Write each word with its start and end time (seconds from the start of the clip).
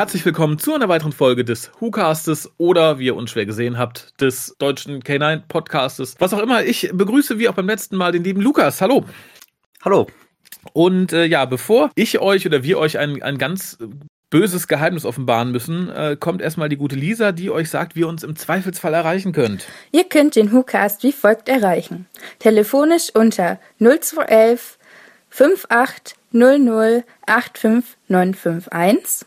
Herzlich 0.00 0.24
willkommen 0.24 0.58
zu 0.58 0.72
einer 0.72 0.88
weiteren 0.88 1.12
Folge 1.12 1.44
des 1.44 1.70
WhoCastes 1.78 2.52
oder, 2.56 2.98
wie 2.98 3.04
ihr 3.04 3.16
unschwer 3.16 3.44
gesehen 3.44 3.76
habt, 3.76 4.18
des 4.18 4.56
deutschen 4.58 5.02
K9 5.02 5.42
Podcastes. 5.46 6.16
Was 6.18 6.32
auch 6.32 6.38
immer, 6.38 6.64
ich 6.64 6.88
begrüße 6.90 7.38
wie 7.38 7.50
auch 7.50 7.54
beim 7.54 7.66
letzten 7.66 7.96
Mal 7.96 8.10
den 8.10 8.24
lieben 8.24 8.40
Lukas. 8.40 8.80
Hallo. 8.80 9.04
Hallo. 9.84 10.06
Und 10.72 11.12
äh, 11.12 11.26
ja, 11.26 11.44
bevor 11.44 11.90
ich 11.96 12.18
euch 12.18 12.46
oder 12.46 12.62
wir 12.62 12.78
euch 12.78 12.98
ein, 12.98 13.22
ein 13.22 13.36
ganz 13.36 13.76
böses 14.30 14.68
Geheimnis 14.68 15.04
offenbaren 15.04 15.52
müssen, 15.52 15.90
äh, 15.90 16.16
kommt 16.18 16.40
erstmal 16.40 16.70
die 16.70 16.78
gute 16.78 16.96
Lisa, 16.96 17.32
die 17.32 17.50
euch 17.50 17.68
sagt, 17.68 17.94
wie 17.94 18.00
ihr 18.00 18.08
uns 18.08 18.22
im 18.22 18.36
Zweifelsfall 18.36 18.94
erreichen 18.94 19.32
könnt. 19.32 19.66
Ihr 19.92 20.04
könnt 20.04 20.34
den 20.34 20.50
WhoCast 20.50 21.02
wie 21.02 21.12
folgt 21.12 21.50
erreichen. 21.50 22.06
Telefonisch 22.38 23.14
unter 23.14 23.60
0211 23.78 24.78
5800 25.28 27.04
85951. 27.26 29.26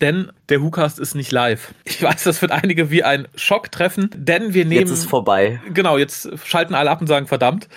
denn 0.00 0.32
der 0.48 0.62
WhoCast 0.62 0.98
ist 0.98 1.14
nicht 1.14 1.32
live. 1.32 1.74
Ich 1.84 2.02
weiß, 2.02 2.24
das 2.24 2.40
wird 2.42 2.52
einige 2.52 2.90
wie 2.90 3.04
ein 3.04 3.28
Schock 3.34 3.70
treffen, 3.70 4.10
denn 4.16 4.54
wir 4.54 4.64
nehmen. 4.64 4.80
Jetzt 4.80 4.90
ist 4.90 5.06
vorbei. 5.06 5.60
Genau, 5.72 5.98
jetzt 5.98 6.30
schalten 6.44 6.74
alle 6.74 6.90
ab 6.90 7.00
und 7.00 7.06
sagen 7.06 7.26
verdammt. 7.26 7.68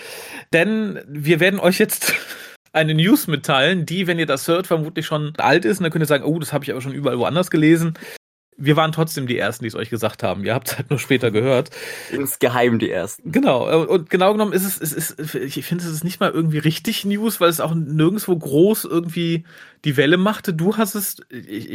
Denn 0.53 0.99
wir 1.07 1.39
werden 1.39 1.59
euch 1.59 1.79
jetzt 1.79 2.13
eine 2.73 2.93
News 2.93 3.27
mitteilen, 3.27 3.85
die, 3.85 4.07
wenn 4.07 4.19
ihr 4.19 4.25
das 4.25 4.47
hört, 4.47 4.67
vermutlich 4.67 5.05
schon 5.05 5.33
alt 5.37 5.65
ist. 5.65 5.79
Und 5.79 5.83
dann 5.83 5.91
könnt 5.91 6.03
ihr 6.03 6.07
sagen, 6.07 6.23
oh, 6.23 6.39
das 6.39 6.53
habe 6.53 6.63
ich 6.63 6.71
aber 6.71 6.81
schon 6.81 6.93
überall 6.93 7.19
woanders 7.19 7.51
gelesen 7.51 7.95
wir 8.57 8.75
waren 8.75 8.91
trotzdem 8.91 9.27
die 9.27 9.37
Ersten, 9.37 9.63
die 9.63 9.67
es 9.67 9.75
euch 9.75 9.89
gesagt 9.89 10.23
haben. 10.23 10.43
Ihr 10.43 10.53
habt 10.53 10.69
es 10.69 10.77
halt 10.77 10.89
nur 10.89 10.99
später 10.99 11.31
gehört. 11.31 11.69
Insgeheim 12.11 12.79
die 12.79 12.91
Ersten. 12.91 13.31
Genau. 13.31 13.85
Und 13.85 14.09
genau 14.09 14.31
genommen 14.31 14.53
ist 14.53 14.65
es, 14.65 14.79
es 14.79 14.93
ist, 14.93 15.35
ich 15.35 15.65
finde, 15.65 15.83
es 15.83 15.91
ist 15.91 16.03
nicht 16.03 16.19
mal 16.19 16.31
irgendwie 16.31 16.59
richtig 16.59 17.05
News, 17.05 17.41
weil 17.41 17.49
es 17.49 17.59
auch 17.59 17.73
nirgendwo 17.73 18.35
groß 18.35 18.85
irgendwie 18.85 19.45
die 19.85 19.97
Welle 19.97 20.17
machte. 20.17 20.53
Du 20.53 20.77
hast 20.77 20.95
es 20.95 21.17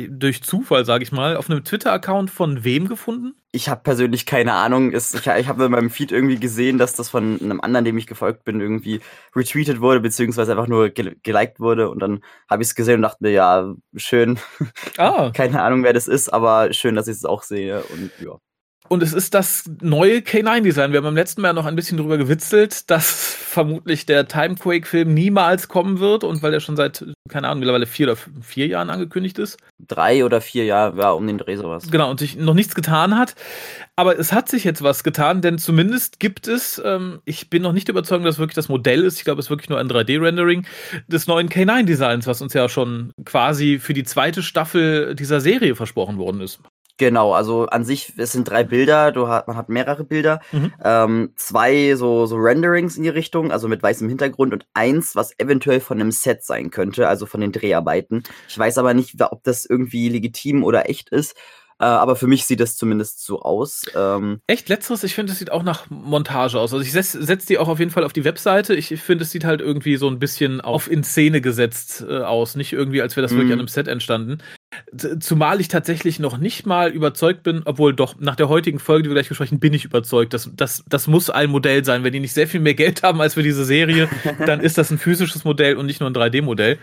durch 0.08 0.42
Zufall, 0.42 0.84
sage 0.84 1.04
ich 1.04 1.12
mal, 1.12 1.36
auf 1.36 1.50
einem 1.50 1.64
Twitter-Account 1.64 2.30
von 2.30 2.64
wem 2.64 2.88
gefunden? 2.88 3.34
Ich 3.52 3.68
habe 3.68 3.82
persönlich 3.82 4.24
keine 4.24 4.54
Ahnung. 4.54 4.94
Ich, 4.94 5.14
ich 5.14 5.48
habe 5.48 5.64
in 5.64 5.70
meinem 5.70 5.90
Feed 5.90 6.10
irgendwie 6.10 6.38
gesehen, 6.38 6.78
dass 6.78 6.94
das 6.94 7.10
von 7.10 7.40
einem 7.40 7.60
anderen, 7.60 7.84
dem 7.84 7.98
ich 7.98 8.06
gefolgt 8.06 8.44
bin, 8.44 8.60
irgendwie 8.60 9.00
retweetet 9.36 9.80
wurde, 9.80 10.00
beziehungsweise 10.00 10.52
einfach 10.52 10.68
nur 10.68 10.90
geliked 10.90 11.60
wurde. 11.60 11.90
Und 11.90 12.00
dann 12.00 12.20
habe 12.48 12.62
ich 12.62 12.68
es 12.68 12.74
gesehen 12.74 12.96
und 12.96 13.02
dachte 13.02 13.22
mir, 13.22 13.32
ja, 13.32 13.74
schön. 13.96 14.38
Ah. 14.96 15.30
keine 15.34 15.62
Ahnung, 15.62 15.82
wer 15.82 15.92
das 15.92 16.08
ist, 16.08 16.30
aber 16.30 16.72
schön, 16.72 16.94
dass 16.94 17.08
ich 17.08 17.16
es 17.16 17.24
auch 17.24 17.42
sehe. 17.42 17.82
Und 17.82 18.10
ja. 18.24 18.38
Und 18.88 19.02
es 19.02 19.12
ist 19.12 19.34
das 19.34 19.70
neue 19.82 20.18
K9-Design. 20.18 20.92
Wir 20.92 20.98
haben 20.98 21.04
beim 21.04 21.14
letzten 21.14 21.42
Mal 21.42 21.52
noch 21.52 21.66
ein 21.66 21.76
bisschen 21.76 21.98
drüber 21.98 22.16
gewitzelt, 22.16 22.90
dass 22.90 23.34
vermutlich 23.34 24.06
der 24.06 24.26
Timequake-Film 24.26 25.12
niemals 25.12 25.68
kommen 25.68 26.00
wird 26.00 26.24
und 26.24 26.42
weil 26.42 26.54
er 26.54 26.60
schon 26.60 26.76
seit, 26.76 27.04
keine 27.28 27.48
Ahnung, 27.48 27.60
mittlerweile 27.60 27.86
vier 27.86 28.06
oder 28.06 28.16
vier 28.40 28.66
Jahren 28.66 28.88
angekündigt 28.88 29.38
ist. 29.38 29.58
Drei 29.86 30.24
oder 30.24 30.40
vier 30.40 30.64
Jahre, 30.64 30.98
ja, 30.98 31.10
um 31.10 31.26
den 31.26 31.36
Dreh 31.38 31.56
sowas. 31.56 31.90
Genau, 31.90 32.10
und 32.10 32.18
sich 32.18 32.36
noch 32.36 32.54
nichts 32.54 32.74
getan 32.74 33.16
hat. 33.16 33.34
Aber 33.96 34.18
es 34.18 34.32
hat 34.32 34.48
sich 34.48 34.64
jetzt 34.64 34.82
was 34.82 35.04
getan, 35.04 35.42
denn 35.42 35.58
zumindest 35.58 36.18
gibt 36.18 36.48
es, 36.48 36.80
ähm, 36.84 37.20
ich 37.24 37.50
bin 37.50 37.62
noch 37.62 37.72
nicht 37.72 37.88
überzeugt, 37.88 38.24
dass 38.24 38.38
wirklich 38.38 38.54
das 38.54 38.68
Modell 38.68 39.04
ist. 39.04 39.18
Ich 39.18 39.24
glaube, 39.24 39.40
es 39.40 39.46
ist 39.46 39.50
wirklich 39.50 39.68
nur 39.68 39.78
ein 39.78 39.88
3D-Rendering 39.88 40.66
des 41.08 41.26
neuen 41.26 41.48
K9-Designs, 41.48 42.26
was 42.26 42.40
uns 42.40 42.54
ja 42.54 42.68
schon 42.68 43.12
quasi 43.24 43.78
für 43.78 43.92
die 43.92 44.04
zweite 44.04 44.42
Staffel 44.42 45.14
dieser 45.14 45.40
Serie 45.40 45.74
versprochen 45.74 46.16
worden 46.16 46.40
ist. 46.40 46.60
Genau, 46.98 47.32
also 47.32 47.66
an 47.66 47.84
sich, 47.84 48.12
es 48.16 48.32
sind 48.32 48.48
drei 48.48 48.64
Bilder, 48.64 49.12
du 49.12 49.28
hat, 49.28 49.46
man 49.46 49.56
hat 49.56 49.68
mehrere 49.68 50.02
Bilder, 50.02 50.40
mhm. 50.50 50.72
ähm, 50.82 51.32
zwei 51.36 51.94
so, 51.94 52.26
so 52.26 52.36
Renderings 52.36 52.96
in 52.96 53.04
die 53.04 53.08
Richtung, 53.08 53.52
also 53.52 53.68
mit 53.68 53.82
weißem 53.82 54.08
Hintergrund 54.08 54.52
und 54.52 54.66
eins, 54.74 55.14
was 55.14 55.32
eventuell 55.38 55.78
von 55.78 56.00
einem 56.00 56.10
Set 56.10 56.42
sein 56.44 56.70
könnte, 56.70 57.08
also 57.08 57.24
von 57.24 57.40
den 57.40 57.52
Dreharbeiten. 57.52 58.24
Ich 58.48 58.58
weiß 58.58 58.78
aber 58.78 58.94
nicht, 58.94 59.14
ob 59.22 59.44
das 59.44 59.64
irgendwie 59.64 60.08
legitim 60.08 60.64
oder 60.64 60.90
echt 60.90 61.10
ist. 61.10 61.36
Äh, 61.80 61.84
aber 61.84 62.16
für 62.16 62.26
mich 62.26 62.44
sieht 62.44 62.58
das 62.58 62.76
zumindest 62.76 63.24
so 63.24 63.40
aus. 63.40 63.84
Ähm 63.94 64.40
Echt 64.48 64.68
letzteres? 64.68 65.04
Ich 65.04 65.14
finde, 65.14 65.32
es 65.32 65.38
sieht 65.38 65.52
auch 65.52 65.62
nach 65.62 65.88
Montage 65.90 66.58
aus. 66.58 66.72
Also 66.72 66.80
ich 66.80 66.90
setze 66.90 67.22
setz 67.22 67.46
die 67.46 67.58
auch 67.58 67.68
auf 67.68 67.78
jeden 67.78 67.92
Fall 67.92 68.02
auf 68.02 68.12
die 68.12 68.24
Webseite. 68.24 68.74
Ich 68.74 68.88
finde, 69.00 69.22
es 69.22 69.30
sieht 69.30 69.44
halt 69.44 69.60
irgendwie 69.60 69.96
so 69.96 70.08
ein 70.08 70.18
bisschen 70.18 70.60
auf 70.60 70.90
in 70.90 71.04
Szene 71.04 71.40
gesetzt 71.40 72.04
äh, 72.08 72.18
aus. 72.18 72.56
Nicht 72.56 72.72
irgendwie, 72.72 73.00
als 73.00 73.14
wäre 73.14 73.22
das 73.22 73.30
mm. 73.30 73.36
wirklich 73.36 73.46
mhm. 73.48 73.52
an 73.52 73.58
einem 73.60 73.68
Set 73.68 73.86
entstanden. 73.86 74.38
Zumal 75.20 75.60
ich 75.60 75.68
tatsächlich 75.68 76.18
noch 76.18 76.38
nicht 76.38 76.66
mal 76.66 76.90
überzeugt 76.90 77.42
bin, 77.42 77.62
obwohl 77.64 77.94
doch 77.94 78.18
nach 78.18 78.36
der 78.36 78.48
heutigen 78.48 78.78
Folge, 78.78 79.04
die 79.04 79.10
wir 79.10 79.14
gleich 79.14 79.28
besprechen, 79.28 79.60
bin 79.60 79.74
ich 79.74 79.84
überzeugt, 79.84 80.34
dass 80.34 80.50
das, 80.54 80.84
das 80.88 81.06
muss 81.06 81.30
ein 81.30 81.50
Modell 81.50 81.84
sein. 81.84 82.04
Wenn 82.04 82.12
die 82.12 82.20
nicht 82.20 82.34
sehr 82.34 82.48
viel 82.48 82.60
mehr 82.60 82.74
Geld 82.74 83.02
haben 83.02 83.20
als 83.20 83.34
für 83.34 83.42
diese 83.42 83.64
Serie, 83.64 84.08
dann 84.46 84.60
ist 84.60 84.78
das 84.78 84.90
ein 84.90 84.98
physisches 84.98 85.44
Modell 85.44 85.76
und 85.76 85.86
nicht 85.86 86.00
nur 86.00 86.10
ein 86.10 86.14
3D-Modell. 86.14 86.78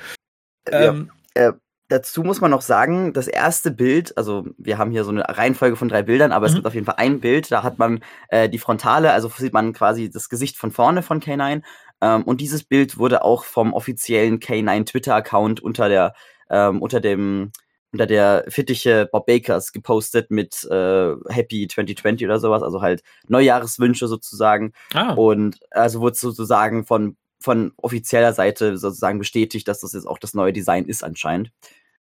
Ähm, 0.71 1.11
ja, 1.35 1.49
äh, 1.49 1.53
dazu 1.89 2.23
muss 2.23 2.41
man 2.41 2.51
noch 2.51 2.61
sagen, 2.61 3.13
das 3.13 3.27
erste 3.27 3.71
Bild, 3.71 4.17
also 4.17 4.45
wir 4.57 4.77
haben 4.77 4.91
hier 4.91 5.03
so 5.03 5.11
eine 5.11 5.23
Reihenfolge 5.27 5.75
von 5.75 5.87
drei 5.87 6.01
Bildern, 6.01 6.31
aber 6.31 6.45
mhm. 6.45 6.49
es 6.49 6.55
gibt 6.55 6.67
auf 6.67 6.73
jeden 6.73 6.85
Fall 6.85 6.95
ein 6.97 7.19
Bild, 7.19 7.51
da 7.51 7.63
hat 7.63 7.77
man 7.77 8.03
äh, 8.29 8.49
die 8.49 8.59
Frontale, 8.59 9.11
also 9.11 9.29
sieht 9.29 9.53
man 9.53 9.73
quasi 9.73 10.09
das 10.09 10.29
Gesicht 10.29 10.57
von 10.57 10.71
vorne 10.71 11.03
von 11.03 11.21
K9. 11.21 11.61
Ähm, 12.01 12.23
und 12.23 12.41
dieses 12.41 12.63
Bild 12.63 12.97
wurde 12.97 13.23
auch 13.23 13.45
vom 13.45 13.73
offiziellen 13.73 14.39
K9 14.39 14.85
Twitter-Account 14.85 15.61
unter 15.61 15.89
der, 15.89 16.13
ähm, 16.49 16.81
unter 16.81 16.99
dem, 16.99 17.51
unter 17.95 18.05
der 18.05 18.43
Fittiche 18.49 19.07
Bob 19.09 19.25
Bakers 19.25 19.71
gepostet 19.71 20.29
mit 20.29 20.65
äh, 20.65 21.13
Happy 21.29 21.65
2020 21.65 22.27
oder 22.27 22.39
sowas, 22.39 22.61
also 22.61 22.81
halt 22.81 23.03
Neujahreswünsche 23.29 24.09
sozusagen. 24.09 24.73
Ah. 24.93 25.13
Und 25.13 25.57
also 25.71 26.01
wurde 26.01 26.15
sozusagen 26.15 26.85
von 26.85 27.15
von 27.39 27.73
offizieller 27.77 28.33
Seite 28.33 28.77
sozusagen 28.77 29.19
bestätigt, 29.19 29.67
dass 29.67 29.79
das 29.79 29.93
jetzt 29.93 30.07
auch 30.07 30.17
das 30.17 30.33
neue 30.33 30.51
Design 30.51 30.85
ist 30.85 31.03
anscheinend. 31.03 31.51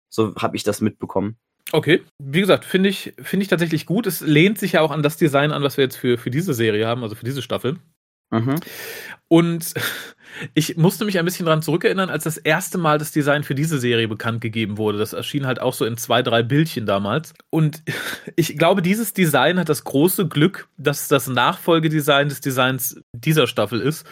So 0.09 0.33
habe 0.35 0.55
ich 0.55 0.63
das 0.63 0.81
mitbekommen. 0.81 1.37
Okay, 1.71 2.01
wie 2.17 2.39
gesagt, 2.39 2.65
finde 2.65 2.89
ich, 2.89 3.13
finde 3.21 3.43
ich 3.43 3.49
tatsächlich 3.49 3.85
gut. 3.85 4.07
Es 4.07 4.21
lehnt 4.21 4.57
sich 4.57 4.73
ja 4.73 4.81
auch 4.81 4.91
an 4.91 5.03
das 5.03 5.17
Design 5.17 5.51
an, 5.51 5.61
was 5.61 5.77
wir 5.77 5.83
jetzt 5.83 5.97
für, 5.97 6.17
für 6.17 6.31
diese 6.31 6.53
Serie 6.53 6.87
haben, 6.87 7.03
also 7.03 7.15
für 7.15 7.25
diese 7.25 7.41
Staffel. 7.41 7.77
Mhm. 8.33 8.55
Und 9.27 9.73
ich 10.53 10.77
musste 10.77 11.05
mich 11.05 11.19
ein 11.19 11.25
bisschen 11.25 11.45
daran 11.45 11.61
zurückerinnern, 11.61 12.09
als 12.09 12.23
das 12.23 12.37
erste 12.37 12.77
Mal 12.77 12.97
das 12.97 13.11
Design 13.11 13.43
für 13.43 13.55
diese 13.55 13.79
Serie 13.79 14.07
bekannt 14.07 14.41
gegeben 14.41 14.77
wurde. 14.77 14.97
Das 14.97 15.13
erschien 15.13 15.45
halt 15.45 15.61
auch 15.61 15.73
so 15.73 15.85
in 15.85 15.97
zwei, 15.97 16.21
drei 16.21 16.43
Bildchen 16.43 16.85
damals. 16.85 17.33
Und 17.49 17.83
ich 18.35 18.57
glaube, 18.57 18.81
dieses 18.81 19.13
Design 19.13 19.59
hat 19.59 19.69
das 19.69 19.83
große 19.83 20.27
Glück, 20.27 20.67
dass 20.77 21.03
es 21.03 21.07
das 21.07 21.27
Nachfolgedesign 21.27 22.29
des 22.29 22.41
Designs 22.41 23.01
dieser 23.13 23.47
Staffel 23.47 23.79
ist. 23.79 24.05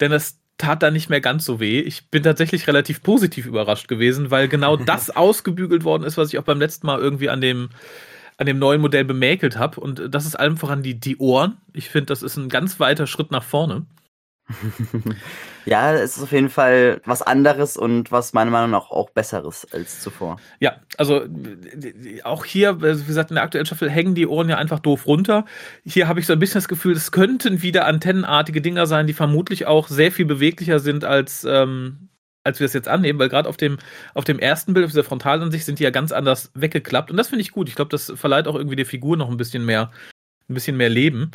Denn 0.00 0.10
das 0.10 0.38
tat 0.58 0.82
da 0.82 0.90
nicht 0.90 1.10
mehr 1.10 1.20
ganz 1.20 1.44
so 1.44 1.60
weh. 1.60 1.80
Ich 1.80 2.10
bin 2.10 2.22
tatsächlich 2.22 2.66
relativ 2.66 3.02
positiv 3.02 3.46
überrascht 3.46 3.88
gewesen, 3.88 4.30
weil 4.30 4.48
genau 4.48 4.76
das 4.76 5.10
ausgebügelt 5.10 5.84
worden 5.84 6.04
ist, 6.04 6.16
was 6.16 6.28
ich 6.28 6.38
auch 6.38 6.44
beim 6.44 6.60
letzten 6.60 6.86
Mal 6.86 6.98
irgendwie 6.98 7.28
an 7.28 7.40
dem 7.40 7.68
an 8.38 8.46
dem 8.46 8.58
neuen 8.58 8.80
Modell 8.80 9.04
bemäkelt 9.04 9.56
habe. 9.56 9.80
Und 9.80 10.14
das 10.14 10.26
ist 10.26 10.36
allem 10.36 10.56
voran 10.56 10.82
die, 10.82 10.98
die 10.98 11.18
Ohren. 11.18 11.56
Ich 11.72 11.88
finde, 11.88 12.06
das 12.06 12.22
ist 12.22 12.36
ein 12.36 12.48
ganz 12.48 12.80
weiter 12.80 13.06
Schritt 13.06 13.30
nach 13.30 13.44
vorne. 13.44 13.86
ja, 15.64 15.92
es 15.94 16.16
ist 16.16 16.22
auf 16.22 16.30
jeden 16.30 16.50
Fall 16.50 17.00
was 17.04 17.20
anderes 17.20 17.76
und 17.76 18.12
was 18.12 18.32
meiner 18.32 18.50
Meinung 18.50 18.70
nach 18.70 18.90
auch 18.90 19.10
besseres 19.10 19.66
als 19.72 20.00
zuvor. 20.00 20.36
Ja, 20.60 20.76
also 20.98 21.26
auch 22.22 22.44
hier, 22.44 22.80
wie 22.80 23.04
gesagt, 23.04 23.30
in 23.30 23.34
der 23.34 23.42
aktuellen 23.42 23.66
Staffel 23.66 23.90
hängen 23.90 24.14
die 24.14 24.26
Ohren 24.26 24.48
ja 24.48 24.56
einfach 24.56 24.78
doof 24.78 25.06
runter. 25.06 25.46
Hier 25.84 26.06
habe 26.06 26.20
ich 26.20 26.26
so 26.26 26.32
ein 26.32 26.38
bisschen 26.38 26.58
das 26.58 26.68
Gefühl, 26.68 26.92
es 26.92 27.10
könnten 27.10 27.62
wieder 27.62 27.86
antennenartige 27.86 28.60
Dinger 28.60 28.86
sein, 28.86 29.08
die 29.08 29.14
vermutlich 29.14 29.66
auch 29.66 29.88
sehr 29.88 30.12
viel 30.12 30.26
beweglicher 30.26 30.78
sind 30.78 31.04
als, 31.04 31.44
ähm, 31.44 32.08
als 32.46 32.60
wir 32.60 32.64
es 32.64 32.72
jetzt 32.72 32.88
annehmen, 32.88 33.18
weil 33.18 33.28
gerade 33.28 33.48
auf 33.48 33.56
dem, 33.56 33.78
auf 34.14 34.24
dem 34.24 34.38
ersten 34.38 34.72
Bild, 34.72 34.86
auf 34.86 34.92
dieser 34.92 35.04
Frontalansicht, 35.04 35.66
sind 35.66 35.78
die 35.78 35.84
ja 35.84 35.90
ganz 35.90 36.12
anders 36.12 36.50
weggeklappt. 36.54 37.10
Und 37.10 37.16
das 37.16 37.28
finde 37.28 37.42
ich 37.42 37.52
gut. 37.52 37.68
Ich 37.68 37.74
glaube, 37.74 37.90
das 37.90 38.12
verleiht 38.16 38.48
auch 38.48 38.54
irgendwie 38.54 38.76
der 38.76 38.86
Figur 38.86 39.16
noch 39.16 39.30
ein 39.30 39.36
bisschen 39.36 39.64
mehr, 39.64 39.90
ein 40.48 40.54
bisschen 40.54 40.76
mehr 40.76 40.88
Leben. 40.88 41.32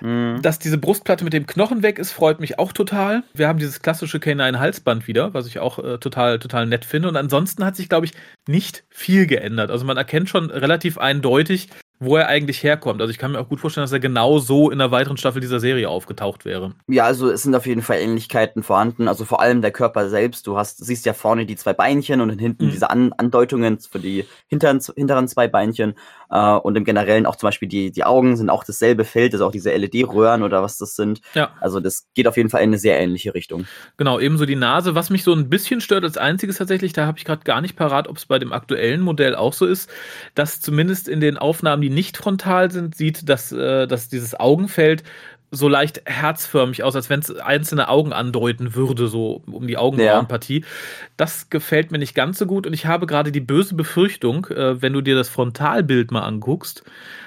Mhm. 0.00 0.40
Dass 0.42 0.58
diese 0.58 0.78
Brustplatte 0.78 1.24
mit 1.24 1.32
dem 1.32 1.46
Knochen 1.46 1.82
weg 1.82 1.98
ist, 1.98 2.12
freut 2.12 2.40
mich 2.40 2.58
auch 2.58 2.72
total. 2.72 3.22
Wir 3.34 3.48
haben 3.48 3.58
dieses 3.58 3.80
klassische 3.80 4.18
K9-Halsband 4.18 5.06
wieder, 5.08 5.34
was 5.34 5.46
ich 5.46 5.58
auch 5.58 5.78
äh, 5.78 5.98
total, 5.98 6.38
total 6.38 6.66
nett 6.66 6.84
finde. 6.84 7.08
Und 7.08 7.16
ansonsten 7.16 7.64
hat 7.64 7.76
sich, 7.76 7.88
glaube 7.88 8.06
ich, 8.06 8.12
nicht 8.46 8.84
viel 8.90 9.26
geändert. 9.26 9.70
Also 9.70 9.84
man 9.84 9.96
erkennt 9.96 10.28
schon 10.28 10.50
relativ 10.50 10.98
eindeutig, 10.98 11.68
wo 11.98 12.16
er 12.16 12.28
eigentlich 12.28 12.62
herkommt. 12.62 13.00
Also 13.00 13.10
ich 13.10 13.18
kann 13.18 13.32
mir 13.32 13.40
auch 13.40 13.48
gut 13.48 13.60
vorstellen, 13.60 13.84
dass 13.84 13.92
er 13.92 14.00
genau 14.00 14.38
so 14.38 14.70
in 14.70 14.80
einer 14.80 14.90
weiteren 14.90 15.16
Staffel 15.16 15.40
dieser 15.40 15.60
Serie 15.60 15.88
aufgetaucht 15.88 16.44
wäre. 16.44 16.74
Ja, 16.88 17.04
also 17.04 17.30
es 17.30 17.42
sind 17.42 17.54
auf 17.54 17.66
jeden 17.66 17.82
Fall 17.82 17.98
Ähnlichkeiten 17.98 18.62
vorhanden. 18.62 19.08
Also 19.08 19.24
vor 19.24 19.40
allem 19.40 19.62
der 19.62 19.70
Körper 19.70 20.08
selbst. 20.08 20.46
Du 20.46 20.58
hast, 20.58 20.84
siehst 20.84 21.06
ja 21.06 21.14
vorne 21.14 21.46
die 21.46 21.56
zwei 21.56 21.72
Beinchen 21.72 22.20
und 22.20 22.38
hinten 22.38 22.66
mhm. 22.66 22.70
diese 22.70 22.90
An 22.90 23.12
Andeutungen 23.14 23.78
für 23.78 23.98
die 23.98 24.24
hinteren, 24.48 24.80
hinteren 24.94 25.28
zwei 25.28 25.48
Beinchen. 25.48 25.94
Äh, 26.30 26.54
und 26.56 26.76
im 26.76 26.84
Generellen 26.84 27.26
auch 27.26 27.36
zum 27.36 27.48
Beispiel 27.48 27.68
die, 27.68 27.90
die 27.90 28.04
Augen 28.04 28.36
sind 28.36 28.50
auch 28.50 28.64
dasselbe 28.64 29.04
Feld, 29.04 29.32
also 29.32 29.46
auch 29.46 29.52
diese 29.52 29.70
LED-Röhren 29.74 30.42
oder 30.42 30.62
was 30.62 30.78
das 30.78 30.96
sind. 30.96 31.20
Ja. 31.34 31.50
Also 31.60 31.80
das 31.80 32.06
geht 32.14 32.26
auf 32.28 32.36
jeden 32.36 32.50
Fall 32.50 32.62
in 32.62 32.70
eine 32.70 32.78
sehr 32.78 32.98
ähnliche 32.98 33.34
Richtung. 33.34 33.66
Genau, 33.96 34.18
ebenso 34.18 34.46
die 34.46 34.56
Nase. 34.56 34.94
Was 34.94 35.10
mich 35.10 35.24
so 35.24 35.32
ein 35.32 35.48
bisschen 35.48 35.80
stört 35.80 36.04
als 36.04 36.16
einziges 36.16 36.58
tatsächlich, 36.58 36.92
da 36.92 37.06
habe 37.06 37.18
ich 37.18 37.24
gerade 37.24 37.44
gar 37.44 37.60
nicht 37.60 37.76
parat, 37.76 38.08
ob 38.08 38.16
es 38.16 38.26
bei 38.26 38.38
dem 38.38 38.52
aktuellen 38.52 39.00
Modell 39.00 39.34
auch 39.34 39.52
so 39.52 39.66
ist, 39.66 39.90
dass 40.34 40.60
zumindest 40.60 41.08
in 41.08 41.20
den 41.20 41.36
Aufnahmen, 41.38 41.82
die 41.82 41.90
nicht 41.90 42.16
frontal 42.16 42.70
sind, 42.70 42.94
sieht, 42.94 43.28
dass, 43.28 43.52
äh, 43.52 43.86
dass 43.86 44.08
dieses 44.08 44.38
Augenfeld 44.38 45.02
so 45.50 45.68
leicht 45.68 46.02
herzförmig 46.06 46.82
aus, 46.82 46.96
als 46.96 47.08
wenn 47.08 47.20
es 47.20 47.34
einzelne 47.36 47.88
Augen 47.88 48.12
andeuten 48.12 48.74
würde, 48.74 49.08
so 49.08 49.42
um 49.46 49.66
die 49.66 49.76
Augenbrauenpartie. 49.76 50.60
Ja. 50.60 50.66
Das 51.16 51.50
gefällt 51.50 51.92
mir 51.92 51.98
nicht 51.98 52.14
ganz 52.14 52.38
so 52.38 52.46
gut 52.46 52.66
und 52.66 52.72
ich 52.72 52.86
habe 52.86 53.06
gerade 53.06 53.32
die 53.32 53.40
böse 53.40 53.74
Befürchtung, 53.74 54.46
äh, 54.46 54.82
wenn 54.82 54.92
du 54.92 55.00
dir 55.00 55.14
das 55.14 55.28
Frontalbild 55.28 56.10
mal 56.10 56.22
anguckst, 56.22 56.82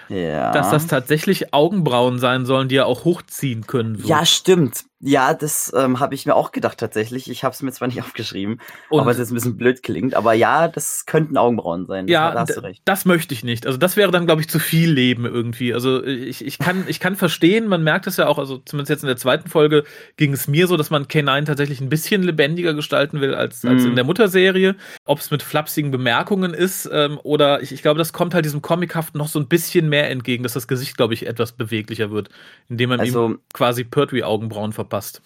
ja. 0.10 0.52
dass 0.52 0.72
das 0.72 0.88
tatsächlich 0.88 1.54
Augenbrauen 1.54 2.20
sein 2.20 2.46
sollen, 2.46 2.68
die 2.68 2.78
er 2.78 2.88
auch 2.88 3.06
hochziehen 3.06 3.68
können. 3.68 4.00
Wird. 4.00 4.08
Ja, 4.08 4.26
stimmt. 4.26 4.86
Ja, 5.02 5.34
das 5.34 5.72
ähm, 5.74 6.02
habe 6.02 6.14
ich 6.14 6.26
mir 6.26 6.36
auch 6.36 6.52
gedacht 6.52 6.78
tatsächlich. 6.78 7.30
Ich 7.30 7.46
habe 7.46 7.54
es 7.54 7.62
mir 7.62 7.72
zwar 7.72 7.88
nicht 7.88 8.02
aufgeschrieben, 8.04 8.60
und 8.90 9.00
aber 9.00 9.12
es 9.12 9.18
jetzt 9.18 9.32
ein 9.32 9.36
bisschen 9.36 9.56
blöd 9.56 9.82
klingt. 9.82 10.14
Aber 10.14 10.34
ja, 10.34 10.68
das 10.68 11.06
könnten 11.06 11.38
Augenbrauen 11.38 11.86
sein. 11.86 12.08
Das 12.08 12.14
ja, 12.14 12.32
da 12.32 12.42
hast 12.42 12.58
du 12.58 12.64
recht. 12.64 12.82
das 12.84 13.06
möchte 13.06 13.34
ich 13.34 13.44
nicht. 13.46 13.66
Also 13.66 13.78
das 13.78 13.96
wäre 13.96 14.12
dann, 14.12 14.26
glaube 14.26 14.42
ich, 14.42 14.50
zu 14.50 14.60
viel 14.60 14.92
Leben 14.92 15.26
irgendwie. 15.26 15.74
Also 15.74 16.04
ich, 16.04 16.46
ich, 16.46 16.60
kann, 16.60 16.84
ich 16.88 17.00
kann 17.00 17.16
verstehen, 17.16 17.68
man 17.68 17.82
merkt 17.82 18.08
es 18.08 18.18
ja 18.18 18.28
auch, 18.28 18.38
also 18.38 18.58
zumindest 18.58 18.90
jetzt 18.90 19.04
in 19.04 19.08
der 19.08 19.16
zweiten 19.16 19.50
Folge 19.50 19.86
ging 20.18 20.34
es 20.34 20.50
mir 20.50 20.68
so, 20.68 20.76
dass 20.76 20.90
man 20.90 21.06
K9 21.06 21.46
tatsächlich 21.46 21.80
ein 21.80 21.90
bisschen 21.90 22.22
lebendiger 22.24 22.74
gestalten 22.74 23.22
will 23.22 23.34
als, 23.34 23.64
als 23.64 23.84
in 23.84 23.92
mhm. 23.92 23.96
der 23.96 24.04
Mutterserie. 24.04 24.76
Ob 25.06 25.20
es 25.20 25.32
mit 25.32 25.44
flapsigen 25.44 25.92
Bemerkungen 25.92 26.54
ist 26.54 26.90
ähm, 26.92 27.20
oder 27.24 27.62
ich, 27.62 27.72
ich 27.72 27.82
glaube, 27.82 28.00
das 28.00 28.12
kommt 28.12 28.34
halt 28.34 28.44
diesem 28.44 28.62
Comichaft 28.62 29.16
noch 29.16 29.30
so 29.30 29.40
ein 29.40 29.48
bisschen 29.48 29.88
mehr 29.88 29.99
entgegen, 30.08 30.44
dass 30.44 30.54
das 30.54 30.68
Gesicht, 30.68 30.98
glaube 30.98 31.14
ich, 31.14 31.26
etwas 31.26 31.54
beweglicher 31.54 32.12
wird, 32.12 32.30
indem 32.68 32.90
man 32.90 33.00
also, 33.00 33.28
ihm 33.28 33.40
quasi 33.54 33.84
Pertwee-Augenbrauen 33.84 34.74
verpasst 34.74 34.90
verpasst. 34.90 35.22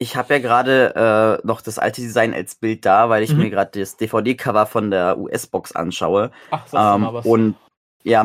Ich 0.00 0.16
habe 0.16 0.34
ja 0.34 0.40
gerade 0.40 1.40
äh, 1.42 1.46
noch 1.46 1.60
das 1.60 1.78
alte 1.78 2.00
Design 2.00 2.32
als 2.32 2.54
Bild 2.54 2.86
da, 2.86 3.08
weil 3.08 3.24
ich 3.24 3.32
mhm. 3.32 3.38
mir 3.38 3.50
gerade 3.50 3.80
das 3.80 3.96
DVD-Cover 3.96 4.66
von 4.66 4.90
der 4.90 5.18
US-Box 5.18 5.72
anschaue. 5.72 6.30
Ach, 6.50 6.62
das 6.70 6.72
ähm, 6.72 7.02
mal 7.02 7.14
was. 7.14 7.26
Und 7.26 7.56
ja, 8.04 8.24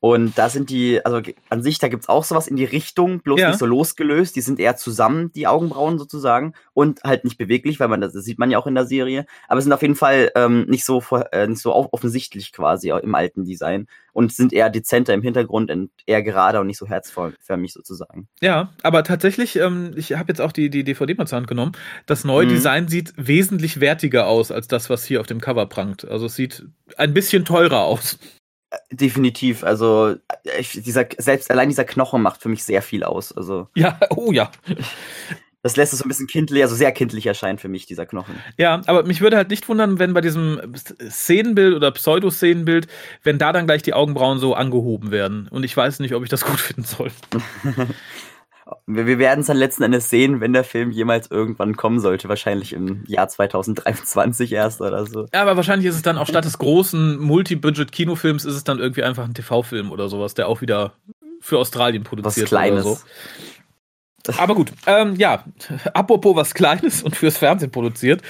und 0.00 0.38
da 0.38 0.48
sind 0.48 0.70
die, 0.70 1.04
also 1.04 1.20
an 1.50 1.62
sich, 1.62 1.78
da 1.78 1.88
gibt's 1.88 2.08
auch 2.08 2.24
sowas 2.24 2.48
in 2.48 2.56
die 2.56 2.64
Richtung, 2.64 3.20
bloß 3.20 3.38
ja. 3.38 3.48
nicht 3.48 3.58
so 3.58 3.66
losgelöst. 3.66 4.34
Die 4.34 4.40
sind 4.40 4.58
eher 4.58 4.76
zusammen, 4.76 5.30
die 5.34 5.46
Augenbrauen 5.46 5.98
sozusagen. 5.98 6.54
Und 6.72 7.02
halt 7.04 7.24
nicht 7.24 7.36
beweglich, 7.36 7.78
weil 7.80 7.88
man 7.88 8.00
das, 8.00 8.14
das 8.14 8.24
sieht 8.24 8.38
man 8.38 8.50
ja 8.50 8.58
auch 8.58 8.66
in 8.66 8.74
der 8.74 8.86
Serie. 8.86 9.26
Aber 9.46 9.60
sind 9.60 9.74
auf 9.74 9.82
jeden 9.82 9.96
Fall 9.96 10.30
ähm, 10.36 10.64
nicht 10.68 10.86
so 10.86 11.02
äh, 11.32 11.46
nicht 11.46 11.60
so 11.60 11.74
offensichtlich 11.74 12.52
quasi 12.52 12.88
im 12.88 13.14
alten 13.14 13.44
Design. 13.44 13.88
Und 14.12 14.32
sind 14.32 14.54
eher 14.54 14.70
dezenter 14.70 15.12
im 15.12 15.22
Hintergrund 15.22 15.70
und 15.70 15.90
eher 16.06 16.22
gerade 16.22 16.60
und 16.60 16.66
nicht 16.66 16.78
so 16.78 16.88
herzförmig 16.88 17.72
sozusagen. 17.72 18.26
Ja, 18.40 18.72
aber 18.82 19.04
tatsächlich, 19.04 19.56
ähm, 19.56 19.92
ich 19.94 20.14
habe 20.14 20.28
jetzt 20.28 20.40
auch 20.40 20.50
die, 20.50 20.68
die 20.68 20.82
DVD 20.82 21.14
mal 21.14 21.26
zur 21.26 21.36
Hand 21.36 21.46
genommen. 21.46 21.72
Das 22.06 22.24
neue 22.24 22.46
mhm. 22.46 22.50
Design 22.50 22.88
sieht 22.88 23.12
wesentlich 23.16 23.80
wertiger 23.80 24.26
aus 24.26 24.50
als 24.50 24.66
das, 24.66 24.90
was 24.90 25.04
hier 25.04 25.20
auf 25.20 25.26
dem 25.26 25.40
Cover 25.40 25.66
prangt. 25.66 26.08
Also 26.08 26.26
es 26.26 26.34
sieht 26.34 26.66
ein 26.96 27.14
bisschen 27.14 27.44
teurer 27.44 27.82
aus. 27.82 28.18
Definitiv, 28.92 29.64
also 29.64 30.14
ich, 30.58 30.80
dieser 30.82 31.06
selbst 31.18 31.50
allein 31.50 31.68
dieser 31.68 31.84
Knochen 31.84 32.22
macht 32.22 32.40
für 32.40 32.48
mich 32.48 32.62
sehr 32.62 32.82
viel 32.82 33.02
aus. 33.02 33.32
Also 33.32 33.68
ja, 33.74 33.98
oh 34.10 34.30
ja. 34.32 34.50
Das 35.62 35.76
lässt 35.76 35.92
es 35.92 35.98
so 35.98 36.06
ein 36.06 36.08
bisschen 36.08 36.26
kindlich, 36.26 36.62
also 36.62 36.74
sehr 36.74 36.92
kindlich 36.92 37.26
erscheinen 37.26 37.58
für 37.58 37.68
mich, 37.68 37.84
dieser 37.84 38.06
Knochen. 38.06 38.36
Ja, 38.56 38.80
aber 38.86 39.04
mich 39.04 39.20
würde 39.20 39.36
halt 39.36 39.50
nicht 39.50 39.68
wundern, 39.68 39.98
wenn 39.98 40.14
bei 40.14 40.22
diesem 40.22 40.60
Szenenbild 41.10 41.74
oder 41.74 41.90
Pseudo-Szenenbild, 41.90 42.86
wenn 43.24 43.38
da 43.38 43.52
dann 43.52 43.66
gleich 43.66 43.82
die 43.82 43.92
Augenbrauen 43.92 44.38
so 44.38 44.54
angehoben 44.54 45.10
werden. 45.10 45.48
Und 45.48 45.64
ich 45.64 45.76
weiß 45.76 45.98
nicht, 45.98 46.14
ob 46.14 46.22
ich 46.22 46.30
das 46.30 46.44
gut 46.46 46.60
finden 46.60 46.84
soll. 46.84 47.10
Wir, 48.86 49.06
wir 49.06 49.18
werden 49.18 49.40
es 49.40 49.46
dann 49.46 49.56
letzten 49.56 49.82
Endes 49.82 50.10
sehen, 50.10 50.40
wenn 50.40 50.52
der 50.52 50.64
Film 50.64 50.90
jemals 50.90 51.30
irgendwann 51.30 51.76
kommen 51.76 52.00
sollte. 52.00 52.28
Wahrscheinlich 52.28 52.72
im 52.72 53.04
Jahr 53.06 53.28
2023 53.28 54.52
erst 54.52 54.80
oder 54.80 55.06
so. 55.06 55.26
Ja, 55.32 55.42
aber 55.42 55.56
wahrscheinlich 55.56 55.88
ist 55.88 55.96
es 55.96 56.02
dann 56.02 56.18
auch 56.18 56.26
statt 56.26 56.44
des 56.44 56.58
großen 56.58 57.18
Multi-Budget-Kinofilms 57.18 58.44
ist 58.44 58.54
es 58.54 58.64
dann 58.64 58.78
irgendwie 58.78 59.02
einfach 59.02 59.24
ein 59.24 59.34
TV-Film 59.34 59.90
oder 59.90 60.08
sowas, 60.08 60.34
der 60.34 60.48
auch 60.48 60.60
wieder 60.60 60.92
für 61.40 61.58
Australien 61.58 62.04
produziert 62.04 62.44
was 62.44 62.48
Kleines. 62.50 62.84
oder 62.84 62.94
so. 62.96 63.00
Aber 64.36 64.54
gut, 64.54 64.72
ähm, 64.86 65.16
ja, 65.16 65.44
apropos 65.94 66.36
was 66.36 66.52
Kleines 66.52 67.02
und 67.02 67.16
fürs 67.16 67.38
Fernsehen 67.38 67.70
produziert. 67.70 68.22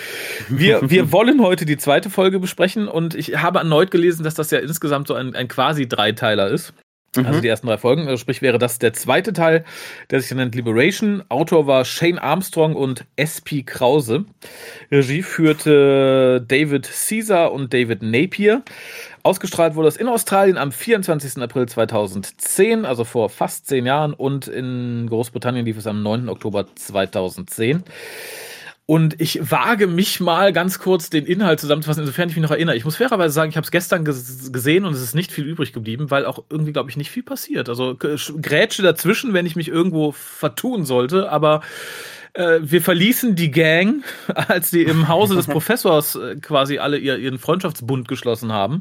Wir, 0.48 0.88
wir 0.88 1.10
wollen 1.12 1.42
heute 1.42 1.66
die 1.66 1.76
zweite 1.76 2.10
Folge 2.10 2.38
besprechen 2.38 2.86
und 2.86 3.14
ich 3.14 3.42
habe 3.42 3.58
erneut 3.58 3.90
gelesen, 3.90 4.22
dass 4.22 4.34
das 4.34 4.50
ja 4.52 4.60
insgesamt 4.60 5.08
so 5.08 5.14
ein, 5.14 5.34
ein 5.34 5.48
quasi 5.48 5.88
Dreiteiler 5.88 6.48
ist. 6.48 6.72
Also 7.16 7.22
mhm. 7.22 7.26
Also 7.26 7.40
die 7.40 7.48
ersten 7.48 7.66
drei 7.66 7.78
Folgen. 7.78 8.06
Also 8.06 8.18
sprich, 8.18 8.40
wäre 8.40 8.58
das 8.58 8.78
der 8.78 8.92
zweite 8.92 9.32
Teil, 9.32 9.64
der 10.10 10.20
sich 10.20 10.30
nennt 10.32 10.54
Liberation. 10.54 11.24
Autor 11.28 11.66
war 11.66 11.84
Shane 11.84 12.18
Armstrong 12.18 12.76
und 12.76 13.04
SP 13.18 13.66
Krause. 13.66 14.26
Regie 14.92 15.22
führte 15.22 16.44
David 16.46 16.88
Caesar 16.88 17.52
und 17.52 17.74
David 17.74 18.02
Napier. 18.02 18.62
Ausgestrahlt 19.24 19.74
wurde 19.74 19.88
es 19.88 19.96
in 19.96 20.08
Australien 20.08 20.56
am 20.56 20.70
24. 20.70 21.42
April 21.42 21.66
2010, 21.66 22.84
also 22.84 23.04
vor 23.04 23.28
fast 23.28 23.66
zehn 23.66 23.86
Jahren, 23.86 24.14
und 24.14 24.46
in 24.48 25.06
Großbritannien 25.08 25.66
lief 25.66 25.78
es 25.78 25.86
am 25.86 26.02
9. 26.02 26.28
Oktober 26.28 26.66
2010. 26.74 27.82
Und 28.90 29.20
ich 29.20 29.52
wage 29.52 29.86
mich 29.86 30.18
mal 30.18 30.52
ganz 30.52 30.80
kurz 30.80 31.10
den 31.10 31.24
Inhalt 31.24 31.60
zusammenzufassen, 31.60 32.02
insofern 32.02 32.28
ich 32.28 32.34
mich 32.34 32.42
noch 32.42 32.50
erinnere. 32.50 32.74
Ich 32.74 32.84
muss 32.84 32.96
fairerweise 32.96 33.32
sagen, 33.32 33.48
ich 33.48 33.56
habe 33.56 33.64
es 33.64 33.70
gestern 33.70 34.04
gesehen 34.04 34.84
und 34.84 34.92
es 34.94 35.00
ist 35.00 35.14
nicht 35.14 35.30
viel 35.30 35.44
übrig 35.44 35.72
geblieben, 35.72 36.10
weil 36.10 36.26
auch 36.26 36.42
irgendwie, 36.50 36.72
glaube 36.72 36.90
ich, 36.90 36.96
nicht 36.96 37.08
viel 37.08 37.22
passiert. 37.22 37.68
Also 37.68 37.96
Grätsche 37.96 38.82
dazwischen, 38.82 39.32
wenn 39.32 39.46
ich 39.46 39.54
mich 39.54 39.68
irgendwo 39.68 40.10
vertun 40.10 40.84
sollte, 40.84 41.30
aber 41.30 41.60
äh, 42.34 42.60
wir 42.62 42.82
verließen 42.82 43.34
die 43.34 43.50
Gang, 43.50 44.04
als 44.34 44.70
die 44.70 44.82
im 44.82 45.08
Hause 45.08 45.34
des 45.34 45.46
Professors 45.48 46.14
äh, 46.14 46.36
quasi 46.36 46.78
alle 46.78 46.98
ihr, 46.98 47.18
ihren 47.18 47.38
Freundschaftsbund 47.38 48.08
geschlossen 48.08 48.52
haben. 48.52 48.80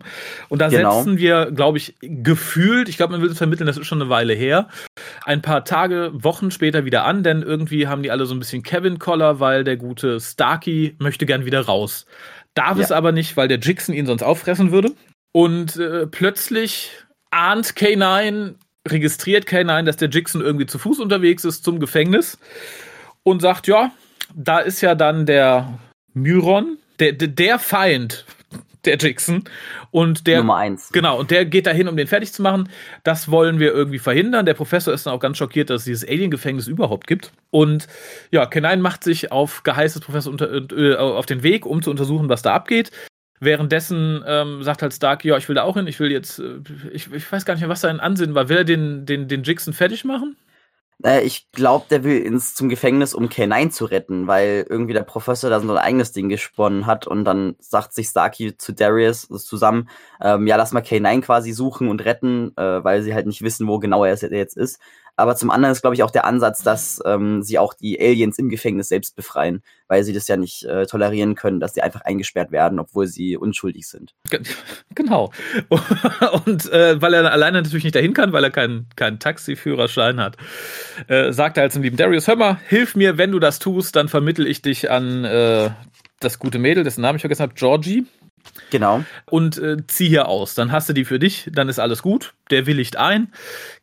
Und 0.50 0.60
da 0.60 0.70
genau. 0.70 0.98
setzen 0.98 1.18
wir, 1.18 1.52
glaube 1.52 1.78
ich, 1.78 1.96
gefühlt, 2.02 2.90
ich 2.90 2.98
glaube, 2.98 3.14
man 3.14 3.22
will 3.22 3.32
es 3.32 3.38
vermitteln, 3.38 3.68
das 3.68 3.78
ist 3.78 3.88
schon 3.88 4.02
eine 4.02 4.10
Weile 4.10 4.34
her, 4.34 4.68
ein 5.26 5.42
paar 5.42 5.66
Tage, 5.66 6.12
Wochen 6.14 6.52
später 6.52 6.86
wieder 6.86 7.06
an, 7.06 7.24
denn 7.24 7.42
irgendwie 7.42 7.88
haben 7.88 8.04
die 8.04 8.12
alle 8.12 8.26
so 8.26 8.36
ein 8.36 8.40
bisschen 8.40 8.64
Kevin-Collar, 8.64 9.40
weil 9.40 9.64
der 9.64 9.78
gute 9.78 10.20
Starkey 10.20 10.96
möchte 11.00 11.26
gern 11.26 11.46
wieder 11.46 11.62
raus. 11.62 12.06
Darf 12.54 12.78
ja. 12.78 12.84
es 12.84 12.92
aber 12.92 13.12
nicht, 13.12 13.38
weil 13.38 13.48
der 13.48 13.60
Jixon 13.60 13.96
ihn 13.96 14.06
sonst 14.06 14.24
auffressen 14.24 14.72
würde. 14.72 14.94
Und 15.32 15.78
äh, 15.78 16.08
plötzlich 16.08 16.92
ahnt 17.32 17.74
K9, 17.74 18.56
registriert 18.88 19.48
K9, 19.48 19.84
dass 19.84 19.98
der 19.98 20.10
Jixon 20.10 20.42
irgendwie 20.42 20.66
zu 20.66 20.80
Fuß 20.80 21.00
unterwegs 21.00 21.46
ist 21.46 21.64
zum 21.64 21.80
Gefängnis 21.80 22.40
und 23.24 23.42
sagt, 23.42 23.68
ja, 23.68 23.92
da 24.36 24.60
ist 24.60 24.82
ja 24.82 24.96
dann 24.96 25.26
der 25.26 25.80
Myron, 26.14 26.78
der, 27.00 27.14
der 27.14 27.60
Feind 27.60 28.26
der 28.86 28.98
Jackson. 28.98 29.44
Und 29.92 30.28
der. 30.28 30.40
Nummer 30.40 30.58
eins. 30.58 30.90
Genau, 30.92 31.20
und 31.20 31.32
der 31.32 31.46
geht 31.46 31.68
dahin, 31.68 31.88
um 31.88 31.98
den 31.98 32.08
fertig 32.08 32.32
zu 32.34 32.42
machen. 32.42 32.70
Das 33.04 33.30
wollen 33.30 33.60
wir 33.60 33.74
irgendwie 33.74 34.00
verhindern. 34.00 34.46
Der 34.46 34.54
Professor 34.54 34.94
ist 34.94 35.06
dann 35.06 35.14
auch 35.14 35.20
ganz 35.20 35.38
schockiert, 35.38 35.70
dass 35.70 35.82
es 35.82 35.86
dieses 35.86 36.08
Alien-Gefängnis 36.08 36.68
überhaupt 36.68 37.08
gibt. 37.08 37.32
Und 37.50 37.88
ja, 38.32 38.46
Kenine 38.46 38.78
macht 38.78 39.04
sich 39.04 39.32
auf 39.32 39.64
Geheiß 39.64 39.94
des 39.94 40.02
Professors 40.02 40.28
unter, 40.28 40.52
äh, 40.72 40.96
auf 40.96 41.26
den 41.26 41.44
Weg, 41.44 41.66
um 41.66 41.82
zu 41.82 41.90
untersuchen, 41.90 42.30
was 42.30 42.42
da 42.42 42.54
abgeht. 42.54 42.92
Währenddessen 43.42 44.22
ähm, 44.28 44.64
sagt 44.64 44.82
halt 44.82 44.94
Stark, 44.94 45.24
ja, 45.24 45.38
ich 45.38 45.48
will 45.48 45.56
da 45.56 45.64
auch 45.64 45.76
hin, 45.76 45.88
ich 45.88 46.00
will 46.00 46.12
jetzt, 46.12 46.40
äh, 46.40 46.60
ich, 46.92 47.12
ich 47.12 47.32
weiß 47.32 47.46
gar 47.46 47.54
nicht 47.54 47.62
mehr, 47.62 47.70
was 47.70 47.82
sein 47.82 48.00
Ansinn 48.00 48.36
war. 48.36 48.50
Will 48.50 48.58
er 48.58 48.64
den, 48.66 49.06
den, 49.06 49.28
den 49.28 49.44
Jixon 49.44 49.74
fertig 49.74 50.04
machen? 50.04 50.36
Äh, 51.04 51.22
ich 51.24 51.52
glaube, 51.52 51.86
der 51.90 52.04
will 52.04 52.20
ins 52.22 52.56
zum 52.56 52.70
Gefängnis, 52.70 53.14
um 53.14 53.28
K9 53.28 53.70
zu 53.72 53.86
retten, 53.86 54.28
weil 54.28 54.66
irgendwie 54.70 54.94
der 54.94 55.04
Professor 55.04 55.50
da 55.50 55.60
so 55.60 55.72
ein 55.72 55.78
eigenes 55.78 56.12
Ding 56.12 56.30
gesponnen 56.30 56.86
hat 56.86 57.08
und 57.08 57.26
dann 57.26 57.56
sagt 57.60 57.94
sich 57.94 58.08
Starkey 58.08 58.58
zu 58.58 58.74
Darius 58.74 59.28
zusammen, 59.28 59.90
ähm, 60.22 60.48
ja, 60.48 60.56
lass 60.56 60.72
mal 60.72 60.84
K9 60.84 61.22
quasi 61.22 61.52
suchen 61.52 61.90
und 61.90 62.04
retten, 62.06 62.52
äh, 62.58 62.84
weil 62.84 63.02
sie 63.02 63.14
halt 63.14 63.28
nicht 63.28 63.42
wissen, 63.42 63.68
wo 63.68 63.80
genau 63.80 64.04
er 64.04 64.16
jetzt 64.16 64.58
ist. 64.58 64.80
Aber 65.20 65.36
zum 65.36 65.52
anderen 65.52 65.74
ist, 65.74 65.82
glaube 65.82 65.96
ich, 65.96 66.04
auch 66.04 66.12
der 66.12 66.24
Ansatz, 66.24 66.64
dass 66.64 67.02
ähm, 67.06 67.44
sie 67.44 67.60
auch 67.60 67.74
die 67.74 68.00
Aliens 68.00 68.40
im 68.40 68.48
Gefängnis 68.48 68.88
selbst 68.88 69.18
befreien, 69.18 69.62
weil 69.90 70.04
sie 70.06 70.14
das 70.14 70.30
ja 70.30 70.38
nicht 70.38 70.64
äh, 70.64 70.86
tolerieren 70.86 71.36
können, 71.36 71.60
dass 71.60 71.74
sie 71.74 71.82
einfach 71.82 72.02
eingesperrt 72.02 72.52
werden, 72.52 72.80
obwohl 72.80 73.06
sie 73.06 73.38
unschuldig 73.38 73.88
sind. 73.88 74.16
Genau. 74.96 75.32
Und 76.46 76.70
äh, 76.72 77.02
weil 77.02 77.14
er 77.14 77.32
alleine 77.32 77.62
natürlich 77.62 77.86
nicht 77.86 77.96
dahin 77.96 78.14
kann, 78.14 78.34
weil 78.34 78.44
er 78.44 78.52
keinen 78.52 78.88
keinen 78.96 79.18
Taxiführerschein 79.18 80.20
hat, 80.20 80.36
äh, 81.08 81.32
sagt 81.32 81.58
er 81.58 81.62
halt 81.62 81.74
zum 81.74 81.84
lieben 81.84 81.96
Darius, 81.96 82.28
hör 82.28 82.36
mal, 82.36 82.60
hilf 82.68 82.96
mir, 82.96 83.18
wenn 83.18 83.32
du 83.32 83.40
das 83.40 83.60
tust, 83.60 83.96
dann 83.96 84.10
vermittel 84.10 84.46
ich 84.46 84.62
dich 84.62 84.92
an 84.92 85.24
äh, 85.24 85.70
das 86.20 86.40
gute 86.40 86.60
Mädel, 86.60 86.84
dessen 86.84 87.02
Namen 87.02 87.16
ich 87.16 87.22
vergessen 87.22 87.44
habe, 87.44 87.54
Georgie. 87.54 88.06
Genau. 88.70 89.04
Und 89.26 89.58
äh, 89.58 89.78
zieh 89.88 90.08
hier 90.08 90.28
aus. 90.28 90.56
Dann 90.56 90.72
hast 90.72 90.90
du 90.90 90.94
die 90.94 91.06
für 91.06 91.20
dich, 91.20 91.50
dann 91.52 91.70
ist 91.70 91.80
alles 91.80 92.02
gut. 92.02 92.34
Der 92.52 92.66
willigt 92.66 92.98
ein. 92.98 93.32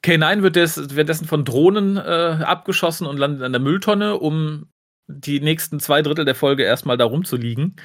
K9 0.05 0.43
wird 0.43 0.57
des, 0.57 0.95
währenddessen 0.95 1.27
von 1.27 1.45
Drohnen 1.45 1.97
äh, 1.97 2.01
abgeschossen 2.01 3.07
und 3.07 3.19
landet 3.19 3.43
an 3.43 3.53
der 3.53 3.61
Mülltonne, 3.61 4.17
um 4.17 4.67
die 5.09 5.41
nächsten 5.41 5.81
zwei 5.81 6.03
Drittel 6.03 6.25
der 6.25 6.35
Folge 6.35 6.65
erstmal 6.65 6.97
da 6.97 7.05
rumzuliegen. 7.05 7.77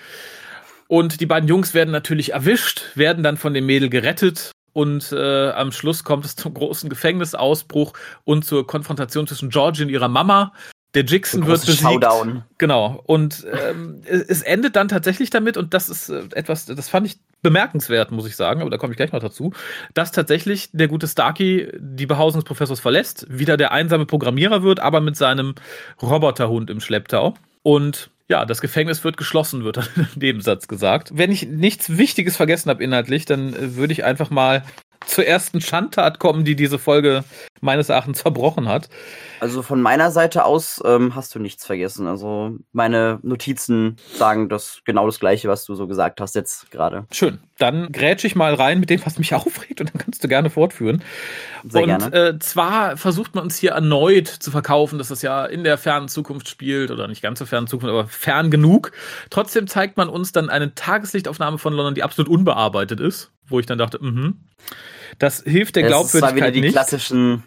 Und 0.87 1.21
die 1.21 1.25
beiden 1.25 1.47
Jungs 1.47 1.73
werden 1.73 1.91
natürlich 1.91 2.33
erwischt, 2.33 2.83
werden 2.95 3.23
dann 3.23 3.37
von 3.37 3.53
dem 3.53 3.65
Mädel 3.65 3.89
gerettet 3.89 4.51
und 4.73 5.11
äh, 5.11 5.49
am 5.49 5.71
Schluss 5.71 6.03
kommt 6.03 6.25
es 6.25 6.35
zum 6.35 6.53
großen 6.53 6.89
Gefängnisausbruch 6.89 7.93
und 8.23 8.45
zur 8.45 8.65
Konfrontation 8.65 9.27
zwischen 9.27 9.49
Georgie 9.49 9.83
und 9.83 9.89
ihrer 9.89 10.07
Mama. 10.07 10.53
Der 10.93 11.03
Jixon 11.03 11.45
wird 11.47 11.65
besiegt. 11.65 11.81
Showdown. 11.81 12.43
Genau. 12.57 13.01
Und 13.05 13.45
ähm, 13.67 14.01
es 14.05 14.41
endet 14.41 14.75
dann 14.75 14.89
tatsächlich 14.89 15.29
damit, 15.29 15.55
und 15.55 15.73
das 15.73 15.89
ist 15.89 16.09
äh, 16.09 16.23
etwas, 16.33 16.65
das 16.65 16.89
fand 16.89 17.07
ich 17.07 17.17
bemerkenswert, 17.41 18.11
muss 18.11 18.27
ich 18.27 18.35
sagen, 18.35 18.61
aber 18.61 18.69
da 18.69 18.77
komme 18.77 18.91
ich 18.91 18.97
gleich 18.97 19.13
noch 19.13 19.21
dazu, 19.21 19.53
dass 19.93 20.11
tatsächlich 20.11 20.69
der 20.73 20.87
gute 20.87 21.07
Starkey 21.07 21.71
die 21.79 22.05
Behausung 22.05 22.41
des 22.41 22.47
Professors 22.47 22.79
verlässt, 22.79 23.25
wieder 23.29 23.57
der 23.57 23.71
einsame 23.71 24.05
Programmierer 24.05 24.63
wird, 24.63 24.79
aber 24.79 25.01
mit 25.01 25.15
seinem 25.15 25.55
Roboterhund 26.01 26.69
im 26.69 26.81
Schlepptau. 26.81 27.35
Und 27.63 28.09
ja, 28.27 28.45
das 28.45 28.61
Gefängnis 28.61 29.03
wird 29.03 29.17
geschlossen, 29.17 29.63
wird 29.63 29.77
dann 29.77 29.87
im 29.95 30.07
Nebensatz 30.19 30.67
gesagt. 30.67 31.11
Wenn 31.13 31.31
ich 31.31 31.47
nichts 31.47 31.97
Wichtiges 31.97 32.35
vergessen 32.35 32.69
habe 32.69 32.83
inhaltlich, 32.83 33.25
dann 33.25 33.53
äh, 33.53 33.75
würde 33.75 33.93
ich 33.93 34.03
einfach 34.03 34.29
mal 34.29 34.63
zur 35.05 35.25
ersten 35.25 35.61
Schandtat 35.61 36.19
kommen, 36.19 36.45
die 36.45 36.55
diese 36.55 36.79
Folge 36.79 37.23
meines 37.61 37.89
Erachtens 37.89 38.19
zerbrochen 38.19 38.67
hat. 38.67 38.89
Also 39.39 39.61
von 39.61 39.81
meiner 39.81 40.11
Seite 40.11 40.45
aus 40.45 40.81
ähm, 40.85 41.15
hast 41.15 41.33
du 41.33 41.39
nichts 41.39 41.65
vergessen. 41.65 42.07
Also 42.07 42.57
meine 42.73 43.19
Notizen 43.23 43.97
sagen 44.13 44.49
das 44.49 44.81
genau 44.85 45.05
das 45.05 45.19
Gleiche, 45.19 45.47
was 45.47 45.65
du 45.65 45.75
so 45.75 45.87
gesagt 45.87 46.21
hast 46.21 46.35
jetzt 46.35 46.69
gerade. 46.71 47.05
Schön. 47.11 47.39
Dann 47.57 47.91
grätsch 47.91 48.23
ich 48.23 48.35
mal 48.35 48.53
rein 48.53 48.79
mit 48.79 48.89
dem, 48.89 49.05
was 49.05 49.19
mich 49.19 49.33
aufregt, 49.35 49.81
und 49.81 49.93
dann 49.93 50.01
kannst 50.01 50.23
du 50.23 50.27
gerne 50.27 50.49
fortführen. 50.49 51.03
Sehr 51.67 51.83
und 51.83 51.87
gerne. 51.87 52.15
Äh, 52.15 52.39
zwar 52.39 52.97
versucht 52.97 53.35
man 53.35 53.43
uns 53.45 53.57
hier 53.57 53.71
erneut 53.71 54.27
zu 54.27 54.51
verkaufen, 54.51 54.97
dass 54.97 55.09
das 55.09 55.21
ja 55.21 55.45
in 55.45 55.63
der 55.63 55.77
fernen 55.77 56.07
Zukunft 56.07 56.49
spielt, 56.49 56.91
oder 56.91 57.07
nicht 57.07 57.21
ganz 57.21 57.39
so 57.39 57.45
fernen 57.45 57.67
Zukunft, 57.67 57.91
aber 57.91 58.07
fern 58.07 58.51
genug. 58.51 58.91
Trotzdem 59.29 59.67
zeigt 59.67 59.97
man 59.97 60.09
uns 60.09 60.31
dann 60.31 60.49
eine 60.49 60.73
Tageslichtaufnahme 60.73 61.57
von 61.57 61.73
London, 61.73 61.95
die 61.95 62.03
absolut 62.03 62.29
unbearbeitet 62.29 62.99
ist, 62.99 63.31
wo 63.51 63.59
ich 63.59 63.65
dann 63.65 63.77
dachte, 63.77 63.99
mhm. 64.01 64.45
Das 65.19 65.43
hilft 65.45 65.75
der 65.75 65.83
Glaubwürdigkeit 65.83 66.21
das 66.21 66.29
war 66.31 66.35
wieder 66.35 66.51
die 66.51 66.61
nicht. 66.61 66.73
klassischen 66.73 67.43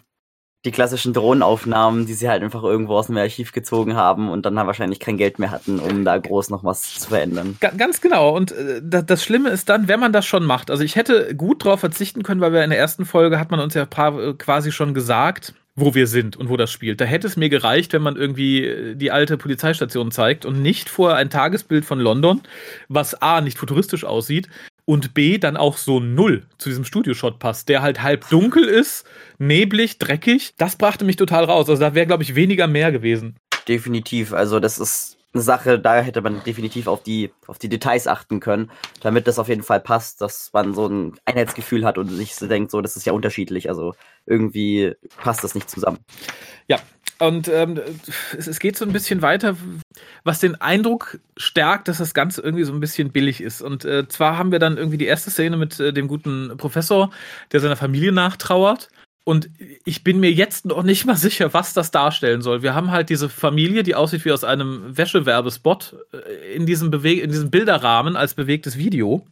die 0.65 0.71
klassischen 0.71 1.13
Drohnenaufnahmen, 1.13 2.07
die 2.07 2.13
sie 2.13 2.27
halt 2.27 2.41
einfach 2.41 2.63
irgendwo 2.63 2.95
aus 2.95 3.07
dem 3.07 3.17
Archiv 3.17 3.51
gezogen 3.51 3.95
haben 3.95 4.29
und 4.29 4.45
dann 4.45 4.55
wahrscheinlich 4.55 4.99
kein 4.99 5.15
Geld 5.15 5.37
mehr 5.37 5.51
hatten, 5.51 5.79
um 5.79 6.03
da 6.03 6.17
groß 6.17 6.49
noch 6.49 6.63
was 6.63 6.95
zu 6.99 7.09
verändern. 7.09 7.57
Ganz 7.59 8.01
genau. 8.01 8.35
Und 8.35 8.51
äh, 8.51 8.81
das 8.81 9.23
Schlimme 9.23 9.49
ist 9.49 9.69
dann, 9.69 9.87
wenn 9.87 9.99
man 9.99 10.11
das 10.11 10.25
schon 10.25 10.43
macht. 10.43 10.71
Also 10.71 10.83
ich 10.83 10.95
hätte 10.95 11.35
gut 11.35 11.63
drauf 11.63 11.81
verzichten 11.81 12.23
können, 12.23 12.41
weil 12.41 12.51
wir 12.51 12.63
in 12.63 12.71
der 12.71 12.79
ersten 12.79 13.05
Folge 13.05 13.39
hat 13.39 13.51
man 13.51 13.59
uns 13.59 13.75
ja 13.75 13.83
äh, 13.83 14.33
quasi 14.33 14.71
schon 14.71 14.95
gesagt, 14.95 15.53
wo 15.75 15.93
wir 15.93 16.07
sind 16.07 16.35
und 16.35 16.49
wo 16.49 16.57
das 16.57 16.71
spielt. 16.71 16.99
Da 16.99 17.05
hätte 17.05 17.27
es 17.27 17.37
mir 17.37 17.49
gereicht, 17.49 17.93
wenn 17.93 18.01
man 18.01 18.15
irgendwie 18.15 18.65
äh, 18.65 18.95
die 18.95 19.11
alte 19.11 19.37
Polizeistation 19.37 20.09
zeigt 20.09 20.45
und 20.45 20.63
nicht 20.63 20.89
vorher 20.89 21.17
ein 21.17 21.29
Tagesbild 21.29 21.85
von 21.85 21.99
London, 21.99 22.41
was 22.89 23.21
A 23.21 23.41
nicht 23.41 23.59
futuristisch 23.59 24.03
aussieht 24.03 24.49
und 24.85 25.13
B 25.13 25.37
dann 25.37 25.57
auch 25.57 25.77
so 25.77 25.99
null 25.99 26.43
zu 26.57 26.69
diesem 26.69 26.85
Studioshot 26.85 27.39
passt, 27.39 27.69
der 27.69 27.81
halt 27.81 28.01
halb 28.01 28.29
dunkel 28.29 28.63
ist, 28.63 29.05
neblig, 29.39 29.97
dreckig. 29.97 30.53
Das 30.57 30.75
brachte 30.75 31.05
mich 31.05 31.15
total 31.15 31.45
raus. 31.45 31.69
Also 31.69 31.81
da 31.81 31.95
wäre, 31.95 32.05
glaube 32.05 32.23
ich, 32.23 32.35
weniger 32.35 32.67
mehr 32.67 32.91
gewesen. 32.91 33.35
Definitiv. 33.67 34.31
Also 34.33 34.59
das 34.59 34.77
ist 34.77 35.17
eine 35.33 35.41
Sache, 35.41 35.79
da 35.79 35.99
hätte 35.99 36.21
man 36.21 36.41
definitiv 36.43 36.87
auf 36.87 37.03
die, 37.03 37.31
auf 37.47 37.57
die 37.57 37.67
Details 37.67 38.07
achten 38.07 38.39
können, 38.39 38.71
damit 39.01 39.27
das 39.27 39.37
auf 39.37 39.49
jeden 39.49 39.63
Fall 39.63 39.81
passt, 39.81 40.21
dass 40.21 40.51
man 40.53 40.73
so 40.73 40.87
ein 40.87 41.15
Einheitsgefühl 41.25 41.83
hat 41.83 41.97
und 41.97 42.07
sich 42.07 42.35
so 42.35 42.47
denkt, 42.47 42.71
so, 42.71 42.79
das 42.81 42.95
ist 42.95 43.05
ja 43.05 43.11
unterschiedlich. 43.11 43.67
Also 43.69 43.95
irgendwie 44.25 44.93
passt 45.17 45.43
das 45.43 45.53
nicht 45.53 45.69
zusammen. 45.69 45.99
Ja, 46.67 46.79
und 47.19 47.47
ähm, 47.47 47.79
es, 48.37 48.47
es, 48.47 48.59
geht 48.59 48.77
so 48.77 48.85
ein 48.85 48.91
bisschen 48.91 49.21
weiter, 49.21 49.55
was 50.23 50.39
den 50.39 50.59
Eindruck 50.59 51.19
stärkt, 51.37 51.87
dass 51.87 51.99
das 51.99 52.13
Ganze 52.13 52.41
irgendwie 52.41 52.65
so 52.65 52.73
ein 52.73 52.79
bisschen 52.79 53.11
billig 53.11 53.41
ist. 53.41 53.61
Und 53.61 53.85
äh, 53.85 54.07
zwar 54.07 54.37
haben 54.37 54.51
wir 54.51 54.59
dann 54.59 54.77
irgendwie 54.77 54.97
die 54.97 55.05
erste 55.05 55.31
Szene 55.31 55.55
mit 55.55 55.79
äh, 55.79 55.93
dem 55.93 56.07
guten 56.07 56.53
Professor, 56.57 57.11
der 57.51 57.61
seiner 57.61 57.77
Familie 57.77 58.11
nachtrauert. 58.11 58.89
Und 59.27 59.49
ich 59.85 60.03
bin 60.03 60.19
mir 60.19 60.31
jetzt 60.31 60.65
noch 60.65 60.83
nicht 60.83 61.05
mal 61.05 61.15
sicher, 61.15 61.51
was 61.53 61.73
das 61.73 61.89
darstellen 61.89 62.43
soll. 62.43 62.61
Wir 62.61 62.75
haben 62.75 62.91
halt 62.91 63.09
diese 63.09 63.27
Familie, 63.27 63.81
die 63.81 63.95
aussieht 63.95 64.23
wie 64.23 64.31
aus 64.31 64.43
einem 64.43 64.95
Wäschewerbespot, 64.95 65.95
äh, 66.13 66.53
in 66.53 66.65
diesem, 66.65 66.91
Bewe 66.91 67.21
in 67.21 67.31
diesem 67.31 67.49
Bilderrahmen 67.49 68.17
als 68.17 68.35
bewegtes 68.35 68.77
Video. 68.77 69.25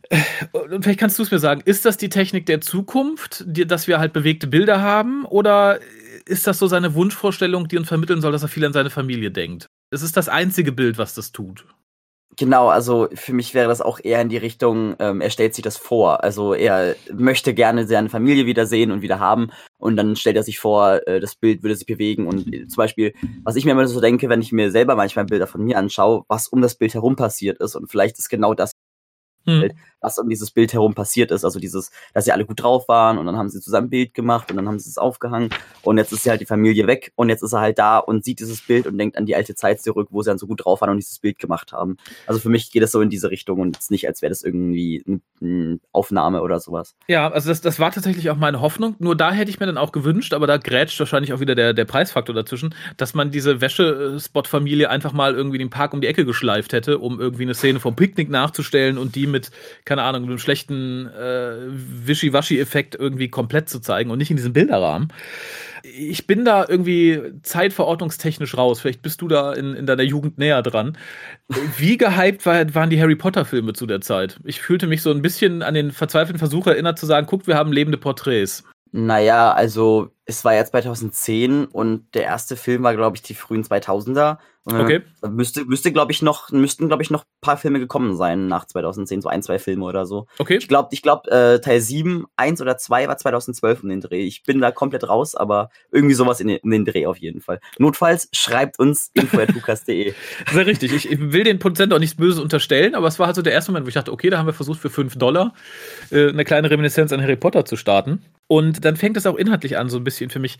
Und 0.51 0.83
vielleicht 0.83 0.99
kannst 0.99 1.19
du 1.19 1.23
es 1.23 1.31
mir 1.31 1.39
sagen, 1.39 1.61
ist 1.65 1.85
das 1.85 1.97
die 1.97 2.09
Technik 2.09 2.45
der 2.45 2.61
Zukunft, 2.61 3.43
die, 3.45 3.67
dass 3.67 3.87
wir 3.87 3.99
halt 3.99 4.13
bewegte 4.13 4.47
Bilder 4.47 4.81
haben? 4.81 5.25
Oder 5.25 5.79
ist 6.25 6.47
das 6.47 6.59
so 6.59 6.67
seine 6.67 6.95
Wunschvorstellung, 6.95 7.67
die 7.67 7.77
uns 7.77 7.87
vermitteln 7.87 8.21
soll, 8.21 8.31
dass 8.31 8.43
er 8.43 8.47
viel 8.47 8.65
an 8.65 8.73
seine 8.73 8.89
Familie 8.89 9.31
denkt? 9.31 9.67
Es 9.91 10.01
ist 10.01 10.17
das 10.17 10.29
einzige 10.29 10.71
Bild, 10.71 10.97
was 10.97 11.13
das 11.13 11.31
tut. 11.31 11.65
Genau, 12.35 12.69
also 12.69 13.09
für 13.13 13.33
mich 13.33 13.53
wäre 13.53 13.67
das 13.67 13.81
auch 13.81 13.99
eher 14.03 14.19
in 14.21 14.29
die 14.29 14.37
Richtung, 14.37 14.95
ähm, 14.99 15.21
er 15.21 15.29
stellt 15.29 15.53
sich 15.53 15.63
das 15.63 15.77
vor. 15.77 16.23
Also 16.23 16.53
er 16.53 16.95
möchte 17.13 17.53
gerne 17.53 17.85
seine 17.85 18.09
Familie 18.09 18.45
wiedersehen 18.45 18.91
und 18.91 19.01
wieder 19.01 19.19
haben 19.19 19.51
und 19.77 19.97
dann 19.97 20.15
stellt 20.15 20.35
er 20.35 20.43
sich 20.43 20.59
vor, 20.59 21.07
äh, 21.07 21.19
das 21.19 21.35
Bild 21.35 21.61
würde 21.61 21.75
sich 21.75 21.85
bewegen 21.85 22.25
und 22.27 22.51
äh, 22.51 22.67
zum 22.67 22.77
Beispiel, 22.77 23.13
was 23.43 23.55
ich 23.55 23.65
mir 23.65 23.71
immer 23.71 23.87
so 23.87 24.01
denke, 24.01 24.29
wenn 24.29 24.41
ich 24.41 24.51
mir 24.51 24.71
selber 24.71 24.95
manchmal 24.95 25.25
Bilder 25.25 25.45
von 25.45 25.63
mir 25.63 25.77
anschaue, 25.77 26.23
was 26.27 26.47
um 26.47 26.61
das 26.61 26.75
Bild 26.75 26.95
herum 26.95 27.15
passiert 27.15 27.59
ist 27.59 27.75
und 27.75 27.91
vielleicht 27.91 28.17
ist 28.17 28.29
genau 28.29 28.55
das 28.55 28.71
hm. 29.45 29.71
Was 30.03 30.19
um 30.19 30.29
dieses 30.29 30.51
Bild 30.51 30.73
herum 30.73 30.93
passiert 30.93 31.31
ist. 31.31 31.43
Also 31.43 31.59
dieses, 31.59 31.91
dass 32.13 32.25
sie 32.25 32.31
alle 32.31 32.45
gut 32.45 32.61
drauf 32.61 32.87
waren 32.87 33.17
und 33.17 33.25
dann 33.25 33.37
haben 33.37 33.49
sie 33.49 33.61
zusammen 33.61 33.87
ein 33.87 33.89
Bild 33.89 34.13
gemacht 34.13 34.51
und 34.51 34.57
dann 34.57 34.67
haben 34.67 34.79
sie 34.79 34.89
es 34.89 34.97
aufgehangen 34.97 35.49
und 35.81 35.97
jetzt 35.97 36.11
ist 36.11 36.25
ja 36.25 36.31
halt 36.31 36.41
die 36.41 36.45
Familie 36.45 36.87
weg 36.87 37.11
und 37.15 37.29
jetzt 37.29 37.41
ist 37.41 37.53
er 37.53 37.61
halt 37.61 37.79
da 37.79 37.97
und 37.97 38.23
sieht 38.23 38.39
dieses 38.39 38.61
Bild 38.61 38.85
und 38.85 38.97
denkt 38.97 39.17
an 39.17 39.25
die 39.25 39.35
alte 39.35 39.55
Zeit 39.55 39.81
zurück, 39.81 40.09
wo 40.11 40.21
sie 40.21 40.29
dann 40.29 40.37
so 40.37 40.47
gut 40.47 40.65
drauf 40.65 40.81
waren 40.81 40.91
und 40.91 40.97
dieses 40.97 41.19
Bild 41.19 41.39
gemacht 41.39 41.71
haben. 41.73 41.97
Also 42.27 42.39
für 42.39 42.49
mich 42.49 42.71
geht 42.71 42.83
es 42.83 42.91
so 42.91 43.01
in 43.01 43.09
diese 43.09 43.31
Richtung 43.31 43.59
und 43.59 43.75
jetzt 43.75 43.91
nicht, 43.91 44.07
als 44.07 44.21
wäre 44.21 44.29
das 44.29 44.43
irgendwie 44.43 45.03
eine 45.41 45.79
Aufnahme 45.91 46.41
oder 46.41 46.59
sowas. 46.59 46.95
Ja, 47.07 47.29
also 47.31 47.49
das, 47.49 47.61
das 47.61 47.79
war 47.79 47.91
tatsächlich 47.91 48.29
auch 48.29 48.37
meine 48.37 48.61
Hoffnung. 48.61 48.95
Nur 48.99 49.15
da 49.15 49.31
hätte 49.31 49.49
ich 49.49 49.59
mir 49.59 49.65
dann 49.65 49.77
auch 49.77 49.91
gewünscht, 49.91 50.33
aber 50.33 50.47
da 50.47 50.57
grätscht 50.57 50.99
wahrscheinlich 50.99 51.33
auch 51.33 51.39
wieder 51.39 51.55
der, 51.55 51.73
der 51.73 51.85
Preisfaktor 51.85 52.35
dazwischen, 52.35 52.75
dass 52.97 53.13
man 53.13 53.31
diese 53.31 53.61
Wäschespot-Familie 53.61 54.89
einfach 54.89 55.13
mal 55.13 55.33
irgendwie 55.33 55.57
den 55.57 55.69
Park 55.69 55.93
um 55.93 56.01
die 56.01 56.07
Ecke 56.07 56.25
geschleift 56.25 56.73
hätte, 56.73 56.99
um 56.99 57.19
irgendwie 57.19 57.43
eine 57.43 57.53
Szene 57.53 57.79
vom 57.79 57.95
Picknick 57.95 58.29
nachzustellen 58.29 58.97
und 58.97 59.15
die 59.15 59.27
mit, 59.27 59.51
keine 59.93 60.07
Ahnung, 60.07 60.23
mit 60.23 60.31
einem 60.31 60.39
schlechten 60.39 61.05
äh, 61.05 61.53
Wischiwaschi-Effekt 61.67 62.95
irgendwie 62.95 63.27
komplett 63.27 63.69
zu 63.69 63.79
zeigen 63.79 64.09
und 64.09 64.17
nicht 64.17 64.31
in 64.31 64.37
diesem 64.37 64.51
Bilderrahmen. 64.51 65.09
Ich 65.83 66.25
bin 66.25 66.45
da 66.45 66.65
irgendwie 66.67 67.21
zeitverordnungstechnisch 67.43 68.57
raus. 68.57 68.81
Vielleicht 68.81 69.03
bist 69.03 69.21
du 69.21 69.27
da 69.27 69.53
in, 69.53 69.75
in 69.75 69.85
deiner 69.85 70.01
Jugend 70.01 70.39
näher 70.39 70.63
dran. 70.63 70.97
Wie 71.77 71.97
gehypt 71.97 72.43
war, 72.47 72.73
waren 72.73 72.89
die 72.89 72.99
Harry 72.99 73.15
Potter-Filme 73.15 73.73
zu 73.73 73.85
der 73.85 74.01
Zeit? 74.01 74.39
Ich 74.45 74.61
fühlte 74.61 74.87
mich 74.87 75.03
so 75.03 75.11
ein 75.11 75.21
bisschen 75.21 75.61
an 75.61 75.75
den 75.75 75.91
verzweifelten 75.91 76.39
Versuch 76.39 76.65
erinnert 76.65 76.97
zu 76.97 77.05
sagen, 77.05 77.27
guck, 77.27 77.45
wir 77.45 77.55
haben 77.55 77.71
lebende 77.71 77.99
Porträts. 77.99 78.63
Naja, 78.93 79.51
also 79.51 80.09
es 80.25 80.45
war 80.45 80.53
ja 80.53 80.63
2010 80.63 81.65
und 81.65 82.13
der 82.13 82.23
erste 82.23 82.55
Film 82.55 82.83
war, 82.83 82.95
glaube 82.95 83.17
ich, 83.17 83.21
die 83.21 83.33
frühen 83.33 83.63
2000er. 83.63 84.37
Okay. 84.65 85.01
Da 85.21 85.27
müsste, 85.27 85.65
müsste 85.65 85.91
glaube 85.91 86.13
ich, 86.13 86.21
noch, 86.21 86.49
müssten, 86.51 86.87
glaube 86.87 87.03
ich, 87.03 87.09
noch 87.09 87.23
ein 87.23 87.41
paar 87.41 87.57
Filme 87.57 87.79
gekommen 87.79 88.15
sein 88.15 88.47
nach 88.47 88.65
2010, 88.65 89.21
so 89.21 89.27
ein, 89.27 89.43
zwei 89.43 89.59
Filme 89.59 89.83
oder 89.83 90.05
so. 90.05 90.27
Okay. 90.39 90.55
Ich 90.55 90.69
glaube, 90.69 90.89
ich 90.93 91.01
glaub, 91.01 91.27
äh, 91.27 91.59
Teil 91.59 91.81
7, 91.81 92.25
1 92.37 92.61
oder 92.61 92.77
2 92.77 93.09
war 93.09 93.17
2012 93.17 93.83
um 93.83 93.89
den 93.89 93.99
Dreh. 93.99 94.25
Ich 94.25 94.43
bin 94.43 94.61
da 94.61 94.71
komplett 94.71 95.09
raus, 95.09 95.35
aber 95.35 95.69
irgendwie 95.91 96.15
sowas 96.15 96.39
in 96.39 96.47
den, 96.47 96.59
in 96.63 96.71
den 96.71 96.85
Dreh 96.85 97.07
auf 97.07 97.17
jeden 97.17 97.41
Fall. 97.41 97.59
Notfalls 97.77 98.29
schreibt 98.31 98.79
uns 98.79 99.11
info.lukas.de. 99.13 100.13
Sehr 100.53 100.65
richtig. 100.65 100.93
Ich, 100.93 101.11
ich, 101.11 101.19
will 101.19 101.43
den 101.43 101.59
Produzenten 101.59 101.95
auch 101.95 101.99
nichts 101.99 102.15
Böses 102.15 102.39
unterstellen, 102.39 102.95
aber 102.95 103.07
es 103.07 103.19
war 103.19 103.27
halt 103.27 103.35
so 103.35 103.41
der 103.41 103.51
erste 103.51 103.71
Moment, 103.71 103.85
wo 103.85 103.89
ich 103.89 103.95
dachte, 103.95 104.13
okay, 104.13 104.29
da 104.29 104.37
haben 104.37 104.45
wir 104.45 104.53
versucht, 104.53 104.79
für 104.79 104.89
5 104.89 105.17
Dollar 105.17 105.53
äh, 106.09 106.29
eine 106.29 106.45
kleine 106.45 106.69
Reminiszenz 106.69 107.11
an 107.11 107.21
Harry 107.21 107.35
Potter 107.35 107.65
zu 107.65 107.75
starten. 107.75 108.23
Und 108.47 108.85
dann 108.85 108.95
fängt 108.97 109.17
es 109.17 109.25
auch 109.25 109.35
inhaltlich 109.35 109.77
an, 109.77 109.89
so 109.89 109.97
ein 109.97 110.03
bisschen 110.03 110.12
für 110.17 110.39
mich 110.39 110.57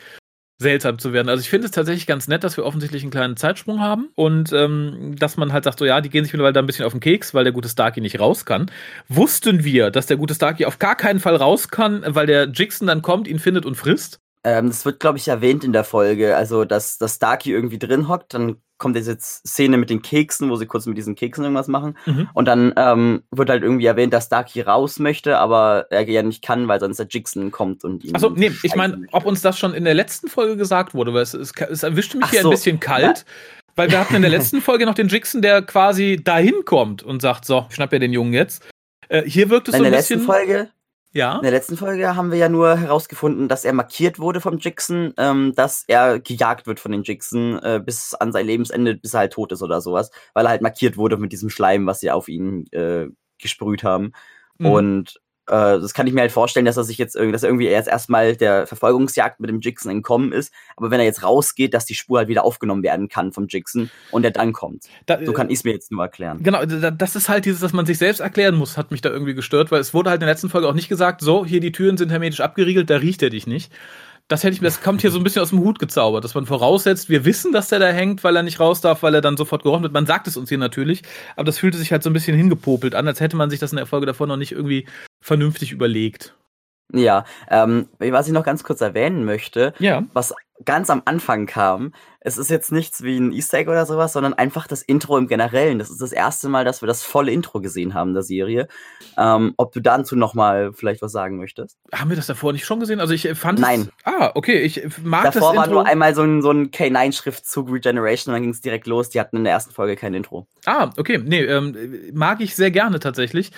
seltsam 0.59 0.97
zu 0.97 1.13
werden. 1.13 1.29
Also 1.29 1.41
ich 1.41 1.49
finde 1.49 1.65
es 1.65 1.71
tatsächlich 1.71 2.07
ganz 2.07 2.27
nett, 2.27 2.43
dass 2.43 2.57
wir 2.57 2.65
offensichtlich 2.65 3.03
einen 3.03 3.11
kleinen 3.11 3.37
Zeitsprung 3.37 3.79
haben 3.79 4.09
und 4.15 4.51
ähm, 4.53 5.15
dass 5.17 5.37
man 5.37 5.51
halt 5.51 5.63
sagt, 5.65 5.79
so 5.79 5.85
ja, 5.85 6.01
die 6.01 6.09
gehen 6.09 6.23
sich 6.23 6.33
mittlerweile 6.33 6.53
da 6.53 6.61
ein 6.61 6.65
bisschen 6.65 6.85
auf 6.85 6.93
den 6.93 7.01
Keks, 7.01 7.33
weil 7.33 7.43
der 7.43 7.53
gute 7.53 7.69
Starkey 7.69 8.01
nicht 8.01 8.19
raus 8.19 8.45
kann. 8.45 8.71
Wussten 9.09 9.63
wir, 9.63 9.91
dass 9.91 10.07
der 10.07 10.17
gute 10.17 10.33
Starkey 10.33 10.65
auf 10.65 10.79
gar 10.79 10.95
keinen 10.95 11.19
Fall 11.19 11.35
raus 11.35 11.69
kann, 11.69 12.03
weil 12.07 12.27
der 12.27 12.45
Jixon 12.45 12.87
dann 12.87 13.01
kommt, 13.01 13.27
ihn 13.27 13.39
findet 13.39 13.65
und 13.65 13.75
frisst? 13.75 14.22
Ähm, 14.43 14.67
das 14.67 14.85
wird, 14.85 14.99
glaube 14.99 15.17
ich, 15.17 15.27
erwähnt 15.27 15.63
in 15.63 15.73
der 15.73 15.83
Folge. 15.83 16.35
Also, 16.35 16.65
dass, 16.65 16.97
dass 16.97 17.15
Starkey 17.15 17.51
irgendwie 17.51 17.79
drin 17.79 18.07
hockt, 18.07 18.33
dann 18.33 18.57
kommt 18.77 18.97
diese 18.97 19.17
Szene 19.17 19.77
mit 19.77 19.89
den 19.89 20.01
Keksen, 20.01 20.49
wo 20.49 20.57
sie 20.57 20.65
kurz 20.65 20.85
mit 20.85 20.97
diesen 20.97 21.15
Keksen 21.15 21.45
irgendwas 21.45 21.69
machen. 21.69 21.97
Mhm. 22.05 22.29
Und 22.33 22.45
dann 22.45 22.73
ähm, 22.75 23.23
wird 23.31 23.49
halt 23.49 23.63
irgendwie 23.63 23.85
erwähnt, 23.85 24.11
dass 24.11 24.25
Starkey 24.25 24.59
raus 24.59 24.99
möchte, 24.99 25.37
aber 25.37 25.87
er 25.89 26.07
ja 26.09 26.21
nicht 26.21 26.43
kann, 26.43 26.67
weil 26.67 26.81
sonst 26.81 26.97
der 26.97 27.07
Jixon 27.09 27.51
kommt 27.51 27.85
und 27.85 28.03
ihn. 28.03 28.13
Achso, 28.13 28.29
nee, 28.31 28.51
ich 28.63 28.75
meine, 28.75 29.05
ob 29.13 29.25
uns 29.25 29.41
das 29.41 29.57
schon 29.57 29.73
in 29.73 29.85
der 29.85 29.93
letzten 29.93 30.27
Folge 30.27 30.57
gesagt 30.57 30.93
wurde, 30.93 31.13
weil 31.13 31.21
es, 31.21 31.33
es, 31.33 31.53
es 31.57 31.83
erwischte 31.83 32.17
mich 32.17 32.25
Ach 32.27 32.31
hier 32.31 32.41
so. 32.41 32.49
ein 32.49 32.51
bisschen 32.51 32.79
kalt. 32.81 33.19
Ja. 33.19 33.23
Weil 33.75 33.89
wir 33.89 33.99
hatten 33.99 34.15
in 34.15 34.21
der 34.21 34.31
letzten 34.37 34.61
Folge 34.61 34.85
noch 34.85 34.95
den 34.95 35.07
Jixon, 35.07 35.41
der 35.41 35.61
quasi 35.61 36.19
dahin 36.21 36.65
kommt 36.65 37.03
und 37.03 37.21
sagt, 37.21 37.45
so, 37.45 37.65
ich 37.69 37.75
schnapp 37.75 37.93
ja 37.93 37.99
den 37.99 38.11
Jungen 38.11 38.33
jetzt. 38.33 38.67
Äh, 39.07 39.23
hier 39.23 39.49
wirkt 39.49 39.69
es 39.69 39.75
in 39.75 39.79
so 39.79 39.85
ein 39.85 39.91
der 39.91 39.99
bisschen. 39.99 40.19
letzten 40.19 40.31
Folge, 40.31 40.69
ja. 41.13 41.35
in 41.35 41.43
der 41.43 41.51
letzten 41.51 41.77
Folge 41.77 42.15
haben 42.15 42.31
wir 42.31 42.37
ja 42.37 42.49
nur 42.49 42.77
herausgefunden, 42.77 43.47
dass 43.47 43.65
er 43.65 43.73
markiert 43.73 44.19
wurde 44.19 44.41
vom 44.41 44.57
Jixen, 44.57 45.13
ähm, 45.17 45.53
dass 45.55 45.83
er 45.87 46.19
gejagt 46.19 46.67
wird 46.67 46.79
von 46.79 46.91
den 46.91 47.03
Jixen 47.03 47.57
äh, 47.63 47.81
bis 47.83 48.13
an 48.13 48.31
sein 48.31 48.45
Lebensende, 48.45 48.95
bis 48.95 49.13
er 49.13 49.21
halt 49.21 49.33
tot 49.33 49.51
ist 49.51 49.61
oder 49.61 49.79
sowas, 49.79 50.11
weil 50.33 50.45
er 50.45 50.49
halt 50.49 50.61
markiert 50.61 50.97
wurde 50.97 51.17
mit 51.17 51.31
diesem 51.31 51.49
Schleim, 51.49 51.85
was 51.87 51.99
sie 51.99 52.11
auf 52.11 52.27
ihn 52.27 52.65
äh, 52.71 53.07
gesprüht 53.39 53.83
haben. 53.83 54.13
Mhm. 54.57 54.65
Und 54.65 55.21
äh, 55.47 55.79
das 55.79 55.93
kann 55.93 56.07
ich 56.07 56.13
mir 56.13 56.21
halt 56.21 56.31
vorstellen, 56.31 56.65
dass 56.65 56.77
er 56.77 56.83
sich 56.83 56.97
jetzt 56.97 57.15
irgendwie, 57.15 57.33
dass 57.33 57.43
er 57.43 57.49
irgendwie 57.49 57.65
erst 57.67 57.87
erstmal 57.87 58.35
der 58.35 58.65
Verfolgungsjagd 58.67 59.39
mit 59.39 59.49
dem 59.49 59.59
Jixen 59.59 59.91
entkommen 59.91 60.31
ist, 60.31 60.53
aber 60.77 60.89
wenn 60.91 60.99
er 60.99 61.05
jetzt 61.05 61.23
rausgeht, 61.23 61.73
dass 61.73 61.85
die 61.85 61.95
Spur 61.95 62.19
halt 62.19 62.27
wieder 62.29 62.45
aufgenommen 62.45 62.83
werden 62.83 63.09
kann 63.09 63.31
vom 63.33 63.47
Jixen 63.47 63.89
und 64.11 64.23
er 64.23 64.31
dann 64.31 64.53
kommt. 64.53 64.85
Da, 65.05 65.19
So 65.23 65.33
kann 65.33 65.49
ich 65.49 65.59
es 65.59 65.63
mir 65.63 65.71
jetzt 65.73 65.91
nur 65.91 66.03
erklären. 66.03 66.39
Genau, 66.43 66.65
da- 66.65 66.91
das 66.91 67.15
ist 67.15 67.29
halt 67.29 67.45
dieses, 67.45 67.59
dass 67.59 67.73
man 67.73 67.85
sich 67.85 67.97
selbst 67.97 68.19
erklären 68.21 68.55
muss, 68.55 68.77
hat 68.77 68.91
mich 68.91 69.01
da 69.01 69.09
irgendwie 69.09 69.33
gestört, 69.33 69.71
weil 69.71 69.81
es 69.81 69.93
wurde 69.93 70.09
halt 70.09 70.21
in 70.21 70.25
der 70.27 70.33
letzten 70.33 70.49
Folge 70.49 70.67
auch 70.67 70.73
nicht 70.73 70.89
gesagt, 70.89 71.21
so, 71.21 71.45
hier 71.45 71.59
die 71.59 71.71
Türen 71.71 71.97
sind 71.97 72.09
hermetisch 72.09 72.39
abgeriegelt, 72.41 72.89
da 72.89 72.97
riecht 72.97 73.21
er 73.21 73.29
dich 73.29 73.47
nicht. 73.47 73.71
Das 74.29 74.41
hätte 74.45 74.53
ich 74.53 74.61
mir, 74.61 74.67
das 74.67 74.81
kommt 74.81 75.01
hier 75.01 75.11
so 75.11 75.17
ein 75.19 75.23
bisschen 75.25 75.41
aus 75.41 75.49
dem 75.49 75.59
Hut 75.59 75.79
gezaubert, 75.79 76.23
dass 76.23 76.33
man 76.33 76.45
voraussetzt, 76.45 77.09
wir 77.09 77.25
wissen, 77.25 77.51
dass 77.51 77.67
der 77.67 77.79
da 77.79 77.89
hängt, 77.89 78.23
weil 78.23 78.33
er 78.37 78.41
nicht 78.43 78.57
raus 78.61 78.79
darf, 78.79 79.03
weil 79.03 79.13
er 79.13 79.19
dann 79.19 79.35
sofort 79.35 79.63
gerochen 79.63 79.83
wird. 79.83 79.91
Man 79.91 80.05
sagt 80.05 80.27
es 80.27 80.37
uns 80.37 80.47
hier 80.47 80.57
natürlich, 80.57 81.01
aber 81.35 81.43
das 81.43 81.59
fühlte 81.59 81.77
sich 81.77 81.91
halt 81.91 82.03
so 82.03 82.09
ein 82.09 82.13
bisschen 82.13 82.35
hingepopelt 82.37 82.95
an, 82.95 83.05
als 83.05 83.19
hätte 83.19 83.35
man 83.35 83.49
sich 83.49 83.59
das 83.59 83.73
in 83.73 83.75
der 83.75 83.85
Folge 83.85 84.05
davor 84.05 84.25
noch 84.25 84.37
nicht 84.37 84.53
irgendwie 84.53 84.85
vernünftig 85.23 85.71
überlegt. 85.71 86.35
Ja, 86.93 87.25
ähm, 87.49 87.87
was 87.97 88.27
ich 88.27 88.33
noch 88.33 88.43
ganz 88.43 88.63
kurz 88.63 88.81
erwähnen 88.81 89.25
möchte, 89.25 89.73
Ja. 89.79 90.03
was 90.13 90.33
ganz 90.65 90.89
am 90.89 91.01
Anfang 91.05 91.45
kam, 91.45 91.93
es 92.25 92.37
ist 92.37 92.49
jetzt 92.49 92.71
nichts 92.71 93.03
wie 93.03 93.17
ein 93.17 93.31
Easter 93.33 93.57
Egg 93.57 93.69
oder 93.69 93.85
sowas, 93.85 94.13
sondern 94.13 94.33
einfach 94.33 94.65
das 94.65 94.81
Intro 94.81 95.17
im 95.17 95.27
Generellen. 95.27 95.77
Das 95.77 95.89
ist 95.89 96.01
das 96.01 96.13
erste 96.13 96.47
Mal, 96.47 96.63
dass 96.63 96.81
wir 96.81 96.87
das 96.87 97.03
volle 97.03 97.31
Intro 97.31 97.59
gesehen 97.59 97.93
haben 97.93 98.13
der 98.13 98.23
Serie. 98.23 98.67
Ähm, 99.17 99.53
ob 99.57 99.73
du 99.73 99.81
dazu 99.81 100.15
noch 100.15 100.33
mal 100.33 100.71
vielleicht 100.73 101.01
was 101.01 101.11
sagen 101.11 101.37
möchtest? 101.37 101.77
Haben 101.93 102.09
wir 102.09 102.15
das 102.15 102.27
davor 102.27 102.53
nicht 102.53 102.65
schon 102.65 102.79
gesehen? 102.79 103.01
Also 103.01 103.13
ich 103.13 103.25
äh, 103.25 103.35
fand 103.35 103.59
Nein. 103.59 103.81
es. 103.81 104.05
Ah, 104.05 104.31
okay, 104.35 104.61
ich 104.61 104.81
mag 105.03 105.25
Davor 105.25 105.49
das 105.49 105.57
war 105.57 105.65
Intro. 105.65 105.79
nur 105.81 105.85
einmal 105.85 106.15
so 106.15 106.23
ein, 106.23 106.41
so 106.41 106.51
ein 106.51 106.71
K9-Schriftzug 106.71 107.69
Regeneration 107.71 108.33
und 108.33 108.37
dann 108.37 108.43
ging 108.43 108.51
es 108.51 108.61
direkt 108.61 108.87
los. 108.87 109.09
Die 109.09 109.19
hatten 109.19 109.37
in 109.37 109.43
der 109.43 109.53
ersten 109.53 109.73
Folge 109.73 109.97
kein 109.97 110.13
Intro. 110.13 110.47
Ah, 110.65 110.91
okay. 110.97 111.21
Nee, 111.23 111.41
ähm, 111.41 111.75
mag 112.13 112.39
ich 112.39 112.55
sehr 112.55 112.71
gerne 112.71 112.99
tatsächlich. 112.99 113.51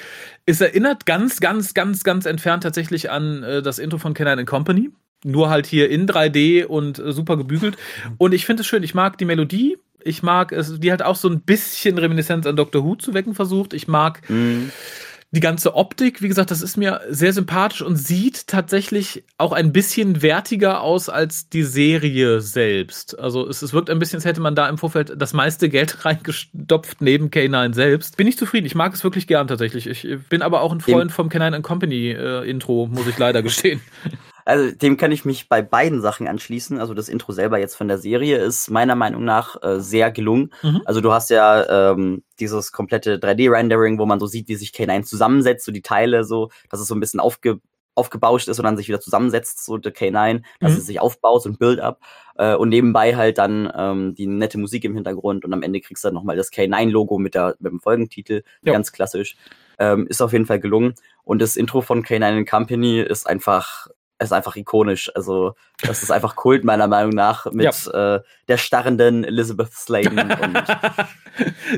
Es 0.47 0.59
erinnert 0.59 1.05
ganz, 1.05 1.39
ganz, 1.39 1.75
ganz, 1.75 2.03
ganz 2.03 2.25
entfernt 2.25 2.63
tatsächlich 2.63 3.12
an 3.12 3.43
äh, 3.43 3.62
das 3.62 3.77
Intro 3.77 4.00
von 4.00 4.15
Canine 4.15 4.45
Company. 4.45 4.89
Nur 5.24 5.50
halt 5.50 5.65
hier 5.65 5.89
in 5.89 6.07
3D 6.07 6.65
und 6.65 7.00
äh, 7.00 7.12
super 7.12 7.38
gebügelt. 7.38 7.77
Und 8.17 8.34
ich 8.34 8.45
finde 8.45 8.62
es 8.62 8.67
schön. 8.67 8.84
Ich 8.84 8.93
mag 8.93 9.17
die 9.17 9.25
Melodie. 9.25 9.77
Ich 10.03 10.22
mag 10.22 10.51
es, 10.51 10.79
die 10.79 10.91
hat 10.91 11.01
auch 11.01 11.15
so 11.15 11.27
ein 11.27 11.41
bisschen 11.41 11.98
Reminiszenz 11.98 12.45
an 12.45 12.55
Doctor 12.55 12.84
Who 12.84 12.95
zu 12.95 13.13
wecken 13.15 13.34
versucht. 13.34 13.74
Ich 13.74 13.88
mag 13.88 14.22
Mhm. 14.29 14.72
die 15.31 15.39
ganze 15.39 15.74
Optik, 15.74 16.22
wie 16.22 16.27
gesagt, 16.27 16.51
das 16.51 16.62
ist 16.62 16.77
mir 16.77 17.01
sehr 17.10 17.34
sympathisch 17.34 17.81
und 17.81 17.95
sieht 17.95 18.45
tatsächlich 18.45 19.24
auch 19.39 19.51
ein 19.51 19.72
bisschen 19.74 20.22
wertiger 20.22 20.81
aus 20.81 21.10
als 21.10 21.50
die 21.50 21.63
Serie 21.63 22.39
selbst. 22.39 23.17
Also 23.17 23.50
es, 23.50 23.63
es 23.63 23.74
wirkt 23.74 23.89
ein 23.89 23.98
bisschen, 23.98 24.17
als 24.17 24.25
hätte 24.25 24.41
man 24.41 24.53
da 24.53 24.69
im 24.69 24.77
Vorfeld 24.77 25.13
das 25.17 25.34
meiste 25.34 25.69
Geld 25.69 26.05
reingestopft 26.05 27.01
neben 27.01 27.29
K9 27.31 27.74
selbst. 27.74 28.15
Bin 28.15 28.27
ich 28.27 28.38
zufrieden. 28.38 28.67
Ich 28.67 28.75
mag 28.75 28.93
es 28.93 29.03
wirklich 29.03 29.25
gern 29.25 29.48
tatsächlich. 29.48 29.88
Ich 29.88 30.07
bin 30.29 30.43
aber 30.43 30.62
auch 30.62 30.72
ein 30.72 30.81
Freund 30.81 31.12
vom 31.12 31.29
K9 31.29 31.62
Company 31.63 32.12
äh, 32.12 32.48
Intro, 32.48 32.88
muss 32.91 33.07
ich 33.07 33.17
leider 33.17 33.41
gestehen. 33.41 33.81
Also 34.45 34.71
dem 34.75 34.95
kann 34.97 35.11
ich 35.11 35.25
mich 35.25 35.49
bei 35.49 35.61
beiden 35.63 36.01
Sachen 36.01 36.27
anschließen. 36.27 36.79
Also 36.79 36.93
das 36.93 37.09
Intro 37.09 37.31
selber 37.31 37.57
jetzt 37.57 37.75
von 37.75 37.87
der 37.87 37.97
Serie 37.97 38.37
ist 38.37 38.69
meiner 38.69 38.95
Meinung 38.95 39.23
nach 39.25 39.61
äh, 39.63 39.79
sehr 39.79 40.11
gelungen. 40.11 40.53
Mhm. 40.61 40.81
Also 40.86 41.01
du 41.01 41.12
hast 41.12 41.31
ja 41.31 41.91
ähm, 41.91 42.23
dieses 42.39 42.71
komplette 42.71 43.17
3D-Rendering, 43.17 43.97
wo 43.97 44.05
man 44.05 44.19
so 44.19 44.27
sieht, 44.27 44.47
wie 44.47 44.55
sich 44.55 44.69
K9 44.69 45.03
zusammensetzt, 45.03 45.65
so 45.65 45.71
die 45.71 45.81
Teile 45.81 46.23
so, 46.23 46.49
dass 46.69 46.79
es 46.79 46.88
so 46.88 46.95
ein 46.95 46.99
bisschen 46.99 47.19
aufge 47.19 47.60
aufgebauscht 47.97 48.49
ist 48.49 48.60
und 48.60 48.65
dann 48.65 48.75
sich 48.75 48.89
wieder 48.89 48.99
zusammensetzt, 48.99 49.63
so 49.63 49.77
der 49.77 49.95
K9, 49.95 50.43
dass 50.60 50.73
Mhm. 50.73 50.77
es 50.79 50.86
sich 50.86 50.99
aufbaut, 50.99 51.41
so 51.43 51.49
ein 51.49 51.58
Build-up. 51.58 52.01
Äh, 52.38 52.53
und 52.55 52.67
nebenbei 52.67 53.15
halt 53.15 53.38
dann 53.38 53.71
ähm, 53.73 54.13
die 54.15 54.27
nette 54.27 54.58
Musik 54.58 54.84
im 54.84 54.95
Hintergrund 54.95 55.45
und 55.45 55.53
am 55.53 55.63
Ende 55.63 55.79
kriegst 55.79 56.03
du 56.03 56.10
dann 56.10 56.15
nochmal 56.15 56.36
das 56.36 56.51
K9-Logo 56.51 57.17
mit, 57.19 57.36
der 57.36 57.55
mit 57.60 57.71
dem 57.71 57.79
Folgentitel, 57.79 58.43
Ja. 58.63 58.73
ganz 58.73 58.91
klassisch. 58.91 59.38
Ähm, 59.79 60.08
ist 60.08 60.21
auf 60.21 60.34
jeden 60.34 60.45
Fall 60.45 60.60
gelungen. 60.60 60.95
Und 61.23 61.41
das 61.41 61.55
Intro 61.55 61.79
von 61.79 62.03
K9 62.03 62.45
Company 62.45 62.99
ist 62.99 63.27
einfach, 63.27 63.88
ist 64.19 64.32
einfach 64.32 64.56
ikonisch. 64.56 65.12
Also, 65.15 65.56
das 65.82 66.04
ist 66.04 66.12
einfach 66.12 66.36
Kult, 66.36 66.63
meiner 66.63 66.88
Meinung 66.88 67.13
nach, 67.13 67.45
mit 67.51 67.67
äh, 67.93 68.19
der 68.47 68.58
starrenden 68.58 69.23
Elizabeth 69.23 69.73
Sladen. 69.73 70.15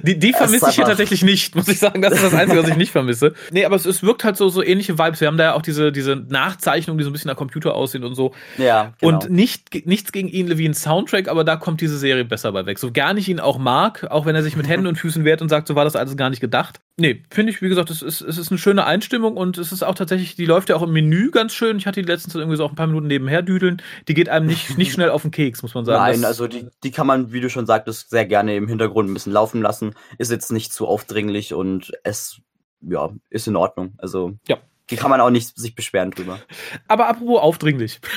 Die, 0.03 0.19
die 0.19 0.33
vermisse 0.33 0.69
ich 0.69 0.75
hier 0.75 0.85
tatsächlich 0.85 1.23
nicht, 1.23 1.55
muss 1.55 1.67
ich 1.67 1.79
sagen. 1.79 2.01
Das 2.03 2.13
ist 2.13 2.23
das 2.23 2.33
Einzige, 2.35 2.61
was 2.61 2.69
ich 2.69 2.77
nicht 2.77 2.91
vermisse. 2.91 3.33
Nee, 3.51 3.65
aber 3.65 3.75
es, 3.75 3.85
es 3.85 4.03
wirkt 4.03 4.23
halt 4.23 4.37
so, 4.37 4.49
so 4.49 4.61
ähnliche 4.61 4.99
Vibes. 4.99 5.19
Wir 5.19 5.27
haben 5.27 5.37
da 5.37 5.45
ja 5.45 5.53
auch 5.53 5.61
diese, 5.61 5.91
diese 5.91 6.15
Nachzeichnungen, 6.15 6.97
die 6.97 7.03
so 7.03 7.09
ein 7.09 7.13
bisschen 7.13 7.29
nach 7.29 7.37
Computer 7.37 7.73
aussehen 7.73 8.03
und 8.03 8.13
so. 8.13 8.33
ja, 8.57 8.93
genau. 8.99 9.13
Und 9.13 9.29
nicht, 9.31 9.87
nichts 9.87 10.11
gegen 10.11 10.27
Ian 10.27 10.47
Levines 10.47 10.81
Soundtrack, 10.81 11.27
aber 11.27 11.43
da 11.43 11.55
kommt 11.55 11.81
diese 11.81 11.97
Serie 11.97 12.25
besser 12.25 12.51
bei 12.51 12.65
weg. 12.65 12.77
So 12.77 12.91
gern 12.91 13.17
ich 13.17 13.29
ihn 13.29 13.39
auch 13.39 13.57
mag, 13.57 14.05
auch 14.11 14.25
wenn 14.25 14.35
er 14.35 14.43
sich 14.43 14.55
mit 14.55 14.67
Händen 14.67 14.85
und 14.85 14.97
Füßen 14.97 15.25
wehrt 15.25 15.41
und 15.41 15.49
sagt, 15.49 15.67
so 15.67 15.75
war 15.75 15.85
das 15.85 15.95
alles 15.95 16.15
gar 16.17 16.29
nicht 16.29 16.41
gedacht. 16.41 16.79
Nee, 16.99 17.21
finde 17.29 17.51
ich, 17.51 17.61
wie 17.61 17.69
gesagt, 17.69 17.91
es 17.91 18.01
ist, 18.01 18.21
es 18.21 18.39
ist 18.39 18.49
eine 18.49 18.57
schöne 18.57 18.85
Einstimmung 18.85 19.37
und 19.37 19.59
es 19.59 19.71
ist 19.71 19.83
auch 19.83 19.93
tatsächlich, 19.93 20.35
die 20.35 20.45
läuft 20.45 20.69
ja 20.69 20.75
auch 20.75 20.81
im 20.81 20.91
Menü 20.93 21.29
ganz 21.29 21.53
schön. 21.53 21.77
Ich 21.77 21.85
hatte 21.85 22.01
die 22.01 22.07
letztens 22.07 22.33
irgendwie 22.33 22.57
so 22.57 22.65
auch 22.65 22.71
ein 22.71 22.75
paar 22.75 22.87
Minuten 22.87 23.05
nebenher 23.05 23.43
düdeln. 23.43 23.81
Die 24.07 24.15
geht 24.15 24.29
einem 24.29 24.47
nicht, 24.47 24.79
nicht 24.79 24.93
schnell 24.93 25.11
auf 25.11 25.21
den 25.21 25.29
Keks, 25.29 25.61
muss 25.61 25.75
man 25.75 25.85
sagen. 25.85 26.01
Nein, 26.01 26.21
Das- 26.21 26.25
also 26.29 26.47
die, 26.47 26.65
die 26.83 26.89
kann 26.91 27.05
man, 27.05 27.31
wie 27.31 27.39
du 27.39 27.51
schon 27.51 27.67
sagtest, 27.67 28.09
sehr 28.09 28.25
gerne 28.25 28.55
im 28.55 28.67
Hintergrund 28.67 29.09
ein 29.09 29.13
bisschen 29.13 29.31
laufen 29.33 29.61
lassen. 29.61 29.93
Ist 30.17 30.31
jetzt 30.31 30.51
nicht 30.51 30.73
zu 30.73 30.87
aufdringlich 30.87 31.53
und 31.53 31.91
es, 32.03 32.41
ja, 32.81 33.11
ist 33.29 33.47
in 33.47 33.55
Ordnung. 33.55 33.93
Also, 33.99 34.33
Ja. 34.47 34.57
Die 34.89 34.95
kann 34.95 35.09
man 35.09 35.19
auch 35.21 35.29
nicht 35.29 35.57
sich 35.57 35.75
beschweren 35.75 36.11
drüber. 36.11 36.39
Aber 36.87 37.07
apropos 37.07 37.39
aufdringlich. 37.41 37.99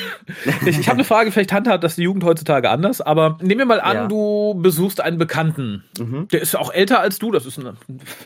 Ich, 0.67 0.79
ich 0.79 0.89
habe 0.89 0.97
eine 0.97 1.05
Frage, 1.05 1.33
vielleicht 1.33 1.53
handhabt 1.53 1.83
das 1.85 1.97
die 1.97 2.03
Jugend 2.03 2.25
heutzutage 2.25 2.71
anders, 2.71 3.01
aber 3.01 3.39
nehmen 3.41 3.61
wir 3.61 3.67
mal 3.67 3.81
an, 3.81 3.97
Ja. 3.97 4.07
du 4.07 4.55
besuchst 4.61 5.01
einen 5.01 5.19
Bekannten. 5.19 5.85
Mhm. 5.99 6.29
Der 6.29 6.41
ist 6.41 6.55
auch 6.57 6.73
älter 6.73 7.01
als 7.01 7.19
du, 7.19 7.31
das 7.31 7.47
ist 7.47 7.59
ein 7.59 7.77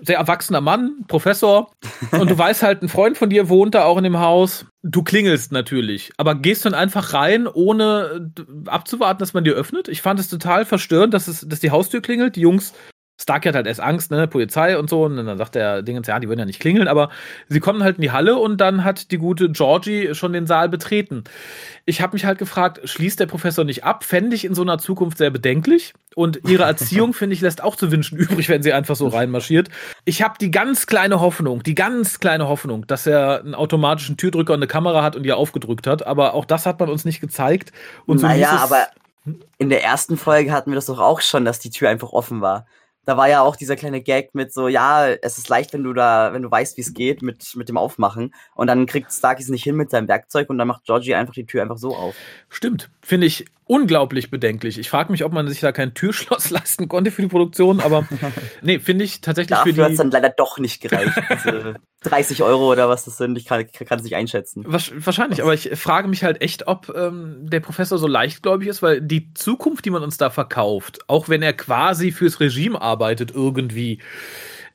sehr 0.02 0.18
erwachsener 0.18 0.60
Mann, 0.60 1.04
Professor. 1.08 1.70
Und 2.12 2.30
du 2.30 2.36
weißt 2.38 2.62
halt, 2.62 2.82
ein 2.82 2.88
Freund 2.88 3.16
von 3.18 3.30
dir 3.30 3.48
wohnt 3.48 3.74
da 3.74 3.84
auch 3.84 3.96
in 3.98 4.04
dem 4.04 4.18
Haus. 4.18 4.66
Du 4.82 5.02
klingelst 5.02 5.50
natürlich, 5.52 6.12
aber 6.18 6.34
gehst 6.34 6.64
dann 6.66 6.74
einfach 6.74 7.14
rein, 7.14 7.46
ohne 7.46 8.30
abzuwarten, 8.66 9.18
dass 9.20 9.32
man 9.32 9.44
dir 9.44 9.54
öffnet. 9.54 9.88
Ich 9.88 10.02
fand 10.02 10.20
es 10.20 10.28
total 10.28 10.64
verstörend, 10.64 11.14
dass, 11.14 11.28
es, 11.28 11.46
dass 11.48 11.60
die 11.60 11.70
Haustür 11.70 12.02
klingelt. 12.02 12.36
Die 12.36 12.40
Jungs, 12.42 12.74
Stark 13.20 13.46
hat 13.46 13.54
halt 13.54 13.68
erst 13.68 13.80
Angst, 13.80 14.10
ne, 14.10 14.26
Polizei 14.26 14.76
und 14.76 14.90
so. 14.90 15.04
Und 15.04 15.16
dann 15.16 15.38
sagt 15.38 15.54
der 15.54 15.82
Dingens, 15.82 16.08
ja, 16.08 16.18
die 16.18 16.28
würden 16.28 16.40
ja 16.40 16.46
nicht 16.46 16.60
klingeln, 16.60 16.88
aber 16.88 17.10
sie 17.48 17.60
kommen 17.60 17.84
halt 17.84 17.96
in 17.96 18.02
die 18.02 18.10
Halle 18.10 18.36
und 18.36 18.60
dann 18.60 18.82
hat 18.82 19.12
die 19.12 19.18
gute 19.18 19.50
Georgie 19.50 20.14
schon 20.14 20.32
den 20.32 20.46
Saal 20.46 20.68
betreten. 20.68 21.22
Ich 21.86 22.00
habe 22.00 22.14
mich 22.14 22.24
halt 22.24 22.38
gefragt, 22.38 22.80
schließt 22.82 23.20
der 23.20 23.26
Professor 23.26 23.64
nicht 23.64 23.84
ab? 23.84 24.02
Fände 24.02 24.34
ich 24.34 24.44
in 24.44 24.54
so 24.54 24.62
einer 24.62 24.78
Zukunft 24.78 25.18
sehr 25.18 25.30
bedenklich. 25.30 25.94
Und 26.16 26.40
ihre 26.48 26.64
Erziehung, 26.64 27.12
finde 27.14 27.34
ich, 27.34 27.40
lässt 27.40 27.62
auch 27.62 27.76
zu 27.76 27.92
wünschen 27.92 28.18
übrig, 28.18 28.48
wenn 28.48 28.64
sie 28.64 28.72
einfach 28.72 28.96
so 28.96 29.06
reinmarschiert. 29.06 29.68
Ich 30.04 30.22
habe 30.22 30.34
die 30.40 30.50
ganz 30.50 30.86
kleine 30.86 31.20
Hoffnung, 31.20 31.62
die 31.62 31.76
ganz 31.76 32.18
kleine 32.18 32.48
Hoffnung, 32.48 32.86
dass 32.88 33.06
er 33.06 33.40
einen 33.40 33.54
automatischen 33.54 34.16
Türdrücker 34.16 34.54
und 34.54 34.58
eine 34.58 34.66
Kamera 34.66 35.04
hat 35.04 35.14
und 35.14 35.24
ihr 35.24 35.36
aufgedrückt 35.36 35.86
hat. 35.86 36.04
Aber 36.04 36.34
auch 36.34 36.44
das 36.44 36.66
hat 36.66 36.80
man 36.80 36.88
uns 36.88 37.04
nicht 37.04 37.20
gezeigt. 37.20 37.70
Und 38.06 38.18
so 38.18 38.26
naja, 38.26 38.58
aber 38.58 38.88
in 39.58 39.68
der 39.68 39.84
ersten 39.84 40.16
Folge 40.16 40.52
hatten 40.52 40.70
wir 40.70 40.74
das 40.74 40.86
doch 40.86 40.98
auch 40.98 41.20
schon, 41.20 41.44
dass 41.44 41.58
die 41.58 41.70
Tür 41.70 41.88
einfach 41.88 42.12
offen 42.12 42.40
war. 42.40 42.66
Da 43.04 43.16
war 43.16 43.28
ja 43.28 43.42
auch 43.42 43.56
dieser 43.56 43.76
kleine 43.76 44.00
Gag 44.00 44.34
mit 44.34 44.52
so, 44.52 44.68
ja, 44.68 45.08
es 45.08 45.38
ist 45.38 45.48
leicht, 45.48 45.72
wenn 45.72 45.82
du 45.82 45.92
da, 45.92 46.32
wenn 46.32 46.42
du 46.42 46.50
weißt, 46.50 46.76
wie 46.76 46.80
es 46.82 46.94
geht 46.94 47.22
mit, 47.22 47.54
mit 47.56 47.68
dem 47.68 47.76
Aufmachen. 47.76 48.34
Und 48.54 48.66
dann 48.66 48.86
kriegt 48.86 49.12
Starky 49.12 49.42
es 49.42 49.48
nicht 49.48 49.64
hin 49.64 49.76
mit 49.76 49.90
seinem 49.90 50.08
Werkzeug 50.08 50.50
und 50.50 50.58
dann 50.58 50.68
macht 50.68 50.84
Georgie 50.84 51.14
einfach 51.14 51.34
die 51.34 51.46
Tür 51.46 51.62
einfach 51.62 51.78
so 51.78 51.94
auf. 51.94 52.14
Stimmt. 52.48 52.90
Finde 53.02 53.26
ich 53.26 53.44
unglaublich 53.66 54.30
bedenklich. 54.30 54.78
Ich 54.78 54.90
frage 54.90 55.10
mich, 55.10 55.24
ob 55.24 55.32
man 55.32 55.48
sich 55.48 55.60
da 55.60 55.72
kein 55.72 55.94
Türschloss 55.94 56.50
leisten 56.50 56.88
konnte 56.88 57.10
für 57.10 57.22
die 57.22 57.28
Produktion, 57.28 57.80
aber 57.80 58.06
nee, 58.62 58.78
finde 58.78 59.04
ich 59.04 59.20
tatsächlich 59.20 59.58
für 59.58 59.70
Dafür 59.70 59.84
hat 59.84 59.90
die. 59.90 59.94
es 59.94 59.98
dann 59.98 60.10
leider 60.10 60.30
doch 60.30 60.58
nicht 60.58 60.80
gereicht. 60.80 61.12
Diese 61.30 61.74
30 62.02 62.42
Euro 62.42 62.70
oder 62.70 62.88
was 62.88 63.04
das 63.06 63.16
sind, 63.16 63.38
ich 63.38 63.46
kann 63.46 63.66
es 63.70 64.02
nicht 64.02 64.14
einschätzen. 64.14 64.64
Wahrscheinlich, 64.66 65.42
aber 65.42 65.54
ich 65.54 65.70
frage 65.74 66.06
mich 66.08 66.22
halt 66.22 66.42
echt, 66.42 66.66
ob 66.66 66.92
ähm, 66.94 67.38
der 67.48 67.60
Professor 67.60 67.96
so 67.96 68.06
leichtgläubig 68.06 68.68
ist, 68.68 68.82
weil 68.82 69.00
die 69.00 69.32
Zukunft, 69.32 69.86
die 69.86 69.90
man 69.90 70.02
uns 70.02 70.18
da 70.18 70.28
verkauft, 70.28 70.98
auch 71.08 71.30
wenn 71.30 71.40
er 71.40 71.54
quasi 71.54 72.12
fürs 72.12 72.40
Regime 72.40 72.80
arbeitet 72.80 73.32
irgendwie, 73.34 74.00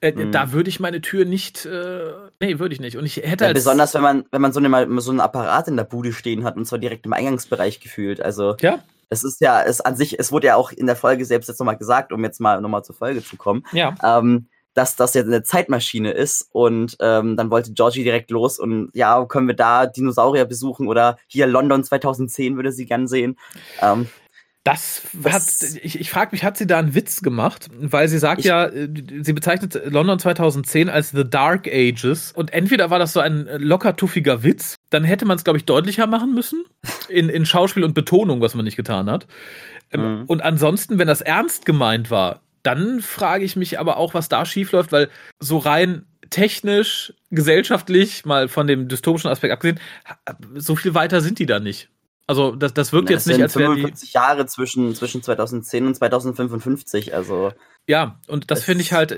äh, 0.01 0.11
Mhm. 0.11 0.31
da 0.31 0.51
würde 0.51 0.69
ich 0.69 0.79
meine 0.79 1.01
Tür 1.01 1.25
nicht, 1.25 1.65
äh, 1.65 2.11
nee, 2.39 2.59
würde 2.59 2.73
ich 2.73 2.79
nicht. 2.81 2.97
Und 2.97 3.05
ich 3.05 3.17
hätte 3.17 3.45
Ja, 3.45 3.53
besonders 3.53 3.93
wenn 3.93 4.01
man, 4.01 4.25
wenn 4.31 4.41
man 4.41 4.53
so, 4.53 4.59
eine, 4.59 5.01
so 5.01 5.11
einen 5.11 5.19
Apparat 5.19 5.67
in 5.67 5.77
der 5.77 5.83
Bude 5.83 6.13
stehen 6.13 6.43
hat 6.43 6.55
und 6.57 6.65
zwar 6.65 6.79
direkt 6.79 7.05
im 7.05 7.13
Eingangsbereich 7.13 7.79
gefühlt. 7.79 8.21
Also 8.21 8.55
ja, 8.61 8.79
es 9.09 9.23
ist 9.23 9.41
ja, 9.41 9.61
es 9.63 9.81
an 9.81 9.95
sich, 9.95 10.19
es 10.19 10.31
wurde 10.31 10.47
ja 10.47 10.55
auch 10.55 10.71
in 10.71 10.85
der 10.85 10.95
Folge 10.95 11.25
selbst 11.25 11.47
jetzt 11.47 11.59
nochmal 11.59 11.77
gesagt, 11.77 12.11
um 12.13 12.23
jetzt 12.23 12.39
mal 12.39 12.61
nochmal 12.61 12.83
zur 12.83 12.95
Folge 12.95 13.23
zu 13.23 13.35
kommen, 13.37 13.63
ja, 13.71 13.95
ähm, 14.03 14.47
dass 14.75 14.95
das 14.95 15.15
jetzt 15.15 15.25
eine 15.27 15.43
Zeitmaschine 15.43 16.11
ist 16.11 16.47
und 16.51 16.95
ähm, 17.01 17.35
dann 17.35 17.49
wollte 17.51 17.73
Georgie 17.73 18.03
direkt 18.03 18.29
los 18.31 18.59
und 18.59 18.91
ja, 18.93 19.25
können 19.25 19.47
wir 19.47 19.55
da 19.55 19.87
Dinosaurier 19.87 20.45
besuchen 20.45 20.87
oder 20.87 21.17
hier 21.27 21.47
London 21.47 21.83
2010 21.83 22.55
würde 22.55 22.71
sie 22.71 22.85
gern 22.85 23.07
sehen. 23.07 23.37
Ähm, 23.81 24.07
Das, 24.71 25.01
das 25.13 25.33
hat, 25.33 25.79
ich, 25.83 25.99
ich 25.99 26.09
frage 26.09 26.31
mich, 26.31 26.43
hat 26.43 26.57
sie 26.57 26.67
da 26.67 26.79
einen 26.79 26.95
Witz 26.95 27.21
gemacht? 27.21 27.67
Weil 27.79 28.07
sie 28.07 28.17
sagt 28.17 28.43
ja, 28.43 28.65
äh, 28.65 28.89
sie 29.21 29.33
bezeichnet 29.33 29.79
London 29.85 30.19
2010 30.19 30.89
als 30.89 31.11
The 31.11 31.29
Dark 31.29 31.67
Ages. 31.67 32.31
Und 32.31 32.53
entweder 32.53 32.89
war 32.89 32.99
das 32.99 33.13
so 33.13 33.19
ein 33.19 33.47
locker 33.57 33.95
tuffiger 33.95 34.43
Witz, 34.43 34.75
dann 34.89 35.03
hätte 35.03 35.25
man 35.25 35.37
es, 35.37 35.43
glaube 35.43 35.57
ich, 35.57 35.65
deutlicher 35.65 36.07
machen 36.07 36.33
müssen. 36.33 36.63
In, 37.07 37.29
in 37.29 37.45
Schauspiel 37.45 37.83
und 37.83 37.93
Betonung, 37.93 38.41
was 38.41 38.55
man 38.55 38.65
nicht 38.65 38.77
getan 38.77 39.09
hat. 39.09 39.27
Ähm, 39.91 40.19
mhm. 40.19 40.25
Und 40.25 40.41
ansonsten, 40.41 40.99
wenn 40.99 41.07
das 41.07 41.21
ernst 41.21 41.65
gemeint 41.65 42.11
war, 42.11 42.41
dann 42.63 43.01
frage 43.01 43.45
ich 43.45 43.55
mich 43.55 43.79
aber 43.79 43.97
auch, 43.97 44.13
was 44.13 44.29
da 44.29 44.45
schiefläuft, 44.45 44.91
weil 44.91 45.09
so 45.39 45.57
rein 45.57 46.05
technisch, 46.29 47.13
gesellschaftlich, 47.31 48.25
mal 48.25 48.47
von 48.47 48.67
dem 48.67 48.87
dystopischen 48.87 49.29
Aspekt 49.29 49.53
abgesehen, 49.53 49.79
so 50.55 50.75
viel 50.75 50.93
weiter 50.93 51.21
sind 51.21 51.39
die 51.39 51.45
da 51.45 51.59
nicht. 51.59 51.89
Also 52.29 52.55
das, 52.55 52.75
das 52.75 52.93
wirkt 52.93 53.09
Na, 53.09 53.15
jetzt 53.15 53.25
nicht 53.25 53.41
als 53.41 53.55
wäre 53.55 53.75
die 53.75 53.91
Jahre 54.11 54.45
zwischen 54.45 54.93
zwischen 54.93 55.23
2010 55.23 55.87
und 55.87 55.95
2055, 55.95 57.15
also 57.15 57.51
ja, 57.89 58.19
und 58.27 58.51
das, 58.51 58.59
das 58.59 58.65
finde 58.65 58.83
ich 58.83 58.93
halt, 58.93 59.17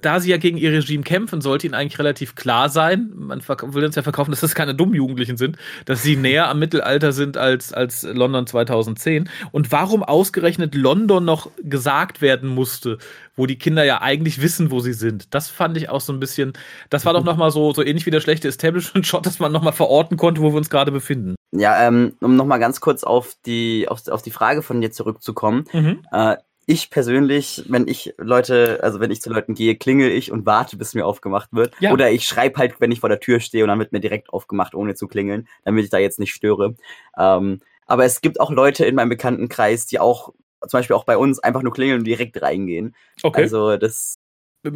da 0.00 0.20
sie 0.20 0.30
ja 0.30 0.38
gegen 0.38 0.56
ihr 0.56 0.72
Regime 0.72 1.02
kämpfen, 1.02 1.42
sollte 1.42 1.66
ihnen 1.66 1.74
eigentlich 1.74 1.98
relativ 1.98 2.34
klar 2.34 2.70
sein. 2.70 3.12
Man 3.14 3.42
will 3.46 3.84
uns 3.84 3.94
ja 3.94 4.00
verkaufen, 4.00 4.30
dass 4.30 4.40
das 4.40 4.54
keine 4.54 4.74
dummen 4.74 4.94
Jugendlichen 4.94 5.36
sind, 5.36 5.58
dass 5.84 6.02
sie 6.02 6.16
näher 6.16 6.48
am 6.48 6.58
Mittelalter 6.58 7.12
sind 7.12 7.36
als, 7.36 7.74
als 7.74 8.04
London 8.04 8.46
2010. 8.46 9.28
Und 9.52 9.70
warum 9.70 10.02
ausgerechnet 10.02 10.74
London 10.74 11.26
noch 11.26 11.50
gesagt 11.62 12.22
werden 12.22 12.48
musste, 12.48 12.96
wo 13.36 13.44
die 13.44 13.58
Kinder 13.58 13.84
ja 13.84 14.00
eigentlich 14.00 14.40
wissen, 14.40 14.70
wo 14.70 14.80
sie 14.80 14.94
sind. 14.94 15.34
Das 15.34 15.50
fand 15.50 15.76
ich 15.76 15.90
auch 15.90 16.00
so 16.00 16.10
ein 16.10 16.18
bisschen, 16.18 16.54
das 16.88 17.04
war 17.04 17.12
doch 17.12 17.20
mhm. 17.20 17.26
nochmal 17.26 17.50
so, 17.50 17.74
so 17.74 17.82
ähnlich 17.82 18.06
wie 18.06 18.10
der 18.10 18.22
schlechte 18.22 18.48
Establishment-Shot, 18.48 19.26
dass 19.26 19.40
man 19.40 19.52
nochmal 19.52 19.74
verorten 19.74 20.16
konnte, 20.16 20.40
wo 20.40 20.54
wir 20.54 20.56
uns 20.56 20.70
gerade 20.70 20.90
befinden. 20.90 21.34
Ja, 21.52 21.86
ähm, 21.86 22.14
um 22.22 22.34
nochmal 22.34 22.60
ganz 22.60 22.80
kurz 22.80 23.04
auf 23.04 23.36
die, 23.44 23.86
auf, 23.90 24.08
auf 24.08 24.22
die 24.22 24.30
Frage 24.30 24.62
von 24.62 24.80
dir 24.80 24.90
zurückzukommen. 24.90 25.64
Mhm. 25.74 25.98
Äh, 26.10 26.36
ich 26.66 26.90
persönlich, 26.90 27.64
wenn 27.68 27.86
ich 27.86 28.14
Leute, 28.18 28.80
also 28.82 28.98
wenn 28.98 29.12
ich 29.12 29.22
zu 29.22 29.30
Leuten 29.30 29.54
gehe, 29.54 29.76
klingel 29.76 30.10
ich 30.10 30.32
und 30.32 30.46
warte, 30.46 30.76
bis 30.76 30.94
mir 30.94 31.06
aufgemacht 31.06 31.50
wird. 31.52 31.72
Ja. 31.78 31.92
Oder 31.92 32.10
ich 32.10 32.26
schreibe 32.26 32.58
halt, 32.58 32.80
wenn 32.80 32.90
ich 32.90 33.00
vor 33.00 33.08
der 33.08 33.20
Tür 33.20 33.38
stehe 33.38 33.62
und 33.62 33.68
dann 33.68 33.78
wird 33.78 33.92
mir 33.92 34.00
direkt 34.00 34.30
aufgemacht, 34.30 34.74
ohne 34.74 34.96
zu 34.96 35.06
klingeln, 35.06 35.46
damit 35.64 35.84
ich 35.84 35.90
da 35.90 35.98
jetzt 35.98 36.18
nicht 36.18 36.34
störe. 36.34 36.74
Ähm, 37.16 37.60
aber 37.86 38.04
es 38.04 38.20
gibt 38.20 38.40
auch 38.40 38.50
Leute 38.50 38.84
in 38.84 38.96
meinem 38.96 39.10
Bekanntenkreis, 39.10 39.86
die 39.86 40.00
auch, 40.00 40.32
zum 40.60 40.78
Beispiel 40.78 40.96
auch 40.96 41.04
bei 41.04 41.16
uns, 41.16 41.38
einfach 41.38 41.62
nur 41.62 41.72
klingeln 41.72 42.00
und 42.00 42.04
direkt 42.04 42.42
reingehen. 42.42 42.96
Okay. 43.22 43.42
Also 43.42 43.76
das, 43.76 44.18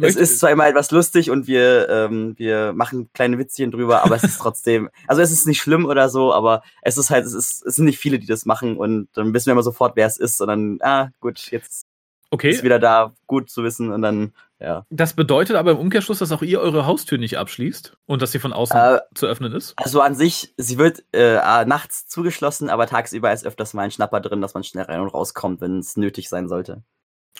es 0.01 0.15
ist 0.15 0.39
zwar 0.39 0.51
immer 0.51 0.67
etwas 0.67 0.91
lustig 0.91 1.29
und 1.29 1.47
wir, 1.47 1.89
ähm, 1.89 2.33
wir 2.37 2.73
machen 2.73 3.09
kleine 3.13 3.37
Witzchen 3.37 3.71
drüber, 3.71 4.03
aber 4.03 4.15
es 4.15 4.23
ist 4.23 4.37
trotzdem, 4.41 4.89
also 5.07 5.21
es 5.21 5.31
ist 5.31 5.47
nicht 5.47 5.61
schlimm 5.61 5.85
oder 5.85 6.09
so, 6.09 6.33
aber 6.33 6.63
es 6.81 6.97
ist 6.97 7.09
halt, 7.09 7.25
es, 7.25 7.33
ist, 7.33 7.65
es 7.65 7.75
sind 7.75 7.85
nicht 7.85 7.99
viele, 7.99 8.19
die 8.19 8.27
das 8.27 8.45
machen 8.45 8.77
und 8.77 9.09
dann 9.13 9.33
wissen 9.33 9.47
wir 9.47 9.53
immer 9.53 9.63
sofort, 9.63 9.95
wer 9.95 10.07
es 10.07 10.17
ist, 10.17 10.37
sondern, 10.37 10.77
ah, 10.81 11.09
gut, 11.19 11.51
jetzt 11.51 11.85
okay. 12.31 12.49
ist 12.49 12.63
wieder 12.63 12.79
da, 12.79 13.13
gut 13.27 13.49
zu 13.49 13.63
wissen 13.63 13.91
und 13.91 14.01
dann, 14.01 14.33
ja. 14.59 14.85
Das 14.89 15.13
bedeutet 15.13 15.55
aber 15.55 15.71
im 15.71 15.77
Umkehrschluss, 15.77 16.19
dass 16.19 16.31
auch 16.31 16.41
ihr 16.41 16.59
eure 16.59 16.85
Haustür 16.85 17.17
nicht 17.17 17.37
abschließt 17.37 17.97
und 18.05 18.21
dass 18.21 18.31
sie 18.31 18.39
von 18.39 18.53
außen 18.53 18.77
äh, 18.77 18.99
zu 19.15 19.27
öffnen 19.27 19.53
ist? 19.53 19.73
Also 19.77 20.01
an 20.01 20.15
sich, 20.15 20.53
sie 20.57 20.77
wird 20.77 21.03
äh, 21.13 21.65
nachts 21.65 22.07
zugeschlossen, 22.07 22.69
aber 22.69 22.87
tagsüber 22.87 23.31
ist 23.33 23.45
öfters 23.45 23.73
mal 23.73 23.83
ein 23.83 23.91
Schnapper 23.91 24.21
drin, 24.21 24.41
dass 24.41 24.53
man 24.53 24.63
schnell 24.63 24.85
rein 24.85 25.01
und 25.01 25.09
rauskommt, 25.09 25.61
wenn 25.61 25.79
es 25.79 25.97
nötig 25.97 26.29
sein 26.29 26.47
sollte. 26.47 26.83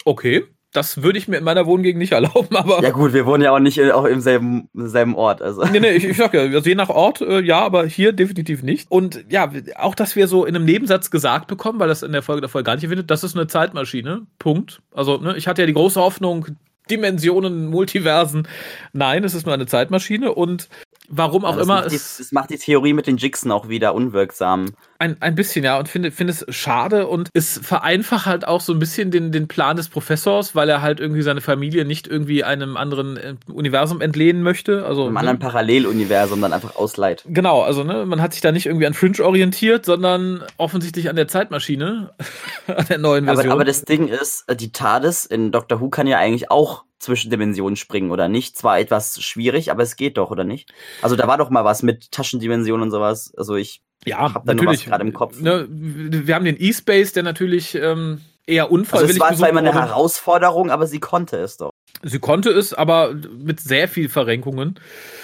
Okay, 0.06 0.48
das 0.72 1.04
würde 1.04 1.18
ich 1.18 1.28
mir 1.28 1.38
in 1.38 1.44
meiner 1.44 1.66
Wohngegend 1.66 2.00
nicht 2.00 2.12
erlauben, 2.12 2.56
aber. 2.56 2.82
Ja 2.82 2.92
gut, 2.92 3.14
wir 3.14 3.26
wohnen 3.26 3.44
ja 3.44 3.52
auch 3.52 3.60
nicht 3.60 3.80
auch 3.92 4.06
im 4.06 4.22
selben, 4.22 4.70
selben 4.74 5.16
Ort. 5.16 5.42
Also. 5.42 5.64
Nee, 5.66 5.80
nee, 5.80 5.92
ich, 5.92 6.06
ich 6.06 6.18
sag 6.18 6.34
ja, 6.34 6.42
also 6.42 6.70
je 6.70 6.76
nach 6.76 6.90
Ort, 6.90 7.22
äh, 7.22 7.42
ja, 7.42 7.60
aber 7.60 7.86
hier 7.86 8.14
definitiv 8.14 8.64
nicht. 8.64 8.90
Und 8.90 9.26
ja, 9.30 9.52
auch, 9.78 9.96
dass 9.96 10.16
wir 10.16 10.28
so 10.28 10.46
in 10.46 10.56
einem 10.56 10.66
Nebensatz 10.66 11.12
gesagt 11.12 11.48
bekommen, 11.48 11.80
weil 11.80 11.88
das 11.88 12.04
in 12.04 12.12
der 12.12 12.22
Folge 12.22 12.42
davor 12.42 12.64
gar 12.64 12.76
nicht 12.76 12.84
erwähnt, 12.84 13.10
das 13.12 13.24
ist 13.24 13.36
eine 13.36 13.48
Zeitmaschine. 13.48 14.26
Punkt. 14.40 14.82
Also, 14.94 15.18
ne, 15.18 15.36
ich 15.38 15.48
hatte 15.48 15.62
ja 15.62 15.66
die 15.66 15.74
große 15.74 16.00
Hoffnung, 16.00 16.48
Dimensionen, 16.90 17.68
Multiversen. 17.68 18.48
Nein, 18.94 19.24
es 19.24 19.34
ist 19.34 19.46
nur 19.46 19.54
eine 19.54 19.66
Zeitmaschine 19.66 20.34
und 20.34 20.70
warum 21.10 21.46
auch 21.46 21.58
ja, 21.58 21.64
immer. 21.64 21.82
Macht 21.82 21.92
die, 21.92 21.98
das 21.98 22.32
macht 22.32 22.50
die 22.50 22.58
Theorie 22.58 22.94
mit 22.94 23.08
den 23.08 23.18
Jixen 23.18 23.52
auch 23.52 23.70
wieder 23.70 23.94
unwirksam. 23.94 24.72
Ein, 25.02 25.18
ein 25.20 25.34
bisschen, 25.34 25.66
ja, 25.66 25.80
und 25.80 25.90
finde 25.90 26.12
find 26.12 26.30
es 26.30 26.46
schade 26.50 27.08
und 27.08 27.30
es 27.34 27.60
vereinfacht 27.64 28.28
halt 28.28 28.48
auch 28.48 28.62
so 28.62 28.72
ein 28.72 28.78
bisschen 28.78 29.10
den, 29.10 29.32
den 29.32 29.48
Plan 29.48 29.76
des 29.76 29.90
Professors, 29.90 30.54
weil 30.54 30.70
er 30.70 30.84
halt 30.84 31.00
irgendwie 31.00 31.24
seine 31.24 31.42
Familie 31.42 31.86
nicht 31.86 32.08
irgendwie 32.08 32.44
einem 32.44 32.78
anderen 32.78 33.18
äh, 33.18 33.34
Universum 33.52 34.00
entlehnen 34.00 34.44
möchte. 34.44 34.86
Also, 34.86 35.06
einem 35.06 35.14
ne? 35.14 35.20
anderen 35.22 35.40
Paralleluniversum 35.40 36.40
dann 36.40 36.54
einfach 36.54 36.76
ausleiht. 36.76 37.24
Genau, 37.26 37.64
also 37.64 37.84
ne, 37.84 38.06
man 38.06 38.22
hat 38.22 38.34
sich 38.34 38.42
da 38.42 38.52
nicht 38.52 38.68
irgendwie 38.68 38.86
an 38.86 38.94
Fringe 38.94 39.26
orientiert, 39.26 39.88
sondern 39.88 40.44
offensichtlich 40.58 41.10
an 41.10 41.16
der 41.16 41.28
Zeitmaschine, 41.28 42.14
an 42.68 42.86
der 42.88 43.00
neuen 43.00 43.26
Version. 43.26 43.48
Aber, 43.48 43.54
aber 43.56 43.66
das 43.66 43.82
Ding 43.82 44.08
ist, 44.08 44.46
die 44.54 44.72
TARDIS 44.72 45.26
in 45.26 45.52
Doctor 45.52 45.82
Who 45.82 45.90
kann 45.90 46.06
ja 46.06 46.20
eigentlich 46.20 46.52
auch 46.52 46.84
zwischen 47.00 47.32
Dimensionen 47.32 47.76
springen 47.76 48.12
oder 48.12 48.28
nicht. 48.28 48.56
Zwar 48.56 48.78
etwas 48.78 49.20
schwierig, 49.20 49.72
aber 49.72 49.82
es 49.82 49.96
geht 49.96 50.18
doch, 50.18 50.30
oder 50.30 50.44
nicht? 50.44 50.72
Also 51.02 51.16
da 51.16 51.28
war 51.28 51.40
doch 51.40 51.50
mal 51.50 51.66
was 51.66 51.82
mit 51.82 52.12
Taschendimensionen 52.12 52.84
und 52.84 52.92
sowas. 52.92 53.34
Also 53.36 53.56
ich 53.56 53.82
ja, 54.06 54.34
hab 54.34 54.46
da 54.46 54.54
natürlich 54.54 54.86
gerade 54.86 55.04
im 55.04 55.14
Kopf. 55.14 55.40
Ne, 55.40 55.68
wir 55.70 56.36
haben 56.36 56.46
den 56.46 56.60
E-Space, 56.60 57.14
der 57.14 57.24
natürlich 57.24 57.76
ähm, 57.76 58.22
eher 58.48 58.72
unfreiwillig 58.72 59.22
also 59.22 59.24
es 59.24 59.30
war 59.30 59.38
zwar 59.38 59.50
immer 59.50 59.60
eine 59.60 59.74
Herausforderung, 59.74 60.72
aber 60.72 60.88
sie 60.88 61.00
konnte 61.00 61.38
es 61.38 61.58
doch. 61.58 61.72
Sie 62.04 62.20
konnte 62.20 62.50
es, 62.50 62.74
aber 62.74 63.14
mit 63.14 63.60
sehr 63.60 63.88
viel 63.88 64.10
Verrenkungen. 64.10 64.80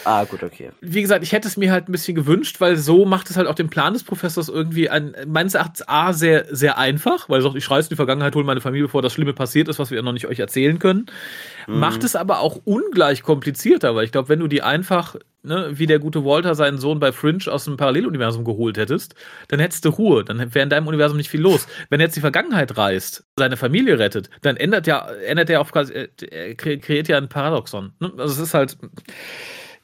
Ah, 0.07 0.23
gut, 0.23 0.41
okay. 0.41 0.71
Wie 0.79 1.01
gesagt, 1.01 1.21
ich 1.21 1.33
hätte 1.33 1.49
es 1.49 1.57
mir 1.57 1.69
halt 1.69 1.89
ein 1.89 1.91
bisschen 1.91 2.15
gewünscht, 2.15 2.61
weil 2.61 2.77
so 2.77 3.03
macht 3.03 3.29
es 3.29 3.35
halt 3.35 3.45
auch 3.45 3.55
den 3.55 3.69
Plan 3.69 3.91
des 3.91 4.03
Professors 4.03 4.47
irgendwie 4.47 4.89
ein, 4.89 5.13
meines 5.27 5.53
Erachtens 5.53 5.85
A, 5.85 6.13
sehr, 6.13 6.45
sehr 6.49 6.77
einfach, 6.77 7.27
weil 7.27 7.39
er 7.39 7.41
sagt, 7.41 7.57
ich 7.57 7.69
reise 7.69 7.87
in 7.87 7.89
die 7.89 7.95
Vergangenheit, 7.97 8.33
hole 8.33 8.45
meine 8.45 8.61
Familie, 8.61 8.85
bevor 8.85 9.01
das 9.01 9.11
Schlimme 9.11 9.33
passiert 9.33 9.67
ist, 9.67 9.79
was 9.79 9.91
wir 9.91 10.01
noch 10.01 10.13
nicht 10.13 10.25
euch 10.25 10.39
erzählen 10.39 10.79
können. 10.79 11.07
Mhm. 11.67 11.79
Macht 11.79 12.05
es 12.05 12.15
aber 12.15 12.39
auch 12.39 12.61
ungleich 12.63 13.21
komplizierter, 13.21 13.95
weil 13.95 14.05
ich 14.05 14.13
glaube, 14.13 14.29
wenn 14.29 14.39
du 14.39 14.47
die 14.47 14.61
einfach, 14.61 15.17
ne, 15.43 15.71
wie 15.73 15.87
der 15.87 15.99
gute 15.99 16.23
Walter 16.23 16.55
seinen 16.55 16.77
Sohn 16.77 17.01
bei 17.01 17.11
Fringe 17.11 17.51
aus 17.51 17.65
dem 17.65 17.75
Paralleluniversum 17.75 18.45
geholt 18.45 18.77
hättest, 18.77 19.13
dann 19.49 19.59
hättest 19.59 19.83
du 19.83 19.89
Ruhe, 19.89 20.23
dann 20.23 20.37
wäre 20.55 20.63
in 20.63 20.69
deinem 20.69 20.87
Universum 20.87 21.17
nicht 21.17 21.29
viel 21.29 21.41
los. 21.41 21.67
Wenn 21.89 21.99
er 21.99 22.05
jetzt 22.05 22.15
die 22.15 22.21
Vergangenheit 22.21 22.77
reist, 22.77 23.25
seine 23.35 23.57
Familie 23.57 23.99
rettet, 23.99 24.29
dann 24.41 24.55
ändert 24.55 24.87
ja, 24.87 25.05
ändert 25.25 25.49
er 25.49 25.59
auf 25.59 25.73
quasi, 25.73 25.93
er 26.31 26.55
kreiert 26.55 27.09
ja 27.09 27.17
ein 27.17 27.27
Paradoxon. 27.27 27.91
Ne? 27.99 28.13
Also 28.17 28.35
es 28.35 28.39
ist 28.39 28.53
halt 28.53 28.77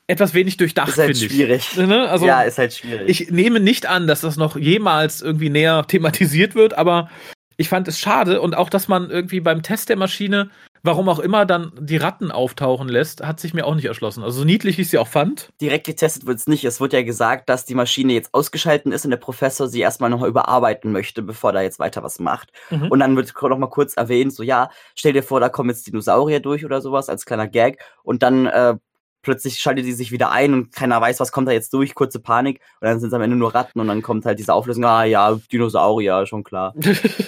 etwas 0.08 0.34
wenig 0.34 0.58
durchdacht, 0.58 0.98
halt 0.98 1.18
finde 1.18 1.26
ich. 1.26 1.32
Schwierig. 1.32 1.78
Ne? 1.78 2.10
Also, 2.10 2.26
ja, 2.26 2.42
ist 2.42 2.58
halt 2.58 2.74
schwierig. 2.74 3.10
Ich 3.10 3.32
nehme 3.32 3.60
nicht 3.60 3.86
an, 3.86 4.08
dass 4.08 4.22
das 4.22 4.38
noch 4.38 4.56
jemals 4.56 5.22
irgendwie 5.22 5.50
näher 5.50 5.86
thematisiert 5.88 6.56
wird, 6.56 6.78
aber 6.78 7.10
ich 7.58 7.70
fand 7.70 7.88
es 7.88 8.00
schade 8.00 8.42
und 8.42 8.56
auch, 8.56 8.70
dass 8.70 8.88
man 8.88 9.10
irgendwie 9.10 9.40
beim 9.40 9.62
Test 9.62 9.90
der 9.90 9.96
Maschine, 9.96 10.50
warum 10.82 11.08
auch 11.08 11.20
immer, 11.20 11.46
dann 11.46 11.72
die 11.80 11.98
Ratten 11.98 12.32
auftauchen 12.32 12.90
lässt, 12.90 13.24
hat 13.24 13.40
sich 13.40 13.54
mir 13.54 13.66
auch 13.66 13.76
nicht 13.76 13.86
erschlossen. 13.86 14.24
Also 14.24 14.40
so 14.40 14.46
niedlich, 14.46 14.78
wie 14.78 14.82
ich 14.82 14.90
sie 14.90 14.98
auch 14.98 15.08
fand. 15.08 15.50
Direkt 15.62 15.86
getestet 15.86 16.26
wird 16.26 16.40
es 16.40 16.48
nicht. 16.48 16.64
Es 16.64 16.82
wird 16.82 16.94
ja 16.94 17.04
gesagt, 17.04 17.50
dass 17.50 17.66
die 17.66 17.76
Maschine 17.76 18.14
jetzt 18.14 18.34
ausgeschalten 18.34 18.92
ist 18.92 19.06
und 19.06 19.12
der 19.12 19.18
Professor 19.18 19.68
sie 19.68 19.82
erstmal 19.82 20.10
nochmal 20.10 20.30
überarbeiten 20.30 20.92
möchte, 20.92 21.22
bevor 21.22 21.54
da 21.54 21.62
jetzt 21.62 21.80
weiter 21.80 22.02
was 22.02 22.20
macht. 22.20 22.52
Mhm. 22.72 22.88
Und 22.88 23.00
dann 23.00 23.16
wird 23.16 23.34
nochmal 23.42 23.70
kurz 23.70 23.94
erwähnt, 23.96 24.34
so 24.34 24.42
ja, 24.42 24.70
stell 24.96 25.14
dir 25.14 25.24
vor, 25.24 25.40
da 25.40 25.50
kommen 25.50 25.70
jetzt 25.70 25.86
Dinosaurier 25.86 26.40
durch 26.40 26.66
oder 26.66 26.82
sowas 26.82 27.08
als 27.08 27.26
kleiner 27.26 27.48
Gag. 27.48 27.80
Und 28.04 28.24
dann 28.24 28.48
äh, 28.48 28.76
plötzlich 29.24 29.58
schaltet 29.58 29.86
die 29.86 29.94
sich 29.94 30.12
wieder 30.12 30.32
ein 30.32 30.54
und 30.54 30.76
keiner 30.76 31.02
weiß, 31.02 31.20
was 31.20 31.32
kommt 31.32 31.48
da 31.48 31.52
jetzt 31.52 31.74
durch, 31.74 31.96
kurze 31.96 32.20
Panik 32.20 32.60
und 32.80 32.88
dann 32.88 33.00
sind 33.00 33.08
es 33.08 33.14
am 33.14 33.22
Ende 33.22 33.36
nur 33.36 33.56
Ratten 33.56 33.80
und 33.80 33.88
dann 33.88 34.04
kommt 34.04 34.26
halt 34.26 34.38
diese 34.38 34.54
Auflösung, 34.54 34.86
ah 34.86 35.04
ja, 35.06 35.40
Dinosaurier, 35.52 36.26
schon 36.28 36.44
klar. 36.44 36.76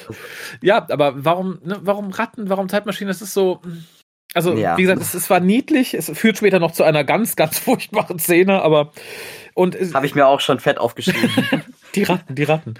ja, 0.62 0.86
aber 0.89 1.25
warum, 1.25 1.60
ne, 1.63 1.79
warum 1.81 2.12
Ratten, 2.12 2.49
warum 2.49 2.69
Zeitmaschinen, 2.69 3.08
das 3.08 3.21
ist 3.21 3.34
so, 3.34 3.62
also 4.36 4.53
ja. 4.53 4.77
wie 4.77 4.84
gesagt, 4.84 5.01
es, 5.01 5.13
es 5.13 5.29
war 5.29 5.39
niedlich, 5.39 5.93
es 5.93 6.12
führt 6.13 6.38
später 6.38 6.60
noch 6.60 6.71
zu 6.71 6.84
einer 6.84 7.03
ganz, 7.03 7.36
ganz 7.36 7.58
furchtbaren 7.60 8.19
Szene, 8.19 8.62
aber 8.62 8.91
und 9.55 9.77
habe 9.93 10.05
ich 10.05 10.15
mir 10.15 10.27
auch 10.27 10.41
schon 10.41 10.60
fett 10.60 10.77
aufgeschrieben. 10.77 11.63
die 11.95 12.03
Ratten, 12.03 12.36
die 12.36 12.43
Ratten. 12.43 12.73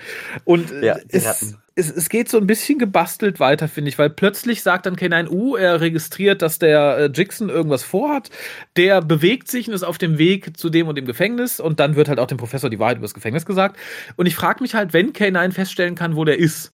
Und 0.44 0.70
ja, 0.82 0.96
die 0.96 1.16
es, 1.16 1.26
Ratten 1.26 1.65
es, 1.76 1.92
es 1.92 2.08
geht 2.08 2.30
so 2.30 2.38
ein 2.38 2.48
bisschen 2.48 2.80
gebastelt 2.80 3.40
weiter, 3.40 3.68
finde 3.68 3.90
ich, 3.90 4.00
weil 4.00 4.10
plötzlich 4.10 4.64
sagt 4.64 4.86
dann 4.86 4.96
K9U, 4.96 5.58
er 5.58 5.82
registriert, 5.82 6.42
dass 6.42 6.58
der 6.58 6.98
äh, 6.98 7.06
Jixon 7.14 7.50
irgendwas 7.50 7.84
vorhat. 7.84 8.30
Der 8.78 9.02
bewegt 9.02 9.50
sich 9.50 9.68
und 9.68 9.74
ist 9.74 9.84
auf 9.84 9.98
dem 9.98 10.18
Weg 10.18 10.58
zu 10.58 10.70
dem 10.70 10.88
und 10.88 10.96
dem 10.96 11.06
Gefängnis 11.06 11.60
und 11.60 11.82
dann 11.82 11.98
wird 11.98 12.08
halt 12.08 12.20
auch 12.20 12.28
dem 12.28 12.38
Professor 12.38 12.70
die 12.70 12.80
Wahrheit 12.80 12.98
über 12.98 13.06
das 13.06 13.14
Gefängnis 13.14 13.46
gesagt. 13.46 13.78
Und 14.16 14.26
ich 14.26 14.36
frage 14.36 14.64
mich 14.64 14.74
halt, 14.74 14.94
wenn 14.94 15.12
K9 15.12 15.52
feststellen 15.52 15.96
kann, 15.96 16.16
wo 16.16 16.24
der 16.24 16.40
ist, 16.40 16.72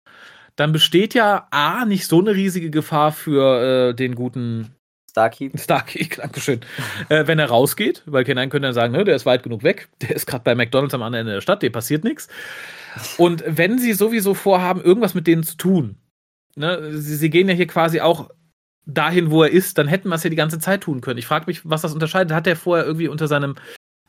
dann 0.57 0.73
besteht 0.73 1.13
ja 1.13 1.47
A, 1.51 1.85
nicht 1.85 2.07
so 2.07 2.21
eine 2.21 2.35
riesige 2.35 2.71
Gefahr 2.71 3.13
für 3.13 3.91
äh, 3.91 3.95
den 3.95 4.15
guten 4.15 4.75
Starkey. 5.11 5.51
Starkey, 5.55 6.09
Dankeschön. 6.17 6.61
äh, 7.11 7.27
wenn 7.27 7.39
er 7.39 7.51
rausgeht, 7.51 8.03
weil 8.07 8.25
K9 8.25 8.49
könnte 8.49 8.61
dann 8.61 8.75
sagen, 8.75 8.95
ne, 8.95 9.05
der 9.05 9.17
ist 9.17 9.27
weit 9.27 9.43
genug 9.43 9.63
weg, 9.63 9.89
der 10.01 10.17
ist 10.17 10.27
gerade 10.27 10.45
bei 10.45 10.55
McDonalds 10.55 10.95
am 10.95 11.03
anderen 11.03 11.27
Ende 11.27 11.35
der 11.35 11.41
Stadt, 11.43 11.63
dem 11.63 11.73
passiert 11.73 12.03
nichts. 12.03 12.29
Und 13.19 13.45
wenn 13.47 13.79
sie 13.79 13.93
sowieso 13.93 14.35
vorhaben, 14.35 14.83
irgendwas 14.83 15.15
mit 15.15 15.27
denen 15.27 15.43
zu 15.43 15.57
tun, 15.57 15.97
ne, 16.57 16.99
sie, 16.99 17.17
sie 17.17 17.31
gehen 17.31 17.49
ja 17.49 17.55
hier 17.55 17.67
quasi 17.67 18.01
auch 18.01 18.31
dahin, 18.87 19.31
wo 19.31 19.43
er 19.43 19.51
ist, 19.51 19.79
dann 19.79 19.89
hätten 19.89 20.09
wir 20.09 20.15
es 20.15 20.23
ja 20.23 20.31
die 20.31 20.37
ganze 20.37 20.59
Zeit 20.59 20.83
tun 20.83 21.01
können. 21.01 21.19
Ich 21.19 21.27
frage 21.27 21.47
mich, 21.47 21.69
was 21.69 21.83
das 21.83 21.93
unterscheidet. 21.93 22.33
Hat 22.33 22.47
er 22.47 22.57
vorher 22.57 22.87
irgendwie 22.87 23.09
unter 23.09 23.29
seinem 23.29 23.57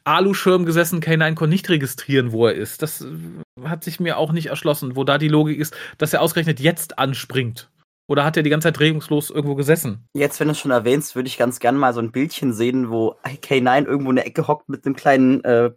Aluschirm 0.08 0.65
gesessen, 0.65 1.02
K9 1.02 1.36
konnte 1.36 1.50
nicht 1.50 1.69
registrieren, 1.69 2.32
wo 2.32 2.47
er 2.47 2.54
ist. 2.54 2.82
Das 2.82 3.06
hat 3.63 3.84
sich 3.84 4.00
mir 4.00 4.17
auch 4.17 4.32
nicht 4.32 4.47
erschlossen, 4.47 4.95
wo 4.95 5.04
da 5.04 5.17
die 5.17 5.28
Logik 5.28 5.60
ist, 5.60 5.76
dass 5.97 6.13
er 6.13 6.21
ausgerechnet 6.21 6.62
jetzt 6.62 6.97
anspringt. 6.97 7.69
Oder 8.10 8.23
hat 8.23 8.38
er 8.38 8.43
die 8.43 8.50
ganze 8.50 8.67
Zeit 8.67 8.80
regungslos 8.80 9.30
irgendwo 9.30 9.56
gesessen? 9.56 10.08
Jetzt, 10.13 10.39
wenn 10.39 10.47
du 10.47 10.54
es 10.54 10.60
schon 10.60 10.71
erwähnst, 10.71 11.15
würde 11.15 11.28
ich 11.28 11.38
ganz 11.38 11.60
gerne 11.60 11.78
mal 11.78 11.93
so 11.93 12.00
ein 12.00 12.13
Bildchen 12.13 12.54
sehen, 12.54 12.89
wo 12.89 13.15
K9 13.26 13.86
irgendwo 13.86 14.12
in 14.12 14.15
der 14.15 14.26
Ecke 14.26 14.47
hockt 14.47 14.69
mit 14.69 14.86
einem 14.86 14.95
kleinen 14.95 15.43
äh, 15.43 15.71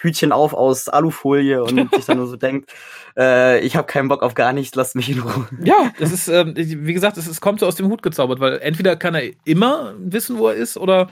Hütchen 0.00 0.32
auf 0.32 0.54
aus 0.54 0.88
Alufolie 0.88 1.62
und 1.62 1.90
sich 1.94 2.04
dann 2.06 2.18
nur 2.18 2.26
so 2.26 2.36
denkt, 2.36 2.72
äh, 3.16 3.60
ich 3.60 3.76
habe 3.76 3.86
keinen 3.86 4.08
Bock 4.08 4.22
auf 4.22 4.34
gar 4.34 4.52
nichts, 4.52 4.74
lasst 4.74 4.96
mich 4.96 5.10
in 5.10 5.20
Ruhe. 5.20 5.48
Ja, 5.62 5.92
das 5.98 6.12
ist, 6.12 6.28
äh, 6.28 6.44
wie 6.56 6.94
gesagt, 6.94 7.16
es, 7.16 7.26
es 7.26 7.40
kommt 7.40 7.60
so 7.60 7.66
aus 7.66 7.76
dem 7.76 7.88
Hut 7.88 8.02
gezaubert, 8.02 8.40
weil 8.40 8.58
entweder 8.58 8.96
kann 8.96 9.14
er 9.14 9.30
immer 9.44 9.94
wissen, 9.98 10.38
wo 10.38 10.48
er 10.48 10.54
ist, 10.54 10.76
oder 10.76 11.08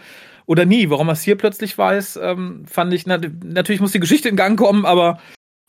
oder 0.46 0.64
nie. 0.64 0.90
Warum 0.90 1.08
er 1.08 1.12
es 1.12 1.22
hier 1.22 1.36
plötzlich 1.36 1.78
weiß, 1.78 2.18
ähm, 2.20 2.64
fand 2.66 2.92
ich, 2.92 3.06
na, 3.06 3.20
natürlich 3.44 3.80
muss 3.80 3.92
die 3.92 4.00
Geschichte 4.00 4.28
in 4.28 4.34
Gang 4.34 4.58
kommen, 4.58 4.84
aber 4.84 5.20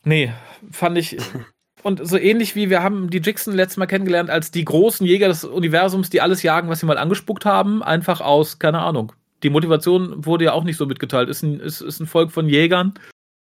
nee, 0.04 0.32
fand 0.72 0.98
ich 0.98 1.18
und 1.84 2.04
so 2.04 2.18
ähnlich 2.18 2.56
wie 2.56 2.68
wir 2.68 2.82
haben 2.82 3.08
die 3.08 3.20
Jixen 3.20 3.54
letztes 3.54 3.76
Mal 3.76 3.86
kennengelernt 3.86 4.28
als 4.28 4.50
die 4.50 4.64
großen 4.64 5.06
Jäger 5.06 5.28
des 5.28 5.44
Universums, 5.44 6.10
die 6.10 6.20
alles 6.20 6.42
jagen, 6.42 6.68
was 6.68 6.80
sie 6.80 6.86
mal 6.86 6.98
angespuckt 6.98 7.44
haben, 7.44 7.82
einfach 7.84 8.20
aus, 8.20 8.58
keine 8.58 8.80
Ahnung. 8.80 9.12
Die 9.42 9.50
Motivation 9.50 10.24
wurde 10.24 10.46
ja 10.46 10.52
auch 10.52 10.64
nicht 10.64 10.76
so 10.76 10.86
mitgeteilt. 10.86 11.28
Ist 11.28 11.42
ein, 11.42 11.60
ist, 11.60 11.80
ist 11.80 12.00
ein 12.00 12.06
Volk 12.06 12.30
von 12.30 12.48
Jägern, 12.48 12.94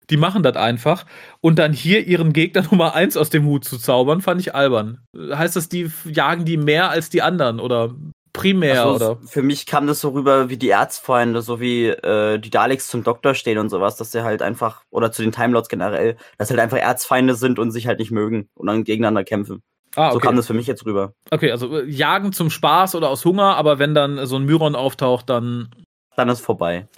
die 0.10 0.18
machen 0.18 0.44
das 0.44 0.56
einfach. 0.56 1.06
Und 1.40 1.58
dann 1.58 1.74
hier 1.74 2.06
ihren 2.06 2.34
Gegner 2.34 2.64
Nummer 2.72 2.94
eins 2.94 3.18
aus 3.18 3.30
dem 3.30 3.46
Hut 3.46 3.64
zu 3.66 3.78
zaubern, 3.78 4.22
fand 4.22 4.42
ich 4.42 4.54
albern. 4.54 5.00
Heißt 5.16 5.56
das, 5.56 5.70
die 5.70 5.90
jagen 6.06 6.46
die 6.46 6.58
mehr 6.58 6.90
als 6.90 7.10
die 7.10 7.22
anderen 7.22 7.60
oder 7.60 7.96
primär 8.34 8.84
also, 8.86 8.96
oder? 8.96 9.28
Für 9.28 9.42
mich 9.42 9.66
kam 9.66 9.88
das 9.88 10.02
so 10.02 10.10
rüber 10.10 10.50
wie 10.50 10.58
die 10.58 10.70
Erzfeinde, 10.70 11.42
so 11.42 11.60
wie 11.60 11.88
äh, 11.88 12.40
die 12.40 12.50
Daleks 12.50 12.88
zum 12.88 13.04
Doktor 13.04 13.36
stehen 13.36 13.58
und 13.58 13.70
sowas, 13.70 13.98
dass 13.98 14.12
sie 14.12 14.24
halt 14.24 14.42
einfach, 14.42 14.84
oder 14.90 15.12
zu 15.12 15.22
den 15.22 15.32
Timelords 15.32 15.70
generell, 15.70 16.18
dass 16.38 16.50
halt 16.50 16.60
einfach 16.60 16.78
Erzfeinde 16.78 17.36
sind 17.36 17.60
und 17.60 17.72
sich 17.72 17.88
halt 17.88 18.00
nicht 18.00 18.12
mögen 18.12 18.48
und 18.54 18.68
dann 18.68 18.84
gegeneinander 18.84 19.24
kämpfen. 19.24 19.62
Ah, 19.96 20.08
okay. 20.08 20.14
So 20.14 20.20
kam 20.20 20.36
das 20.36 20.48
für 20.48 20.54
mich 20.54 20.68
jetzt 20.68 20.86
rüber. 20.86 21.14
Okay, 21.32 21.52
also 21.52 21.80
äh, 21.80 21.90
jagen 21.90 22.32
zum 22.32 22.50
Spaß 22.50 22.96
oder 22.96 23.10
aus 23.10 23.26
Hunger, 23.26 23.56
aber 23.58 23.80
wenn 23.80 23.94
dann 23.94 24.26
so 24.26 24.38
ein 24.38 24.46
Myron 24.46 24.76
auftaucht, 24.76 25.30
dann. 25.30 25.70
Dann 26.16 26.30
ist 26.30 26.42
vorbei. 26.42 26.88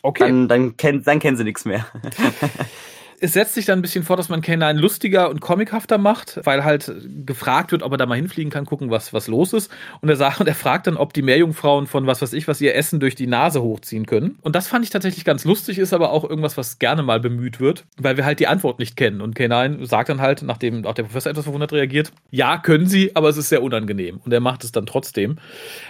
Okay. 0.00 0.22
Dann, 0.22 0.46
dann, 0.46 0.76
kenn, 0.76 1.02
dann 1.02 1.18
kennen 1.18 1.36
sie 1.36 1.42
nichts 1.42 1.64
mehr. 1.64 1.84
es 3.20 3.32
setzt 3.32 3.54
sich 3.54 3.64
dann 3.64 3.78
ein 3.78 3.82
bisschen 3.82 4.04
vor, 4.04 4.16
dass 4.16 4.28
man 4.28 4.42
K9 4.42 4.74
lustiger 4.74 5.30
und 5.30 5.40
comichafter 5.40 5.98
macht, 5.98 6.40
weil 6.44 6.64
halt 6.64 6.92
gefragt 7.26 7.72
wird, 7.72 7.82
ob 7.82 7.92
er 7.92 7.98
da 7.98 8.06
mal 8.06 8.16
hinfliegen 8.16 8.50
kann, 8.50 8.64
gucken, 8.64 8.90
was, 8.90 9.12
was 9.12 9.26
los 9.28 9.52
ist. 9.52 9.70
Und 10.00 10.08
er 10.08 10.16
sagt, 10.16 10.40
und 10.40 10.46
er 10.46 10.54
fragt 10.54 10.86
dann, 10.86 10.96
ob 10.96 11.12
die 11.12 11.22
Meerjungfrauen 11.22 11.86
von 11.86 12.06
was 12.06 12.22
weiß 12.22 12.32
ich, 12.32 12.48
was 12.48 12.60
ihr 12.60 12.74
Essen 12.74 13.00
durch 13.00 13.14
die 13.14 13.26
Nase 13.26 13.62
hochziehen 13.62 14.06
können. 14.06 14.38
Und 14.42 14.54
das 14.54 14.68
fand 14.68 14.84
ich 14.84 14.90
tatsächlich 14.90 15.24
ganz 15.24 15.44
lustig, 15.44 15.78
ist 15.78 15.92
aber 15.92 16.10
auch 16.10 16.24
irgendwas, 16.24 16.56
was 16.56 16.78
gerne 16.78 17.02
mal 17.02 17.20
bemüht 17.20 17.60
wird, 17.60 17.84
weil 17.96 18.16
wir 18.16 18.24
halt 18.24 18.40
die 18.40 18.46
Antwort 18.46 18.78
nicht 18.78 18.96
kennen. 18.96 19.20
Und 19.20 19.36
K9 19.36 19.86
sagt 19.86 20.08
dann 20.08 20.20
halt, 20.20 20.42
nachdem 20.42 20.84
auch 20.86 20.94
der 20.94 21.04
Professor 21.04 21.30
etwas 21.30 21.44
verwundert 21.44 21.72
reagiert, 21.72 22.12
ja, 22.30 22.58
können 22.58 22.86
sie, 22.86 23.14
aber 23.16 23.28
es 23.28 23.36
ist 23.36 23.48
sehr 23.48 23.62
unangenehm. 23.62 24.20
Und 24.24 24.32
er 24.32 24.40
macht 24.40 24.64
es 24.64 24.72
dann 24.72 24.86
trotzdem. 24.86 25.36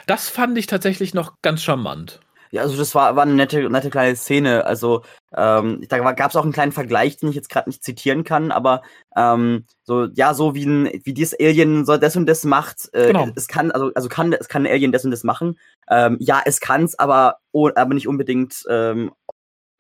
Das 0.07 0.29
fand 0.29 0.57
ich 0.59 0.67
tatsächlich 0.67 1.15
noch 1.15 1.35
ganz 1.43 1.63
charmant. 1.63 2.21
Ja, 2.51 2.63
also 2.63 2.77
das 2.77 2.95
war, 2.95 3.17
war 3.17 3.25
eine 3.25 3.35
nette, 3.35 3.69
nette 3.69 3.91
kleine 3.91 4.17
Szene. 4.17 4.65
Also 4.65 5.03
ähm, 5.37 5.85
da 5.89 6.13
gab 6.13 6.31
es 6.31 6.37
auch 6.37 6.43
einen 6.43 6.53
kleinen 6.53 6.73
Vergleich, 6.73 7.17
den 7.17 7.29
ich 7.29 7.37
jetzt 7.37 7.51
gerade 7.51 7.69
nicht 7.69 7.85
zitieren 7.85 8.25
kann, 8.25 8.51
aber 8.51 8.83
ähm, 9.17 9.65
so 9.83 10.07
ja, 10.15 10.35
so 10.35 10.55
wie 10.55 10.65
ein 10.65 11.01
wie 11.05 11.13
dieses 11.13 11.39
Alien 11.39 11.85
so 11.85 11.97
das 11.97 12.17
und 12.17 12.27
das 12.27 12.45
macht. 12.45 12.89
Äh, 12.93 13.09
genau. 13.09 13.29
Es 13.35 13.49
kann 13.49 13.71
also 13.71 13.91
also 13.95 14.09
kann 14.09 14.33
es 14.33 14.49
kann 14.49 14.67
ein 14.67 14.73
Alien 14.73 14.93
das 14.93 15.05
und 15.05 15.11
das 15.11 15.25
machen. 15.25 15.59
Ähm, 15.91 16.17
ja, 16.21 16.41
es 16.45 16.61
kann's, 16.61 16.99
aber 16.99 17.39
oh, 17.53 17.71
aber 17.75 17.95
nicht 17.95 18.09
unbedingt. 18.09 18.65
Ähm, 18.69 19.13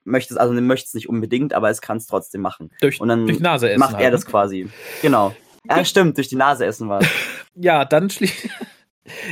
möchte 0.04 0.34
es 0.34 0.38
also 0.38 0.52
möchte 0.54 0.86
es 0.86 0.94
nicht 0.94 1.08
unbedingt, 1.08 1.52
aber 1.54 1.70
es 1.70 1.80
kann 1.80 1.98
es 1.98 2.06
trotzdem 2.06 2.40
machen. 2.40 2.70
Durch, 2.80 3.00
und 3.00 3.08
dann 3.08 3.26
durch 3.26 3.40
Nase 3.40 3.70
essen 3.70 3.80
macht 3.80 3.94
er 3.94 4.04
halt, 4.04 4.14
das 4.14 4.24
ne? 4.24 4.30
quasi. 4.30 4.68
Genau. 5.02 5.34
Ja, 5.68 5.84
stimmt, 5.84 6.16
durch 6.16 6.28
die 6.28 6.36
Nase 6.36 6.64
essen 6.64 6.88
war 6.88 7.00
Ja, 7.54 7.84
dann 7.84 8.08
schließt 8.10 8.48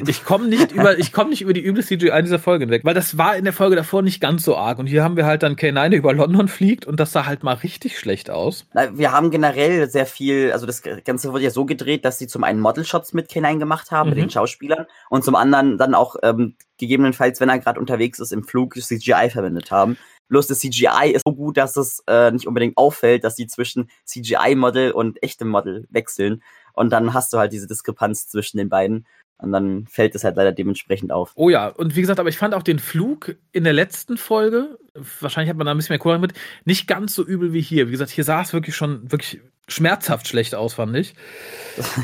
ich 0.06 0.24
komme 0.24 0.48
nicht 0.48 0.72
über, 0.72 0.98
ich 0.98 1.12
komme 1.12 1.30
nicht 1.30 1.42
über 1.42 1.52
die 1.52 1.64
üble 1.64 1.84
CGI 1.84 2.08
in 2.08 2.24
dieser 2.24 2.38
Folge 2.38 2.64
hinweg, 2.64 2.84
weil 2.84 2.94
das 2.94 3.18
war 3.18 3.36
in 3.36 3.44
der 3.44 3.52
Folge 3.52 3.76
davor 3.76 4.02
nicht 4.02 4.20
ganz 4.20 4.44
so 4.44 4.56
arg. 4.56 4.78
Und 4.78 4.86
hier 4.86 5.02
haben 5.04 5.16
wir 5.16 5.26
halt 5.26 5.42
dann 5.42 5.56
K9, 5.56 5.90
der 5.90 5.98
über 5.98 6.14
London 6.14 6.48
fliegt 6.48 6.86
und 6.86 6.98
das 6.98 7.12
sah 7.12 7.26
halt 7.26 7.42
mal 7.42 7.54
richtig 7.54 7.98
schlecht 7.98 8.30
aus. 8.30 8.66
Wir 8.92 9.12
haben 9.12 9.30
generell 9.30 9.88
sehr 9.90 10.06
viel, 10.06 10.52
also 10.52 10.66
das 10.66 10.82
Ganze 11.04 11.32
wurde 11.32 11.44
ja 11.44 11.50
so 11.50 11.64
gedreht, 11.64 12.04
dass 12.04 12.18
sie 12.18 12.26
zum 12.26 12.44
einen 12.44 12.60
Model-Shots 12.60 13.12
mit 13.12 13.30
K9 13.30 13.58
gemacht 13.58 13.90
haben, 13.90 14.10
mhm. 14.10 14.14
mit 14.16 14.24
den 14.24 14.30
Schauspielern, 14.30 14.86
und 15.10 15.24
zum 15.24 15.34
anderen 15.34 15.78
dann 15.78 15.94
auch 15.94 16.16
ähm, 16.22 16.54
gegebenenfalls, 16.78 17.40
wenn 17.40 17.48
er 17.48 17.58
gerade 17.58 17.80
unterwegs 17.80 18.18
ist, 18.18 18.32
im 18.32 18.44
Flug 18.44 18.74
CGI 18.74 19.30
verwendet 19.30 19.70
haben. 19.70 19.96
Bloß 20.28 20.48
das 20.48 20.58
CGI 20.58 21.12
ist 21.14 21.22
so 21.24 21.32
gut, 21.32 21.56
dass 21.56 21.76
es 21.76 22.02
äh, 22.08 22.32
nicht 22.32 22.48
unbedingt 22.48 22.76
auffällt, 22.76 23.22
dass 23.22 23.36
sie 23.36 23.46
zwischen 23.46 23.88
CGI-Model 24.04 24.90
und 24.90 25.22
echtem 25.22 25.48
Model 25.48 25.86
wechseln. 25.90 26.42
Und 26.72 26.90
dann 26.90 27.14
hast 27.14 27.32
du 27.32 27.38
halt 27.38 27.52
diese 27.52 27.68
Diskrepanz 27.68 28.28
zwischen 28.28 28.58
den 28.58 28.68
beiden. 28.68 29.06
Und 29.38 29.52
dann 29.52 29.86
fällt 29.86 30.14
es 30.14 30.24
halt 30.24 30.36
leider 30.36 30.52
dementsprechend 30.52 31.12
auf. 31.12 31.32
Oh 31.34 31.50
ja, 31.50 31.68
und 31.68 31.94
wie 31.94 32.00
gesagt, 32.00 32.18
aber 32.18 32.30
ich 32.30 32.38
fand 32.38 32.54
auch 32.54 32.62
den 32.62 32.78
Flug 32.78 33.36
in 33.52 33.64
der 33.64 33.74
letzten 33.74 34.16
Folge, 34.16 34.78
wahrscheinlich 35.20 35.50
hat 35.50 35.58
man 35.58 35.66
da 35.66 35.72
ein 35.72 35.76
bisschen 35.76 35.92
mehr 35.92 35.98
Kurve 35.98 36.18
mit, 36.18 36.32
nicht 36.64 36.86
ganz 36.86 37.14
so 37.14 37.22
übel 37.22 37.52
wie 37.52 37.60
hier. 37.60 37.88
Wie 37.88 37.90
gesagt, 37.90 38.10
hier 38.10 38.24
sah 38.24 38.40
es 38.40 38.54
wirklich 38.54 38.74
schon 38.74 39.10
wirklich 39.12 39.40
schmerzhaft 39.68 40.28
schlecht 40.28 40.54
aus, 40.54 40.74
fand 40.74 40.96
ich. 40.96 41.14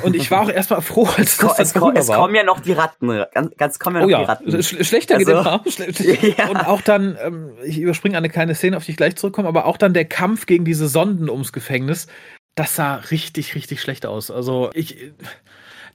Und 0.02 0.16
ich 0.16 0.30
war 0.30 0.42
auch 0.42 0.50
erstmal 0.50 0.82
froh, 0.82 1.08
als 1.16 1.38
das 1.38 1.58
es, 1.58 1.72
dann 1.72 1.96
es, 1.96 2.08
es 2.08 2.14
kommen 2.14 2.34
ja 2.34 2.42
noch 2.42 2.60
die 2.60 2.72
Ratten. 2.72 3.24
Ganz, 3.32 3.56
ganz 3.56 3.78
kommen 3.78 3.96
ja 3.96 4.02
noch 4.02 4.08
oh 4.08 4.10
ja, 4.10 4.18
die 4.18 4.24
Ratten. 4.24 4.62
Sch 4.62 4.84
schlechter 4.86 5.16
also, 5.16 5.32
geht 5.32 5.98
immer. 6.00 6.36
ja. 6.38 6.48
Und 6.48 6.66
auch 6.66 6.82
dann, 6.82 7.16
ähm, 7.22 7.52
ich 7.64 7.78
überspringe 7.78 8.18
eine 8.18 8.28
kleine 8.28 8.54
Szene, 8.54 8.76
auf 8.76 8.84
die 8.84 8.90
ich 8.90 8.96
gleich 8.96 9.16
zurückkomme, 9.16 9.48
aber 9.48 9.66
auch 9.66 9.76
dann 9.76 9.94
der 9.94 10.04
Kampf 10.04 10.46
gegen 10.46 10.64
diese 10.64 10.88
Sonden 10.88 11.30
ums 11.30 11.52
Gefängnis, 11.52 12.08
das 12.56 12.76
sah 12.76 12.96
richtig, 12.96 13.54
richtig 13.54 13.80
schlecht 13.80 14.06
aus. 14.06 14.30
Also 14.30 14.70
ich 14.74 15.12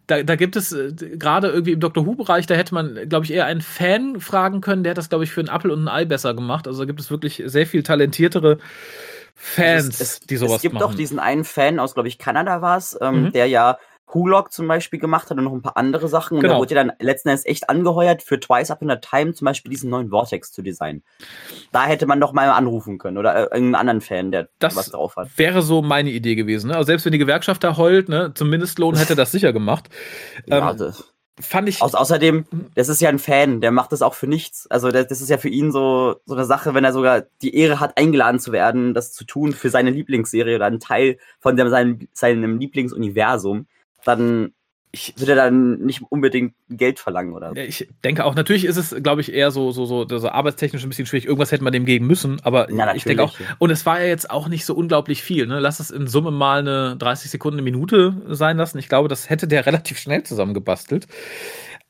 da, 0.08 0.24
da 0.24 0.36
gibt 0.36 0.56
es 0.56 0.72
äh, 0.72 0.94
gerade 0.94 1.50
irgendwie 1.50 1.74
im 1.74 1.80
Doctor 1.80 2.06
Who-Bereich, 2.06 2.48
da 2.48 2.56
hätte 2.56 2.74
man, 2.74 3.08
glaube 3.10 3.26
ich, 3.26 3.34
eher 3.34 3.46
einen 3.46 3.62
Fan 3.62 4.20
fragen 4.20 4.62
können, 4.62 4.84
der 4.84 4.92
hat 4.92 4.98
das, 4.98 5.10
glaube 5.10 5.26
ich, 5.26 5.32
für 5.32 5.42
einen 5.42 5.50
Apfel 5.50 5.72
und 5.72 5.84
ein 5.84 5.90
Ei 5.90 6.06
besser 6.06 6.34
gemacht. 6.34 6.68
Also 6.68 6.80
da 6.80 6.86
gibt 6.86 7.00
es 7.00 7.12
wirklich 7.12 7.44
sehr 7.46 7.68
viel 7.68 7.84
talentiertere 7.84 8.58
Fans, 9.36 9.88
es, 9.88 10.00
es, 10.00 10.20
die 10.22 10.38
sowas 10.38 10.50
machen. 10.50 10.56
Es 10.56 10.62
gibt 10.64 10.74
machen. 10.76 10.92
doch 10.92 10.96
diesen 10.96 11.20
einen 11.20 11.44
Fan 11.44 11.80
aus, 11.80 11.94
glaube 11.94 12.08
ich, 12.08 12.18
Kanada 12.18 12.62
war 12.62 12.78
es, 12.78 12.98
ähm, 13.02 13.26
mhm. 13.26 13.32
der 13.34 13.48
ja 13.48 13.78
Hulog 14.14 14.52
zum 14.52 14.68
Beispiel 14.68 15.00
gemacht 15.00 15.30
hat 15.30 15.38
und 15.38 15.44
noch 15.44 15.54
ein 15.54 15.62
paar 15.62 15.78
andere 15.78 16.08
Sachen. 16.08 16.36
Und 16.36 16.42
genau. 16.42 16.56
der 16.56 16.60
wurde 16.62 16.76
ja 16.76 16.84
dann 16.84 16.94
letzten 17.00 17.30
Endes 17.30 17.46
echt 17.46 17.70
angeheuert, 17.70 18.24
für 18.24 18.40
Twice 18.40 18.72
Up 18.72 18.82
in 18.82 18.90
a 18.90 18.96
Time 18.96 19.34
zum 19.34 19.46
Beispiel 19.46 19.70
diesen 19.70 19.90
neuen 19.90 20.10
Vortex 20.10 20.52
zu 20.52 20.62
designen. 20.62 21.04
Da 21.72 21.86
hätte 21.86 22.06
man 22.06 22.20
doch 22.20 22.34
mal 22.34 22.50
anrufen 22.50 22.98
können 22.98 23.18
oder 23.18 23.36
äh, 23.36 23.42
irgendeinen 23.44 23.76
anderen 23.76 24.02
Fan, 24.02 24.32
der 24.32 24.50
das 24.60 24.76
was 24.76 24.92
drauf 24.92 25.16
hat. 25.18 25.30
Wäre 25.38 25.62
so 25.62 25.82
meine 25.82 26.10
Idee 26.10 26.36
gewesen. 26.36 26.70
Ne? 26.70 26.76
Also 26.76 26.88
selbst 26.88 27.06
wenn 27.06 27.12
die 27.12 27.18
Gewerkschaft 27.18 27.64
da 27.64 27.78
heult, 27.78 28.10
ne, 28.10 28.32
zum 28.34 28.50
Mindestlohn 28.50 28.96
hätte 28.96 29.16
das 29.16 29.32
sicher 29.32 29.52
gemacht. 29.52 29.90
ja, 30.46 30.72
ähm, 30.72 30.94
fand 31.40 31.70
ich. 31.70 31.82
Au 31.82 31.88
außerdem, 31.88 32.46
das 32.76 32.90
ist 32.90 33.02
ja 33.02 33.10
ein 33.10 33.20
Fan, 33.20 33.62
der 33.62 33.72
macht 33.72 33.92
das 33.92 34.02
auch 34.02 34.14
für 34.14 34.28
nichts. 34.28 34.68
Also 34.72 34.90
das, 34.92 35.08
das 35.08 35.22
ist 35.22 35.30
ja 35.30 35.38
für 35.38 35.50
ihn 35.50 35.72
so, 35.72 36.16
so 36.26 36.34
eine 36.34 36.46
Sache, 36.46 36.74
wenn 36.74 36.84
er 36.84 36.94
sogar 36.94 37.24
die 37.42 37.56
Ehre 37.56 37.80
hat, 37.80 37.98
eingeladen 37.98 38.40
zu 38.40 38.52
werden, 38.52 38.94
das 38.94 39.14
zu 39.14 39.26
tun 39.26 39.54
für 39.54 39.70
seine 39.70 39.92
Lieblingsserie 39.92 40.56
oder 40.56 40.66
einen 40.66 40.80
Teil 40.80 41.18
von 41.40 41.56
dem, 41.56 41.70
seinem, 41.70 42.08
seinem 42.14 42.60
Lieblingsuniversum 42.60 43.68
dann 44.04 44.54
ich 44.92 45.14
würde 45.18 45.36
dann 45.36 45.80
nicht 45.80 46.02
unbedingt 46.10 46.54
Geld 46.70 47.00
verlangen 47.00 47.34
oder 47.34 47.50
so. 47.50 47.56
Ich 47.56 47.90
denke 48.04 48.26
auch, 48.26 48.36
natürlich 48.36 48.66
ist 48.66 48.78
es, 48.78 48.96
glaube 49.04 49.22
ich, 49.22 49.34
eher 49.34 49.52
so, 49.52 49.72
so, 49.72 49.86
so, 49.86 50.06
so 50.08 50.30
arbeitstechnisch 50.30 50.84
ein 50.84 50.90
bisschen 50.90 51.06
schwierig. 51.06 51.26
Irgendwas 51.26 51.52
hätte 51.52 51.64
man 51.64 51.74
dem 51.74 51.86
geben 51.86 52.08
müssen, 52.08 52.40
aber 52.44 52.72
ja, 52.72 52.96
ich 52.96 53.04
denke 53.04 53.24
auch, 53.24 53.36
und 53.60 53.70
es 53.70 53.86
war 53.86 54.00
ja 54.00 54.08
jetzt 54.08 54.30
auch 54.32 54.48
nicht 54.48 54.66
so 54.66 54.74
unglaublich 54.74 55.22
viel. 55.22 55.46
Ne? 55.46 55.60
Lass 55.60 55.80
es 55.80 55.92
in 55.92 56.08
Summe 56.08 56.32
mal 56.32 56.60
eine 56.60 56.96
30 56.98 57.30
Sekunden, 57.30 57.60
eine 57.60 57.64
Minute 57.64 58.22
sein 58.28 58.58
lassen. 58.58 58.80
Ich 58.80 58.90
glaube, 58.90 59.10
das 59.10 59.30
hätte 59.30 59.48
der 59.48 59.66
relativ 59.66 60.00
schnell 60.00 60.24
zusammengebastelt. 60.24 61.08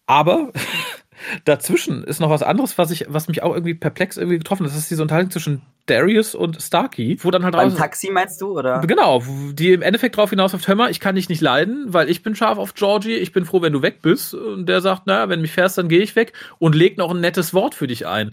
Aber 0.06 0.52
Dazwischen 1.46 2.04
ist 2.04 2.20
noch 2.20 2.30
was 2.30 2.44
anderes, 2.44 2.78
was 2.78 2.92
ich, 2.92 3.06
was 3.08 3.28
mich 3.28 3.44
auch 3.44 3.54
irgendwie 3.54 3.76
perplex 3.76 4.18
irgendwie 4.18 4.40
getroffen 4.40 4.66
hat. 4.66 4.72
Das 4.72 4.78
ist 4.78 4.92
diese 4.92 5.02
Unterhaltung 5.02 5.32
zwischen 5.32 5.62
Darius 5.88 6.36
und 6.36 6.62
Starkey, 6.62 7.18
wo 7.22 7.32
dann 7.32 7.44
halt 7.44 7.54
Beim 7.56 7.70
raus. 7.70 7.78
Taxi 7.78 8.12
meinst 8.12 8.42
du, 8.42 8.58
oder? 8.58 8.82
Genau, 8.82 9.24
die 9.54 9.72
im 9.72 9.82
Endeffekt 9.82 10.18
drauf 10.18 10.30
hinaus 10.30 10.54
auf 10.54 10.68
Hör 10.68 10.76
mal, 10.76 10.92
ich 10.92 11.00
kann 11.00 11.16
dich 11.16 11.30
nicht 11.30 11.42
leiden, 11.42 11.86
weil 11.88 12.10
ich 12.10 12.24
bin 12.24 12.36
scharf 12.36 12.58
auf 12.58 12.74
Georgie, 12.74 13.16
ich 13.16 13.32
bin 13.32 13.46
froh, 13.46 13.62
wenn 13.62 13.74
du 13.74 13.82
weg 13.82 14.02
bist. 14.02 14.34
Und 14.34 14.68
der 14.68 14.82
sagt, 14.82 15.08
naja, 15.08 15.30
wenn 15.30 15.40
du 15.40 15.44
mich 15.44 15.54
fährst, 15.54 15.78
dann 15.78 15.88
gehe 15.88 16.02
ich 16.02 16.16
weg 16.16 16.34
und 16.60 16.76
legt 16.76 16.98
noch 16.98 17.12
ein 17.12 17.22
nettes 17.22 17.54
Wort 17.54 17.74
für 17.74 17.88
dich 17.88 18.06
ein 18.06 18.32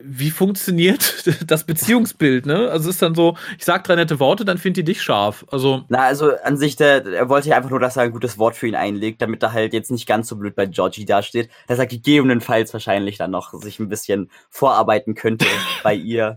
wie 0.00 0.30
funktioniert 0.30 1.24
das 1.50 1.64
Beziehungsbild, 1.64 2.46
ne? 2.46 2.70
Also 2.70 2.88
es 2.88 2.96
ist 2.96 3.02
dann 3.02 3.14
so, 3.14 3.36
ich 3.58 3.64
sag 3.64 3.84
drei 3.84 3.96
nette 3.96 4.20
Worte, 4.20 4.44
dann 4.44 4.58
findet 4.58 4.78
die 4.78 4.92
dich 4.92 5.02
scharf. 5.02 5.44
Also. 5.50 5.84
Na, 5.88 6.02
also 6.02 6.32
an 6.44 6.56
sich, 6.56 6.76
der, 6.76 7.04
er 7.04 7.28
wollte 7.28 7.48
ja 7.48 7.56
einfach 7.56 7.70
nur, 7.70 7.80
dass 7.80 7.96
er 7.96 8.04
ein 8.04 8.12
gutes 8.12 8.38
Wort 8.38 8.54
für 8.54 8.68
ihn 8.68 8.76
einlegt, 8.76 9.20
damit 9.22 9.42
er 9.42 9.52
halt 9.52 9.72
jetzt 9.72 9.90
nicht 9.90 10.06
ganz 10.06 10.28
so 10.28 10.36
blöd 10.36 10.54
bei 10.54 10.66
Georgie 10.66 11.04
dasteht, 11.04 11.50
dass 11.66 11.78
er 11.78 11.86
gegebenenfalls 11.86 12.72
wahrscheinlich 12.72 13.18
dann 13.18 13.32
noch 13.32 13.52
sich 13.54 13.80
ein 13.80 13.88
bisschen 13.88 14.30
vorarbeiten 14.50 15.14
könnte 15.14 15.46
bei 15.82 15.94
ihr. 15.94 16.36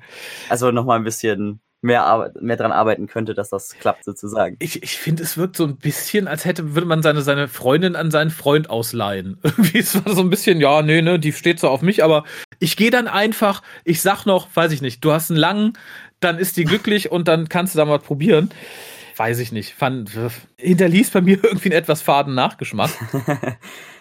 Also 0.50 0.72
nochmal 0.72 0.98
ein 0.98 1.04
bisschen 1.04 1.62
mehr, 1.82 2.32
mehr 2.40 2.58
dran 2.58 2.72
arbeiten 2.72 3.08
könnte, 3.08 3.34
dass 3.34 3.50
das 3.50 3.76
klappt 3.80 4.06
sozusagen. 4.06 4.56
Ich, 4.60 4.84
ich 4.84 4.98
finde, 4.98 5.24
es 5.24 5.38
wirkt 5.38 5.58
so 5.58 5.66
ein 5.66 5.78
bisschen, 5.78 6.28
als 6.28 6.46
hätte, 6.46 6.76
würde 6.76 6.88
man 6.88 7.02
seine, 7.02 7.22
seine 7.22 7.48
Freundin 7.48 7.96
an 7.96 8.12
seinen 8.12 8.30
Freund 8.30 8.70
ausleihen. 8.70 9.38
Irgendwie 9.44 9.80
ist 9.80 9.96
es 9.96 10.16
so 10.16 10.22
ein 10.22 10.30
bisschen, 10.30 10.62
ja, 10.62 10.82
nee, 10.82 11.02
ne, 11.02 11.20
die 11.20 11.34
steht 11.34 11.60
so 11.60 11.70
auf 11.70 11.82
mich, 11.82 12.04
aber 12.04 12.24
ich 12.60 12.78
gehe 12.78 12.92
dann 12.92 13.08
einfach, 13.08 13.64
ich 13.84 14.02
sag 14.02 14.26
noch, 14.26 14.48
weiß 14.54 14.72
ich 14.72 14.82
nicht, 14.82 15.04
du 15.04 15.12
hast 15.12 15.32
einen 15.32 15.40
langen, 15.40 15.74
dann 16.20 16.38
ist 16.38 16.58
die 16.58 16.66
glücklich 16.66 17.12
und 17.12 17.28
dann 17.28 17.50
kannst 17.50 17.74
du 17.74 17.78
da 17.78 17.86
mal 17.86 18.00
probieren. 18.00 18.52
Weiß 19.18 19.40
ich 19.40 19.52
nicht. 19.52 19.74
Fand, 19.74 20.12
hinterließ 20.58 21.12
bei 21.12 21.22
mir 21.22 21.38
irgendwie 21.44 21.70
einen 21.70 21.80
etwas 21.80 22.02
faden 22.02 22.36
Nachgeschmack. 22.36 22.92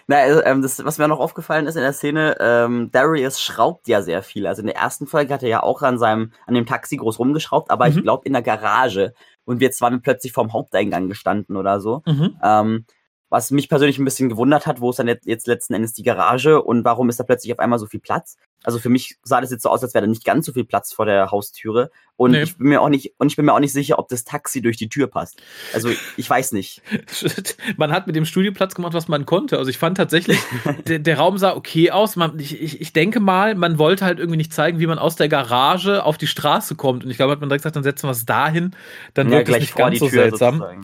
Na, 0.07 0.17
also, 0.17 0.43
ähm, 0.43 0.61
das, 0.61 0.83
was 0.83 0.97
mir 0.97 1.07
noch 1.07 1.19
aufgefallen 1.19 1.67
ist 1.67 1.75
in 1.75 1.81
der 1.81 1.93
Szene, 1.93 2.35
ähm, 2.39 2.89
Darius 2.91 3.41
schraubt 3.41 3.87
ja 3.87 4.01
sehr 4.01 4.23
viel. 4.23 4.47
Also 4.47 4.61
in 4.61 4.67
der 4.67 4.75
ersten 4.75 5.07
Folge 5.07 5.33
hat 5.33 5.43
er 5.43 5.49
ja 5.49 5.63
auch 5.63 5.81
an 5.81 5.97
seinem, 5.97 6.33
an 6.47 6.53
dem 6.53 6.65
Taxi 6.65 6.97
groß 6.97 7.19
rumgeschraubt, 7.19 7.71
aber 7.71 7.89
mhm. 7.89 7.97
ich 7.97 8.03
glaube 8.03 8.25
in 8.25 8.33
der 8.33 8.41
Garage. 8.41 9.13
Und 9.45 9.61
jetzt 9.61 9.81
waren 9.81 9.93
wir 9.93 10.01
plötzlich 10.01 10.33
vorm 10.33 10.53
Haupteingang 10.53 11.07
gestanden 11.07 11.55
oder 11.55 11.79
so. 11.79 12.01
Mhm. 12.05 12.37
Ähm, 12.43 12.85
was 13.29 13.49
mich 13.51 13.69
persönlich 13.69 13.97
ein 13.97 14.05
bisschen 14.05 14.27
gewundert 14.27 14.67
hat, 14.67 14.81
wo 14.81 14.89
ist 14.89 14.99
dann 14.99 15.07
jetzt 15.07 15.47
letzten 15.47 15.73
Endes 15.73 15.93
die 15.93 16.03
Garage 16.03 16.61
und 16.61 16.83
warum 16.83 17.07
ist 17.07 17.19
da 17.19 17.23
plötzlich 17.23 17.53
auf 17.53 17.59
einmal 17.59 17.79
so 17.79 17.85
viel 17.85 18.01
Platz? 18.01 18.35
Also 18.63 18.79
für 18.79 18.89
mich 18.89 19.17
sah 19.23 19.41
das 19.41 19.51
jetzt 19.51 19.63
so 19.63 19.69
aus, 19.69 19.83
als 19.83 19.93
wäre 19.93 20.05
da 20.05 20.09
nicht 20.09 20.23
ganz 20.23 20.45
so 20.45 20.53
viel 20.53 20.65
Platz 20.65 20.93
vor 20.93 21.05
der 21.05 21.31
Haustüre. 21.31 21.89
Und 22.15 22.31
nee. 22.31 22.43
ich 22.43 22.57
bin 22.57 22.67
mir 22.67 22.81
auch 22.81 22.89
nicht, 22.89 23.13
und 23.17 23.31
ich 23.31 23.35
bin 23.35 23.45
mir 23.45 23.53
auch 23.53 23.59
nicht 23.59 23.73
sicher, 23.73 23.97
ob 23.97 24.07
das 24.09 24.23
Taxi 24.23 24.61
durch 24.61 24.77
die 24.77 24.89
Tür 24.89 25.07
passt. 25.07 25.41
Also 25.73 25.89
ich 26.17 26.29
weiß 26.29 26.51
nicht. 26.51 26.83
man 27.77 27.91
hat 27.91 28.05
mit 28.05 28.15
dem 28.15 28.25
Studioplatz 28.25 28.75
gemacht, 28.75 28.93
was 28.93 29.07
man 29.07 29.25
konnte. 29.25 29.57
Also 29.57 29.69
ich 29.69 29.79
fand 29.79 29.97
tatsächlich, 29.97 30.37
der, 30.87 30.99
der, 30.99 31.17
Raum 31.17 31.39
sah 31.39 31.55
okay 31.55 31.89
aus. 31.89 32.15
Man, 32.15 32.37
ich, 32.39 32.61
ich, 32.61 32.79
ich 32.79 32.93
denke 32.93 33.19
mal, 33.19 33.55
man 33.55 33.79
wollte 33.79 34.05
halt 34.05 34.19
irgendwie 34.19 34.37
nicht 34.37 34.53
zeigen, 34.53 34.79
wie 34.79 34.87
man 34.87 34.99
aus 34.99 35.15
der 35.15 35.29
Garage 35.29 36.03
auf 36.03 36.19
die 36.19 36.27
Straße 36.27 36.75
kommt. 36.75 37.03
Und 37.03 37.09
ich 37.09 37.17
glaube, 37.17 37.31
hat 37.31 37.39
man 37.39 37.49
direkt 37.49 37.63
gesagt, 37.63 37.75
dann 37.75 37.83
setzen 37.83 38.07
wir 38.07 38.11
es 38.11 38.25
dahin. 38.25 38.75
Dann 39.15 39.31
ja, 39.31 39.39
wird 39.39 39.49
es 39.49 39.59
nicht 39.59 39.75
ganz 39.75 39.97
so 39.97 40.07
seltsam. 40.07 40.59
Sozusagen. 40.59 40.81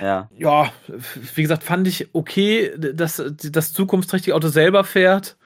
Ja. 0.00 0.28
ja, 0.36 0.72
wie 1.34 1.42
gesagt, 1.42 1.62
fand 1.62 1.86
ich 1.86 2.08
okay, 2.12 2.72
dass 2.76 3.22
das 3.26 3.72
zukunftsträchtige 3.72 4.34
Auto 4.34 4.48
selber 4.48 4.84
fährt. 4.84 5.36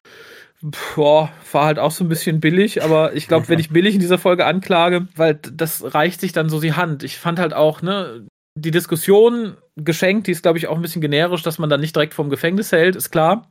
Boah, 0.63 1.31
war 1.53 1.67
halt 1.67 1.79
auch 1.79 1.93
so 1.93 2.05
ein 2.05 2.09
bisschen 2.09 2.41
billig, 2.41 2.83
aber 2.83 3.15
ich 3.15 3.29
glaube, 3.29 3.49
wenn 3.49 3.61
ich 3.61 3.71
billig 3.71 3.95
in 3.95 4.01
dieser 4.01 4.19
Folge 4.19 4.45
anklage, 4.45 5.07
weil 5.15 5.35
das 5.35 5.95
reicht 5.95 6.21
sich 6.21 6.33
dann 6.33 6.49
so 6.49 6.61
die 6.61 6.73
Hand. 6.73 7.05
Ich 7.05 7.19
fand 7.19 7.39
halt 7.39 7.55
auch, 7.55 7.81
ne, 7.81 8.27
die 8.57 8.73
Diskussion 8.73 9.57
geschenkt, 9.77 10.27
die 10.27 10.33
ist, 10.33 10.43
glaube 10.43 10.59
ich, 10.59 10.67
auch 10.67 10.75
ein 10.75 10.83
bisschen 10.83 11.01
generisch, 11.01 11.43
dass 11.43 11.59
man 11.59 11.71
dann 11.71 11.81
nicht 11.81 11.95
direkt 11.95 12.15
vom 12.15 12.29
Gefängnis 12.29 12.73
hält, 12.73 12.97
ist 12.97 13.11
klar. 13.11 13.49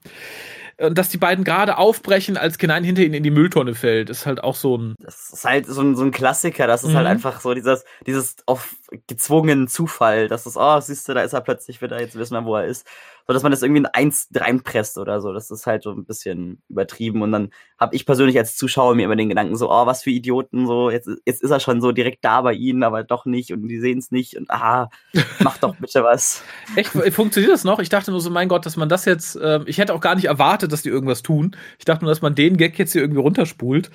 Und 0.79 0.97
dass 0.97 1.09
die 1.09 1.17
beiden 1.17 1.43
gerade 1.43 1.77
aufbrechen, 1.77 2.37
als 2.37 2.59
Kenan 2.59 2.83
hinter 2.83 3.01
ihnen 3.01 3.15
in 3.15 3.23
die 3.23 3.31
Mülltonne 3.31 3.73
fällt, 3.73 4.11
ist 4.11 4.27
halt 4.27 4.43
auch 4.43 4.55
so 4.55 4.77
ein. 4.77 4.95
Das 4.99 5.31
ist 5.33 5.43
halt 5.43 5.65
so 5.65 5.81
ein, 5.81 5.95
so 5.95 6.03
ein 6.03 6.11
Klassiker. 6.11 6.67
Das 6.67 6.83
ist 6.83 6.89
halt 6.89 6.93
mhm. 6.93 6.97
halt 6.97 7.07
einfach 7.07 7.41
so 7.41 7.55
dieses, 7.55 7.83
dieses 8.05 8.35
auf 8.45 8.75
gezwungenen 9.07 9.67
Zufall. 9.67 10.27
Das 10.27 10.45
ist, 10.45 10.57
oh, 10.57 10.79
siehst 10.79 11.07
du, 11.07 11.13
da 11.13 11.21
ist 11.21 11.33
er 11.33 11.41
plötzlich 11.41 11.81
wieder, 11.81 11.99
jetzt 11.99 12.15
wissen 12.15 12.33
wir, 12.33 12.45
wo 12.45 12.55
er 12.55 12.65
ist 12.65 12.87
so 13.27 13.33
dass 13.33 13.43
man 13.43 13.51
das 13.51 13.61
irgendwie 13.61 13.79
in 13.79 13.85
eins 13.87 14.29
reinpresst 14.33 14.97
oder 14.97 15.19
so. 15.19 15.33
Das 15.33 15.51
ist 15.51 15.67
halt 15.67 15.83
so 15.83 15.91
ein 15.91 16.05
bisschen 16.05 16.61
übertrieben. 16.69 17.21
Und 17.21 17.33
dann 17.33 17.49
habe 17.77 17.93
ich 17.93 18.05
persönlich 18.05 18.37
als 18.37 18.55
Zuschauer 18.55 18.95
mir 18.95 19.03
immer 19.03 19.17
den 19.17 19.27
Gedanken 19.27 19.57
so, 19.57 19.69
oh, 19.69 19.85
was 19.85 20.01
für 20.01 20.11
Idioten, 20.11 20.65
so, 20.65 20.89
jetzt, 20.89 21.09
jetzt 21.25 21.43
ist 21.43 21.51
er 21.51 21.59
schon 21.59 21.81
so 21.81 21.91
direkt 21.91 22.23
da 22.23 22.41
bei 22.41 22.53
ihnen, 22.53 22.83
aber 22.83 23.03
doch 23.03 23.25
nicht 23.25 23.51
und 23.51 23.67
die 23.67 23.79
sehen 23.79 23.97
es 23.97 24.11
nicht 24.11 24.37
und 24.37 24.49
ah, 24.49 24.89
mach 25.39 25.57
doch 25.57 25.75
bitte 25.75 26.05
was. 26.05 26.41
Echt, 26.77 26.91
funktioniert 26.91 27.51
das 27.51 27.65
noch? 27.65 27.79
Ich 27.79 27.89
dachte 27.89 28.11
nur 28.11 28.21
so, 28.21 28.29
mein 28.29 28.47
Gott, 28.47 28.65
dass 28.65 28.77
man 28.77 28.87
das 28.87 29.03
jetzt, 29.03 29.35
äh, 29.35 29.59
ich 29.65 29.77
hätte 29.77 29.93
auch 29.93 30.01
gar 30.01 30.15
nicht 30.15 30.25
erwartet, 30.25 30.71
dass 30.71 30.83
die 30.83 30.89
irgendwas 30.89 31.21
tun. 31.21 31.53
Ich 31.79 31.85
dachte 31.85 32.05
nur, 32.05 32.11
dass 32.11 32.21
man 32.21 32.33
den 32.33 32.55
Gag 32.55 32.79
jetzt 32.79 32.93
hier 32.93 33.01
irgendwie 33.01 33.21
runterspult. 33.21 33.91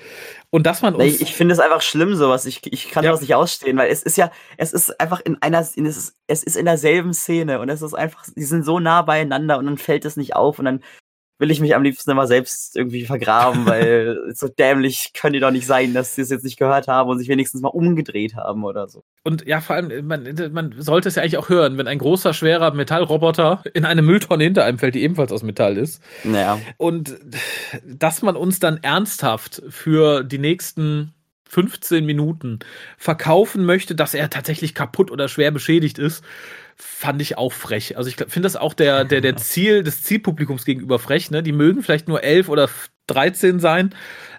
Und 0.53 0.67
dass 0.67 0.83
man 0.83 0.93
uns. 0.93 1.03
Nee, 1.03 1.23
ich 1.23 1.33
finde 1.33 1.53
es 1.53 1.59
einfach 1.59 1.81
schlimm, 1.81 2.13
sowas. 2.13 2.45
Ich, 2.45 2.61
ich 2.71 2.91
kann 2.91 3.03
ja. 3.03 3.09
das 3.09 3.21
nicht 3.21 3.33
ausstehen, 3.33 3.75
weil 3.75 3.89
es 3.89 4.03
ist 4.03 4.17
ja, 4.17 4.29
es 4.55 4.71
ist 4.71 4.99
einfach 4.99 5.19
in 5.19 5.41
einer, 5.41 5.59
es 5.59 5.75
ist, 5.75 6.15
es 6.27 6.43
ist 6.43 6.55
in 6.55 6.65
derselben 6.65 7.11
Szene 7.15 7.59
und 7.59 7.69
es 7.69 7.81
ist 7.81 7.95
einfach, 7.95 8.23
die 8.35 8.43
sind 8.43 8.63
so 8.63 8.79
nah 8.79 9.01
beieinander 9.01 9.57
und 9.57 9.65
dann 9.65 9.79
fällt 9.79 10.05
es 10.05 10.15
nicht 10.15 10.35
auf 10.35 10.59
und 10.59 10.65
dann 10.65 10.83
will 11.39 11.51
ich 11.51 11.59
mich 11.59 11.75
am 11.75 11.83
liebsten 11.83 12.11
immer 12.11 12.27
selbst 12.27 12.75
irgendwie 12.75 13.05
vergraben, 13.05 13.65
weil 13.67 14.19
so 14.33 14.47
dämlich 14.47 15.11
können 15.13 15.33
die 15.33 15.39
doch 15.39 15.51
nicht 15.51 15.67
sein, 15.67 15.93
dass 15.93 16.15
sie 16.15 16.21
es 16.21 16.29
jetzt 16.29 16.43
nicht 16.43 16.57
gehört 16.57 16.87
haben 16.87 17.09
und 17.09 17.19
sich 17.19 17.27
wenigstens 17.27 17.61
mal 17.61 17.69
umgedreht 17.69 18.35
haben 18.35 18.63
oder 18.63 18.87
so. 18.87 19.03
Und 19.23 19.45
ja, 19.45 19.61
vor 19.61 19.75
allem, 19.75 20.07
man, 20.07 20.51
man 20.51 20.73
sollte 20.77 21.09
es 21.09 21.15
ja 21.15 21.21
eigentlich 21.21 21.37
auch 21.37 21.49
hören, 21.49 21.77
wenn 21.77 21.87
ein 21.87 21.99
großer, 21.99 22.33
schwerer 22.33 22.73
Metallroboter 22.73 23.63
in 23.73 23.85
eine 23.85 24.01
Mülltonne 24.01 24.43
hinter 24.43 24.65
einem 24.65 24.79
fällt, 24.79 24.95
die 24.95 25.03
ebenfalls 25.03 25.31
aus 25.31 25.43
Metall 25.43 25.77
ist. 25.77 26.01
Ja. 26.23 26.59
Und 26.77 27.17
dass 27.85 28.21
man 28.21 28.35
uns 28.35 28.59
dann 28.59 28.77
ernsthaft 28.81 29.61
für 29.69 30.23
die 30.23 30.39
nächsten 30.39 31.13
15 31.53 32.05
Minuten 32.05 32.59
verkaufen 32.97 33.63
möchte, 33.63 33.93
dass 33.93 34.15
er 34.15 34.29
tatsächlich 34.31 34.73
kaputt 34.73 35.11
oder 35.11 35.27
schwer 35.27 35.51
beschädigt 35.51 35.99
ist, 35.99 36.23
fand 36.75 37.21
ich 37.21 37.37
auch 37.37 37.53
frech. 37.53 37.97
Also 37.97 38.09
ich 38.09 38.15
finde 38.15 38.41
das 38.41 38.55
auch 38.55 38.73
der, 38.73 39.05
der, 39.05 39.21
der 39.21 39.35
Ziel 39.37 39.83
des 39.83 40.01
Zielpublikums 40.01 40.65
gegenüber 40.65 40.99
frech. 40.99 41.31
Ne? 41.31 41.43
Die 41.43 41.51
mögen 41.51 41.83
vielleicht 41.83 42.07
nur 42.07 42.23
11 42.23 42.49
oder 42.49 42.69
13 43.07 43.59
sein, 43.59 43.93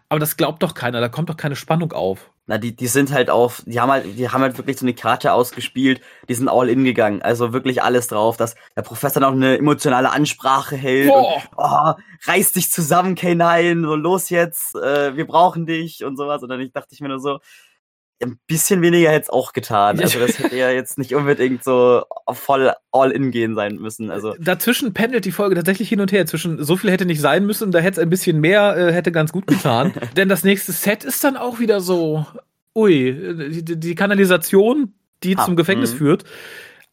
aber 0.09 0.21
das 0.21 0.37
glaubt 0.37 0.63
doch 0.63 0.75
keiner. 0.75 1.01
Da 1.01 1.09
kommt 1.09 1.31
doch 1.31 1.37
keine 1.37 1.57
Spannung 1.57 1.93
auf. 1.93 2.31
Na, 2.47 2.59
die, 2.59 2.77
die 2.77 2.89
sind 2.89 3.11
halt 3.11 3.31
auf, 3.31 3.63
die 3.65 3.81
haben 3.81 3.91
halt, 3.91 4.19
die 4.19 4.29
haben 4.29 4.43
halt 4.43 4.59
wirklich 4.59 4.79
so 4.79 4.85
eine 4.85 4.93
Karte 4.93 5.33
ausgespielt, 5.33 6.03
die 6.29 6.35
sind 6.35 6.51
all 6.51 6.69
in 6.69 6.85
gegangen. 6.85 7.23
Also 7.23 7.55
wirklich 7.55 7.83
alles 7.83 8.09
drauf, 8.09 8.37
dass 8.37 8.55
der 8.77 8.83
Professor 8.83 9.23
noch 9.23 9.33
eine 9.33 9.57
emotionale 9.57 10.11
Ansprache 10.11 10.77
hält. 10.77 11.11
Und, 11.11 11.25
oh, 11.57 11.93
reiß 12.27 12.53
dich 12.53 12.71
zusammen, 12.71 13.15
K9, 13.15 13.87
so 13.87 13.97
los 13.97 14.29
jetzt, 14.29 14.75
äh, 14.75 15.17
wir 15.17 15.27
brauchen 15.27 15.65
dich 15.65 16.05
und 16.05 16.19
sowas. 16.19 16.43
Und 16.43 16.51
dann 16.51 16.71
dachte 16.71 16.91
ich 16.93 17.01
mir 17.01 17.09
nur 17.09 17.19
so, 17.19 17.39
ein 18.23 18.39
bisschen 18.47 18.81
weniger 18.83 19.11
hätte 19.11 19.25
es 19.25 19.31
auch 19.31 19.53
getan. 19.53 20.01
Also 20.01 20.19
das 20.19 20.39
hätte 20.39 20.57
ja 20.57 20.71
jetzt 20.71 20.99
nicht 20.99 21.15
unbedingt 21.15 21.65
so 21.65 22.05
voll 22.33 22.73
all 22.93 23.11
in 23.11 23.31
gehen 23.31 23.55
sein 23.55 23.77
müssen. 23.77 24.11
Also 24.11 24.35
dazwischen 24.39 24.95
pendelt 24.95 25.25
die 25.25 25.33
Folge 25.33 25.57
tatsächlich 25.57 25.89
hin 25.89 26.01
und 26.01 26.13
her. 26.13 26.27
Zwischen 26.27 26.63
so 26.63 26.77
viel 26.77 26.91
hätte 26.91 27.07
nicht 27.07 27.21
sein 27.21 27.45
müssen, 27.45 27.73
da 27.73 27.81
hätte 27.81 28.01
es 28.01 28.03
ein 28.05 28.11
bisschen 28.11 28.41
mehr 28.41 28.77
äh, 28.77 28.93
hätte 28.93 29.13
ganz 29.13 29.33
gut 29.33 29.47
getan. 29.47 29.93
Denn 30.17 30.29
das 30.29 30.45
nächste 30.45 30.73
Set 30.73 31.05
ist 31.05 31.23
dann 31.25 31.37
auch 31.37 31.59
wieder 31.59 31.81
so, 31.81 32.27
ui, 32.75 33.53
die, 33.63 33.79
die 33.79 33.95
Kanalisation, 33.95 34.95
die 35.23 35.37
ah, 35.37 35.45
zum 35.45 35.57
Gefängnis 35.57 35.93
mh. 35.93 35.99
führt, 35.99 36.25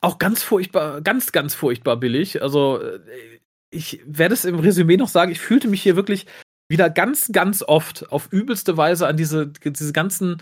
auch 0.01 0.17
ganz 0.17 0.41
furchtbar, 0.43 1.01
ganz 1.01 1.31
ganz 1.31 1.53
furchtbar 1.53 1.97
billig. 1.97 2.41
Also 2.41 2.81
äh, 2.81 2.99
ich 3.69 4.01
werde 4.05 4.33
es 4.33 4.43
im 4.43 4.59
Resümee 4.59 4.97
noch 4.97 5.07
sagen. 5.07 5.31
Ich 5.31 5.39
fühlte 5.39 5.67
mich 5.67 5.81
hier 5.81 5.95
wirklich 5.95 6.25
wieder 6.67 6.89
ganz 6.89 7.31
ganz 7.31 7.61
oft 7.61 8.11
auf 8.11 8.29
übelste 8.31 8.75
Weise 8.75 9.07
an 9.07 9.17
diese 9.17 9.47
diese 9.47 9.93
ganzen 9.93 10.41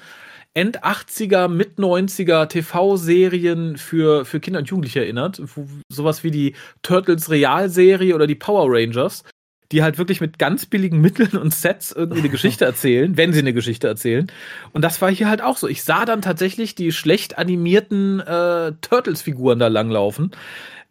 End 0.54 0.84
80er, 0.84 1.48
Mit 1.48 1.78
90er 1.78 2.48
TV-Serien 2.48 3.78
für, 3.78 4.26
für 4.26 4.40
Kinder 4.40 4.60
und 4.60 4.70
Jugendliche 4.70 5.02
erinnert. 5.02 5.42
Wo, 5.56 5.68
sowas 5.90 6.24
wie 6.24 6.32
die 6.32 6.56
Turtles 6.82 7.30
Realserie 7.30 8.16
oder 8.16 8.28
die 8.28 8.36
Power 8.36 8.66
Rangers, 8.68 9.24
die 9.72 9.84
halt 9.84 10.00
wirklich 10.00 10.22
mit 10.22 10.40
ganz 10.40 10.66
billigen 10.66 11.00
Mitteln 11.00 11.38
und 11.38 11.54
Sets 11.54 11.92
irgendwie 11.92 12.22
eine 12.22 12.30
Geschichte 12.30 12.66
erzählen, 12.66 13.16
wenn 13.16 13.32
sie 13.34 13.40
eine 13.40 13.54
Geschichte 13.54 13.88
erzählen. 13.88 14.28
Und 14.74 14.82
das 14.82 15.02
war 15.02 15.12
hier 15.12 15.30
halt 15.30 15.42
auch 15.42 15.58
so. 15.58 15.68
Ich 15.68 15.84
sah 15.84 16.06
dann 16.06 16.22
tatsächlich 16.22 16.74
die 16.74 16.92
schlecht 16.92 17.38
animierten 17.38 18.20
äh, 18.20 18.74
Turtles-Figuren 18.82 19.60
da 19.60 19.68
langlaufen 19.68 20.32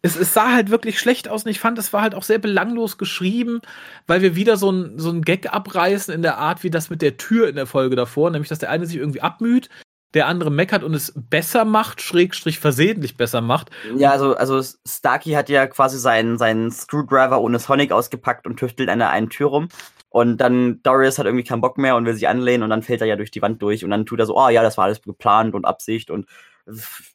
es, 0.01 0.15
es 0.15 0.33
sah 0.33 0.53
halt 0.53 0.69
wirklich 0.69 0.99
schlecht 0.99 1.27
aus 1.27 1.43
und 1.43 1.51
ich 1.51 1.59
fand, 1.59 1.77
es 1.77 1.91
war 1.91 2.01
halt 2.01 2.15
auch 2.15 2.23
sehr 2.23 2.39
belanglos 2.39 2.97
geschrieben, 2.97 3.61
weil 4.07 4.21
wir 4.21 4.35
wieder 4.35 4.55
so 4.55 4.71
ein, 4.71 4.97
so 4.97 5.09
ein 5.09 5.21
Gag 5.21 5.51
abreißen 5.53 6.13
in 6.13 6.21
der 6.21 6.37
Art, 6.37 6.63
wie 6.63 6.69
das 6.69 6.89
mit 6.89 7.01
der 7.01 7.17
Tür 7.17 7.49
in 7.49 7.55
der 7.55 7.65
Folge 7.65 7.95
davor, 7.95 8.29
nämlich, 8.31 8.49
dass 8.49 8.59
der 8.59 8.69
eine 8.69 8.85
sich 8.85 8.95
irgendwie 8.95 9.21
abmüht, 9.21 9.69
der 10.13 10.27
andere 10.27 10.51
meckert 10.51 10.83
und 10.83 10.93
es 10.93 11.13
besser 11.15 11.65
macht, 11.65 12.01
schrägstrich 12.01 12.59
versehentlich 12.59 13.17
besser 13.17 13.41
macht. 13.41 13.69
Ja, 13.97 14.11
also, 14.11 14.35
also 14.35 14.61
Starkey 14.87 15.31
hat 15.31 15.49
ja 15.49 15.67
quasi 15.67 15.99
seinen, 15.99 16.37
seinen 16.37 16.71
Screwdriver 16.71 17.41
ohne 17.41 17.59
Sonic 17.59 17.91
ausgepackt 17.91 18.47
und 18.47 18.57
tüftelt 18.57 18.89
an 18.89 18.99
der 18.99 19.09
einen 19.09 19.29
Tür 19.29 19.49
rum. 19.49 19.67
Und 20.11 20.37
dann 20.37 20.81
Darius 20.81 21.19
hat 21.19 21.27
irgendwie 21.27 21.43
keinen 21.43 21.61
Bock 21.61 21.77
mehr 21.77 21.95
und 21.95 22.05
will 22.05 22.15
sich 22.15 22.27
anlehnen 22.27 22.63
und 22.63 22.71
dann 22.71 22.81
fällt 22.81 23.01
er 23.01 23.07
ja 23.07 23.15
durch 23.15 23.29
die 23.29 23.43
Wand 23.43 23.61
durch 23.61 23.83
und 23.83 23.91
dann 23.91 24.07
tut 24.07 24.19
er 24.19 24.25
so, 24.25 24.35
oh 24.35 24.49
ja, 24.49 24.63
das 24.63 24.77
war 24.77 24.85
alles 24.85 25.03
geplant 25.03 25.53
und 25.53 25.65
Absicht 25.65 26.09
und 26.09 26.25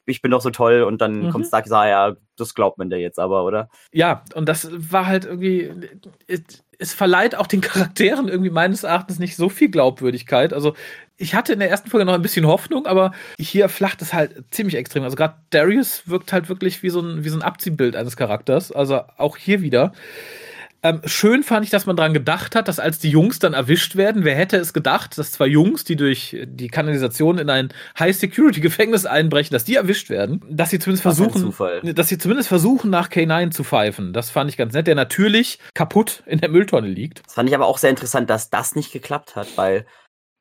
ich 0.05 0.21
bin 0.21 0.31
doch 0.31 0.41
so 0.41 0.49
toll 0.49 0.83
und 0.83 1.01
dann 1.01 1.25
mhm. 1.25 1.29
kommt 1.31 1.47
Stark 1.47 1.65
und 1.65 1.71
ja, 1.71 2.15
das 2.37 2.53
glaubt 2.53 2.77
man 2.77 2.89
dir 2.89 2.99
jetzt 2.99 3.19
aber, 3.19 3.43
oder? 3.43 3.69
Ja, 3.91 4.23
und 4.33 4.47
das 4.47 4.69
war 4.71 5.07
halt 5.07 5.25
irgendwie, 5.25 5.71
es 6.77 6.93
verleiht 6.93 7.35
auch 7.35 7.47
den 7.47 7.61
Charakteren 7.61 8.27
irgendwie 8.27 8.49
meines 8.49 8.83
Erachtens 8.83 9.19
nicht 9.19 9.35
so 9.35 9.49
viel 9.49 9.69
Glaubwürdigkeit. 9.69 10.53
Also 10.53 10.73
ich 11.17 11.33
hatte 11.33 11.53
in 11.53 11.59
der 11.59 11.69
ersten 11.69 11.89
Folge 11.89 12.05
noch 12.05 12.13
ein 12.13 12.21
bisschen 12.21 12.45
Hoffnung, 12.45 12.85
aber 12.85 13.13
hier 13.39 13.69
flacht 13.69 14.01
es 14.01 14.13
halt 14.13 14.43
ziemlich 14.51 14.75
extrem. 14.75 15.03
Also 15.03 15.15
gerade 15.15 15.35
Darius 15.49 16.07
wirkt 16.07 16.33
halt 16.33 16.49
wirklich 16.49 16.83
wie 16.83 16.89
so 16.89 16.99
ein, 16.99 17.23
wie 17.23 17.29
so 17.29 17.37
ein 17.37 17.43
Abziehbild 17.43 17.95
eines 17.95 18.17
Charakters. 18.17 18.71
Also 18.71 19.01
auch 19.17 19.37
hier 19.37 19.61
wieder. 19.61 19.93
Ähm, 20.85 21.01
schön 21.05 21.41
fand 21.41 21.65
ich, 21.65 21.71
dass 21.71 21.87
man 21.87 21.95
daran 21.95 22.13
gedacht 22.13 22.53
hat, 22.53 22.67
dass 22.67 22.79
als 22.79 22.99
die 22.99 23.09
Jungs 23.09 23.39
dann 23.39 23.53
erwischt 23.53 23.95
werden, 23.95 24.23
wer 24.23 24.35
hätte 24.35 24.57
es 24.57 24.71
gedacht, 24.71 25.17
dass 25.17 25.31
zwei 25.31 25.47
Jungs, 25.47 25.83
die 25.83 25.95
durch 25.95 26.37
die 26.45 26.67
Kanalisation 26.67 27.39
in 27.39 27.49
ein 27.49 27.69
High-Security-Gefängnis 27.97 29.07
einbrechen, 29.07 29.51
dass 29.51 29.63
die 29.63 29.77
erwischt 29.77 30.11
werden, 30.11 30.43
dass 30.47 30.69
sie 30.69 30.77
zumindest 30.77 31.01
versuchen, 31.01 31.51
dass 31.95 32.07
sie 32.07 32.19
zumindest 32.19 32.49
versuchen, 32.49 32.91
nach 32.91 33.09
K9 33.09 33.49
zu 33.49 33.63
pfeifen. 33.63 34.13
Das 34.13 34.29
fand 34.29 34.51
ich 34.51 34.57
ganz 34.57 34.75
nett, 34.75 34.85
der 34.85 34.93
natürlich 34.93 35.57
kaputt 35.73 36.21
in 36.27 36.39
der 36.39 36.49
Mülltonne 36.49 36.87
liegt. 36.87 37.25
Das 37.25 37.33
fand 37.33 37.49
ich 37.49 37.55
aber 37.55 37.65
auch 37.65 37.79
sehr 37.79 37.89
interessant, 37.89 38.29
dass 38.29 38.51
das 38.51 38.75
nicht 38.75 38.91
geklappt 38.93 39.35
hat, 39.35 39.47
weil 39.55 39.87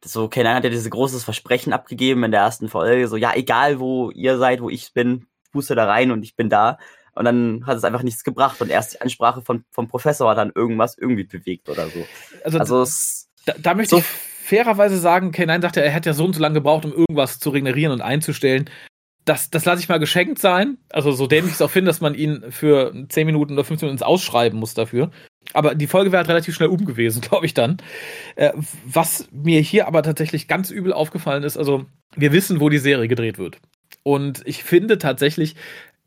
so 0.05 0.29
Kenan 0.29 0.57
hat 0.57 0.65
ja 0.65 0.71
dieses 0.71 0.91
großes 0.91 1.25
Versprechen 1.25 1.73
abgegeben 1.73 2.23
in 2.23 2.33
der 2.33 2.43
ersten 2.43 2.69
Folge, 2.69 3.09
so 3.09 3.17
ja, 3.17 3.33
egal 3.35 3.81
wo 3.81 4.11
ihr 4.11 4.37
seid, 4.37 4.61
wo 4.61 4.69
ich 4.69 4.93
bin, 4.93 5.27
puste 5.53 5.75
da 5.75 5.87
rein 5.87 6.11
und 6.11 6.23
ich 6.23 6.37
bin 6.37 6.51
da. 6.51 6.77
Und 7.15 7.25
dann 7.25 7.65
hat 7.67 7.77
es 7.77 7.85
einfach 7.85 8.03
nichts 8.03 8.25
gebracht 8.25 8.61
und 8.61 8.71
erst 8.71 8.95
die 8.95 9.01
Ansprache 9.01 9.43
von, 9.43 9.65
vom 9.71 9.89
Professor 9.89 10.31
hat 10.31 10.39
dann 10.39 10.53
irgendwas 10.55 10.99
irgendwie 10.99 11.25
bewegt 11.25 11.69
oder 11.69 11.87
so. 11.89 12.05
Also, 12.45 12.59
also 12.59 12.83
es, 12.83 13.29
da, 13.47 13.55
da 13.59 13.75
möchte 13.75 13.91
so 13.91 13.99
ich 13.99 14.05
fairerweise 14.05 14.99
sagen, 14.99 15.31
K9 15.31 15.63
sagte, 15.63 15.83
er 15.83 15.91
hätte 15.91 16.11
ja 16.11 16.15
so 16.15 16.25
und 16.25 16.35
so 16.35 16.41
lange 16.41 16.55
gebraucht, 16.55 16.85
um 16.85 16.93
irgendwas 16.93 17.39
zu 17.39 17.51
regenerieren 17.51 17.93
und 17.93 18.03
einzustellen. 18.03 18.69
Das, 19.25 19.49
das 19.49 19.65
lasse 19.65 19.81
ich 19.81 19.89
mal 19.89 19.99
geschenkt 19.99 20.39
sein. 20.39 20.77
Also 20.91 21.13
so 21.13 21.27
dämlich 21.27 21.53
ich 21.53 21.55
es 21.55 21.63
auch 21.63 21.71
finde, 21.71 21.89
dass 21.89 22.03
man 22.03 22.15
ihn 22.15 22.45
für 22.51 22.93
10 23.09 23.27
Minuten 23.27 23.55
oder 23.55 23.65
15 23.65 23.87
Minuten 23.87 23.97
ins 23.97 24.07
Ausschreiben 24.07 24.59
muss 24.59 24.75
dafür. 24.75 25.11
Aber 25.53 25.75
die 25.75 25.87
Folge 25.87 26.13
wäre 26.13 26.19
halt 26.19 26.29
relativ 26.29 26.55
schnell 26.55 26.69
um 26.69 26.85
gewesen, 26.85 27.21
glaube 27.29 27.47
ich 27.47 27.55
dann. 27.55 27.79
Äh, 28.37 28.53
was 28.85 29.29
mir 29.33 29.61
hier 29.61 29.87
aber 29.87 30.03
tatsächlich 30.03 30.49
ganz 30.49 30.71
übel 30.71 30.93
aufgefallen 30.93 31.43
ist, 31.43 31.57
also 31.57 31.87
wir 32.17 32.33
wissen, 32.33 32.61
wo 32.61 32.69
die 32.69 32.79
Serie 32.79 33.09
gedreht 33.09 33.39
wird. 33.39 33.59
Und 34.03 34.43
ich 34.45 34.63
finde 34.63 34.99
tatsächlich, 34.99 35.57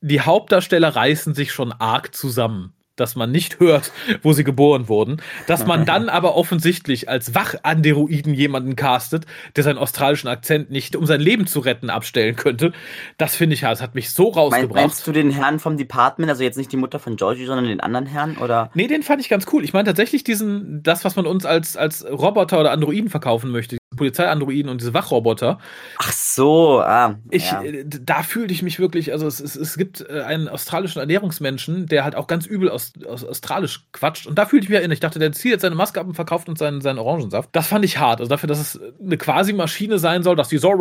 die 0.01 0.21
Hauptdarsteller 0.21 0.95
reißen 0.95 1.33
sich 1.33 1.51
schon 1.51 1.71
arg 1.71 2.13
zusammen 2.13 2.73
dass 2.97 3.15
man 3.15 3.31
nicht 3.31 3.59
hört, 3.59 3.91
wo 4.21 4.33
sie 4.33 4.43
geboren 4.43 4.89
wurden, 4.89 5.21
dass 5.45 5.65
man 5.65 5.85
dann 5.85 6.09
aber 6.17 6.35
offensichtlich 6.35 7.07
als 7.07 7.33
Wachanderoiden 7.33 8.33
jemanden 8.33 8.75
castet, 8.75 9.25
der 9.55 9.63
seinen 9.63 9.77
australischen 9.77 10.27
Akzent 10.27 10.71
nicht, 10.71 10.95
um 10.95 11.05
sein 11.05 11.21
Leben 11.21 11.47
zu 11.47 11.59
retten, 11.59 11.89
abstellen 11.89 12.35
könnte. 12.35 12.73
Das 13.17 13.35
finde 13.35 13.53
ich, 13.53 13.61
das 13.61 13.81
hat 13.81 13.95
mich 13.95 14.09
so 14.09 14.29
rausgebracht. 14.29 14.73
Meinst 14.73 15.07
du 15.07 15.11
den 15.11 15.31
Herrn 15.31 15.59
vom 15.59 15.77
Department, 15.77 16.29
also 16.29 16.43
jetzt 16.43 16.57
nicht 16.57 16.71
die 16.71 16.77
Mutter 16.77 16.99
von 16.99 17.15
Georgie, 17.15 17.45
sondern 17.45 17.67
den 17.67 17.79
anderen 17.79 18.07
Herrn, 18.07 18.37
oder? 18.37 18.71
Nee, 18.73 18.87
den 18.87 19.03
fand 19.03 19.21
ich 19.21 19.29
ganz 19.29 19.45
cool. 19.53 19.63
Ich 19.63 19.73
meine 19.73 19.85
tatsächlich 19.85 20.23
diesen, 20.23 20.81
das, 20.83 21.05
was 21.05 21.15
man 21.15 21.27
uns 21.27 21.45
als, 21.45 21.77
als 21.77 22.03
Roboter 22.03 22.59
oder 22.59 22.71
Androiden 22.71 23.09
verkaufen 23.09 23.51
möchte, 23.51 23.77
Polizeiandroiden 23.97 24.71
und 24.71 24.79
diese 24.79 24.93
Wachroboter. 24.93 25.59
Ach 25.97 26.11
so, 26.13 26.79
ah. 26.79 27.15
Ich, 27.29 27.51
ja. 27.51 27.61
Äh, 27.61 27.83
da 27.85 28.23
fühlte 28.23 28.53
ich 28.53 28.63
mich 28.63 28.79
wirklich, 28.79 29.11
also 29.11 29.27
es, 29.27 29.41
es, 29.41 29.57
es 29.57 29.77
gibt 29.77 30.09
äh, 30.09 30.21
einen 30.21 30.47
australischen 30.47 31.01
Ernährungsmenschen, 31.01 31.87
der 31.87 32.05
halt 32.05 32.15
auch 32.15 32.27
ganz 32.27 32.45
übel 32.45 32.69
aus, 32.69 32.93
aus 33.05 33.25
australisch 33.25 33.85
quatscht. 33.91 34.27
Und 34.27 34.37
da 34.37 34.45
fühlte 34.45 34.63
ich 34.63 34.69
mich 34.69 34.77
erinnert. 34.77 34.95
Ich 34.95 35.01
dachte, 35.01 35.19
der 35.19 35.33
zieht 35.33 35.51
jetzt 35.51 35.61
seine 35.61 35.75
Maske 35.75 35.99
ab 35.99 36.07
und 36.07 36.13
verkauft 36.13 36.47
uns 36.47 36.59
seinen, 36.59 36.81
seinen 36.81 36.99
Orangensaft. 36.99 37.49
Das 37.51 37.67
fand 37.67 37.83
ich 37.83 37.97
hart. 37.97 38.19
Also 38.19 38.29
dafür, 38.29 38.47
dass 38.47 38.59
es 38.59 38.79
eine 39.01 39.17
quasi 39.17 39.53
Maschine 39.53 39.99
sein 39.99 40.23
soll, 40.23 40.35
dass 40.35 40.49
die 40.49 40.57
so, 40.57 40.73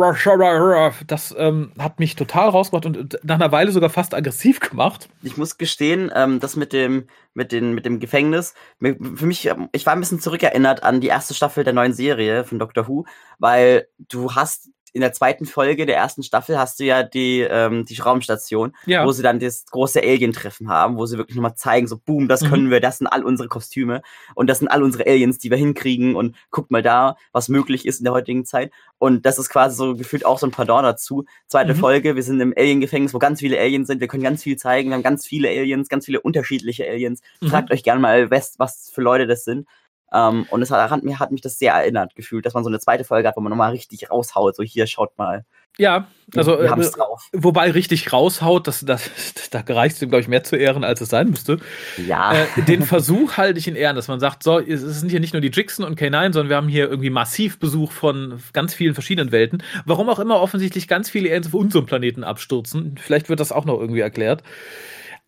das 1.07 1.35
ähm, 1.37 1.71
hat 1.77 1.99
mich 1.99 2.15
total 2.15 2.49
rausgebracht 2.49 2.85
und 2.85 3.19
nach 3.23 3.35
einer 3.35 3.51
Weile 3.51 3.71
sogar 3.71 3.89
fast 3.89 4.13
aggressiv 4.13 4.59
gemacht. 4.59 5.09
Ich 5.23 5.37
muss 5.37 5.57
gestehen, 5.57 6.11
ähm, 6.15 6.39
das 6.39 6.55
mit 6.55 6.73
dem, 6.73 7.07
mit, 7.33 7.51
den, 7.51 7.73
mit 7.73 7.85
dem 7.85 7.99
Gefängnis. 7.99 8.53
Für 8.79 9.25
mich, 9.25 9.49
ich 9.71 9.85
war 9.85 9.93
ein 9.93 9.99
bisschen 9.99 10.19
zurückerinnert 10.19 10.83
an 10.83 11.01
die 11.01 11.07
erste 11.07 11.33
Staffel 11.33 11.63
der 11.63 11.73
neuen 11.73 11.93
Serie 11.93 12.43
von 12.43 12.59
Doctor 12.59 12.87
Who, 12.87 13.05
weil 13.39 13.87
du 13.97 14.35
hast 14.35 14.69
in 14.97 15.01
der 15.01 15.13
zweiten 15.13 15.45
Folge 15.45 15.85
der 15.85 15.95
ersten 15.95 16.23
Staffel 16.23 16.57
hast 16.57 16.79
du 16.79 16.83
ja 16.83 17.03
die, 17.03 17.41
ähm, 17.41 17.85
die 17.85 17.95
Raumstation, 18.01 18.73
ja. 18.87 19.05
wo 19.05 19.11
sie 19.11 19.21
dann 19.21 19.39
das 19.39 19.65
große 19.67 20.01
Alien-Treffen 20.01 20.69
haben, 20.69 20.97
wo 20.97 21.05
sie 21.05 21.19
wirklich 21.19 21.35
nochmal 21.35 21.55
zeigen, 21.55 21.87
so 21.87 21.97
boom, 21.97 22.27
das 22.27 22.41
mhm. 22.41 22.49
können 22.49 22.71
wir, 22.71 22.79
das 22.79 22.97
sind 22.97 23.05
all 23.05 23.23
unsere 23.23 23.47
Kostüme 23.47 24.01
und 24.33 24.47
das 24.47 24.57
sind 24.57 24.69
all 24.69 24.81
unsere 24.81 25.05
Aliens, 25.05 25.37
die 25.37 25.51
wir 25.51 25.57
hinkriegen 25.57 26.15
und 26.15 26.35
guckt 26.49 26.71
mal 26.71 26.81
da, 26.81 27.15
was 27.31 27.47
möglich 27.47 27.85
ist 27.85 27.99
in 27.99 28.05
der 28.05 28.13
heutigen 28.13 28.43
Zeit. 28.43 28.71
Und 28.97 29.27
das 29.27 29.37
ist 29.37 29.49
quasi 29.49 29.75
so 29.75 29.95
gefühlt 29.95 30.25
auch 30.25 30.39
so 30.39 30.47
ein 30.47 30.51
Pardon 30.51 30.81
dazu. 30.81 31.25
Zweite 31.47 31.75
mhm. 31.75 31.79
Folge, 31.79 32.15
wir 32.15 32.23
sind 32.23 32.39
im 32.39 32.53
Alien-Gefängnis, 32.57 33.13
wo 33.13 33.19
ganz 33.19 33.39
viele 33.39 33.59
Aliens 33.59 33.87
sind, 33.87 34.01
wir 34.01 34.07
können 34.07 34.23
ganz 34.23 34.41
viel 34.41 34.57
zeigen, 34.57 34.89
wir 34.89 34.95
haben 34.95 35.03
ganz 35.03 35.27
viele 35.27 35.49
Aliens, 35.49 35.89
ganz 35.89 36.05
viele 36.05 36.21
unterschiedliche 36.21 36.87
Aliens. 36.89 37.21
Mhm. 37.41 37.49
Fragt 37.49 37.69
euch 37.71 37.83
gerne 37.83 38.01
mal, 38.01 38.31
was 38.31 38.91
für 38.91 39.01
Leute 39.01 39.27
das 39.27 39.43
sind. 39.43 39.67
Um, 40.09 40.19
ähm, 40.19 40.47
und 40.51 40.61
es 40.61 40.71
hat, 40.71 40.89
hat, 40.89 41.03
mir, 41.03 41.19
hat 41.19 41.31
mich 41.31 41.41
das 41.41 41.59
sehr 41.59 41.73
erinnert 41.73 42.15
gefühlt, 42.15 42.45
dass 42.45 42.53
man 42.53 42.63
so 42.63 42.69
eine 42.69 42.79
zweite 42.79 43.03
Folge 43.03 43.27
hat, 43.27 43.35
wo 43.35 43.41
man 43.41 43.49
nochmal 43.49 43.71
richtig 43.71 44.09
raushaut. 44.09 44.55
So 44.55 44.63
hier, 44.63 44.87
schaut 44.87 45.17
mal. 45.17 45.43
Ja, 45.77 46.07
also 46.35 46.59
wir 46.59 46.71
äh, 46.71 46.91
drauf. 46.91 47.29
wobei 47.33 47.69
richtig 47.71 48.11
raushaut, 48.11 48.67
das, 48.67 48.83
das, 48.83 49.11
da 49.51 49.63
reicht 49.67 49.97
es 49.97 50.01
ihm, 50.01 50.09
glaube 50.09 50.21
ich, 50.21 50.27
mehr 50.27 50.43
zu 50.43 50.55
ehren, 50.55 50.83
als 50.83 51.01
es 51.01 51.09
sein 51.09 51.29
müsste. 51.29 51.59
Ja. 52.05 52.33
Äh, 52.33 52.61
den 52.63 52.81
Versuch 52.81 53.37
halte 53.37 53.59
ich 53.59 53.67
in 53.67 53.75
Ehren, 53.75 53.95
dass 53.95 54.07
man 54.07 54.19
sagt, 54.19 54.43
so, 54.43 54.59
es 54.59 54.81
sind 54.81 55.09
hier 55.09 55.19
nicht 55.19 55.33
nur 55.33 55.41
die 55.41 55.51
Jixen 55.51 55.85
und 55.85 55.99
K9, 55.99 56.33
sondern 56.33 56.49
wir 56.49 56.55
haben 56.55 56.67
hier 56.67 56.89
irgendwie 56.89 57.11
massiv 57.11 57.59
Besuch 57.59 57.91
von 57.91 58.41
ganz 58.53 58.73
vielen 58.73 58.95
verschiedenen 58.95 59.31
Welten. 59.31 59.61
Warum 59.85 60.09
auch 60.09 60.19
immer 60.19 60.41
offensichtlich 60.41 60.87
ganz 60.87 61.09
viele 61.09 61.29
Aliens 61.29 61.47
auf 61.47 61.53
unserem 61.53 61.85
Planeten 61.85 62.23
abstürzen. 62.23 62.95
Vielleicht 62.97 63.29
wird 63.29 63.39
das 63.39 63.51
auch 63.51 63.65
noch 63.65 63.79
irgendwie 63.79 64.01
erklärt. 64.01 64.41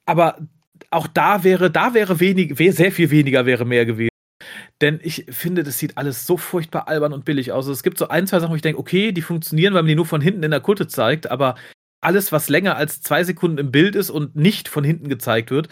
Aber 0.06 0.38
auch 0.90 1.08
da 1.08 1.44
wäre, 1.44 1.70
da 1.70 1.94
wäre 1.94 2.20
wenig, 2.20 2.56
sehr 2.76 2.92
viel 2.92 3.12
weniger 3.12 3.46
wäre 3.46 3.66
mehr 3.66 3.86
gewesen. 3.86 4.09
Denn 4.82 5.00
ich 5.04 5.26
finde, 5.30 5.64
das 5.64 5.78
sieht 5.78 5.98
alles 5.98 6.26
so 6.26 6.38
furchtbar 6.38 6.88
albern 6.88 7.14
und 7.14 7.26
billig 7.26 7.52
aus. 7.52 7.66
Also 7.66 7.74
es 7.74 7.84
gibt 7.84 7.98
so 7.98 8.08
ein, 8.08 8.28
zwei 8.28 8.40
Sachen, 8.40 8.52
wo 8.52 8.56
ich 8.56 8.62
denke, 8.62 8.80
okay, 8.80 9.12
die 9.12 9.22
funktionieren, 9.22 9.74
weil 9.74 9.82
man 9.82 9.90
die 9.90 9.96
nur 9.96 10.06
von 10.06 10.22
hinten 10.22 10.44
in 10.44 10.52
der 10.52 10.62
Kutte 10.62 10.88
zeigt, 10.88 11.30
aber 11.30 11.56
alles, 12.02 12.32
was 12.32 12.48
länger 12.48 12.78
als 12.78 13.02
zwei 13.02 13.24
Sekunden 13.24 13.58
im 13.58 13.72
Bild 13.72 13.96
ist 13.96 14.10
und 14.10 14.36
nicht 14.36 14.70
von 14.70 14.86
hinten 14.86 15.10
gezeigt 15.10 15.52
wird, 15.52 15.68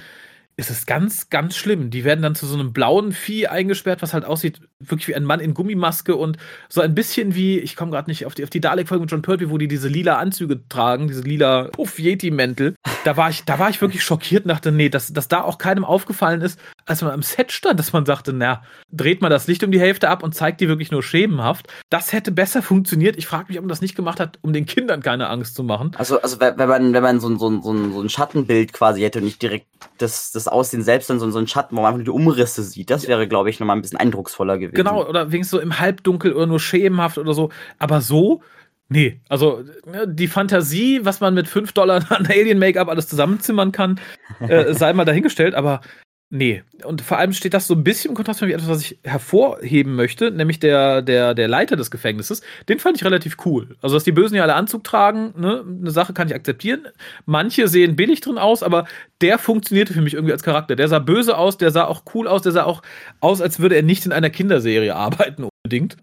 ist 0.59 0.71
es 0.71 0.87
ganz, 0.87 1.29
ganz 1.29 1.55
schlimm. 1.55 1.91
Die 1.91 2.03
werden 2.03 2.23
dann 2.23 2.33
zu 2.33 2.47
so 2.47 2.55
einem 2.55 2.73
blauen 2.73 3.11
Vieh 3.11 3.47
eingesperrt, 3.47 4.01
was 4.01 4.15
halt 4.15 4.25
aussieht 4.25 4.59
wirklich 4.79 5.07
wie 5.07 5.15
ein 5.15 5.23
Mann 5.23 5.39
in 5.39 5.53
Gummimaske 5.53 6.15
und 6.15 6.37
so 6.67 6.81
ein 6.81 6.95
bisschen 6.95 7.35
wie, 7.35 7.59
ich 7.59 7.75
komme 7.75 7.91
gerade 7.91 8.09
nicht 8.09 8.25
auf 8.25 8.33
die, 8.33 8.43
auf 8.43 8.49
die 8.49 8.59
Dalek-Folge 8.59 9.01
mit 9.01 9.11
John 9.11 9.21
Pertwee, 9.21 9.51
wo 9.51 9.59
die 9.59 9.67
diese 9.67 9.87
lila 9.87 10.17
Anzüge 10.17 10.67
tragen, 10.67 11.07
diese 11.07 11.21
lila 11.21 11.65
Puff-Yeti-Mäntel. 11.65 12.73
Da 13.05 13.15
war 13.15 13.29
ich, 13.29 13.45
da 13.45 13.59
war 13.59 13.69
ich 13.69 13.81
wirklich 13.81 14.03
schockiert 14.03 14.45
und 14.45 14.49
dachte, 14.49 14.71
nee, 14.71 14.89
dass, 14.89 15.13
dass 15.13 15.27
da 15.27 15.43
auch 15.43 15.59
keinem 15.59 15.85
aufgefallen 15.85 16.41
ist, 16.41 16.59
als 16.87 17.01
man 17.01 17.11
am 17.11 17.21
Set 17.21 17.51
stand, 17.51 17.79
dass 17.79 17.93
man 17.93 18.05
sagte, 18.05 18.33
na, 18.33 18.63
dreht 18.91 19.21
man 19.21 19.29
das 19.29 19.47
Licht 19.47 19.63
um 19.63 19.71
die 19.71 19.79
Hälfte 19.79 20.09
ab 20.09 20.23
und 20.23 20.33
zeigt 20.33 20.61
die 20.61 20.67
wirklich 20.67 20.89
nur 20.91 21.03
schemenhaft. 21.03 21.67
Das 21.89 22.13
hätte 22.13 22.31
besser 22.31 22.61
funktioniert. 22.61 23.17
Ich 23.17 23.27
frage 23.27 23.45
mich, 23.49 23.57
ob 23.57 23.63
man 23.63 23.69
das 23.69 23.81
nicht 23.81 23.95
gemacht 23.95 24.19
hat, 24.19 24.39
um 24.41 24.53
den 24.53 24.65
Kindern 24.65 25.01
keine 25.01 25.29
Angst 25.29 25.55
zu 25.55 25.63
machen. 25.63 25.91
Also, 25.97 26.21
also 26.21 26.39
wenn 26.39 26.55
man, 26.55 26.93
wenn 26.93 27.03
man 27.03 27.19
so, 27.19 27.29
ein, 27.29 27.39
so, 27.39 27.49
ein, 27.49 27.61
so 27.61 28.01
ein 28.01 28.09
Schattenbild 28.09 28.73
quasi 28.73 29.01
hätte 29.01 29.19
und 29.19 29.25
nicht 29.25 29.41
direkt 29.41 29.67
das, 29.97 30.31
das 30.31 30.47
Aussehen 30.47 30.81
selbst, 30.81 31.09
dann 31.09 31.19
so, 31.19 31.29
so 31.29 31.39
ein 31.39 31.47
Schatten, 31.47 31.75
wo 31.75 31.81
man 31.81 31.89
einfach 31.89 31.97
nur 31.97 32.05
die 32.05 32.11
Umrisse 32.11 32.63
sieht. 32.63 32.89
Das 32.89 33.07
wäre, 33.07 33.27
glaube 33.27 33.49
ich, 33.49 33.59
nochmal 33.59 33.75
ein 33.75 33.81
bisschen 33.81 33.99
eindrucksvoller 33.99 34.57
gewesen. 34.57 34.75
Genau, 34.75 35.05
oder 35.05 35.31
wenigstens 35.31 35.51
so 35.51 35.59
im 35.59 35.79
Halbdunkel 35.79 36.33
oder 36.33 36.47
nur 36.47 36.59
schemenhaft 36.59 37.17
oder 37.17 37.33
so. 37.33 37.49
Aber 37.79 37.99
so, 37.99 38.41
nee. 38.89 39.19
Also 39.27 39.63
ne, 39.85 40.07
die 40.07 40.27
Fantasie, 40.27 41.01
was 41.03 41.19
man 41.19 41.33
mit 41.33 41.47
5 41.47 41.73
Dollar 41.73 42.03
an 42.09 42.25
Alien-Make-up 42.29 42.87
alles 42.87 43.07
zusammenzimmern 43.07 43.71
kann, 43.71 43.99
äh, 44.39 44.73
sei 44.73 44.93
mal 44.93 45.05
dahingestellt. 45.05 45.55
Aber 45.55 45.81
Nee, 46.29 46.63
und 46.83 47.01
vor 47.01 47.17
allem 47.19 47.31
steht 47.31 47.53
das 47.53 47.67
so 47.67 47.73
ein 47.73 47.85
bisschen 47.85 48.09
im 48.09 48.15
Kontrast 48.15 48.41
mit 48.41 48.51
etwas, 48.51 48.67
was 48.67 48.81
ich 48.81 48.99
hervorheben 49.03 49.95
möchte, 49.95 50.29
nämlich 50.29 50.59
der, 50.59 51.01
der, 51.01 51.33
der 51.33 51.47
Leiter 51.47 51.77
des 51.77 51.89
Gefängnisses. 51.89 52.41
Den 52.67 52.79
fand 52.79 52.97
ich 52.97 53.05
relativ 53.05 53.37
cool. 53.45 53.77
Also, 53.81 53.95
dass 53.95 54.03
die 54.03 54.11
Bösen 54.11 54.35
ja 54.35 54.43
alle 54.43 54.55
Anzug 54.55 54.83
tragen, 54.83 55.33
ne, 55.37 55.63
eine 55.65 55.91
Sache 55.91 56.11
kann 56.11 56.27
ich 56.27 56.35
akzeptieren. 56.35 56.89
Manche 57.25 57.69
sehen 57.69 57.95
billig 57.95 58.19
drin 58.19 58.37
aus, 58.37 58.61
aber 58.61 58.87
der 59.21 59.39
funktionierte 59.39 59.93
für 59.93 60.01
mich 60.01 60.15
irgendwie 60.15 60.33
als 60.33 60.43
Charakter. 60.43 60.75
Der 60.75 60.89
sah 60.89 60.99
böse 60.99 61.37
aus, 61.37 61.57
der 61.57 61.71
sah 61.71 61.85
auch 61.85 62.03
cool 62.13 62.27
aus, 62.27 62.41
der 62.41 62.51
sah 62.51 62.65
auch 62.65 62.81
aus, 63.21 63.39
als 63.39 63.61
würde 63.61 63.75
er 63.75 63.83
nicht 63.83 64.05
in 64.05 64.11
einer 64.11 64.29
Kinderserie 64.29 64.97
arbeiten 64.97 65.47
unbedingt, 65.63 65.95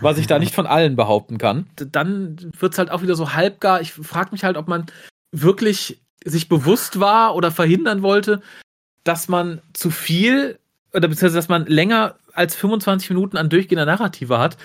was 0.00 0.16
ich 0.16 0.28
da 0.28 0.38
nicht 0.38 0.54
von 0.54 0.66
allen 0.66 0.94
behaupten 0.94 1.38
kann. 1.38 1.66
Dann 1.74 2.52
wird's 2.56 2.78
halt 2.78 2.92
auch 2.92 3.02
wieder 3.02 3.16
so 3.16 3.32
halbgar. 3.32 3.80
Ich 3.80 3.92
frage 3.92 4.30
mich 4.30 4.44
halt, 4.44 4.56
ob 4.56 4.68
man 4.68 4.86
wirklich 5.32 6.00
sich 6.24 6.48
bewusst 6.48 7.00
war 7.00 7.34
oder 7.34 7.50
verhindern 7.50 8.02
wollte, 8.02 8.42
dass 9.04 9.28
man 9.28 9.60
zu 9.72 9.90
viel 9.90 10.58
oder 10.92 11.08
beziehungsweise 11.08 11.36
dass 11.36 11.48
man 11.48 11.66
länger 11.66 12.16
als 12.34 12.54
25 12.54 13.10
Minuten 13.10 13.36
an 13.36 13.48
durchgehender 13.48 13.86
Narrative 13.86 14.38
hat. 14.38 14.56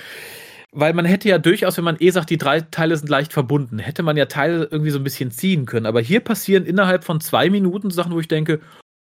Weil 0.71 0.93
man 0.93 1.05
hätte 1.05 1.29
ja 1.29 1.38
durchaus, 1.38 1.77
wenn 1.77 1.85
man 1.85 1.97
eh 1.99 2.09
sagt, 2.09 2.29
die 2.29 2.38
drei 2.38 2.61
Teile 2.61 2.97
sind 2.97 3.09
leicht 3.09 3.31
verbunden, 3.31 3.79
hätte 3.79 4.03
man 4.03 4.17
ja 4.17 4.25
Teile 4.25 4.67
irgendwie 4.69 4.91
so 4.91 4.99
ein 4.99 5.03
bisschen 5.03 5.31
ziehen 5.31 5.65
können. 5.65 5.85
Aber 5.85 6.01
hier 6.01 6.19
passieren 6.19 6.65
innerhalb 6.65 7.03
von 7.03 7.21
zwei 7.21 7.49
Minuten 7.49 7.89
Sachen, 7.89 8.11
wo 8.11 8.19
ich 8.19 8.27
denke, 8.27 8.59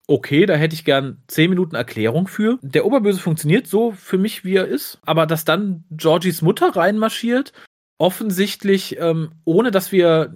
okay, 0.07 0.45
da 0.45 0.55
hätte 0.55 0.75
ich 0.75 0.85
gern 0.85 1.23
zehn 1.27 1.49
Minuten 1.49 1.75
Erklärung 1.75 2.27
für. 2.27 2.59
Der 2.61 2.85
Oberböse 2.85 3.19
funktioniert 3.19 3.67
so 3.67 3.91
für 3.91 4.17
mich, 4.17 4.43
wie 4.43 4.55
er 4.55 4.67
ist. 4.67 4.99
Aber 5.05 5.25
dass 5.25 5.45
dann 5.45 5.85
Georgies 5.91 6.41
Mutter 6.41 6.75
reinmarschiert, 6.75 7.53
offensichtlich, 7.97 8.97
ähm, 8.99 9.31
ohne 9.45 9.71
dass 9.71 9.91
wir 9.91 10.33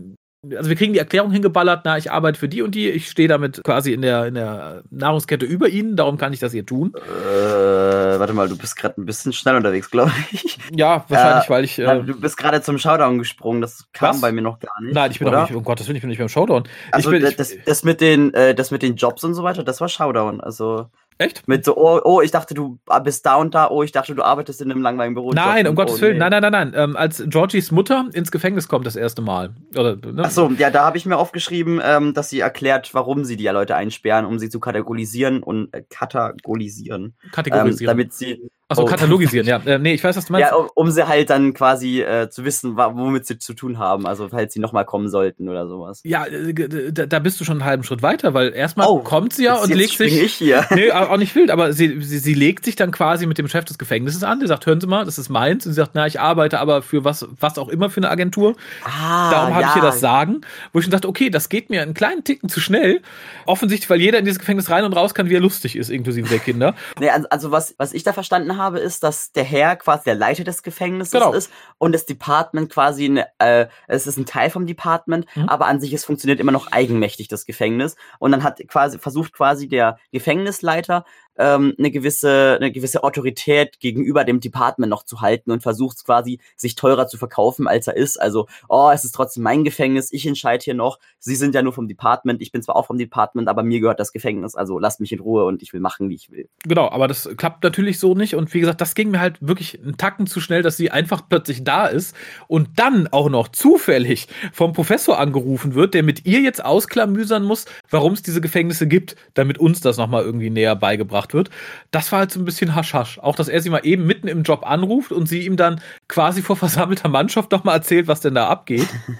also 0.56 0.70
wir 0.70 0.78
kriegen 0.78 0.94
die 0.94 1.00
Erklärung 1.00 1.32
hingeballert, 1.32 1.82
na, 1.84 1.98
ich 1.98 2.12
arbeite 2.12 2.40
für 2.40 2.48
die 2.48 2.62
und 2.62 2.74
die, 2.74 2.90
ich 2.90 3.10
stehe 3.10 3.28
damit 3.28 3.62
quasi 3.64 3.92
in 3.92 4.02
der, 4.02 4.28
in 4.28 4.36
der 4.36 4.84
Nahrungskette 4.90 5.46
über 5.46 5.68
ihnen, 5.68 5.98
darum 5.98 6.18
kann 6.18 6.32
ich 6.32 6.40
das 6.40 6.54
hier 6.54 6.66
tun. 6.66 6.94
Äh, 6.96 8.20
warte 8.20 8.34
mal, 8.34 8.48
du 8.48 8.58
bist 8.58 8.78
gerade 8.78 9.02
ein 9.02 9.06
bisschen 9.06 9.34
schnell 9.34 9.58
unterwegs, 9.58 9.92
glaube 9.92 10.12
ich. 10.32 10.58
Ja, 10.74 11.04
wahrscheinlich, 11.10 11.46
äh, 11.46 11.50
weil 11.50 11.64
ich. 11.66 11.80
Äh, 11.80 12.04
du 12.04 12.20
bist 12.20 12.38
gerade 12.38 12.62
zum 12.62 12.78
Showdown 12.78 13.18
gesprungen, 13.18 13.62
das 13.62 13.88
kam 13.92 14.12
was? 14.12 14.22
bei 14.22 14.32
mir 14.32 14.42
noch 14.42 14.60
gar 14.60 14.82
nicht. 14.82 14.94
Nein, 14.94 15.12
ich 15.12 15.20
bin 15.20 15.28
oder? 15.28 15.42
doch 15.42 15.50
nicht, 15.50 15.58
um 15.58 15.64
Gottes 15.64 15.88
Willen, 15.88 15.98
ich 15.98 16.02
bin 16.02 16.10
nicht 16.10 16.20
beim 16.20 16.30
Showdown. 16.30 16.64
Also 16.92 17.12
bin, 17.12 17.22
das, 17.22 17.54
das, 17.66 17.84
mit 17.84 18.00
den, 18.00 18.34
äh, 18.34 18.56
das 18.56 18.72
mit 18.72 18.82
den 18.82 18.96
Jobs 18.96 19.24
und 19.26 19.34
so 19.34 19.44
weiter, 19.44 19.64
das 19.64 19.82
war 19.82 19.90
Showdown, 19.90 20.40
also. 20.42 20.90
Echt? 21.22 21.50
Mit 21.50 21.66
so, 21.66 21.76
oh, 21.76 22.00
oh, 22.06 22.22
ich 22.22 22.32
dachte, 22.32 22.54
du 22.54 22.80
bist 23.04 23.26
da 23.26 23.36
und 23.36 23.54
da, 23.54 23.70
oh, 23.70 23.84
ich 23.84 23.92
dachte, 23.92 24.16
du 24.16 24.24
arbeitest 24.24 24.62
in 24.62 24.72
einem 24.72 24.82
langweiligen 24.82 25.16
Büro. 25.16 25.34
Nein, 25.34 25.68
um 25.68 25.76
Gottes 25.76 25.98
oh, 25.98 26.02
Willen, 26.02 26.14
nee. 26.14 26.20
nein, 26.20 26.42
nein, 26.42 26.42
nein, 26.50 26.72
nein. 26.72 26.74
Ähm, 26.76 26.96
als 26.96 27.22
Georgies 27.28 27.72
Mutter 27.72 28.06
ins 28.14 28.32
Gefängnis 28.32 28.70
kommt 28.70 28.88
das 28.88 28.96
erste 28.96 29.22
Mal. 29.22 29.54
Oder, 29.76 29.98
ne? 29.98 30.24
Ach 30.24 30.32
so, 30.32 30.50
ja, 30.58 30.70
da 30.70 30.86
habe 30.86 30.98
ich 30.98 31.06
mir 31.06 31.18
aufgeschrieben, 31.18 31.82
ähm, 31.84 32.14
dass 32.14 32.30
sie 32.30 32.40
erklärt, 32.40 32.94
warum 32.94 33.26
sie 33.26 33.36
die 33.36 33.48
Leute 33.48 33.76
einsperren, 33.76 34.26
um 34.26 34.40
sie 34.40 34.50
zu 34.50 34.62
kategorisieren 34.62 35.44
und 35.44 35.74
äh, 35.74 35.84
kategorisieren. 35.90 37.18
Kategorisieren. 37.34 37.82
Ähm, 37.82 37.98
damit 37.98 38.14
sie, 38.14 38.50
Also 38.72 38.84
oh. 38.84 38.86
katalogisieren, 38.86 39.48
ja. 39.48 39.58
Äh, 39.66 39.80
nee, 39.80 39.96
ich 39.96 40.04
weiß, 40.04 40.16
was 40.16 40.26
du 40.26 40.34
meinst. 40.34 40.52
Ja, 40.52 40.56
um, 40.56 40.70
um 40.76 40.92
sie 40.92 41.08
halt 41.08 41.32
dann 41.32 41.56
quasi 41.56 42.02
äh, 42.02 42.30
zu 42.30 42.46
wissen, 42.46 42.78
womit 42.78 43.26
sie 43.26 43.40
zu 43.40 43.56
tun 43.56 43.80
haben. 43.80 44.06
Also 44.06 44.30
falls 44.30 44.54
sie 44.54 44.60
nochmal 44.60 44.86
kommen 44.86 45.10
sollten 45.10 45.50
oder 45.50 45.68
sowas. 45.68 46.02
Ja, 46.04 46.28
äh, 46.28 46.54
da, 46.92 47.08
da, 47.08 47.18
bist 47.18 47.42
du 47.42 47.46
schon 47.46 47.56
einen 47.56 47.66
halben 47.66 47.84
Schritt 47.84 48.04
weiter, 48.04 48.36
weil 48.36 48.54
erstmal 48.54 48.86
oh, 48.88 49.00
kommt 49.00 49.34
sie 49.34 49.46
ja 49.46 49.56
und 49.56 49.74
legt 49.74 49.98
sich. 49.98 50.22
Ich 50.22 50.36
hier. 50.36 50.68
Nee, 50.76 50.92
auch 50.92 51.18
nicht 51.18 51.36
wild, 51.36 51.50
aber 51.50 51.74
sie, 51.74 52.00
sie, 52.02 52.20
sie 52.20 52.34
legt 52.36 52.64
sich 52.64 52.76
dann 52.76 52.92
quasi 52.92 53.26
mit 53.26 53.40
dem 53.40 53.48
Chef 53.48 53.66
des 53.66 53.80
Gefängnisses 53.80 54.24
an. 54.24 54.40
Der 54.40 54.48
sagt, 54.48 54.68
hören 54.68 54.80
Sie 54.80 54.86
mal, 54.86 55.04
das 55.04 55.18
ist 55.18 55.30
meins. 55.30 55.66
Und 55.66 55.72
sie 55.74 55.78
sagt, 55.78 55.92
na, 55.96 56.06
ich 56.06 56.20
arbeite 56.20 56.60
aber 56.60 56.84
für 56.84 57.04
was, 57.04 57.28
was 57.40 57.58
auch 57.58 57.70
immer 57.70 57.90
für 57.90 57.98
eine 57.98 58.10
Agentur. 58.12 58.56
Ah, 58.84 59.32
Darum 59.32 59.56
habe 59.56 59.64
ja. 59.64 59.68
ich 59.70 59.74
hier 59.74 59.82
das 59.82 60.00
Sagen. 60.00 60.42
Wo 60.74 60.80
ich 60.80 60.86
schon 60.86 60.92
dachte, 60.92 61.08
okay, 61.08 61.32
das 61.32 61.50
geht 61.50 61.72
mir 61.72 61.82
einen 61.82 61.96
kleinen 61.96 62.24
Ticken 62.24 62.50
zu 62.50 62.60
schnell. 62.60 63.02
Offensichtlich, 63.48 63.90
weil 63.90 64.00
jeder 64.00 64.20
in 64.20 64.26
dieses 64.26 64.38
Gefängnis 64.38 64.70
rein 64.70 64.84
und 64.84 64.94
raus 64.94 65.16
kann, 65.16 65.28
wie 65.28 65.36
er 65.36 65.42
lustig 65.42 65.76
ist, 65.76 65.90
inklusive 65.90 66.30
der 66.30 66.40
Kinder. 66.40 66.76
Nee, 67.00 67.10
also 67.10 67.50
was, 67.50 67.74
was 67.80 67.94
ich 67.94 68.04
da 68.04 68.14
verstanden 68.14 68.58
habe, 68.58 68.59
ist, 68.68 69.04
dass 69.04 69.32
der 69.32 69.44
Herr 69.44 69.76
quasi 69.76 70.04
der 70.06 70.16
Leiter 70.16 70.44
des 70.44 70.64
Gefängnisses 70.64 71.12
genau. 71.12 71.34
ist 71.34 71.52
und 71.78 71.94
das 71.94 72.06
Department 72.06 72.72
quasi, 72.72 73.06
eine, 73.06 73.28
äh, 73.40 73.68
es 73.88 74.08
ist 74.08 74.18
ein 74.18 74.26
Teil 74.26 74.50
vom 74.50 74.66
Department, 74.66 75.26
mhm. 75.36 75.50
aber 75.50 75.68
an 75.68 75.80
sich 75.80 75.94
es 75.94 76.06
funktioniert 76.06 76.40
immer 76.40 76.52
noch 76.52 76.72
eigenmächtig 76.72 77.28
das 77.28 77.46
Gefängnis 77.46 77.96
und 78.20 78.32
dann 78.32 78.44
hat 78.44 78.60
quasi 78.68 79.00
versucht 79.00 79.34
quasi 79.34 79.68
der 79.68 79.98
Gefängnisleiter 80.12 81.06
ähm, 81.40 81.74
eine 81.80 81.90
gewisse 81.90 82.58
eine 82.60 82.72
gewisse 82.72 83.04
Autorität 83.04 83.80
gegenüber 83.80 84.24
dem 84.24 84.40
Department 84.40 84.90
noch 84.90 85.04
zu 85.04 85.22
halten 85.22 85.52
und 85.52 85.64
versucht 85.64 86.06
quasi 86.06 86.40
sich 86.56 86.76
teurer 86.76 87.08
zu 87.08 87.18
verkaufen 87.18 87.68
als 87.68 87.88
er 87.88 87.96
ist. 87.96 88.22
Also 88.22 88.48
oh, 88.68 88.92
es 88.94 89.06
ist 89.06 89.16
trotzdem 89.16 89.44
mein 89.44 89.64
Gefängnis, 89.64 90.12
ich 90.12 90.28
entscheide 90.28 90.64
hier 90.64 90.74
noch. 90.74 91.00
Sie 91.18 91.36
sind 91.36 91.56
ja 91.56 91.62
nur 91.62 91.74
vom 91.74 91.88
Department, 91.88 92.42
ich 92.42 92.52
bin 92.52 92.62
zwar 92.62 92.76
auch 92.76 92.86
vom 92.86 92.98
Department, 92.98 93.48
aber 93.48 93.64
mir 93.64 93.80
gehört 93.80 94.00
das 94.00 94.12
Gefängnis. 94.12 94.56
Also 94.56 94.78
lasst 94.78 95.00
mich 95.00 95.12
in 95.12 95.20
Ruhe 95.20 95.46
und 95.46 95.64
ich 95.64 95.74
will 95.74 95.80
machen, 95.80 96.10
wie 96.10 96.16
ich 96.16 96.30
will. 96.30 96.50
Genau, 96.64 96.90
aber 96.90 97.08
das 97.08 97.30
klappt 97.38 97.64
natürlich 97.64 98.00
so 98.00 98.14
nicht 98.14 98.36
und 98.36 98.54
wie 98.54 98.60
gesagt, 98.60 98.82
das 98.82 98.94
ging 98.94 99.12
mir 99.12 99.20
halt 99.20 99.38
wirklich 99.40 99.82
einen 99.82 99.98
Tacken 99.98 100.28
zu 100.28 100.42
schnell, 100.42 100.62
dass 100.62 100.78
sie 100.78 100.92
einfach 100.92 101.22
plötzlich 101.28 101.64
da 101.64 101.88
ist 101.88 102.16
und 102.48 102.78
dann 102.78 103.08
auch 103.08 103.30
noch 103.30 103.48
zufällig 103.48 104.28
vom 104.52 104.74
Professor 104.74 105.18
angerufen 105.18 105.74
wird, 105.74 105.94
der 105.94 106.04
mit 106.04 106.26
ihr 106.26 106.42
jetzt 106.42 106.64
ausklamüsern 106.64 107.44
muss, 107.44 107.66
warum 107.90 108.14
es 108.14 108.22
diese 108.22 108.42
Gefängnisse 108.42 108.88
gibt, 108.88 109.16
damit 109.34 109.58
uns 109.58 109.80
das 109.82 109.98
nochmal 109.98 110.24
irgendwie 110.24 110.50
näher 110.50 110.76
beigebracht 110.76 111.29
gemacht 111.30 111.34
wird. 111.34 111.50
Das 111.92 112.12
war 112.12 112.20
halt 112.20 112.32
so 112.32 112.40
ein 112.40 112.46
bisschen 112.46 112.76
hasch-hasch. 112.76 113.20
Auch, 113.20 113.36
dass 113.36 113.48
er 113.48 113.62
sie 113.62 113.70
mal 113.70 113.86
eben 113.86 114.06
mitten 114.06 114.28
im 114.28 114.44
Job 114.44 114.64
anruft 114.66 115.12
und 115.12 115.28
sie 115.28 115.46
ihm 115.46 115.58
dann 115.58 115.82
quasi 116.08 116.42
vor 116.42 116.56
versammelter 116.56 117.10
Mannschaft 117.10 117.52
nochmal 117.52 117.76
erzählt, 117.78 118.08
was 118.08 118.22
denn 118.22 118.36
da 118.36 118.48
abgeht. 118.48 118.88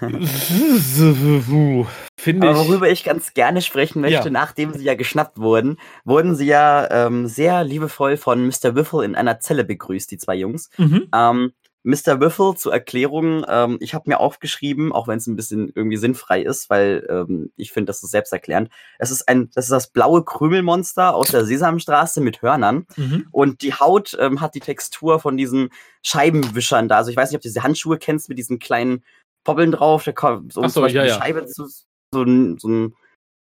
Finde 2.16 2.46
ich. 2.46 2.52
Aber 2.52 2.66
worüber 2.66 2.90
ich 2.90 3.04
ganz 3.04 3.34
gerne 3.34 3.62
sprechen 3.62 4.02
möchte, 4.02 4.24
ja. 4.24 4.30
nachdem 4.30 4.72
sie 4.74 4.84
ja 4.84 4.94
geschnappt 4.94 5.38
wurden, 5.38 5.78
wurden 6.04 6.36
sie 6.36 6.46
ja 6.46 6.88
ähm, 6.90 7.26
sehr 7.26 7.64
liebevoll 7.64 8.16
von 8.16 8.46
Mr. 8.46 8.74
Wiffle 8.74 9.04
in 9.04 9.14
einer 9.14 9.40
Zelle 9.40 9.64
begrüßt, 9.64 10.10
die 10.10 10.18
zwei 10.18 10.34
Jungs. 10.36 10.70
Mhm. 10.76 11.08
Ähm, 11.14 11.52
Mr. 11.82 12.20
Wiffle 12.20 12.54
zur 12.56 12.72
Erklärung, 12.72 13.44
ähm, 13.48 13.78
ich 13.80 13.94
habe 13.94 14.08
mir 14.10 14.20
aufgeschrieben, 14.20 14.92
auch 14.92 15.08
wenn 15.08 15.16
es 15.16 15.26
ein 15.26 15.36
bisschen 15.36 15.72
irgendwie 15.74 15.96
sinnfrei 15.96 16.42
ist, 16.42 16.68
weil 16.68 17.06
ähm, 17.08 17.52
ich 17.56 17.72
finde, 17.72 17.86
das 17.86 18.02
ist 18.02 18.10
selbsterklärend. 18.10 18.70
Es 18.98 19.10
ist 19.10 19.28
ein, 19.28 19.50
das 19.54 19.66
ist 19.66 19.72
das 19.72 19.90
blaue 19.90 20.22
Krümelmonster 20.24 21.14
aus 21.14 21.28
der 21.28 21.46
Sesamstraße 21.46 22.20
mit 22.20 22.42
Hörnern 22.42 22.86
mhm. 22.96 23.28
und 23.32 23.62
die 23.62 23.72
Haut 23.72 24.16
ähm, 24.20 24.42
hat 24.42 24.54
die 24.54 24.60
Textur 24.60 25.20
von 25.20 25.38
diesen 25.38 25.70
Scheibenwischern 26.02 26.88
da. 26.88 26.98
Also 26.98 27.10
ich 27.10 27.16
weiß 27.16 27.30
nicht, 27.30 27.36
ob 27.36 27.42
du 27.42 27.48
diese 27.48 27.62
Handschuhe 27.62 27.98
kennst 27.98 28.28
mit 28.28 28.38
diesen 28.38 28.58
kleinen 28.58 29.02
Poppeln 29.44 29.72
drauf, 29.72 30.04
da 30.04 30.12
kommt, 30.12 30.52
so, 30.52 30.60
um 30.60 30.68
so, 30.68 30.74
zum 30.74 30.82
Beispiel 30.82 31.00
ja, 31.00 31.06
ja. 31.06 31.18
Scheibe 31.18 31.46
zu, 31.46 31.66
so, 31.66 31.86
so, 32.12 32.24
so, 32.58 32.90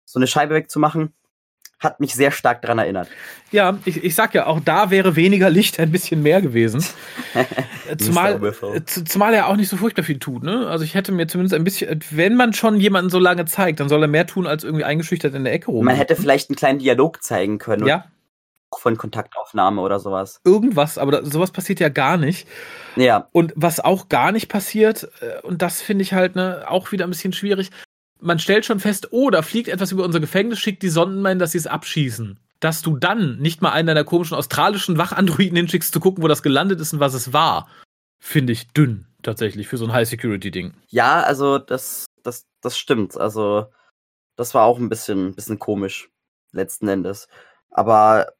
so 0.05 0.19
eine 0.19 0.27
Scheibe 0.27 0.53
wegzumachen 0.53 1.13
hat 1.79 1.99
mich 1.99 2.13
sehr 2.13 2.31
stark 2.31 2.61
daran 2.61 2.79
erinnert. 2.79 3.07
Ja, 3.51 3.77
ich, 3.85 4.03
ich 4.03 4.13
sag 4.13 4.33
ja, 4.33 4.47
auch 4.47 4.59
da 4.59 4.91
wäre 4.91 5.15
weniger 5.15 5.49
Licht 5.49 5.79
ein 5.79 5.91
bisschen 5.91 6.21
mehr 6.21 6.41
gewesen. 6.41 6.83
zumal, 7.97 8.39
zumal 8.85 9.33
er 9.33 9.47
auch 9.47 9.55
nicht 9.55 9.69
so 9.69 9.77
furchtbar 9.77 10.03
viel 10.03 10.19
tut, 10.19 10.43
ne? 10.43 10.67
Also 10.67 10.83
ich 10.83 10.93
hätte 10.93 11.11
mir 11.11 11.27
zumindest 11.27 11.55
ein 11.55 11.63
bisschen, 11.63 12.01
wenn 12.11 12.35
man 12.35 12.53
schon 12.53 12.77
jemanden 12.77 13.09
so 13.09 13.17
lange 13.17 13.45
zeigt, 13.45 13.79
dann 13.79 13.87
soll 13.87 14.03
er 14.03 14.09
mehr 14.09 14.27
tun, 14.27 14.45
als 14.45 14.63
irgendwie 14.63 14.83
eingeschüchtert 14.83 15.33
in 15.33 15.45
der 15.45 15.53
Ecke 15.53 15.71
rum. 15.71 15.85
Man 15.85 15.95
hätte 15.95 16.15
vielleicht 16.15 16.49
einen 16.49 16.57
kleinen 16.57 16.79
Dialog 16.79 17.23
zeigen 17.23 17.59
können. 17.59 17.87
Ja. 17.87 18.05
Von 18.77 18.97
Kontaktaufnahme 18.97 19.81
oder 19.81 19.99
sowas. 19.99 20.41
Irgendwas, 20.43 20.99
aber 20.99 21.11
da, 21.11 21.25
sowas 21.25 21.51
passiert 21.51 21.79
ja 21.79 21.89
gar 21.89 22.17
nicht. 22.17 22.47
Ja. 22.97 23.27
Und 23.31 23.51
was 23.55 23.79
auch 23.79 24.09
gar 24.09 24.31
nicht 24.31 24.47
passiert, 24.47 25.09
äh, 25.21 25.41
und 25.41 25.61
das 25.63 25.81
finde 25.81 26.03
ich 26.03 26.13
halt 26.13 26.35
ne, 26.35 26.65
auch 26.67 26.91
wieder 26.91 27.07
ein 27.07 27.09
bisschen 27.09 27.33
schwierig, 27.33 27.71
man 28.19 28.39
stellt 28.39 28.65
schon 28.65 28.79
fest, 28.79 29.09
oh, 29.11 29.29
da 29.29 29.41
fliegt 29.41 29.69
etwas 29.69 29.91
über 29.91 30.03
unser 30.03 30.19
Gefängnis, 30.19 30.59
schickt 30.59 30.83
die 30.83 30.89
Sondenmen, 30.89 31.39
dass 31.39 31.53
sie 31.53 31.57
es 31.57 31.67
abschießen. 31.67 32.39
Dass 32.59 32.81
du 32.81 32.97
dann 32.97 33.37
nicht 33.37 33.61
mal 33.61 33.71
einen 33.71 33.87
deiner 33.87 34.03
komischen 34.03 34.35
australischen 34.35 34.97
Wachandroiden 34.97 35.55
hinschickst, 35.55 35.93
zu 35.93 35.99
gucken, 35.99 36.23
wo 36.23 36.27
das 36.27 36.43
gelandet 36.43 36.79
ist 36.81 36.93
und 36.93 36.99
was 36.99 37.13
es 37.13 37.33
war, 37.33 37.69
finde 38.19 38.53
ich 38.53 38.67
dünn, 38.69 39.05
tatsächlich, 39.23 39.67
für 39.67 39.77
so 39.77 39.85
ein 39.85 39.93
High-Security-Ding. 39.93 40.73
Ja, 40.87 41.21
also 41.21 41.57
das, 41.57 42.05
das, 42.23 42.45
das 42.61 42.77
stimmt. 42.77 43.17
Also, 43.17 43.67
das 44.35 44.53
war 44.53 44.65
auch 44.65 44.77
ein 44.77 44.89
bisschen, 44.89 45.35
bisschen 45.35 45.59
komisch, 45.59 46.09
letzten 46.51 46.87
Endes. 46.89 47.27
Aber 47.71 48.33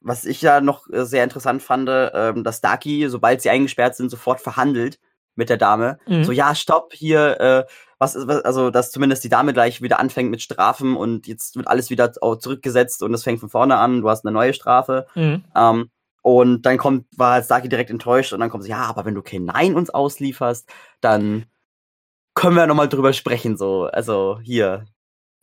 was 0.00 0.24
ich 0.24 0.42
ja 0.42 0.60
noch 0.60 0.88
äh, 0.90 1.04
sehr 1.04 1.24
interessant 1.24 1.62
fand, 1.62 1.88
ähm, 1.90 2.44
dass 2.44 2.60
Daki, 2.60 3.08
sobald 3.08 3.42
sie 3.42 3.50
eingesperrt 3.50 3.96
sind, 3.96 4.10
sofort 4.10 4.40
verhandelt 4.40 5.00
mit 5.36 5.48
der 5.48 5.56
Dame. 5.56 5.98
Mhm. 6.06 6.24
So, 6.24 6.32
ja, 6.32 6.54
stopp, 6.54 6.92
hier, 6.92 7.40
äh, 7.40 7.64
was 7.98 8.14
ist, 8.14 8.28
also, 8.28 8.70
dass 8.70 8.90
zumindest 8.90 9.24
die 9.24 9.28
Dame 9.28 9.52
gleich 9.52 9.82
wieder 9.82 9.98
anfängt 9.98 10.30
mit 10.30 10.42
Strafen 10.42 10.96
und 10.96 11.26
jetzt 11.26 11.56
wird 11.56 11.68
alles 11.68 11.90
wieder 11.90 12.12
zurückgesetzt 12.12 13.02
und 13.02 13.14
es 13.14 13.22
fängt 13.22 13.40
von 13.40 13.48
vorne 13.48 13.76
an, 13.76 14.02
du 14.02 14.10
hast 14.10 14.24
eine 14.24 14.32
neue 14.32 14.54
Strafe. 14.54 15.06
Mhm. 15.14 15.44
Ähm, 15.54 15.90
und 16.22 16.62
dann 16.62 16.78
kommt, 16.78 17.06
war 17.16 17.42
Saki 17.42 17.68
direkt 17.68 17.90
enttäuscht 17.90 18.32
und 18.32 18.40
dann 18.40 18.48
kommt 18.48 18.64
sie, 18.64 18.70
ja, 18.70 18.84
aber 18.84 19.04
wenn 19.04 19.14
du 19.14 19.22
kein 19.22 19.44
Nein 19.44 19.74
uns 19.74 19.90
auslieferst, 19.90 20.68
dann 21.00 21.44
können 22.34 22.56
wir 22.56 22.66
nochmal 22.66 22.88
drüber 22.88 23.12
sprechen, 23.12 23.56
so. 23.56 23.84
Also, 23.84 24.40
hier, 24.42 24.86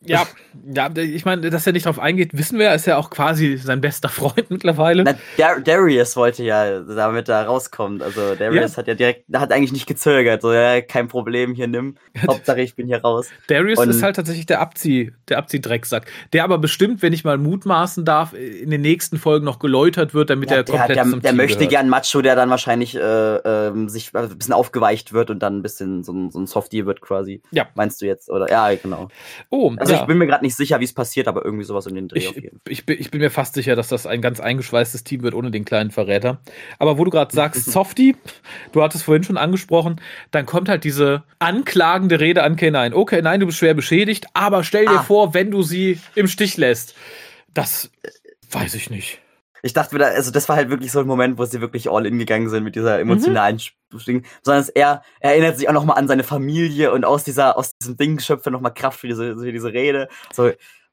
ja, 0.04 0.26
ja, 0.74 0.90
ich 0.96 1.24
meine, 1.24 1.50
dass 1.50 1.66
er 1.66 1.72
nicht 1.72 1.86
drauf 1.86 1.98
eingeht, 1.98 2.36
wissen 2.36 2.58
wir, 2.58 2.74
ist 2.74 2.86
ja 2.86 2.96
auch 2.96 3.10
quasi 3.10 3.56
sein 3.56 3.80
bester 3.80 4.08
Freund 4.08 4.50
mittlerweile. 4.50 5.04
Na, 5.04 5.14
Dar 5.36 5.60
Darius 5.60 6.16
wollte 6.16 6.42
ja 6.42 6.80
damit 6.80 7.28
da 7.28 7.44
rauskommen. 7.44 8.02
Also 8.02 8.34
Darius 8.34 8.72
ja. 8.72 8.76
hat 8.78 8.88
ja 8.88 8.94
direkt, 8.94 9.24
hat 9.32 9.52
eigentlich 9.52 9.72
nicht 9.72 9.86
gezögert, 9.86 10.42
so 10.42 10.52
ja, 10.52 10.80
kein 10.80 11.08
Problem, 11.08 11.54
hier 11.54 11.68
nimm. 11.68 11.96
Hauptsache 12.26 12.60
ich 12.60 12.74
bin 12.74 12.86
hier 12.86 13.00
raus. 13.00 13.28
Darius 13.46 13.78
Und 13.78 13.90
ist 13.90 14.02
halt 14.02 14.16
tatsächlich 14.16 14.46
der 14.46 14.60
Abzieh, 14.60 15.12
der 15.28 15.38
Abziehdrecksack, 15.38 16.10
der 16.32 16.44
aber 16.44 16.58
bestimmt, 16.58 17.02
wenn 17.02 17.12
ich 17.12 17.24
mal 17.24 17.38
mutmaßen 17.38 18.04
darf, 18.04 18.34
in 18.34 18.70
den 18.70 18.80
nächsten 18.80 19.18
Folgen 19.18 19.44
noch 19.44 19.58
geläutert 19.58 20.14
wird, 20.14 20.30
damit 20.30 20.50
ja, 20.50 20.58
er 20.58 20.64
komplett 20.64 20.96
der, 20.96 21.04
zum 21.04 21.20
der 21.22 21.30
Team 21.30 21.36
möchte 21.36 21.58
gehört. 21.58 21.70
gern 21.70 21.88
Macho, 21.88 22.22
der 22.22 22.34
dann 22.34 22.50
wahrscheinlich 22.50 22.96
äh, 22.96 23.00
äh, 23.36 23.88
sich 23.88 24.14
ein 24.14 24.36
bisschen 24.36 24.54
aufgeweicht 24.54 25.12
wird 25.12 25.30
und 25.30 25.40
dann 25.40 25.58
ein 25.58 25.62
bisschen 25.62 26.02
so 26.02 26.12
ein, 26.12 26.30
so 26.30 26.40
ein 26.40 26.46
Softie 26.46 26.86
wird 26.86 27.00
quasi. 27.00 27.40
Ja. 27.52 27.68
Meinst 27.74 28.02
du 28.02 28.06
jetzt? 28.06 28.30
Oder 28.30 28.50
ja, 28.50 28.74
genau. 28.74 29.08
Oh, 29.50 29.72
also 29.76 29.91
also 29.92 30.04
ich 30.04 30.08
bin 30.08 30.18
mir 30.18 30.26
gerade 30.26 30.44
nicht 30.44 30.56
sicher, 30.56 30.80
wie 30.80 30.84
es 30.84 30.92
passiert, 30.92 31.28
aber 31.28 31.44
irgendwie 31.44 31.64
sowas 31.64 31.86
in 31.86 31.94
den 31.94 32.08
Dreh 32.08 32.18
ich, 32.18 32.28
auf 32.28 32.34
jeden 32.34 32.60
Fall. 32.60 32.72
Ich 32.72 32.86
bin, 32.86 33.00
ich 33.00 33.10
bin 33.10 33.20
mir 33.20 33.30
fast 33.30 33.54
sicher, 33.54 33.76
dass 33.76 33.88
das 33.88 34.06
ein 34.06 34.20
ganz 34.20 34.40
eingeschweißtes 34.40 35.04
Team 35.04 35.22
wird 35.22 35.34
ohne 35.34 35.50
den 35.50 35.64
kleinen 35.64 35.90
Verräter. 35.90 36.40
Aber 36.78 36.98
wo 36.98 37.04
du 37.04 37.10
gerade 37.10 37.34
sagst, 37.34 37.64
Softie, 37.70 38.16
du 38.72 38.82
hattest 38.82 39.04
vorhin 39.04 39.24
schon 39.24 39.36
angesprochen, 39.36 40.00
dann 40.30 40.46
kommt 40.46 40.68
halt 40.68 40.84
diese 40.84 41.24
anklagende 41.38 42.20
Rede 42.20 42.42
an 42.42 42.56
K9. 42.56 42.94
Okay, 42.94 43.22
nein, 43.22 43.40
du 43.40 43.46
bist 43.46 43.58
schwer 43.58 43.74
beschädigt, 43.74 44.26
aber 44.34 44.64
stell 44.64 44.86
dir 44.86 45.00
ah. 45.00 45.02
vor, 45.02 45.34
wenn 45.34 45.50
du 45.50 45.62
sie 45.62 45.98
im 46.14 46.28
Stich 46.28 46.56
lässt. 46.56 46.94
Das 47.54 47.90
weiß 48.50 48.74
ich 48.74 48.90
nicht 48.90 49.22
ich 49.62 49.72
dachte 49.72 49.94
wieder, 49.94 50.08
also 50.08 50.32
das 50.32 50.48
war 50.48 50.56
halt 50.56 50.70
wirklich 50.70 50.90
so 50.90 50.98
ein 50.98 51.06
Moment, 51.06 51.38
wo 51.38 51.44
sie 51.44 51.60
wirklich 51.60 51.88
all 51.88 52.04
in 52.04 52.18
gegangen 52.18 52.48
sind 52.48 52.64
mit 52.64 52.74
dieser 52.74 52.98
emotionalen 52.98 53.56
mhm. 53.56 53.60
Ding, 53.98 54.24
sondern 54.42 54.66
er, 54.74 55.02
er 55.20 55.30
erinnert 55.32 55.58
sich 55.58 55.68
auch 55.68 55.72
nochmal 55.72 55.98
an 55.98 56.08
seine 56.08 56.24
Familie 56.24 56.92
und 56.92 57.04
aus 57.04 57.24
dieser, 57.24 57.56
aus 57.56 57.76
diesem 57.78 57.96
Ding 57.96 58.18
schöpft 58.18 58.46
er 58.46 58.52
nochmal 58.52 58.74
Kraft 58.74 59.00
für 59.00 59.08
diese, 59.08 59.36
für 59.36 59.52
diese 59.52 59.72
Rede, 59.72 60.08
so, 60.32 60.50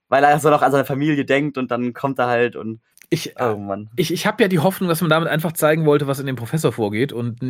weil 0.10 0.24
er 0.24 0.39
so 0.39 0.50
noch 0.50 0.62
an 0.62 0.72
seine 0.72 0.86
Familie 0.86 1.26
denkt 1.26 1.58
und 1.58 1.72
dann 1.72 1.93
kommt 1.93 2.20
er 2.20 2.28
halt 2.28 2.56
und 2.56 2.82
ich, 3.12 3.34
oh 3.39 3.56
Mann. 3.56 3.89
ich, 3.95 4.14
ich 4.14 4.28
habe 4.28 4.43
ja 4.43 4.47
die 4.47 4.60
Hoffnung, 4.60 4.88
dass 4.88 5.02
man 5.02 5.10
damit 5.10 5.30
einfach 5.30 5.54
zeigen 5.54 5.86
wollte, 5.86 6.06
was 6.06 6.20
in 6.20 6.28
dem 6.28 6.36
Professor 6.36 6.72
vorgeht 6.72 7.12
und, 7.12 7.41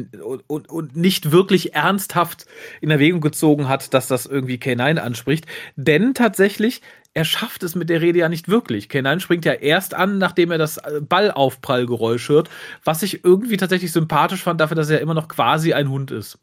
und, 0.48 0.70
und 0.70 0.96
nicht 0.96 1.34
wirklich 1.34 1.76
ernsthaft 1.76 2.46
in 2.80 2.90
Erwägung 2.90 3.20
gezogen 3.20 3.68
hat, 3.68 3.94
dass 3.94 4.08
das 4.08 4.26
irgendwie 4.26 4.56
K9 4.56 4.98
anspricht. 5.00 5.48
Denn 5.76 6.14
tatsächlich, 6.14 6.82
er 7.20 7.26
schafft 7.26 7.64
es 7.64 7.76
mit 7.76 7.90
der 7.90 8.00
Rede 8.00 8.20
ja 8.20 8.30
nicht 8.30 8.48
wirklich. 8.48 8.86
K9 8.86 9.20
springt 9.20 9.44
ja 9.44 9.52
erst 9.52 9.94
an, 9.94 10.20
nachdem 10.20 10.52
er 10.52 10.58
das 10.58 10.78
äh, 10.78 11.02
Ballaufprallgeräusch 11.02 12.30
hört, 12.30 12.50
was 12.86 13.04
ich 13.04 13.26
irgendwie 13.26 13.58
tatsächlich 13.58 13.92
sympathisch 13.92 14.42
fand, 14.42 14.62
dafür, 14.62 14.76
dass 14.76 14.90
er 14.90 15.02
immer 15.02 15.14
noch 15.14 15.28
quasi 15.28 15.74
ein 15.74 15.90
Hund 15.90 16.12
ist 16.12 16.40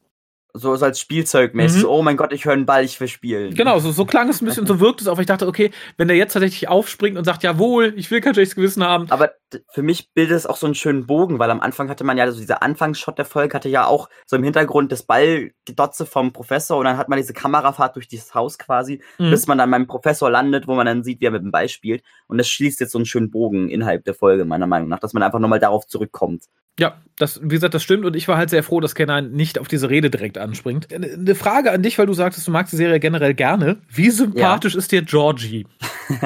so, 0.58 0.72
als 0.72 1.00
Spielzeugmäßig. 1.00 1.82
Mhm. 1.82 1.88
Oh 1.88 2.02
mein 2.02 2.16
Gott, 2.16 2.32
ich 2.32 2.44
höre 2.44 2.54
einen 2.54 2.66
Ball, 2.66 2.84
ich 2.84 2.98
will 3.00 3.08
spielen. 3.08 3.54
Genau, 3.54 3.78
so, 3.78 3.92
so 3.92 4.04
klang 4.04 4.28
es 4.28 4.40
ein 4.40 4.46
bisschen, 4.46 4.66
so 4.66 4.80
wirkt 4.80 5.00
es 5.00 5.08
auch. 5.08 5.18
Ich 5.18 5.26
dachte, 5.26 5.46
okay, 5.46 5.70
wenn 5.96 6.08
der 6.08 6.16
jetzt 6.16 6.32
tatsächlich 6.32 6.68
aufspringt 6.68 7.18
und 7.18 7.24
sagt, 7.24 7.42
jawohl, 7.42 7.92
ich 7.96 8.10
will 8.10 8.20
kein 8.20 8.34
schlechtes 8.34 8.56
Gewissen 8.56 8.82
haben. 8.82 9.10
Aber 9.10 9.32
für 9.70 9.82
mich 9.82 10.12
bildet 10.12 10.36
es 10.36 10.46
auch 10.46 10.56
so 10.56 10.66
einen 10.66 10.74
schönen 10.74 11.06
Bogen, 11.06 11.38
weil 11.38 11.50
am 11.50 11.60
Anfang 11.60 11.88
hatte 11.88 12.04
man 12.04 12.18
ja, 12.18 12.24
also 12.24 12.40
dieser 12.40 12.62
Anfangsshot 12.62 13.18
der 13.18 13.24
Folge 13.24 13.54
hatte 13.54 13.68
ja 13.68 13.86
auch 13.86 14.08
so 14.26 14.36
im 14.36 14.42
Hintergrund 14.42 14.90
das 14.90 15.04
Ballgedotze 15.04 16.06
vom 16.06 16.32
Professor 16.32 16.78
und 16.78 16.84
dann 16.84 16.96
hat 16.96 17.08
man 17.08 17.18
diese 17.18 17.32
Kamerafahrt 17.32 17.94
durch 17.96 18.08
dieses 18.08 18.34
Haus 18.34 18.58
quasi, 18.58 19.02
mhm. 19.18 19.30
bis 19.30 19.46
man 19.46 19.58
dann 19.58 19.70
beim 19.70 19.86
Professor 19.86 20.30
landet, 20.30 20.66
wo 20.66 20.74
man 20.74 20.86
dann 20.86 21.04
sieht, 21.04 21.20
wie 21.20 21.26
er 21.26 21.30
mit 21.30 21.42
dem 21.42 21.52
Ball 21.52 21.68
spielt. 21.68 22.02
Und 22.26 22.38
das 22.38 22.48
schließt 22.48 22.80
jetzt 22.80 22.92
so 22.92 22.98
einen 22.98 23.06
schönen 23.06 23.30
Bogen 23.30 23.68
innerhalb 23.68 24.04
der 24.04 24.14
Folge, 24.14 24.44
meiner 24.44 24.66
Meinung 24.66 24.88
nach, 24.88 24.98
dass 24.98 25.12
man 25.12 25.22
einfach 25.22 25.38
nochmal 25.38 25.60
darauf 25.60 25.86
zurückkommt. 25.86 26.44
Ja, 26.78 27.00
das, 27.16 27.40
wie 27.42 27.48
gesagt, 27.48 27.72
das 27.72 27.82
stimmt 27.82 28.04
und 28.04 28.16
ich 28.16 28.28
war 28.28 28.36
halt 28.36 28.50
sehr 28.50 28.62
froh, 28.62 28.80
dass 28.80 28.94
Kenan 28.94 29.32
nicht 29.32 29.58
auf 29.58 29.68
diese 29.68 29.88
Rede 29.88 30.10
direkt 30.10 30.36
anspringt. 30.36 30.92
Eine 30.92 31.34
Frage 31.34 31.72
an 31.72 31.82
dich, 31.82 31.98
weil 31.98 32.04
du 32.06 32.12
sagtest, 32.12 32.46
du 32.46 32.50
magst 32.50 32.72
die 32.72 32.76
Serie 32.76 33.00
generell 33.00 33.32
gerne. 33.32 33.78
Wie 33.88 34.10
sympathisch 34.10 34.74
ja. 34.74 34.78
ist 34.78 34.92
dir 34.92 35.02
Georgie? 35.02 35.66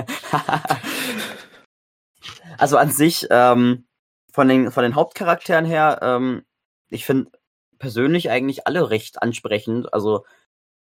also 2.61 2.77
an 2.77 2.91
sich, 2.91 3.27
ähm, 3.31 3.87
von, 4.33 4.49
den, 4.49 4.71
von 4.71 4.83
den 4.83 4.95
Hauptcharakteren 4.95 5.65
her, 5.65 5.99
ähm, 6.03 6.45
ich 6.91 7.05
finde 7.05 7.31
persönlich 7.79 8.31
eigentlich 8.31 8.67
alle 8.67 8.91
recht 8.91 9.23
ansprechend. 9.23 9.93
Also 9.95 10.25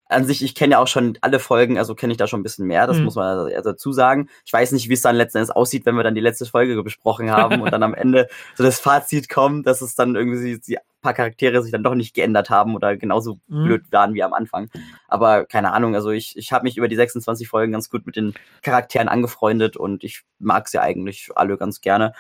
an 0.10 0.26
sich, 0.26 0.44
ich 0.44 0.56
kenne 0.56 0.74
ja 0.74 0.80
auch 0.80 0.88
schon 0.88 1.18
alle 1.22 1.40
Folgen, 1.40 1.78
also 1.78 1.96
kenne 1.96 2.12
ich 2.12 2.18
da 2.18 2.28
schon 2.28 2.42
ein 2.42 2.44
bisschen 2.44 2.66
mehr, 2.66 2.88
das 2.88 2.98
mhm. 2.98 3.06
muss 3.06 3.16
man 3.16 3.52
dazu 3.64 3.94
sagen. 3.94 4.28
Ich 4.44 4.52
weiß 4.52 4.72
nicht, 4.72 4.90
wie 4.90 4.94
es 4.94 5.02
dann 5.02 5.16
letzten 5.16 5.38
Endes 5.38 5.52
aussieht, 5.52 5.86
wenn 5.86 5.96
wir 5.96 6.04
dann 6.04 6.16
die 6.16 6.22
letzte 6.22 6.46
Folge 6.46 6.82
besprochen 6.84 7.32
haben 7.32 7.62
und 7.62 7.72
dann 7.72 7.84
am 7.84 7.94
Ende 8.00 8.28
so 8.56 8.64
das 8.64 8.80
Fazit 8.80 9.30
kommt, 9.30 9.68
dass 9.68 9.82
es 9.82 9.96
dann 9.96 10.16
irgendwie 10.16 10.60
die 10.60 10.78
paar 11.02 11.14
Charaktere 11.14 11.62
sich 11.62 11.72
dann 11.72 11.84
doch 11.84 11.96
nicht 11.96 12.14
geändert 12.14 12.50
haben 12.50 12.76
oder 12.76 12.98
genauso 12.98 13.40
mhm. 13.48 13.64
blöd 13.66 13.92
waren 13.92 14.14
wie 14.14 14.24
am 14.24 14.34
Anfang. 14.34 14.70
Aber 15.08 15.46
keine 15.46 15.72
Ahnung, 15.72 15.96
also 15.96 16.10
ich, 16.10 16.36
ich 16.38 16.52
habe 16.52 16.64
mich 16.64 16.78
über 16.78 16.88
die 16.88 16.96
26 16.96 17.48
Folgen 17.48 17.72
ganz 17.72 17.90
gut 17.90 18.06
mit 18.06 18.16
den 18.16 18.34
Charakteren 18.64 19.08
angefreundet 19.08 19.78
und 19.78 20.04
ich 20.04 20.24
mag 20.40 20.68
sie 20.68 20.82
eigentlich 20.82 21.30
alle 21.36 21.58
ganz 21.58 21.82
gerne. 21.82 22.14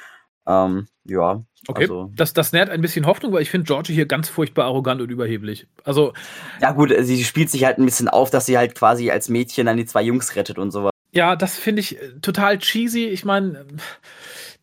Ähm, 0.50 0.88
ja. 1.06 1.44
Okay, 1.68 1.84
also. 1.84 2.12
das, 2.16 2.34
das 2.34 2.52
nährt 2.52 2.70
ein 2.70 2.82
bisschen 2.82 3.06
Hoffnung, 3.06 3.32
weil 3.32 3.42
ich 3.42 3.52
finde 3.52 3.66
Georgie 3.66 3.94
hier 3.94 4.06
ganz 4.06 4.30
furchtbar 4.30 4.66
arrogant 4.66 5.02
und 5.02 5.10
überheblich. 5.10 5.68
Also. 5.84 6.14
Ja, 6.62 6.72
gut, 6.72 6.92
sie 7.02 7.24
spielt 7.24 7.50
sich 7.50 7.66
halt 7.66 7.78
ein 7.78 7.86
bisschen 7.86 8.08
auf, 8.08 8.32
dass 8.32 8.46
sie 8.46 8.58
halt 8.58 8.76
quasi 8.76 9.12
als 9.12 9.30
Mädchen 9.30 9.68
dann 9.68 9.78
die 9.78 9.86
zwei 9.86 10.02
Jungs 10.02 10.36
rettet 10.36 10.58
und 10.58 10.72
sowas. 10.72 10.92
Ja, 11.12 11.36
das 11.36 11.58
finde 11.58 11.82
ich 11.82 12.02
äh, 12.02 12.20
total 12.22 12.58
cheesy. 12.60 13.06
Ich 13.06 13.26
meine, 13.26 13.66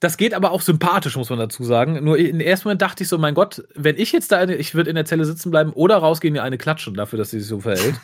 das 0.01 0.17
geht 0.17 0.35
aber 0.35 0.53
auch 0.53 0.61
sympathisch, 0.61 1.17
muss 1.17 1.31
man 1.31 1.39
dazu 1.39 1.65
sagen. 1.65 2.03
Nur 2.05 2.19
im 2.19 2.41
ersten 2.41 2.69
Moment 2.69 2.83
dachte 2.83 3.03
ich 3.03 3.09
so, 3.09 3.19
mein 3.19 3.35
Gott, 3.35 3.65
wenn 3.75 3.97
ich 3.97 4.13
jetzt 4.13 4.33
da, 4.33 4.39
eine, 4.39 4.55
ich 4.57 4.75
würde 4.75 4.91
in 4.91 4.97
der 4.97 5.05
Zelle 5.05 5.25
sitzen 5.25 5.51
bleiben 5.51 5.73
oder 5.73 5.97
rausgehen, 5.97 6.33
mir 6.33 6.43
eine 6.43 6.59
klatschen 6.59 6.95
dafür, 6.95 7.19
dass 7.19 7.31
sie 7.31 7.41
sich 7.41 7.49
so 7.49 7.61
verhält. 7.61 7.95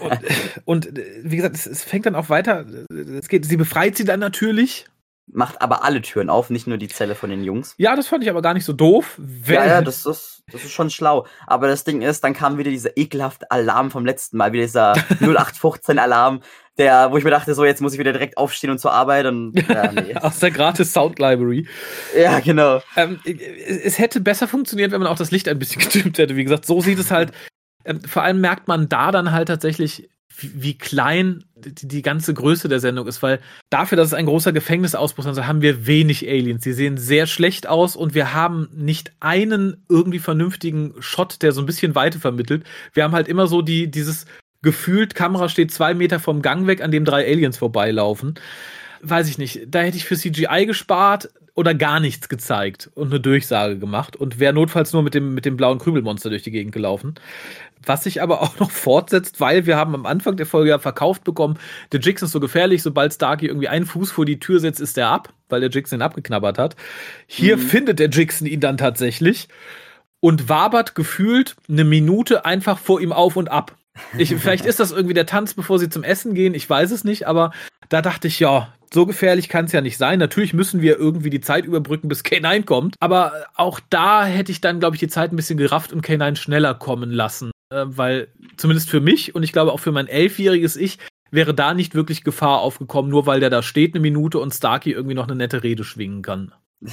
und, 0.00 0.20
und, 0.64 1.00
wie 1.22 1.36
gesagt, 1.36 1.56
es, 1.56 1.66
es, 1.66 1.84
fängt 1.84 2.06
dann 2.06 2.14
auch 2.14 2.28
weiter. 2.28 2.64
Es 3.18 3.28
geht, 3.28 3.46
sie 3.46 3.56
befreit 3.56 3.96
sie 3.96 4.04
dann 4.04 4.20
natürlich 4.20 4.86
macht 5.32 5.60
aber 5.60 5.84
alle 5.84 6.02
Türen 6.02 6.30
auf, 6.30 6.50
nicht 6.50 6.66
nur 6.66 6.78
die 6.78 6.88
Zelle 6.88 7.14
von 7.14 7.30
den 7.30 7.42
Jungs. 7.42 7.74
Ja, 7.78 7.94
das 7.96 8.08
fand 8.08 8.22
ich 8.22 8.30
aber 8.30 8.42
gar 8.42 8.54
nicht 8.54 8.64
so 8.64 8.72
doof. 8.72 9.20
Ja, 9.46 9.66
ja, 9.66 9.82
das 9.82 10.06
ist, 10.06 10.42
das 10.50 10.64
ist 10.64 10.72
schon 10.72 10.90
schlau. 10.90 11.26
Aber 11.46 11.68
das 11.68 11.84
Ding 11.84 12.02
ist, 12.02 12.24
dann 12.24 12.34
kam 12.34 12.58
wieder 12.58 12.70
dieser 12.70 12.96
ekelhafte 12.96 13.50
Alarm 13.50 13.90
vom 13.90 14.06
letzten 14.06 14.36
Mal, 14.36 14.52
wieder 14.52 14.64
dieser 14.64 14.92
0815-Alarm, 15.20 16.40
der, 16.78 17.10
wo 17.10 17.16
ich 17.16 17.24
mir 17.24 17.30
dachte, 17.30 17.54
so, 17.54 17.64
jetzt 17.64 17.80
muss 17.80 17.92
ich 17.92 17.98
wieder 17.98 18.12
direkt 18.12 18.38
aufstehen 18.38 18.70
und 18.70 18.78
zur 18.78 18.92
Arbeit 18.92 19.26
und, 19.26 19.52
ja, 19.68 19.92
nee. 19.92 20.14
Aus 20.14 20.38
der 20.38 20.50
gratis 20.50 20.92
Sound 20.92 21.18
Library. 21.18 21.66
Ja, 22.16 22.40
genau. 22.40 22.80
Ähm, 22.96 23.18
es 23.24 23.98
hätte 23.98 24.20
besser 24.20 24.48
funktioniert, 24.48 24.92
wenn 24.92 25.00
man 25.00 25.08
auch 25.08 25.18
das 25.18 25.30
Licht 25.30 25.48
ein 25.48 25.58
bisschen 25.58 25.82
gedimmt 25.90 26.18
hätte. 26.18 26.36
Wie 26.36 26.44
gesagt, 26.44 26.66
so 26.66 26.80
sieht 26.80 26.98
es 26.98 27.10
halt, 27.10 27.32
ähm, 27.84 28.00
vor 28.02 28.22
allem 28.22 28.40
merkt 28.40 28.68
man 28.68 28.88
da 28.88 29.10
dann 29.10 29.32
halt 29.32 29.48
tatsächlich, 29.48 30.08
wie 30.40 30.78
klein 30.78 31.44
die, 31.64 31.88
die, 31.88 32.02
ganze 32.02 32.34
Größe 32.34 32.68
der 32.68 32.80
Sendung 32.80 33.06
ist, 33.06 33.22
weil 33.22 33.40
dafür, 33.70 33.96
dass 33.96 34.08
es 34.08 34.14
ein 34.14 34.26
großer 34.26 34.52
Gefängnisausbruch 34.52 35.26
ist, 35.26 35.46
haben 35.46 35.62
wir 35.62 35.86
wenig 35.86 36.28
Aliens. 36.28 36.62
Die 36.62 36.72
sehen 36.72 36.96
sehr 36.96 37.26
schlecht 37.26 37.68
aus 37.68 37.96
und 37.96 38.14
wir 38.14 38.32
haben 38.34 38.68
nicht 38.74 39.12
einen 39.20 39.84
irgendwie 39.88 40.18
vernünftigen 40.18 40.94
Shot, 41.00 41.42
der 41.42 41.52
so 41.52 41.60
ein 41.60 41.66
bisschen 41.66 41.94
Weite 41.94 42.18
vermittelt. 42.18 42.64
Wir 42.94 43.04
haben 43.04 43.12
halt 43.12 43.28
immer 43.28 43.46
so 43.46 43.62
die, 43.62 43.90
dieses 43.90 44.26
gefühlt, 44.62 45.14
Kamera 45.14 45.48
steht 45.48 45.72
zwei 45.72 45.94
Meter 45.94 46.20
vom 46.20 46.42
Gang 46.42 46.66
weg, 46.66 46.82
an 46.82 46.90
dem 46.90 47.04
drei 47.04 47.26
Aliens 47.26 47.58
vorbeilaufen. 47.58 48.34
Weiß 49.02 49.28
ich 49.28 49.38
nicht. 49.38 49.62
Da 49.68 49.80
hätte 49.80 49.96
ich 49.96 50.04
für 50.04 50.16
CGI 50.16 50.66
gespart 50.66 51.28
oder 51.54 51.74
gar 51.74 51.98
nichts 51.98 52.28
gezeigt 52.28 52.88
und 52.94 53.08
eine 53.08 53.18
Durchsage 53.18 53.78
gemacht 53.78 54.14
und 54.14 54.38
wäre 54.38 54.52
notfalls 54.52 54.92
nur 54.92 55.02
mit 55.02 55.14
dem, 55.14 55.34
mit 55.34 55.44
dem 55.44 55.56
blauen 55.56 55.78
Krübelmonster 55.78 56.30
durch 56.30 56.44
die 56.44 56.52
Gegend 56.52 56.72
gelaufen. 56.72 57.16
Was 57.84 58.04
sich 58.04 58.22
aber 58.22 58.42
auch 58.42 58.58
noch 58.58 58.70
fortsetzt, 58.70 59.40
weil 59.40 59.66
wir 59.66 59.76
haben 59.76 59.94
am 59.94 60.06
Anfang 60.06 60.36
der 60.36 60.46
Folge 60.46 60.70
ja 60.70 60.78
verkauft 60.78 61.24
bekommen, 61.24 61.58
der 61.92 62.00
Jix 62.00 62.22
ist 62.22 62.32
so 62.32 62.40
gefährlich, 62.40 62.82
sobald 62.82 63.12
Starkey 63.12 63.46
irgendwie 63.46 63.68
einen 63.68 63.86
Fuß 63.86 64.10
vor 64.10 64.24
die 64.24 64.40
Tür 64.40 64.60
setzt, 64.60 64.80
ist 64.80 64.96
der 64.96 65.08
ab, 65.08 65.32
weil 65.48 65.60
der 65.60 65.70
Jixon 65.70 65.98
ihn 65.98 66.02
abgeknabbert 66.02 66.58
hat. 66.58 66.76
Hier 67.26 67.56
mhm. 67.56 67.60
findet 67.62 67.98
der 67.98 68.08
Jixon 68.08 68.46
ihn 68.46 68.60
dann 68.60 68.76
tatsächlich 68.76 69.48
und 70.20 70.48
wabert 70.48 70.94
gefühlt 70.94 71.56
eine 71.68 71.84
Minute 71.84 72.44
einfach 72.44 72.78
vor 72.78 73.00
ihm 73.00 73.12
auf 73.12 73.36
und 73.36 73.50
ab. 73.50 73.76
Ich, 74.16 74.34
vielleicht 74.34 74.64
ist 74.64 74.80
das 74.80 74.92
irgendwie 74.92 75.14
der 75.14 75.26
Tanz, 75.26 75.54
bevor 75.54 75.78
sie 75.78 75.88
zum 75.88 76.04
Essen 76.04 76.34
gehen, 76.34 76.54
ich 76.54 76.68
weiß 76.68 76.90
es 76.92 77.04
nicht, 77.04 77.26
aber 77.26 77.52
da 77.88 78.02
dachte 78.02 78.28
ich, 78.28 78.38
ja, 78.38 78.72
so 78.92 79.06
gefährlich 79.06 79.48
kann 79.48 79.66
es 79.66 79.72
ja 79.72 79.80
nicht 79.80 79.98
sein. 79.98 80.18
Natürlich 80.18 80.54
müssen 80.54 80.80
wir 80.80 80.98
irgendwie 80.98 81.30
die 81.30 81.40
Zeit 81.40 81.66
überbrücken, 81.66 82.08
bis 82.08 82.24
K9 82.24 82.64
kommt. 82.64 82.94
Aber 83.00 83.32
auch 83.54 83.80
da 83.90 84.24
hätte 84.24 84.52
ich 84.52 84.60
dann, 84.60 84.80
glaube 84.80 84.96
ich, 84.96 85.00
die 85.00 85.08
Zeit 85.08 85.32
ein 85.32 85.36
bisschen 85.36 85.58
gerafft 85.58 85.92
und 85.92 86.04
K9 86.04 86.36
schneller 86.36 86.74
kommen 86.74 87.10
lassen. 87.10 87.50
Äh, 87.70 87.84
weil 87.86 88.28
zumindest 88.56 88.90
für 88.90 89.00
mich 89.00 89.34
und 89.34 89.42
ich 89.42 89.52
glaube 89.52 89.72
auch 89.72 89.80
für 89.80 89.92
mein 89.92 90.06
elfjähriges 90.06 90.76
Ich 90.76 90.98
wäre 91.30 91.54
da 91.54 91.74
nicht 91.74 91.94
wirklich 91.94 92.24
Gefahr 92.24 92.60
aufgekommen, 92.60 93.10
nur 93.10 93.26
weil 93.26 93.40
der 93.40 93.50
da 93.50 93.62
steht 93.62 93.94
eine 93.94 94.00
Minute 94.00 94.38
und 94.38 94.54
Starkey 94.54 94.92
irgendwie 94.92 95.14
noch 95.14 95.26
eine 95.26 95.36
nette 95.36 95.62
Rede 95.62 95.84
schwingen 95.84 96.22
kann. 96.22 96.54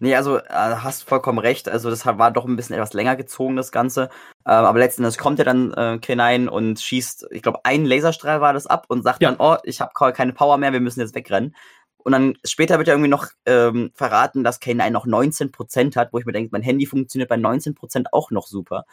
nee, 0.00 0.14
also 0.14 0.38
äh, 0.38 0.44
hast 0.50 1.04
vollkommen 1.04 1.38
recht. 1.38 1.68
Also 1.68 1.90
das 1.90 2.04
war 2.04 2.30
doch 2.30 2.44
ein 2.44 2.54
bisschen 2.54 2.74
etwas 2.74 2.92
länger 2.92 3.16
gezogen, 3.16 3.56
das 3.56 3.72
Ganze. 3.72 4.10
Äh, 4.44 4.50
aber 4.50 4.78
letzten 4.78 5.02
Endes 5.02 5.18
kommt 5.18 5.38
er 5.38 5.46
dann 5.46 5.72
äh, 5.72 5.98
K9 6.00 6.48
und 6.48 6.80
schießt, 6.80 7.28
ich 7.30 7.42
glaube, 7.42 7.64
einen 7.64 7.86
Laserstrahl 7.86 8.40
war 8.40 8.52
das 8.52 8.66
ab 8.66 8.84
und 8.88 9.02
sagt 9.02 9.22
ja. 9.22 9.30
dann, 9.30 9.40
oh, 9.40 9.56
ich 9.64 9.80
habe 9.80 10.12
keine 10.12 10.34
Power 10.34 10.58
mehr, 10.58 10.72
wir 10.72 10.80
müssen 10.80 11.00
jetzt 11.00 11.14
wegrennen. 11.14 11.56
Und 11.96 12.12
dann 12.12 12.36
später 12.44 12.76
wird 12.76 12.86
ja 12.86 12.94
irgendwie 12.94 13.08
noch 13.08 13.28
ähm, 13.46 13.90
verraten, 13.94 14.44
dass 14.44 14.60
K9 14.60 14.90
noch 14.90 15.06
19% 15.06 15.96
hat, 15.96 16.12
wo 16.12 16.18
ich 16.18 16.26
mir 16.26 16.32
denke, 16.32 16.50
mein 16.52 16.62
Handy 16.62 16.84
funktioniert 16.84 17.30
bei 17.30 17.36
19% 17.36 18.04
auch 18.12 18.30
noch 18.30 18.46
super. 18.46 18.84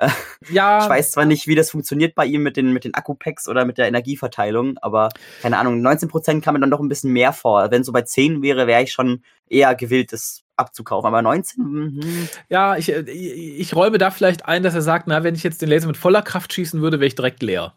Äh, 0.00 0.08
ja. 0.50 0.82
Ich 0.82 0.88
weiß 0.88 1.12
zwar 1.12 1.26
nicht, 1.26 1.46
wie 1.46 1.54
das 1.54 1.70
funktioniert 1.70 2.14
bei 2.14 2.24
ihm 2.24 2.42
mit 2.42 2.56
den, 2.56 2.72
mit 2.72 2.84
den 2.84 2.94
Akku-Packs 2.94 3.48
oder 3.48 3.66
mit 3.66 3.76
der 3.76 3.86
Energieverteilung, 3.86 4.78
aber 4.78 5.10
keine 5.42 5.58
Ahnung, 5.58 5.86
19% 5.86 6.40
kam 6.40 6.54
mir 6.54 6.60
dann 6.60 6.70
doch 6.70 6.80
ein 6.80 6.88
bisschen 6.88 7.12
mehr 7.12 7.34
vor. 7.34 7.70
Wenn 7.70 7.82
es 7.82 7.86
so 7.86 7.92
bei 7.92 8.02
10 8.02 8.42
wäre, 8.42 8.66
wäre 8.66 8.82
ich 8.82 8.92
schon 8.92 9.22
eher 9.48 9.74
gewillt, 9.74 10.12
das 10.12 10.42
abzukaufen. 10.56 11.06
Aber 11.06 11.20
19? 11.20 11.64
Mh. 11.64 12.04
Ja, 12.48 12.76
ich, 12.76 12.90
äh, 12.90 13.02
ich 13.10 13.76
räume 13.76 13.98
da 13.98 14.10
vielleicht 14.10 14.46
ein, 14.46 14.62
dass 14.62 14.74
er 14.74 14.82
sagt, 14.82 15.06
na, 15.06 15.22
wenn 15.22 15.34
ich 15.34 15.42
jetzt 15.42 15.60
den 15.60 15.68
Laser 15.68 15.86
mit 15.86 15.98
voller 15.98 16.22
Kraft 16.22 16.52
schießen 16.52 16.80
würde, 16.80 16.98
wäre 16.98 17.06
ich 17.06 17.14
direkt 17.14 17.42
leer. 17.42 17.74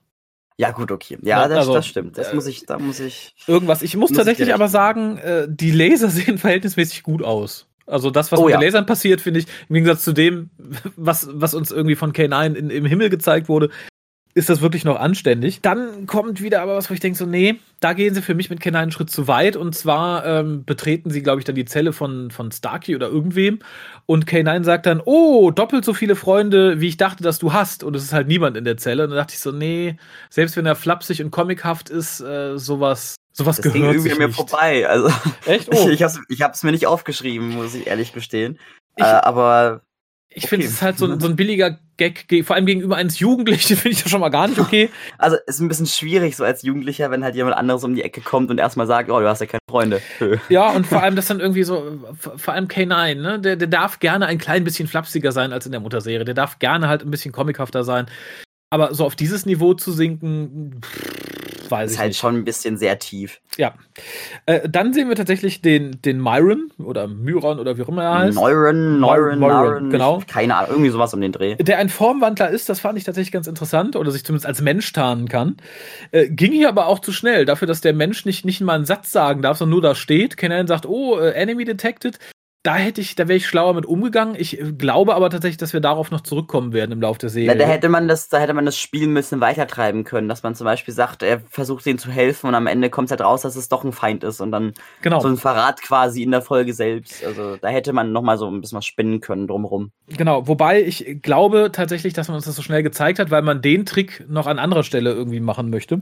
Ja, 0.58 0.72
gut, 0.72 0.92
okay. 0.92 1.18
Ja, 1.24 1.48
das, 1.48 1.60
also, 1.60 1.74
das 1.74 1.88
stimmt. 1.88 2.18
Das 2.18 2.34
muss 2.34 2.46
ich, 2.46 2.66
da 2.66 2.78
muss 2.78 3.00
ich. 3.00 3.34
Irgendwas. 3.48 3.82
Ich 3.82 3.98
muss, 3.98 4.12
muss 4.12 4.18
tatsächlich 4.18 4.50
ich 4.50 4.54
aber 4.54 4.68
sagen, 4.68 5.18
äh, 5.18 5.48
die 5.50 5.72
Laser 5.72 6.10
sehen 6.10 6.38
verhältnismäßig 6.38 7.04
gut 7.04 7.24
aus. 7.24 7.68
Also 7.86 8.10
das, 8.10 8.32
was 8.32 8.40
oh, 8.40 8.46
mit 8.46 8.52
ja. 8.52 8.60
den 8.60 8.66
Lasern 8.66 8.86
passiert, 8.86 9.22
finde 9.22 9.42
ich, 9.42 9.48
im 9.70 9.76
Gegensatz 9.76 10.04
zu 10.04 10.14
dem, 10.14 10.50
was, 10.96 11.28
was 11.32 11.54
uns 11.54 11.72
irgendwie 11.72 11.96
von 11.96 12.14
K9 12.14 12.56
in, 12.56 12.70
im 12.70 12.86
Himmel 12.86 13.10
gezeigt 13.10 13.50
wurde, 13.50 13.70
ist 14.36 14.50
das 14.50 14.62
wirklich 14.62 14.84
noch 14.84 15.00
anständig. 15.00 15.62
Dann 15.62 16.08
kommt 16.08 16.42
wieder 16.42 16.62
aber 16.62 16.76
was, 16.76 16.90
wo 16.90 16.94
ich 16.94 17.00
denke 17.00 17.18
so, 17.18 17.26
nee, 17.26 17.60
da 17.80 17.94
gehen 17.94 18.16
sie 18.16 18.22
für 18.22 18.34
mich 18.34 18.50
mit 18.50 18.62
K9 18.62 18.76
einen 18.76 18.92
Schritt 18.92 19.10
zu 19.10 19.28
weit. 19.28 19.56
Und 19.56 19.76
zwar 19.76 20.26
ähm, 20.26 20.66
betreten 20.66 21.12
sie, 21.12 21.22
glaube 21.22 21.40
ich, 21.40 21.46
dann 21.46 21.56
die 21.56 21.66
Zelle 21.66 21.94
von, 21.94 22.32
von 22.32 22.52
Starkey 22.52 22.96
oder 22.96 23.08
irgendwem. 23.10 23.60
Und 24.06 24.26
K9 24.26 24.64
sagt 24.64 24.88
dann, 24.88 25.02
oh, 25.06 25.52
doppelt 25.52 25.86
so 25.86 25.94
viele 25.94 26.16
Freunde, 26.16 26.82
wie 26.82 26.88
ich 26.88 26.98
dachte, 26.98 27.24
dass 27.24 27.40
du 27.40 27.54
hast. 27.54 27.84
Und 27.84 27.96
es 27.96 28.04
ist 28.04 28.14
halt 28.14 28.28
niemand 28.28 28.58
in 28.58 28.66
der 28.66 28.78
Zelle. 28.78 29.04
Und 29.04 29.12
dann 29.12 29.18
dachte 29.18 29.34
ich 29.34 29.40
so, 29.40 29.52
nee, 29.52 29.98
selbst 30.30 30.58
wenn 30.58 30.66
er 30.66 30.76
flapsig 30.76 31.22
und 31.24 31.32
comichaft 31.32 31.90
ist, 31.90 32.20
äh, 32.22 32.58
sowas 32.58 33.16
Sowas 33.36 33.56
das 33.56 33.64
gehört 33.64 33.74
ging 33.74 33.86
irgendwie 33.86 34.16
mir 34.16 34.30
vorbei. 34.30 34.88
Also 34.88 35.10
echt? 35.46 35.68
Oh. 35.74 35.88
Ich, 35.88 35.96
ich 35.96 36.04
hab's, 36.04 36.20
ich 36.30 36.42
hab's 36.44 36.62
mir 36.62 36.72
nicht 36.72 36.86
aufgeschrieben, 36.86 37.50
muss 37.50 37.74
ich 37.74 37.88
ehrlich 37.88 38.14
gestehen. 38.14 38.60
Ich, 38.96 39.04
äh, 39.04 39.08
aber 39.08 39.82
ich 40.36 40.48
finde, 40.48 40.66
es 40.66 40.74
ist 40.74 40.82
halt 40.82 40.98
so, 40.98 41.20
so 41.20 41.28
ein 41.28 41.36
billiger 41.36 41.80
Gag, 41.98 42.26
vor 42.44 42.56
allem 42.56 42.66
gegenüber 42.66 42.96
eines 42.96 43.20
Jugendlichen, 43.20 43.76
finde 43.78 43.96
ich 43.96 44.04
das 44.04 44.12
schon 44.12 44.22
mal 44.22 44.30
gar 44.30 44.48
nicht 44.48 44.60
okay. 44.60 44.90
Also, 45.18 45.38
es 45.48 45.56
ist 45.56 45.62
ein 45.62 45.68
bisschen 45.68 45.86
schwierig, 45.86 46.36
so 46.36 46.44
als 46.44 46.64
Jugendlicher, 46.64 47.12
wenn 47.12 47.24
halt 47.24 47.36
jemand 47.36 47.56
anderes 47.56 47.84
um 47.84 47.96
die 47.96 48.02
Ecke 48.02 48.22
kommt 48.22 48.50
und 48.50 48.60
erstmal 48.60 48.88
sagt, 48.88 49.10
oh, 49.10 49.20
du 49.20 49.28
hast 49.28 49.42
ja 49.42 49.46
keine 49.46 49.62
Freunde. 49.70 50.02
ja, 50.50 50.72
und 50.72 50.88
vor 50.88 51.04
allem 51.04 51.16
das 51.16 51.28
dann 51.28 51.40
irgendwie 51.40 51.64
so, 51.64 52.00
vor 52.18 52.54
allem 52.54 52.68
K9, 52.68 53.16
ne? 53.16 53.40
Der, 53.40 53.56
der 53.56 53.68
darf 53.68 54.00
gerne 54.00 54.26
ein 54.26 54.38
klein 54.38 54.64
bisschen 54.64 54.88
flapsiger 54.88 55.32
sein 55.32 55.54
als 55.54 55.66
in 55.66 55.72
der 55.72 55.82
Mutterserie. 55.82 56.26
Der 56.26 56.34
darf 56.34 56.60
gerne 56.60 56.88
halt 56.88 57.04
ein 57.04 57.12
bisschen 57.12 57.32
comichafter 57.32 57.84
sein. 57.84 58.08
Aber 58.70 58.94
so 58.96 59.06
auf 59.06 59.16
dieses 59.16 59.46
Niveau 59.46 59.76
zu 59.76 59.92
sinken, 59.92 60.82
pff, 60.82 61.33
weiß 61.70 61.92
ist 61.92 62.00
halt 62.00 62.10
nicht. 62.10 62.20
schon 62.20 62.36
ein 62.36 62.44
bisschen 62.44 62.78
sehr 62.78 63.00
tief. 63.00 63.42
Ja. 63.58 63.74
Äh, 64.46 64.68
dann 64.68 64.94
sehen 64.94 65.10
wir 65.10 65.16
tatsächlich 65.16 65.62
den, 65.62 66.02
den 66.02 66.20
Myron 66.20 66.72
oder 66.80 67.08
Myron 67.08 67.60
oder 67.60 67.78
wie 67.78 67.84
auch 67.84 67.90
immer 67.90 68.04
er 68.04 68.20
heißt. 68.20 68.38
Myron, 68.38 69.00
Myron, 69.00 69.40
Myron, 69.40 69.90
genau. 69.90 70.20
Ich, 70.20 70.28
keine 70.28 70.56
Ahnung, 70.56 70.72
irgendwie 70.72 70.90
sowas 70.90 71.14
um 71.14 71.22
den 71.22 71.32
Dreh. 71.32 71.56
Der 71.56 71.78
ein 71.78 71.90
Formwandler 71.90 72.50
ist, 72.50 72.70
das 72.70 72.80
fand 72.80 72.98
ich 72.98 73.04
tatsächlich 73.04 73.32
ganz 73.32 73.48
interessant 73.48 73.96
oder 73.96 74.12
sich 74.12 74.24
zumindest 74.24 74.48
als 74.48 74.62
Mensch 74.62 74.92
tarnen 74.94 75.28
kann. 75.28 75.58
Äh, 76.12 76.30
ging 76.30 76.52
hier 76.52 76.70
aber 76.70 76.88
auch 76.88 77.00
zu 77.00 77.12
schnell, 77.12 77.46
dafür, 77.46 77.68
dass 77.68 77.82
der 77.82 77.94
Mensch 77.94 78.26
nicht, 78.26 78.46
nicht 78.46 78.62
mal 78.62 78.76
einen 78.76 78.86
Satz 78.86 79.12
sagen 79.12 79.42
darf, 79.42 79.58
sondern 79.58 79.74
nur 79.74 79.82
da 79.82 79.96
steht. 79.96 80.38
Kenan 80.38 80.68
sagt, 80.68 80.86
oh, 80.86 81.20
äh, 81.20 81.32
Enemy 81.32 81.66
detected 81.66 82.18
da 82.64 82.76
hätte 82.76 83.02
ich, 83.02 83.16
da 83.16 83.28
wäre 83.28 83.36
ich 83.36 83.46
schlauer 83.46 83.74
mit 83.74 83.86
umgegangen. 83.86 84.36
Ich 84.38 84.60
äh, 84.60 84.72
glaube 84.72 85.16
aber 85.16 85.30
tatsächlich, 85.30 85.58
dass 85.58 85.74
wir 85.74 85.82
darauf 85.82 86.12
noch 86.12 86.22
zurückkommen 86.22 86.72
werden 86.72 86.94
im 86.94 87.02
Laufe 87.02 87.20
der 87.20 87.30
Serie. 87.30 87.50
Da, 87.50 87.56
da 87.56 87.66
hätte 87.66 87.90
man 87.90 88.08
das, 88.08 88.30
da 88.30 88.40
hätte 88.40 88.54
man 88.54 88.66
das 88.66 88.78
Spiel 88.78 89.08
ein 89.08 89.14
bisschen 89.14 89.42
weitertreiben 89.42 90.06
können, 90.06 90.30
dass 90.30 90.44
man 90.44 90.56
zum 90.56 90.64
Beispiel 90.64 90.94
sagt, 90.94 91.24
er 91.24 91.42
versucht 91.50 91.86
ihnen 91.86 92.00
zu 92.00 92.10
helfen 92.10 92.48
und 92.48 92.56
am 92.56 92.66
Ende 92.66 92.90
kommt 92.90 93.08
es 93.08 93.12
halt 93.12 93.20
raus, 93.20 93.42
dass 93.42 93.58
es 93.58 93.68
doch 93.68 93.84
ein 93.84 93.92
Feind 93.92 94.24
ist 94.24 94.40
und 94.40 94.52
dann 94.52 94.74
genau. 95.02 95.20
so 95.20 95.28
ein 95.28 95.36
Verrat 95.36 95.82
quasi 95.82 96.24
in 96.24 96.32
der 96.32 96.42
Folge 96.42 96.74
selbst. 96.74 97.24
Also 97.26 97.58
da 97.58 97.68
hätte 97.68 97.92
man 97.92 98.14
noch 98.14 98.22
mal 98.22 98.38
so 98.38 98.50
ein 98.50 98.62
bisschen 98.62 98.78
was 98.78 98.86
spinnen 98.86 99.20
können 99.20 99.48
drumherum. 99.48 99.92
Genau, 100.08 100.48
wobei 100.48 100.82
ich 100.82 101.20
glaube 101.22 101.70
tatsächlich, 101.74 102.14
dass 102.14 102.30
man 102.30 102.36
uns 102.36 102.46
das 102.46 102.56
so 102.56 102.62
schnell 102.62 102.82
gezeigt 102.82 103.20
hat, 103.20 103.30
weil 103.30 103.42
man 103.42 103.62
den 103.62 103.86
Trick 103.86 104.26
noch 104.30 104.48
an 104.48 104.58
anderer 104.58 104.84
Stelle 104.84 105.12
irgendwie 105.12 105.42
machen 105.42 105.70
möchte. 105.70 106.02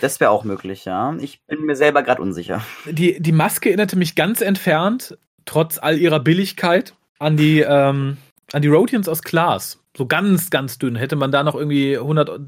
Das 0.00 0.20
wäre 0.20 0.30
auch 0.30 0.44
möglich, 0.44 0.84
ja. 0.84 1.16
Ich 1.20 1.44
bin 1.46 1.62
mir 1.62 1.74
selber 1.74 2.04
gerade 2.04 2.22
unsicher. 2.22 2.62
Die, 2.88 3.20
die 3.20 3.32
Maske 3.32 3.70
erinnerte 3.70 3.96
mich 3.96 4.14
ganz 4.14 4.40
entfernt 4.40 5.18
trotz 5.44 5.78
all 5.78 5.98
ihrer 5.98 6.20
Billigkeit 6.20 6.94
an 7.18 7.36
die, 7.36 7.60
ähm, 7.60 8.16
an 8.52 8.62
die 8.62 8.68
Rodians 8.68 9.08
aus 9.08 9.22
Glas. 9.22 9.82
So 9.96 10.06
ganz, 10.06 10.50
ganz 10.50 10.78
dünn. 10.78 10.96
Hätte 10.96 11.16
man 11.16 11.32
da 11.32 11.42
noch 11.42 11.54
irgendwie 11.54 11.96
100 11.96 12.40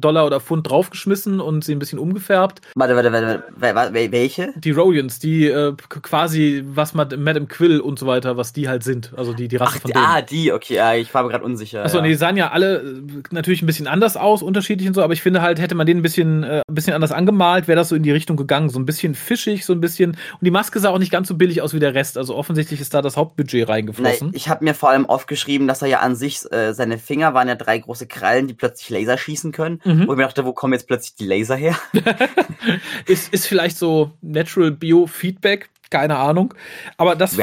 Dollar 0.00 0.26
oder 0.26 0.40
Pfund 0.40 0.68
draufgeschmissen 0.68 1.40
und 1.40 1.64
sie 1.64 1.74
ein 1.74 1.78
bisschen 1.78 1.98
umgefärbt. 1.98 2.60
Warte, 2.74 2.96
warte, 2.96 3.12
warte, 3.12 3.42
warte 3.56 3.94
welche? 3.94 4.52
Die 4.56 4.70
Rodians, 4.70 5.18
die 5.18 5.46
äh, 5.46 5.74
quasi, 5.88 6.62
was 6.66 6.94
man 6.94 7.08
Madame 7.18 7.46
Quill 7.46 7.80
und 7.80 7.98
so 7.98 8.06
weiter, 8.06 8.36
was 8.36 8.52
die 8.52 8.68
halt 8.68 8.82
sind. 8.82 9.12
Also 9.16 9.32
die, 9.32 9.48
die 9.48 9.56
Rasse 9.56 9.74
Ach, 9.76 9.82
von 9.82 9.90
denen. 9.90 10.04
Ah, 10.04 10.22
die, 10.22 10.52
okay, 10.52 10.74
ja, 10.74 10.94
ich 10.94 11.12
war 11.14 11.22
mir 11.22 11.30
gerade 11.30 11.44
unsicher. 11.44 11.84
Achso, 11.84 11.98
ja. 11.98 12.02
nee, 12.02 12.08
die 12.10 12.14
sahen 12.14 12.36
ja 12.36 12.50
alle 12.50 12.78
äh, 12.78 13.02
natürlich 13.30 13.62
ein 13.62 13.66
bisschen 13.66 13.86
anders 13.86 14.16
aus, 14.16 14.42
unterschiedlich 14.42 14.88
und 14.88 14.94
so, 14.94 15.02
aber 15.02 15.12
ich 15.12 15.22
finde 15.22 15.42
halt, 15.42 15.60
hätte 15.60 15.74
man 15.74 15.86
den 15.86 15.98
ein 15.98 16.02
bisschen, 16.02 16.42
äh, 16.42 16.62
ein 16.68 16.74
bisschen 16.74 16.94
anders 16.94 17.12
angemalt, 17.12 17.68
wäre 17.68 17.76
das 17.76 17.88
so 17.88 17.96
in 17.96 18.02
die 18.02 18.10
Richtung 18.10 18.36
gegangen. 18.36 18.68
So 18.68 18.78
ein 18.78 18.86
bisschen 18.86 19.14
fischig, 19.14 19.64
so 19.64 19.72
ein 19.72 19.80
bisschen. 19.80 20.12
Und 20.12 20.40
die 20.42 20.50
Maske 20.50 20.80
sah 20.80 20.90
auch 20.90 20.98
nicht 20.98 21.12
ganz 21.12 21.28
so 21.28 21.36
billig 21.36 21.62
aus 21.62 21.74
wie 21.74 21.80
der 21.80 21.94
Rest. 21.94 22.18
Also 22.18 22.34
offensichtlich 22.34 22.80
ist 22.80 22.94
da 22.94 23.02
das 23.02 23.16
Hauptbudget 23.16 23.68
reingeflossen. 23.68 24.28
Nein, 24.28 24.36
ich 24.36 24.48
habe 24.48 24.64
mir 24.64 24.74
vor 24.74 24.90
allem 24.90 25.06
aufgeschrieben, 25.06 25.68
dass 25.68 25.82
er 25.82 25.88
ja 25.88 26.00
an 26.00 26.16
sich, 26.16 26.40
äh, 26.52 26.72
seine 26.72 26.98
Finger 26.98 27.34
waren 27.34 27.48
ja 27.48 27.54
drei 27.54 27.78
große 27.78 28.06
Krallen, 28.06 28.46
die 28.46 28.54
plötzlich 28.54 28.90
Laser 28.90 29.18
schießen 29.18 29.52
können. 29.52 29.80
Mhm. 29.84 30.06
Wo 30.06 30.12
ich 30.12 30.16
mir 30.16 30.24
dachte, 30.24 30.44
wo 30.44 30.52
kommen 30.52 30.72
jetzt 30.72 30.86
plötzlich 30.86 31.14
die 31.14 31.26
Laser 31.26 31.56
her? 31.56 31.76
ist, 33.06 33.32
ist 33.32 33.46
vielleicht 33.46 33.76
so 33.76 34.12
Natural 34.22 34.70
Biofeedback, 34.70 35.68
keine 35.90 36.16
Ahnung. 36.16 36.54
Aber 36.96 37.16
das 37.16 37.36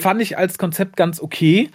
fand 0.00 0.22
ich 0.22 0.38
als 0.38 0.58
Konzept 0.58 0.96
ganz 0.96 1.20
okay. 1.20 1.70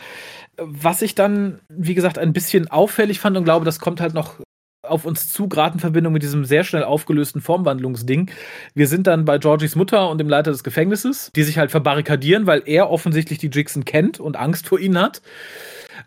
Was 0.57 1.01
ich 1.01 1.15
dann, 1.15 1.59
wie 1.69 1.95
gesagt, 1.95 2.17
ein 2.17 2.33
bisschen 2.33 2.69
auffällig 2.69 3.19
fand 3.19 3.35
und 3.35 3.45
glaube, 3.45 3.65
das 3.65 3.79
kommt 3.79 3.99
halt 3.99 4.13
noch 4.13 4.35
auf 4.83 5.05
uns 5.05 5.31
zu, 5.31 5.47
gerade 5.47 5.75
in 5.75 5.79
Verbindung 5.79 6.13
mit 6.13 6.23
diesem 6.23 6.43
sehr 6.43 6.63
schnell 6.63 6.83
aufgelösten 6.83 7.41
Formwandlungsding. 7.41 8.31
Wir 8.73 8.87
sind 8.87 9.07
dann 9.07 9.25
bei 9.25 9.37
Georgies 9.37 9.75
Mutter 9.75 10.09
und 10.09 10.17
dem 10.17 10.29
Leiter 10.29 10.51
des 10.51 10.63
Gefängnisses, 10.63 11.31
die 11.35 11.43
sich 11.43 11.57
halt 11.57 11.71
verbarrikadieren, 11.71 12.47
weil 12.47 12.63
er 12.65 12.89
offensichtlich 12.89 13.39
die 13.39 13.49
Jixen 13.49 13.85
kennt 13.85 14.19
und 14.19 14.37
Angst 14.37 14.67
vor 14.67 14.79
ihnen 14.79 14.99
hat. 14.99 15.21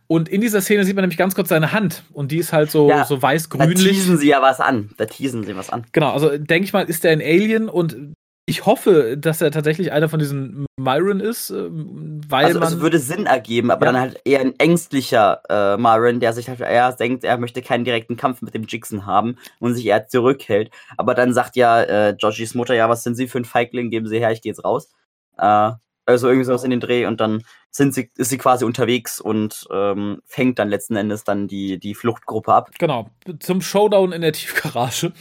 Und 0.07 0.29
in 0.29 0.41
dieser 0.41 0.61
Szene 0.61 0.85
sieht 0.85 0.95
man 0.95 1.03
nämlich 1.03 1.19
ganz 1.19 1.35
kurz 1.35 1.49
seine 1.49 1.73
Hand 1.73 2.05
und 2.13 2.33
die 2.33 2.39
ist 2.39 2.53
halt 2.53 2.71
so, 2.71 2.89
ja, 2.89 3.05
so 3.05 3.21
weiß-grünlich. 3.21 3.79
Da 3.79 3.91
teasen 3.91 4.19
sie 4.19 4.29
ja 4.29 4.43
was 4.43 4.61
an. 4.61 4.91
Da 4.97 5.07
teasen 5.07 5.45
sie 5.45 5.57
was 5.57 5.71
an. 5.71 5.85
Genau, 5.93 6.11
also 6.13 6.37
denke 6.37 6.65
ich 6.65 6.73
mal, 6.73 6.83
ist 6.83 7.05
der 7.05 7.13
ein 7.13 7.21
Alien 7.21 7.69
und 7.69 8.15
ich 8.47 8.67
hoffe, 8.67 9.17
dass 9.17 9.41
er 9.41 9.51
tatsächlich 9.51 9.91
einer 9.93 10.09
von 10.09 10.19
diesen 10.19 10.67
Myron 10.79 11.21
ist, 11.21 11.51
äh, 11.51 11.69
weil 11.71 12.47
also, 12.47 12.61
man. 12.61 12.69
Es 12.69 12.81
würde 12.81 12.99
Sinn 12.99 13.25
ergeben, 13.25 13.71
aber 13.71 13.87
ja. 13.87 13.93
dann 13.93 14.01
halt 14.01 14.21
eher 14.25 14.41
ein 14.41 14.59
ängstlicher 14.59 15.41
äh, 15.49 15.77
Myron, 15.79 16.21
der 16.21 16.35
sich 16.35 16.49
halt 16.49 16.61
eher 16.61 16.93
denkt, 16.93 17.25
er 17.25 17.39
möchte 17.39 17.63
keinen 17.63 17.85
direkten 17.85 18.17
Kampf 18.17 18.43
mit 18.43 18.55
dem 18.55 18.65
Jixen 18.65 19.07
haben 19.07 19.37
und 19.61 19.75
sich 19.75 19.87
eher 19.87 20.09
zurückhält. 20.09 20.71
Aber 20.99 21.15
dann 21.15 21.33
sagt 21.33 21.57
ja 21.57 21.83
äh, 21.83 22.15
Georgies 22.19 22.55
Mutter, 22.55 22.75
ja, 22.75 22.89
was 22.89 23.03
sind 23.03 23.15
Sie 23.15 23.29
für 23.29 23.39
ein 23.39 23.47
Feigling? 23.47 23.89
Geben 23.89 24.09
Sie 24.09 24.19
her, 24.19 24.31
ich 24.31 24.43
gehe 24.43 24.53
jetzt 24.53 24.65
raus. 24.65 24.91
Äh, 25.39 25.73
also 26.07 26.29
irgendwie 26.29 26.45
sowas 26.45 26.65
in 26.65 26.71
den 26.71 26.81
Dreh 26.81 27.07
und 27.07 27.21
dann 27.21 27.43
sind 27.71 27.95
sie, 27.95 28.11
ist 28.17 28.31
sie 28.31 28.39
quasi 28.39 28.65
unterwegs 28.65 29.21
und 29.21 29.67
ähm, 29.73 30.21
fängt 30.27 30.59
dann 30.59 30.69
letzten 30.69 30.97
Endes 30.97 31.25
dann 31.25 31.49
die, 31.49 31.79
die 31.79 31.95
Fluchtgruppe 31.95 32.53
ab. 32.53 32.71
Genau, 32.79 33.11
zum 33.41 33.61
Showdown 33.61 34.13
in 34.13 34.23
der 34.23 34.33
Tiefgarage. 34.33 35.13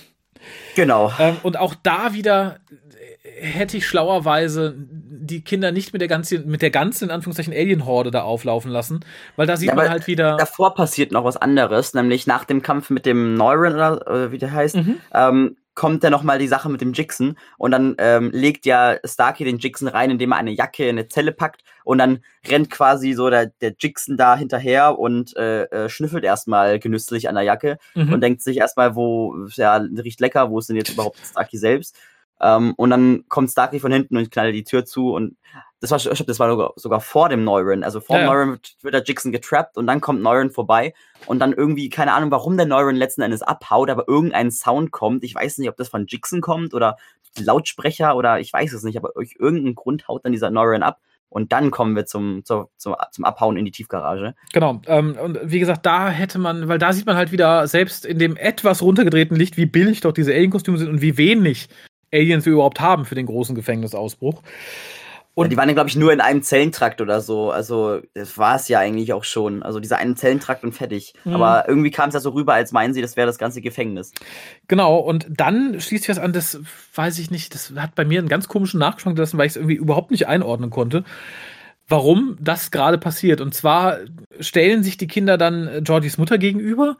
Genau. 0.75 1.11
Ähm, 1.19 1.38
und 1.43 1.57
auch 1.57 1.73
da 1.73 2.13
wieder 2.13 2.59
äh, 3.23 3.45
hätte 3.45 3.77
ich 3.77 3.88
schlauerweise 3.88 4.75
die 4.77 5.41
Kinder 5.41 5.71
nicht 5.71 5.93
mit 5.93 6.01
der 6.01 6.09
ganzen, 6.09 6.47
mit 6.47 6.61
der 6.61 6.69
ganzen, 6.69 7.05
in 7.05 7.11
Anführungszeichen, 7.11 7.53
Alien-Horde 7.53 8.11
da 8.11 8.23
auflaufen 8.23 8.71
lassen, 8.71 8.99
weil 9.36 9.47
da 9.47 9.55
sieht 9.55 9.69
ja, 9.69 9.75
man 9.75 9.89
halt 9.89 10.07
wieder. 10.07 10.38
Davor 10.38 10.75
passiert 10.75 11.11
noch 11.11 11.23
was 11.23 11.38
anderes, 11.38 11.93
nämlich 11.93 12.27
nach 12.27 12.43
dem 12.43 12.61
Kampf 12.61 12.89
mit 12.89 13.05
dem 13.05 13.36
Neuron 13.36 13.73
oder 13.73 14.07
äh, 14.07 14.31
wie 14.31 14.38
der 14.38 14.51
heißt, 14.51 14.75
mhm. 14.75 14.97
ähm, 15.13 15.55
kommt 15.76 16.03
ja 16.03 16.09
nochmal 16.09 16.39
die 16.39 16.47
Sache 16.47 16.69
mit 16.69 16.82
dem 16.82 16.93
Jixen 16.93 17.38
und 17.57 17.71
dann 17.71 17.95
ähm, 17.97 18.30
legt 18.32 18.65
ja 18.65 18.97
Starkey 19.03 19.43
den 19.43 19.57
Jixen 19.57 19.88
rein, 19.88 20.11
indem 20.11 20.32
er 20.32 20.38
eine 20.38 20.51
Jacke 20.51 20.84
in 20.84 20.97
eine 20.97 21.07
Zelle 21.07 21.32
packt 21.32 21.63
und 21.84 21.97
dann 21.97 22.24
rennt 22.47 22.69
quasi 22.69 23.13
so 23.13 23.30
der, 23.30 23.47
der 23.47 23.74
Jixen 23.80 24.17
da 24.17 24.36
hinterher 24.38 24.99
und 24.99 25.36
äh, 25.36 25.63
äh, 25.63 25.89
schnüffelt 25.89 26.24
erstmal 26.24 26.80
genüsslich 26.80 27.28
an 27.28 27.36
der 27.36 27.43
Jacke 27.43 27.78
mhm. 27.95 28.13
und 28.13 28.21
denkt 28.21 28.41
sich 28.41 28.57
erstmal, 28.57 28.95
wo, 28.95 29.47
ja, 29.53 29.76
riecht 29.76 30.19
lecker, 30.19 30.49
wo 30.49 30.59
ist 30.59 30.69
denn 30.69 30.76
jetzt 30.76 30.91
überhaupt 30.91 31.17
Starkey 31.24 31.57
selbst? 31.57 31.97
Ähm, 32.43 32.73
und 32.75 32.89
dann 32.89 33.23
kommt 33.29 33.49
Starkey 33.49 33.79
von 33.79 33.91
hinten 33.91 34.17
und 34.17 34.29
knallt 34.29 34.53
die 34.53 34.65
Tür 34.65 34.85
zu 34.85 35.13
und 35.13 35.37
das 35.79 35.91
war, 35.91 35.97
ich 35.97 36.25
das 36.25 36.39
war 36.39 36.49
sogar, 36.49 36.73
sogar 36.77 37.01
vor 37.01 37.27
dem 37.27 37.43
Neuron. 37.43 37.83
Also 37.83 37.99
vor 37.99 38.17
ja, 38.17 38.25
Neuron 38.25 38.51
wird, 38.51 38.75
wird 38.81 38.93
der 38.93 39.03
Jixon 39.03 39.33
getrappt 39.33 39.77
und 39.77 39.85
dann 39.85 39.99
kommt 39.99 40.21
Neuron 40.21 40.49
vorbei 40.49 40.93
und 41.25 41.39
dann 41.39 41.51
irgendwie, 41.51 41.89
keine 41.89 42.13
Ahnung, 42.13 42.31
warum 42.31 42.55
der 42.55 42.65
Neuron 42.65 42.95
letzten 42.95 43.21
Endes 43.21 43.41
abhaut, 43.41 43.89
aber 43.89 44.07
irgendein 44.07 44.51
Sound 44.51 44.91
kommt. 44.91 45.23
Ich 45.25 45.35
weiß 45.35 45.57
nicht, 45.57 45.69
ob 45.69 45.75
das 45.75 45.89
von 45.89 46.05
Jixon 46.07 46.39
kommt 46.39 46.73
oder 46.73 46.95
Lautsprecher 47.37 48.15
oder 48.15 48.39
ich 48.39 48.53
weiß 48.53 48.71
es 48.73 48.83
nicht, 48.83 48.97
aber 48.97 49.11
durch 49.13 49.35
irgendeinen 49.39 49.75
Grund 49.75 50.07
haut 50.07 50.23
dann 50.23 50.31
dieser 50.31 50.51
Neuron 50.51 50.83
ab. 50.83 50.99
Und 51.27 51.51
dann 51.51 51.71
kommen 51.71 51.95
wir 51.95 52.05
zum, 52.05 52.45
zum, 52.45 52.67
zum, 52.77 52.95
zum 53.11 53.25
Abhauen 53.25 53.57
in 53.57 53.65
die 53.65 53.71
Tiefgarage. 53.71 54.35
Genau. 54.53 54.79
Ähm, 54.85 55.17
und 55.21 55.39
wie 55.43 55.59
gesagt, 55.59 55.85
da 55.85 56.09
hätte 56.09 56.37
man, 56.37 56.67
weil 56.67 56.77
da 56.77 56.93
sieht 56.93 57.07
man 57.07 57.15
halt 57.15 57.31
wieder, 57.31 57.67
selbst 57.67 58.05
in 58.05 58.19
dem 58.19 58.37
etwas 58.37 58.83
runtergedrehten 58.83 59.35
Licht, 59.35 59.57
wie 59.57 59.65
billig 59.65 60.01
doch 60.01 60.11
diese 60.11 60.31
Alien-Kostüme 60.31 60.77
sind 60.77 60.89
und 60.89 61.01
wie 61.01 61.17
wenig 61.17 61.69
Aliens 62.14 62.45
wir 62.45 62.53
überhaupt 62.53 62.80
haben 62.80 63.05
für 63.05 63.16
den 63.16 63.26
großen 63.26 63.55
Gefängnisausbruch. 63.55 64.41
Und 65.36 65.45
ja, 65.45 65.49
die 65.49 65.57
waren 65.57 65.68
ja, 65.68 65.74
glaube 65.74 65.89
ich, 65.89 65.95
nur 65.95 66.14
in 66.14 66.22
einem 66.22 66.43
Zellentrakt 66.43 67.01
oder 67.01 67.20
so. 67.20 67.49
Also, 67.49 68.01
das 68.14 68.38
war 68.38 68.55
es 68.55 68.68
ja 68.68 68.80
eigentlich 68.80 69.14
auch 69.14 69.24
schon. 69.24 69.64
Also, 69.64 69.80
dieser 69.80 69.97
einen 69.97 70.16
Zellentrakt 70.16 70.64
und 70.64 70.74
fertig. 70.74 71.16
Mhm. 71.24 71.34
Aber 71.34 71.68
irgendwie 71.68 71.89
kam 71.89 72.09
es 72.09 72.14
ja 72.14 72.20
so 72.20 72.32
rüber, 72.32 72.53
als 72.53 72.72
meinen 72.72 72.93
sie, 72.93 73.01
das 73.01 73.18
wäre 73.18 73.26
das 73.26 73.39
ganze 73.39 73.61
Gefängnis. 73.61 74.11
Genau, 74.68 74.97
und 74.97 75.26
dann 75.30 75.80
schließt 75.80 76.03
sich 76.03 76.16
das 76.16 76.24
an, 76.24 76.34
das 76.34 76.59
weiß 76.93 77.18
ich 77.18 77.32
nicht, 77.32 77.55
das 77.55 77.74
hat 77.76 77.95
bei 77.95 78.05
mir 78.05 78.20
einen 78.20 78.30
ganz 78.30 78.47
komischen 78.47 78.80
Nachgeschmack 78.80 79.16
gelassen, 79.16 79.39
weil 79.39 79.47
ich 79.47 79.53
es 79.53 79.57
irgendwie 79.57 79.76
überhaupt 79.76 80.11
nicht 80.11 80.28
einordnen 80.28 80.70
konnte, 80.70 81.03
warum 81.88 82.38
das 82.39 82.70
gerade 82.70 82.99
passiert. 82.99 83.41
Und 83.41 83.55
zwar 83.55 83.97
stellen 84.39 84.84
sich 84.84 84.97
die 84.97 85.07
Kinder 85.07 85.39
dann 85.39 85.84
Georgies 85.84 86.20
Mutter 86.20 86.38
gegenüber 86.38 86.97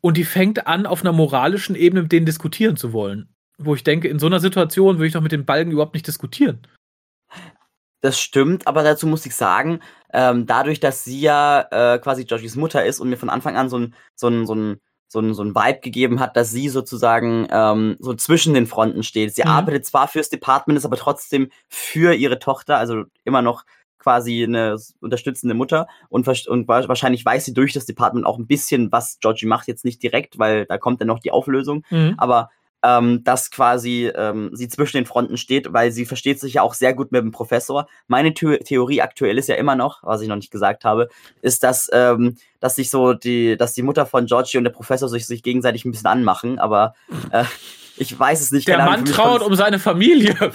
und 0.00 0.16
die 0.16 0.24
fängt 0.24 0.66
an, 0.66 0.86
auf 0.86 1.02
einer 1.02 1.12
moralischen 1.12 1.76
Ebene 1.76 2.02
mit 2.02 2.12
denen 2.12 2.26
diskutieren 2.26 2.76
zu 2.76 2.92
wollen. 2.92 3.28
Wo 3.58 3.74
ich 3.74 3.84
denke, 3.84 4.08
in 4.08 4.18
so 4.18 4.26
einer 4.26 4.40
Situation 4.40 4.96
würde 4.96 5.06
ich 5.06 5.12
doch 5.12 5.22
mit 5.22 5.32
den 5.32 5.46
Balken 5.46 5.70
überhaupt 5.70 5.94
nicht 5.94 6.06
diskutieren. 6.06 6.66
Das 8.02 8.20
stimmt, 8.20 8.66
aber 8.66 8.82
dazu 8.82 9.06
muss 9.06 9.26
ich 9.26 9.34
sagen, 9.34 9.80
ähm, 10.12 10.46
dadurch, 10.46 10.80
dass 10.80 11.02
sie 11.02 11.20
ja 11.20 11.66
äh, 11.70 11.98
quasi 11.98 12.24
Georgies 12.24 12.54
Mutter 12.54 12.84
ist 12.84 13.00
und 13.00 13.08
mir 13.08 13.16
von 13.16 13.30
Anfang 13.30 13.56
an 13.56 13.68
so 13.68 13.78
ein, 13.78 13.94
so 14.14 14.28
ein, 14.28 14.46
so 14.46 14.54
ein, 14.54 14.80
so 15.08 15.20
ein, 15.20 15.34
so 15.34 15.42
ein 15.42 15.54
Vibe 15.54 15.80
gegeben 15.80 16.20
hat, 16.20 16.36
dass 16.36 16.50
sie 16.50 16.68
sozusagen 16.68 17.48
ähm, 17.50 17.96
so 17.98 18.14
zwischen 18.14 18.54
den 18.54 18.66
Fronten 18.66 19.02
steht. 19.02 19.34
Sie 19.34 19.42
mhm. 19.42 19.48
arbeitet 19.48 19.86
zwar 19.86 20.08
fürs 20.08 20.28
Department, 20.28 20.76
ist 20.76 20.84
aber 20.84 20.96
trotzdem 20.96 21.48
für 21.68 22.14
ihre 22.14 22.38
Tochter, 22.38 22.76
also 22.78 23.04
immer 23.24 23.42
noch 23.42 23.64
quasi 23.98 24.44
eine 24.44 24.76
unterstützende 25.00 25.54
Mutter 25.54 25.88
und, 26.08 26.28
und 26.28 26.68
wahrscheinlich 26.68 27.24
weiß 27.24 27.44
sie 27.44 27.54
durch 27.54 27.72
das 27.72 27.86
Department 27.86 28.24
auch 28.24 28.38
ein 28.38 28.46
bisschen, 28.46 28.92
was 28.92 29.18
Georgie 29.20 29.46
macht, 29.46 29.66
jetzt 29.66 29.84
nicht 29.84 30.00
direkt, 30.00 30.38
weil 30.38 30.64
da 30.66 30.78
kommt 30.78 31.00
dann 31.00 31.08
noch 31.08 31.18
die 31.18 31.32
Auflösung, 31.32 31.82
mhm. 31.90 32.14
aber 32.16 32.50
ähm, 32.86 33.24
dass 33.24 33.50
quasi 33.50 34.12
ähm, 34.14 34.50
sie 34.52 34.68
zwischen 34.68 34.98
den 34.98 35.06
Fronten 35.06 35.36
steht, 35.36 35.72
weil 35.72 35.90
sie 35.90 36.06
versteht 36.06 36.38
sich 36.38 36.54
ja 36.54 36.62
auch 36.62 36.74
sehr 36.74 36.94
gut 36.94 37.10
mit 37.10 37.22
dem 37.22 37.32
Professor. 37.32 37.88
Meine 38.06 38.32
The 38.38 38.58
Theorie 38.58 39.02
aktuell 39.02 39.38
ist 39.38 39.48
ja 39.48 39.56
immer 39.56 39.74
noch, 39.74 40.04
was 40.04 40.20
ich 40.20 40.28
noch 40.28 40.36
nicht 40.36 40.52
gesagt 40.52 40.84
habe, 40.84 41.08
ist, 41.42 41.64
dass, 41.64 41.90
ähm, 41.92 42.36
dass 42.60 42.76
sich 42.76 42.90
so 42.90 43.12
die, 43.12 43.56
dass 43.56 43.72
die 43.72 43.82
Mutter 43.82 44.06
von 44.06 44.26
Georgie 44.26 44.58
und 44.58 44.64
der 44.64 44.70
Professor 44.70 45.08
sich, 45.08 45.26
sich 45.26 45.42
gegenseitig 45.42 45.84
ein 45.84 45.90
bisschen 45.90 46.06
anmachen, 46.06 46.60
aber 46.60 46.94
äh, 47.32 47.44
ich 47.96 48.16
weiß 48.16 48.40
es 48.40 48.52
nicht. 48.52 48.68
Der 48.68 48.84
Mann 48.84 49.04
trauert 49.04 49.42
um 49.42 49.54
seine 49.54 49.78
Familie. 49.78 50.36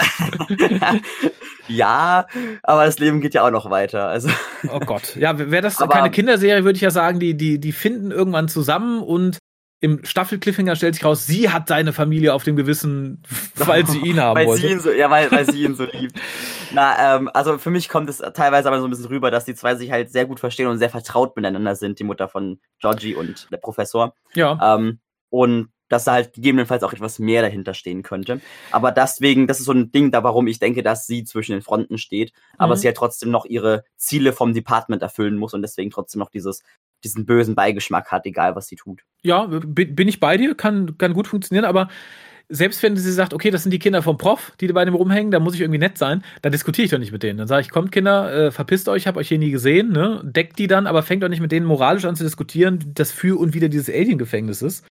ja, 1.67 2.27
aber 2.61 2.85
das 2.85 2.99
Leben 2.99 3.19
geht 3.19 3.33
ja 3.33 3.45
auch 3.45 3.51
noch 3.51 3.69
weiter. 3.69 4.07
Also. 4.07 4.29
Oh 4.71 4.79
Gott. 4.79 5.15
Ja, 5.15 5.37
wäre 5.37 5.63
das 5.63 5.81
aber, 5.81 5.91
keine 5.91 6.11
Kinderserie, 6.11 6.63
würde 6.63 6.77
ich 6.77 6.83
ja 6.83 6.91
sagen, 6.91 7.19
die, 7.19 7.35
die, 7.35 7.59
die 7.59 7.71
finden 7.71 8.11
irgendwann 8.11 8.47
zusammen 8.47 9.01
und 9.01 9.39
im 9.81 10.05
Staffel-Cliffhanger 10.05 10.75
stellt 10.75 10.93
sich 10.93 11.03
raus, 11.03 11.25
sie 11.25 11.49
hat 11.49 11.67
seine 11.67 11.91
Familie 11.91 12.35
auf 12.35 12.43
dem 12.43 12.55
Gewissen, 12.55 13.23
weil 13.55 13.85
sie 13.87 13.97
ihn 13.97 14.19
haben 14.19 14.37
weil 14.37 14.45
wollte. 14.45 14.67
Sie 14.67 14.73
ihn 14.73 14.79
so, 14.79 14.91
ja, 14.91 15.09
weil, 15.09 15.31
weil 15.31 15.51
sie 15.51 15.63
ihn 15.63 15.75
so 15.75 15.85
liebt. 15.85 16.15
Na, 16.71 17.17
ähm, 17.17 17.29
also 17.33 17.57
für 17.57 17.71
mich 17.71 17.89
kommt 17.89 18.07
es 18.07 18.19
teilweise 18.19 18.67
aber 18.67 18.79
so 18.79 18.85
ein 18.85 18.91
bisschen 18.91 19.07
rüber, 19.07 19.31
dass 19.31 19.43
die 19.43 19.55
zwei 19.55 19.75
sich 19.75 19.91
halt 19.91 20.11
sehr 20.11 20.27
gut 20.27 20.39
verstehen 20.39 20.67
und 20.67 20.77
sehr 20.77 20.91
vertraut 20.91 21.35
miteinander 21.35 21.75
sind, 21.75 21.97
die 21.97 22.03
Mutter 22.03 22.29
von 22.29 22.59
Georgie 22.79 23.15
und 23.15 23.51
der 23.51 23.57
Professor. 23.57 24.13
Ja. 24.35 24.75
Ähm, 24.75 24.99
und 25.29 25.69
dass 25.91 26.05
da 26.05 26.13
halt 26.13 26.33
gegebenenfalls 26.33 26.83
auch 26.83 26.93
etwas 26.93 27.19
mehr 27.19 27.41
dahinter 27.41 27.73
stehen 27.73 28.01
könnte. 28.03 28.41
Aber 28.71 28.91
deswegen, 28.91 29.47
das 29.47 29.59
ist 29.59 29.65
so 29.65 29.73
ein 29.73 29.91
Ding 29.91 30.11
da, 30.11 30.23
warum 30.23 30.47
ich 30.47 30.59
denke, 30.59 30.83
dass 30.83 31.05
sie 31.07 31.23
zwischen 31.23 31.51
den 31.53 31.61
Fronten 31.61 31.97
steht, 31.97 32.31
aber 32.57 32.75
Mhm. 32.75 32.79
sie 32.79 32.87
halt 32.87 32.97
trotzdem 32.97 33.31
noch 33.31 33.45
ihre 33.45 33.83
Ziele 33.97 34.33
vom 34.33 34.53
Department 34.53 35.01
erfüllen 35.01 35.37
muss 35.37 35.53
und 35.53 35.61
deswegen 35.61 35.91
trotzdem 35.91 36.19
noch 36.19 36.29
dieses, 36.29 36.63
diesen 37.03 37.25
bösen 37.25 37.55
Beigeschmack 37.55 38.11
hat, 38.11 38.25
egal 38.25 38.55
was 38.55 38.67
sie 38.67 38.75
tut. 38.75 39.01
Ja, 39.23 39.45
bin, 39.47 39.95
bin 39.95 40.07
ich 40.07 40.19
bei 40.19 40.37
dir, 40.37 40.55
kann, 40.55 40.97
kann 40.97 41.13
gut 41.13 41.27
funktionieren, 41.27 41.65
aber 41.65 41.89
selbst 42.53 42.83
wenn 42.83 42.97
sie 42.97 43.11
sagt, 43.13 43.33
okay, 43.33 43.49
das 43.49 43.63
sind 43.63 43.71
die 43.71 43.79
Kinder 43.79 44.01
vom 44.03 44.17
Prof, 44.17 44.51
die 44.59 44.67
bei 44.67 44.83
dem 44.83 44.93
rumhängen, 44.93 45.31
da 45.31 45.39
muss 45.39 45.55
ich 45.55 45.61
irgendwie 45.61 45.77
nett 45.79 45.97
sein, 45.97 46.21
dann 46.41 46.51
diskutiere 46.51 46.83
ich 46.85 46.91
doch 46.91 46.97
nicht 46.99 47.13
mit 47.13 47.23
denen. 47.23 47.37
Dann 47.37 47.47
sage 47.47 47.61
ich, 47.61 47.69
kommt 47.69 47.93
Kinder, 47.93 48.33
äh, 48.47 48.51
verpisst 48.51 48.89
euch, 48.89 49.07
hab 49.07 49.15
euch 49.15 49.29
hier 49.29 49.37
nie 49.39 49.51
gesehen, 49.51 49.91
ne? 49.93 50.19
Deckt 50.23 50.59
die 50.59 50.67
dann, 50.67 50.85
aber 50.85 51.01
fängt 51.01 51.23
doch 51.23 51.29
nicht 51.29 51.39
mit 51.39 51.53
denen 51.53 51.65
moralisch 51.65 52.03
an 52.03 52.17
zu 52.17 52.25
diskutieren, 52.25 52.91
das 52.93 53.11
für 53.11 53.39
und 53.39 53.53
wieder 53.53 53.69
dieses 53.69 53.89
Alien-Gefängnis 53.89 54.61
ist. 54.61 54.85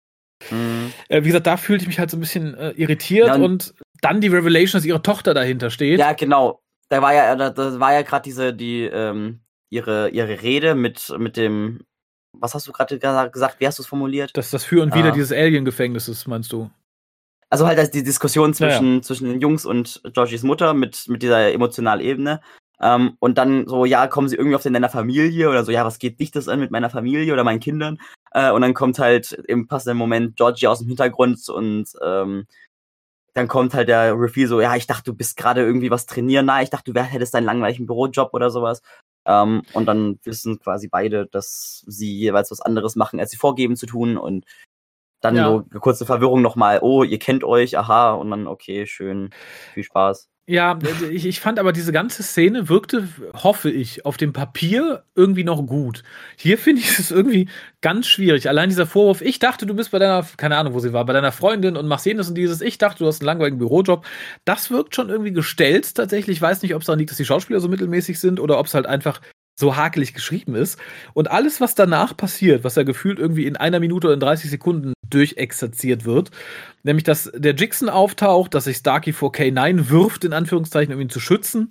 Äh, 1.09 1.23
wie 1.23 1.29
gesagt, 1.29 1.47
da 1.47 1.57
fühlte 1.57 1.83
ich 1.83 1.89
mich 1.89 1.99
halt 1.99 2.11
so 2.11 2.17
ein 2.17 2.21
bisschen 2.21 2.55
äh, 2.55 2.71
irritiert 2.71 3.29
Ja, 3.29 3.35
und- 3.35 3.43
und 3.45 3.75
dann 4.01 4.21
die 4.21 4.29
Revelation, 4.29 4.79
dass 4.79 4.87
ihre 4.87 5.03
Tochter 5.03 5.35
dahinter 5.35 5.71
steht. 5.71 5.99
Ja, 6.01 6.13
genau. 6.15 6.63
Da 6.89 7.03
war 7.03 7.15
ja, 7.15 7.37
da, 7.37 7.51
da 7.51 7.79
war 7.79 7.93
ja 7.93 8.03
gerade 8.03 8.23
diese, 8.23 8.53
die, 8.55 8.85
ähm, 8.85 9.41
ihre, 9.71 10.09
ihre 10.09 10.43
Rede 10.43 10.75
mit, 10.75 11.13
mit 11.19 11.37
dem, 11.37 11.81
was 12.33 12.55
hast 12.55 12.67
du 12.67 12.73
gerade 12.73 12.99
gesagt, 12.99 13.61
wie 13.61 13.67
hast 13.67 13.79
du 13.79 13.83
es 13.83 13.87
formuliert? 13.89 14.37
Dass 14.37 14.51
das 14.51 14.65
für 14.65 14.83
und 14.83 14.95
wieder 14.95 15.09
Ah. 15.09 15.13
dieses 15.13 15.33
Alien-Gefängnis 15.33 16.09
ist, 16.09 16.27
meinst 16.27 16.51
du? 16.53 16.71
Also 17.51 17.67
halt 17.67 17.79
also 17.79 17.91
die 17.93 18.03
Diskussion 18.05 18.53
Ja, 18.55 18.67
ja. 18.69 18.73
zwischen, 18.79 19.03
zwischen 19.03 19.29
den 19.29 19.41
Jungs 19.41 19.67
und 19.67 20.01
Georgies 20.15 20.43
Mutter 20.45 20.73
mit, 20.73 21.09
mit 21.09 21.23
dieser 21.23 21.53
emotionalen 21.53 22.01
Ebene. 22.01 22.41
Ähm, 22.83 23.17
und 23.21 23.39
dann 23.39 23.67
so, 23.69 23.85
ja, 23.85 24.07
kommen 24.07 24.29
sie 24.29 24.37
irgendwie 24.37 24.57
auf 24.57 24.63
den 24.63 24.73
Nenner 24.73 24.89
Familie 24.89 25.49
oder 25.51 25.65
so, 25.65 25.73
ja, 25.73 25.85
was 25.85 25.99
geht 25.99 26.19
dich 26.21 26.31
das 26.31 26.49
an 26.49 26.61
mit 26.61 26.71
meiner 26.71 26.91
Familie 26.91 27.33
oder 27.33 27.45
meinen 27.45 27.61
Kindern? 27.61 27.99
Äh, 28.33 28.51
und 28.53 28.63
dann 28.63 28.75
kommt 28.75 28.99
halt 28.99 29.33
im 29.49 29.69
passenden 29.69 29.99
Moment 29.99 30.37
Georgie 30.37 30.67
aus 30.69 30.79
dem 30.79 30.89
Hintergrund 30.89 31.49
und 31.49 31.87
ähm, 32.03 32.47
dann 33.35 33.49
kommt 33.49 33.75
halt 33.75 33.89
der 33.89 34.15
Reveal 34.15 34.49
so, 34.49 34.61
ja, 34.61 34.75
ich 34.77 34.87
dachte, 34.87 35.05
du 35.13 35.15
bist 35.15 35.37
gerade 35.37 35.63
irgendwie 35.63 35.91
was 35.91 36.07
trainieren, 36.07 36.47
na, 36.47 36.63
ich 36.63 36.71
dachte, 36.71 36.93
du 36.93 37.01
hättest 37.01 37.35
einen 37.35 37.47
langweiligen 37.47 37.87
Bürojob 37.87 38.31
oder 38.35 38.51
sowas. 38.51 38.83
Ähm, 39.27 39.63
und 39.75 39.87
dann 39.87 40.19
wissen 40.25 40.59
quasi 40.59 40.89
beide, 40.89 41.27
dass 41.27 41.85
sie 41.87 42.17
jeweils 42.19 42.51
was 42.51 42.61
anderes 42.61 42.97
machen, 42.97 43.21
als 43.21 43.31
sie 43.31 43.37
vorgeben 43.37 43.77
zu 43.77 43.87
tun 43.87 44.17
und 44.17 44.47
dann 45.21 45.37
Ja. 45.37 45.45
so 45.47 45.65
eine 45.71 45.81
kurze 45.81 46.07
Verwirrung 46.07 46.43
nochmal, 46.43 46.81
oh, 46.83 47.05
ihr 47.05 47.19
kennt 47.19 47.45
euch, 47.45 47.79
aha, 47.79 48.13
und 48.15 48.31
dann, 48.31 48.47
okay, 48.47 48.87
schön, 48.87 49.31
viel 49.75 49.85
Spaß. 49.85 50.29
Ja, 50.51 50.81
ich, 51.13 51.27
ich 51.27 51.39
fand 51.39 51.61
aber 51.61 51.73
diese 51.73 51.93
ganze 51.93 52.25
Szene 52.25 52.69
wirkte, 52.69 53.07
hoffe 53.35 53.71
ich, 53.71 54.05
auf 54.05 54.17
dem 54.17 54.33
Papier 54.33 55.05
irgendwie 55.15 55.45
noch 55.45 55.65
gut. 55.65 56.03
Hier 56.37 56.59
finde 56.59 56.81
ich 56.81 56.99
es 56.99 57.13
irgendwie 57.13 57.49
ganz 57.83 58.09
schwierig. 58.09 58.49
Allein 58.49 58.69
dieser 58.69 58.89
Vorwurf, 58.89 59.21
ich 59.21 59.39
dachte, 59.39 59.65
du 59.65 59.75
bist 59.75 59.93
bei 59.93 60.01
deiner, 60.01 60.27
keine 60.39 60.57
Ahnung, 60.57 60.75
wo 60.75 60.81
sie 60.81 60.93
war, 60.93 61.05
bei 61.05 61.13
deiner 61.13 61.31
Freundin 61.31 61.77
und 61.77 61.87
machst 61.87 62.05
jenes 62.05 62.29
und 62.29 62.35
dieses, 62.35 62.63
ich 62.63 62.79
dachte, 62.79 62.99
du 62.99 63.07
hast 63.07 63.21
einen 63.21 63.27
langweiligen 63.27 63.59
Bürojob. 63.59 64.05
Das 64.45 64.73
wirkt 64.73 64.97
schon 64.97 65.09
irgendwie 65.09 65.31
gestellt 65.31 65.95
tatsächlich. 65.95 66.39
Ich 66.39 66.43
weiß 66.43 66.63
nicht, 66.63 66.75
ob 66.75 66.81
es 66.81 66.87
daran 66.87 66.99
liegt, 66.99 67.13
dass 67.13 67.19
die 67.19 67.25
Schauspieler 67.25 67.61
so 67.61 67.69
mittelmäßig 67.69 68.19
sind 68.19 68.41
oder 68.41 68.59
ob 68.59 68.67
es 68.67 68.75
halt 68.75 68.87
einfach 68.87 69.21
so 69.57 69.77
hakelig 69.77 70.15
geschrieben 70.15 70.57
ist. 70.57 70.81
Und 71.15 71.31
alles, 71.31 71.61
was 71.61 71.77
danach 71.77 72.17
passiert, 72.17 72.65
was 72.65 72.75
ja 72.75 72.83
gefühlt 72.83 73.21
irgendwie 73.21 73.47
in 73.47 73.57
einer 73.57 73.79
Minute 73.79 74.09
oder 74.09 74.15
in 74.15 74.21
30 74.21 74.51
Sekunden 74.51 74.95
durchexerziert 75.11 76.05
wird, 76.05 76.31
nämlich 76.83 77.05
dass 77.05 77.31
der 77.35 77.55
Jixon 77.55 77.89
auftaucht, 77.89 78.55
dass 78.55 78.65
sich 78.65 78.79
Starkey 78.79 79.13
vor 79.13 79.33
K9 79.33 79.91
wirft, 79.91 80.25
in 80.25 80.33
Anführungszeichen, 80.33 80.95
um 80.95 81.01
ihn 81.01 81.11
zu 81.11 81.21
schützen. 81.21 81.71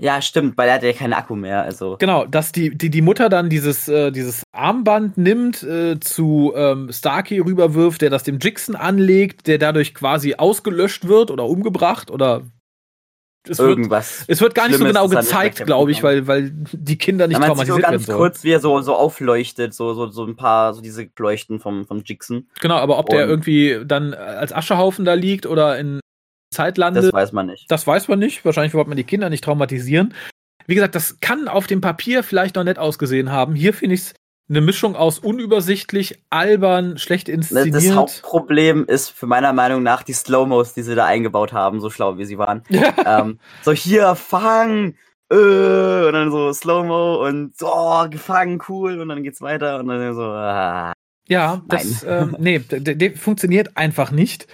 Ja, 0.00 0.22
stimmt, 0.22 0.56
weil 0.56 0.68
er 0.68 0.76
hat 0.76 0.84
ja 0.84 0.92
keinen 0.92 1.12
Akku 1.12 1.34
mehr, 1.34 1.62
also. 1.62 1.96
Genau, 1.98 2.24
dass 2.24 2.52
die, 2.52 2.70
die, 2.76 2.88
die 2.88 3.02
Mutter 3.02 3.28
dann 3.28 3.50
dieses, 3.50 3.88
äh, 3.88 4.12
dieses 4.12 4.44
Armband 4.52 5.18
nimmt, 5.18 5.64
äh, 5.64 5.98
zu 5.98 6.52
ähm, 6.54 6.92
Starkey 6.92 7.40
rüberwirft, 7.40 8.00
der 8.00 8.10
das 8.10 8.22
dem 8.22 8.38
Jixon 8.38 8.76
anlegt, 8.76 9.48
der 9.48 9.58
dadurch 9.58 9.94
quasi 9.94 10.36
ausgelöscht 10.36 11.08
wird 11.08 11.32
oder 11.32 11.46
umgebracht 11.46 12.12
oder 12.12 12.42
es 13.48 13.58
wird, 13.58 13.68
Irgendwas. 13.70 14.24
es 14.26 14.40
wird 14.40 14.54
gar 14.54 14.64
nicht 14.68 14.78
so 14.78 14.84
Schlimmes 14.84 14.94
genau 14.94 15.06
ist 15.06 15.16
an 15.16 15.22
gezeigt, 15.24 15.58
der 15.60 15.66
glaube 15.66 15.90
ich, 15.90 16.02
weil, 16.02 16.26
weil 16.26 16.50
die 16.52 16.98
Kinder 16.98 17.26
nicht 17.28 17.40
Ja, 17.40 17.46
man 17.46 17.56
sieht 17.56 17.66
so 17.68 17.72
traumatisiert 17.74 17.90
werden 17.92 18.06
ganz 18.06 18.18
kurz, 18.18 18.44
wie 18.44 18.50
er 18.50 18.60
so, 18.60 18.80
so 18.80 18.94
aufleuchtet, 18.94 19.72
so, 19.74 19.94
so, 19.94 20.08
so 20.10 20.24
ein 20.24 20.36
paar, 20.36 20.74
so 20.74 20.80
diese 20.82 21.08
Leuchten 21.18 21.60
vom, 21.60 21.86
vom 21.86 22.02
Jixon. 22.04 22.46
Genau, 22.60 22.76
aber 22.76 22.98
ob 22.98 23.08
der 23.08 23.24
Und- 23.24 23.30
irgendwie 23.30 23.80
dann 23.86 24.12
als 24.14 24.52
Aschehaufen 24.52 25.04
da 25.04 25.14
liegt 25.14 25.46
oder 25.46 25.78
in 25.78 26.00
Zeit 26.52 26.78
landet, 26.78 27.04
Das 27.04 27.12
weiß 27.12 27.32
man 27.32 27.46
nicht. 27.46 27.70
das 27.70 27.86
weiß 27.86 28.08
man 28.08 28.18
nicht. 28.18 28.44
Wahrscheinlich 28.44 28.74
wollte 28.74 28.88
man 28.90 28.96
die 28.96 29.04
Kinder 29.04 29.30
nicht 29.30 29.44
traumatisieren. 29.44 30.14
Wie 30.66 30.74
gesagt, 30.74 30.94
das 30.94 31.20
kann 31.20 31.48
auf 31.48 31.66
dem 31.66 31.80
Papier 31.80 32.22
vielleicht 32.22 32.56
noch 32.56 32.64
nett 32.64 32.78
ausgesehen 32.78 33.30
haben. 33.32 33.54
Hier 33.54 33.72
finde 33.72 33.94
ich 33.94 34.00
es 34.02 34.14
eine 34.48 34.60
Mischung 34.60 34.96
aus 34.96 35.18
unübersichtlich, 35.18 36.22
albern, 36.30 36.98
schlecht 36.98 37.28
Ne, 37.28 37.34
inszeniert. 37.34 37.74
Das 37.74 37.94
Hauptproblem 37.94 38.84
ist 38.86 39.10
für 39.10 39.26
meiner 39.26 39.52
Meinung 39.52 39.82
nach 39.82 40.02
die 40.02 40.14
Slow-Mos, 40.14 40.74
die 40.74 40.82
sie 40.82 40.94
da 40.94 41.04
eingebaut 41.04 41.52
haben, 41.52 41.80
so 41.80 41.90
schlau 41.90 42.18
wie 42.18 42.24
sie 42.24 42.38
waren. 42.38 42.62
ähm, 43.04 43.38
so 43.62 43.72
hier, 43.72 44.14
fang! 44.14 44.94
Äh, 45.30 45.34
und 46.06 46.12
dann 46.14 46.30
so 46.30 46.52
Slow-Mo 46.52 47.26
und 47.26 47.56
so, 47.58 47.70
oh, 47.70 48.08
gefangen, 48.08 48.62
cool, 48.68 48.98
und 49.00 49.08
dann 49.08 49.22
geht's 49.22 49.42
weiter 49.42 49.78
und 49.78 49.88
dann 49.88 50.14
so, 50.14 50.22
ah. 50.22 50.94
Ja, 51.28 51.60
das, 51.68 52.02
ähm, 52.08 52.34
nee, 52.38 52.60
funktioniert 53.14 53.76
einfach 53.76 54.10
nicht. 54.10 54.46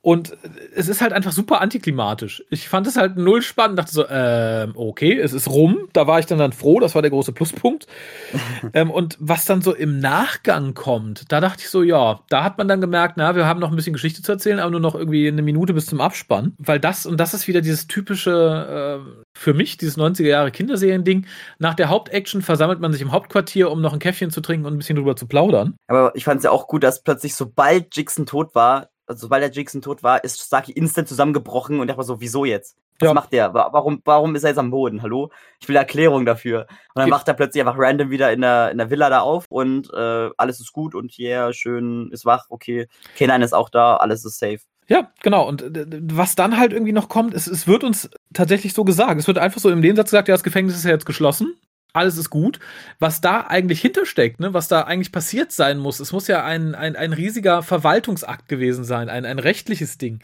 Und 0.00 0.36
es 0.76 0.88
ist 0.88 1.00
halt 1.00 1.12
einfach 1.12 1.32
super 1.32 1.60
antiklimatisch. 1.60 2.44
Ich 2.50 2.68
fand 2.68 2.86
es 2.86 2.96
halt 2.96 3.16
null 3.16 3.42
spannend, 3.42 3.80
dachte 3.80 3.92
so, 3.92 4.04
ähm, 4.08 4.72
okay, 4.76 5.18
es 5.18 5.32
ist 5.32 5.48
rum. 5.48 5.88
Da 5.92 6.06
war 6.06 6.20
ich 6.20 6.26
dann 6.26 6.38
dann 6.38 6.52
froh, 6.52 6.78
das 6.78 6.94
war 6.94 7.02
der 7.02 7.10
große 7.10 7.32
Pluspunkt. 7.32 7.88
ähm, 8.74 8.92
und 8.92 9.16
was 9.18 9.44
dann 9.44 9.60
so 9.60 9.74
im 9.74 9.98
Nachgang 9.98 10.74
kommt, 10.74 11.32
da 11.32 11.40
dachte 11.40 11.62
ich 11.62 11.70
so, 11.70 11.82
ja, 11.82 12.20
da 12.28 12.44
hat 12.44 12.58
man 12.58 12.68
dann 12.68 12.80
gemerkt, 12.80 13.14
na, 13.16 13.34
wir 13.34 13.44
haben 13.44 13.58
noch 13.58 13.70
ein 13.70 13.76
bisschen 13.76 13.92
Geschichte 13.92 14.22
zu 14.22 14.30
erzählen, 14.30 14.60
aber 14.60 14.70
nur 14.70 14.80
noch 14.80 14.94
irgendwie 14.94 15.26
eine 15.26 15.42
Minute 15.42 15.74
bis 15.74 15.86
zum 15.86 16.00
Abspann. 16.00 16.54
Weil 16.58 16.78
das, 16.78 17.04
und 17.04 17.18
das 17.18 17.34
ist 17.34 17.48
wieder 17.48 17.60
dieses 17.60 17.88
typische, 17.88 19.02
äh, 19.04 19.22
für 19.36 19.52
mich, 19.52 19.78
dieses 19.78 19.98
90er 19.98 20.28
Jahre 20.28 20.52
Kinderserien-Ding. 20.52 21.26
Nach 21.58 21.74
der 21.74 21.88
Hauptaction 21.88 22.40
versammelt 22.42 22.78
man 22.78 22.92
sich 22.92 23.02
im 23.02 23.10
Hauptquartier, 23.10 23.68
um 23.68 23.80
noch 23.80 23.92
ein 23.92 23.98
Käffchen 23.98 24.30
zu 24.30 24.40
trinken 24.40 24.64
und 24.64 24.74
ein 24.74 24.78
bisschen 24.78 24.96
drüber 24.96 25.16
zu 25.16 25.26
plaudern. 25.26 25.74
Aber 25.88 26.12
ich 26.14 26.22
fand 26.22 26.38
es 26.38 26.44
ja 26.44 26.52
auch 26.52 26.68
gut, 26.68 26.84
dass 26.84 27.02
plötzlich, 27.02 27.34
sobald 27.34 27.96
Jixon 27.96 28.24
tot 28.24 28.54
war, 28.54 28.90
also 29.08 29.20
sobald 29.22 29.42
der 29.42 29.50
Jixon 29.50 29.82
tot 29.82 30.02
war, 30.02 30.22
ist 30.22 30.40
Starkey 30.40 30.72
instant 30.72 31.08
zusammengebrochen 31.08 31.80
und 31.80 31.90
ich 31.90 31.96
war 31.96 32.04
so, 32.04 32.20
wieso 32.20 32.44
jetzt? 32.44 32.76
Was 33.00 33.08
Ja. 33.08 33.14
macht 33.14 33.32
der? 33.32 33.54
Wa- 33.54 33.68
Warum, 33.72 34.02
warum 34.04 34.34
ist 34.34 34.42
er 34.42 34.50
jetzt 34.50 34.58
am 34.58 34.70
Boden? 34.70 35.02
Hallo? 35.02 35.30
Ich 35.60 35.68
will 35.68 35.76
Erklärung 35.76 36.26
dafür. 36.26 36.62
Und 36.62 36.68
dann 36.96 37.06
Ge- 37.06 37.12
wacht 37.14 37.28
er 37.28 37.34
plötzlich 37.34 37.60
einfach 37.64 37.76
random 37.78 38.10
wieder 38.10 38.32
in 38.32 38.40
der, 38.40 38.70
in 38.70 38.78
der 38.78 38.90
Villa 38.90 39.08
da 39.08 39.20
auf 39.20 39.44
und 39.48 39.92
äh, 39.94 40.30
alles 40.36 40.60
ist 40.60 40.72
gut 40.72 40.94
und 40.94 41.16
yeah, 41.18 41.52
schön, 41.52 42.10
ist 42.12 42.24
wach, 42.26 42.46
okay. 42.50 42.88
Kenan 43.16 43.42
ist 43.42 43.52
auch 43.54 43.70
da, 43.70 43.96
alles 43.96 44.24
ist 44.24 44.38
safe. 44.38 44.58
Ja, 44.88 45.10
genau. 45.22 45.46
Und 45.46 45.62
äh, 45.62 45.86
was 46.12 46.34
dann 46.34 46.58
halt 46.58 46.72
irgendwie 46.72 46.92
noch 46.92 47.08
kommt, 47.08 47.34
es, 47.34 47.46
es 47.46 47.66
wird 47.68 47.84
uns 47.84 48.08
tatsächlich 48.32 48.72
so 48.74 48.84
gesagt. 48.84 49.20
Es 49.20 49.26
wird 49.26 49.38
einfach 49.38 49.60
so 49.60 49.70
im 49.70 49.80
Nebensatz 49.80 50.10
gesagt, 50.10 50.28
ja, 50.28 50.34
das 50.34 50.42
Gefängnis 50.42 50.74
ist 50.76 50.84
ja 50.84 50.90
jetzt 50.90 51.06
geschlossen. 51.06 51.54
Alles 51.92 52.18
ist 52.18 52.30
gut. 52.30 52.60
Was 52.98 53.20
da 53.20 53.42
eigentlich 53.42 53.80
hintersteckt, 53.80 54.40
ne, 54.40 54.54
was 54.54 54.68
da 54.68 54.82
eigentlich 54.82 55.12
passiert 55.12 55.52
sein 55.52 55.78
muss, 55.78 56.00
es 56.00 56.12
muss 56.12 56.28
ja 56.28 56.44
ein, 56.44 56.74
ein, 56.74 56.96
ein 56.96 57.12
riesiger 57.12 57.62
Verwaltungsakt 57.62 58.48
gewesen 58.48 58.84
sein, 58.84 59.08
ein, 59.08 59.24
ein 59.24 59.38
rechtliches 59.38 59.98
Ding. 59.98 60.20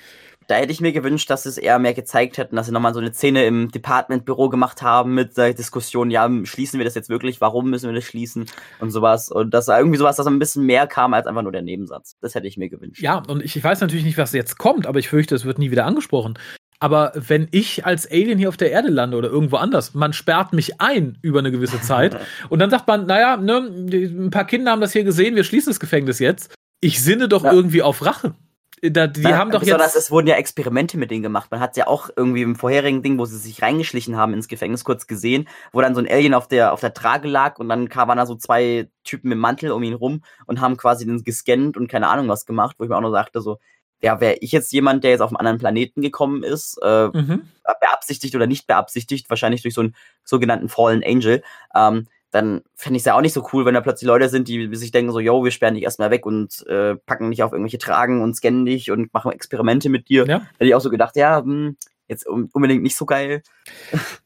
Da 0.47 0.57
hätte 0.57 0.73
ich 0.73 0.81
mir 0.83 0.93
gewünscht, 0.93 1.31
dass 1.31 1.45
sie 1.45 1.49
es 1.49 1.57
eher 1.57 1.79
mehr 1.79 1.95
gezeigt 1.95 2.37
hätten, 2.37 2.57
dass 2.57 2.67
sie 2.67 2.73
nochmal 2.73 2.93
so 2.93 3.01
eine 3.01 3.15
Szene 3.15 3.47
im 3.47 3.71
Department-Büro 3.71 4.51
gemacht 4.51 4.83
haben 4.83 5.15
mit 5.15 5.39
der 5.39 5.55
Diskussion, 5.55 6.11
ja, 6.11 6.29
schließen 6.45 6.79
wir 6.79 6.85
das 6.85 6.95
jetzt 6.95 7.09
wirklich, 7.09 7.41
warum 7.41 7.71
müssen 7.71 7.89
wir 7.89 7.95
das 7.95 8.05
schließen 8.05 8.45
und 8.79 8.91
sowas. 8.91 9.31
Und 9.31 9.55
dass 9.55 9.67
da 9.67 9.79
irgendwie 9.79 9.97
sowas, 9.97 10.17
dass 10.17 10.27
ein 10.27 10.39
bisschen 10.39 10.67
mehr 10.67 10.87
kam 10.87 11.15
als 11.15 11.27
einfach 11.27 11.43
nur 11.43 11.53
der 11.53 11.63
Nebensatz. 11.63 12.17
Das 12.21 12.35
hätte 12.35 12.47
ich 12.47 12.59
mir 12.59 12.69
gewünscht. 12.69 13.01
Ja, 13.01 13.23
und 13.27 13.43
ich, 13.43 13.57
ich 13.57 13.65
weiß 13.65 13.81
natürlich 13.81 14.05
nicht, 14.05 14.19
was 14.19 14.33
jetzt 14.33 14.59
kommt, 14.59 14.87
aber 14.87 14.99
ich 14.99 15.09
fürchte, 15.09 15.35
es 15.35 15.47
wird 15.47 15.59
nie 15.59 15.71
wieder 15.71 15.87
angesprochen. 15.87 16.39
Aber 16.85 17.13
wenn 17.15 17.49
ich 17.51 17.87
als 17.87 18.07
Alien 18.11 18.39
hier 18.39 18.51
auf 18.51 18.59
der 18.59 18.71
Erde 18.71 18.89
lande 18.91 19.17
oder 19.17 19.31
irgendwo 19.31 19.57
anders, 19.57 19.95
man 19.95 20.13
sperrt 20.13 20.53
mich 20.53 20.83
ein 20.83 21.17
über 21.23 21.39
eine 21.39 21.51
gewisse 21.51 21.81
Zeit 21.81 22.15
und 22.51 22.59
dann 22.59 22.69
sagt 22.69 22.87
man, 22.87 23.07
naja, 23.07 23.39
ne, 23.39 23.57
ein 23.57 24.31
paar 24.31 24.45
Kinder 24.47 24.71
haben 24.73 24.83
das 24.83 24.93
hier 24.93 25.03
gesehen, 25.05 25.35
wir 25.35 25.45
schließen 25.45 25.71
das 25.71 25.81
Gefängnis 25.81 26.19
jetzt. 26.19 26.53
Ich 26.83 27.03
sinne 27.03 27.27
doch 27.29 27.43
Ja. 27.45 27.53
irgendwie 27.55 27.81
auf 27.81 28.05
Rache. 28.05 28.35
Da, 28.83 29.07
die 29.07 29.23
Na, 29.23 29.39
haben 29.39 29.51
doch 29.51 29.63
jetzt. 29.63 29.97
es 29.97 30.11
wurden 30.11 30.27
ja 30.27 30.35
Experimente 30.35 30.99
mit 30.99 31.11
denen 31.11 31.23
gemacht. 31.23 31.51
Man 31.51 31.59
hat 31.61 31.75
ja 31.79 31.87
auch 31.87 32.11
irgendwie 32.17 32.43
im 32.43 32.55
vorherigen 32.55 33.03
Ding, 33.03 33.19
wo 33.19 33.25
sie 33.25 33.39
sich 33.39 33.63
reingeschlichen 33.63 34.19
haben 34.19 34.35
ins 34.35 34.47
Gefängnis, 34.47 34.85
kurz 34.85 35.07
gesehen, 35.07 35.49
wo 35.73 35.81
dann 35.81 35.95
so 35.95 36.03
ein 36.03 36.07
Alien 36.11 36.35
auf 36.35 36.49
der, 36.49 36.71
auf 36.75 36.81
der 36.81 36.93
Trage 36.93 37.27
lag 37.29 37.59
und 37.59 37.71
dann 37.71 37.89
kam- 37.89 38.09
waren 38.09 38.19
da 38.19 38.27
so 38.27 38.35
zwei 38.35 38.91
Typen 39.03 39.33
im 39.33 39.39
Mantel 39.39 39.71
um 39.73 39.83
ihn 39.83 39.95
rum 39.95 40.21
und 40.45 40.61
haben 40.61 40.77
quasi 40.77 41.07
den 41.07 41.23
gescannt 41.25 41.79
und 41.79 41.89
keine 41.89 42.09
Ahnung 42.09 42.29
was 42.29 42.45
gemacht, 42.45 42.77
wo 42.79 42.85
ich 42.85 42.91
mir 42.91 42.97
auch 42.97 43.01
nur 43.01 43.11
sagte, 43.11 43.41
so, 43.41 43.57
ja, 44.05 44.21
wäre 44.21 44.37
ich 44.41 44.53
jetzt 44.53 44.73
jemand, 44.73 45.03
der 45.03 45.13
jetzt 45.13 45.21
auf 45.23 45.31
einen 45.31 45.39
anderen 45.39 45.59
Planeten 45.59 46.03
gekommen 46.03 46.43
ist, 46.43 46.79
äh, 46.83 47.09
Mhm. 47.09 47.49
beabsichtigt 47.81 48.35
oder 48.37 48.47
nicht 48.47 48.67
beabsichtigt, 48.67 49.31
wahrscheinlich 49.31 49.63
durch 49.63 49.75
so 49.75 49.81
einen 49.81 49.95
sogenannten 50.25 50.69
Fallen 50.69 51.03
Angel, 51.03 51.43
ähm, 51.75 52.07
dann 52.31 52.63
fände 52.75 52.97
ich 52.97 53.03
es 53.03 53.07
ja 53.07 53.15
auch 53.15 53.21
nicht 53.21 53.33
so 53.33 53.47
cool, 53.53 53.65
wenn 53.65 53.75
da 53.75 53.81
plötzlich 53.81 54.07
Leute 54.09 54.29
sind, 54.29 54.49
die 54.49 54.75
sich 54.75 54.91
denken 54.91 55.13
so, 55.13 55.21
yo, 55.21 55.43
wir 55.45 55.53
sperren 55.53 55.75
dich 55.75 55.85
erstmal 55.85 56.11
weg 56.11 56.27
und 56.27 56.67
äh, 56.67 56.97
packen 56.97 57.31
dich 57.31 57.43
auf 57.43 57.53
irgendwelche 57.53 57.79
Tragen 57.79 58.23
und 58.23 58.35
scannen 58.35 58.67
dich 58.67 58.91
und 58.91 59.15
machen 59.15 59.33
Experimente 59.33 59.89
mit 59.89 60.09
dir. 60.09 60.27
Ja. 60.27 60.41
Hätte 60.59 60.67
ich 60.67 60.75
auch 60.75 60.81
so 60.81 60.91
gedacht, 60.91 61.17
ja, 61.17 61.41
mh, 61.41 61.45
hm, 61.45 61.77
jetzt 62.09 62.27
unbedingt 62.27 62.83
nicht 62.83 62.97
so 62.97 63.07
geil. 63.07 63.43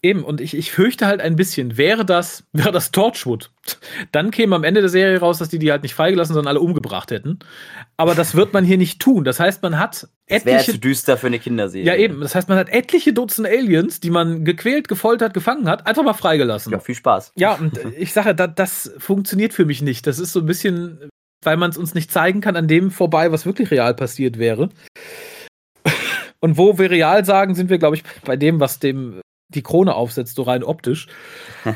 Eben, 0.03 0.24
und 0.24 0.41
ich, 0.41 0.57
ich 0.57 0.70
fürchte 0.70 1.07
halt 1.07 1.20
ein 1.20 1.37
bisschen, 1.37 1.76
wäre 1.76 2.05
das, 2.05 2.45
wäre 2.53 2.72
das 2.72 2.91
Torchwood, 2.91 3.51
dann 4.12 4.31
käme 4.31 4.57
am 4.57 4.64
Ende 4.64 4.81
der 4.81 4.91
Serie 4.91 5.18
raus, 5.20 5.39
dass 5.39 5.49
die 5.49 5.59
die 5.59 5.70
halt 5.70 5.83
nicht 5.83 5.95
freigelassen, 5.95 6.35
sondern 6.35 6.49
alle 6.51 6.61
umgebracht 6.61 7.11
hätten. 7.11 7.39
Aber 7.97 8.14
das 8.14 8.35
wird 8.35 8.53
man 8.53 8.64
hier 8.64 8.79
nicht 8.79 9.01
tun. 9.01 9.24
Das 9.24 9.41
heißt, 9.41 9.62
man 9.62 9.79
hat 9.79 10.09
etliche. 10.26 10.57
Das 10.57 10.66
wäre 10.66 10.76
zu 10.76 10.81
düster 10.81 11.16
für 11.16 11.29
eine 11.29 11.39
Kinderserie. 11.39 11.87
Ja, 11.87 11.95
eben. 11.95 12.20
Das 12.20 12.35
heißt, 12.35 12.49
man 12.49 12.59
hat 12.59 12.68
etliche 12.68 13.12
Dutzend 13.12 13.47
Aliens, 13.47 14.01
die 14.01 14.11
man 14.11 14.45
gequält, 14.45 14.89
gefoltert, 14.89 15.35
gefangen 15.35 15.68
hat, 15.68 15.87
einfach 15.87 16.03
mal 16.03 16.14
freigelassen. 16.14 16.72
Ja, 16.72 16.81
viel 16.81 16.95
Spaß. 16.95 17.33
Ja, 17.37 17.55
und 17.55 17.79
ich 17.97 18.12
sage, 18.12 18.35
das, 18.35 18.51
das 18.55 18.93
funktioniert 18.99 19.53
für 19.53 19.64
mich 19.64 19.83
nicht. 19.83 20.07
Das 20.07 20.18
ist 20.18 20.33
so 20.33 20.41
ein 20.41 20.47
bisschen, 20.47 21.11
weil 21.45 21.57
man 21.57 21.70
es 21.70 21.79
uns 21.79 21.95
nicht 21.95 22.11
zeigen 22.11 22.41
kann, 22.41 22.57
an 22.57 22.68
dem 22.68 22.91
vorbei, 22.91 23.31
was 23.31 23.47
wirklich 23.47 23.70
real 23.70 23.95
passiert 23.95 24.39
wäre. 24.39 24.70
Und 26.41 26.57
wo 26.57 26.78
wir 26.78 26.91
real 26.91 27.24
sagen, 27.24 27.55
sind 27.55 27.70
wir, 27.70 27.78
glaube 27.78 27.97
ich, 27.97 28.05
bei 28.24 28.36
dem, 28.36 28.61
was 28.61 28.78
dem 28.78 29.20
die 29.49 29.62
Krone 29.62 29.95
aufsetzt, 29.95 30.36
so 30.36 30.43
rein 30.43 30.62
optisch. 30.62 31.07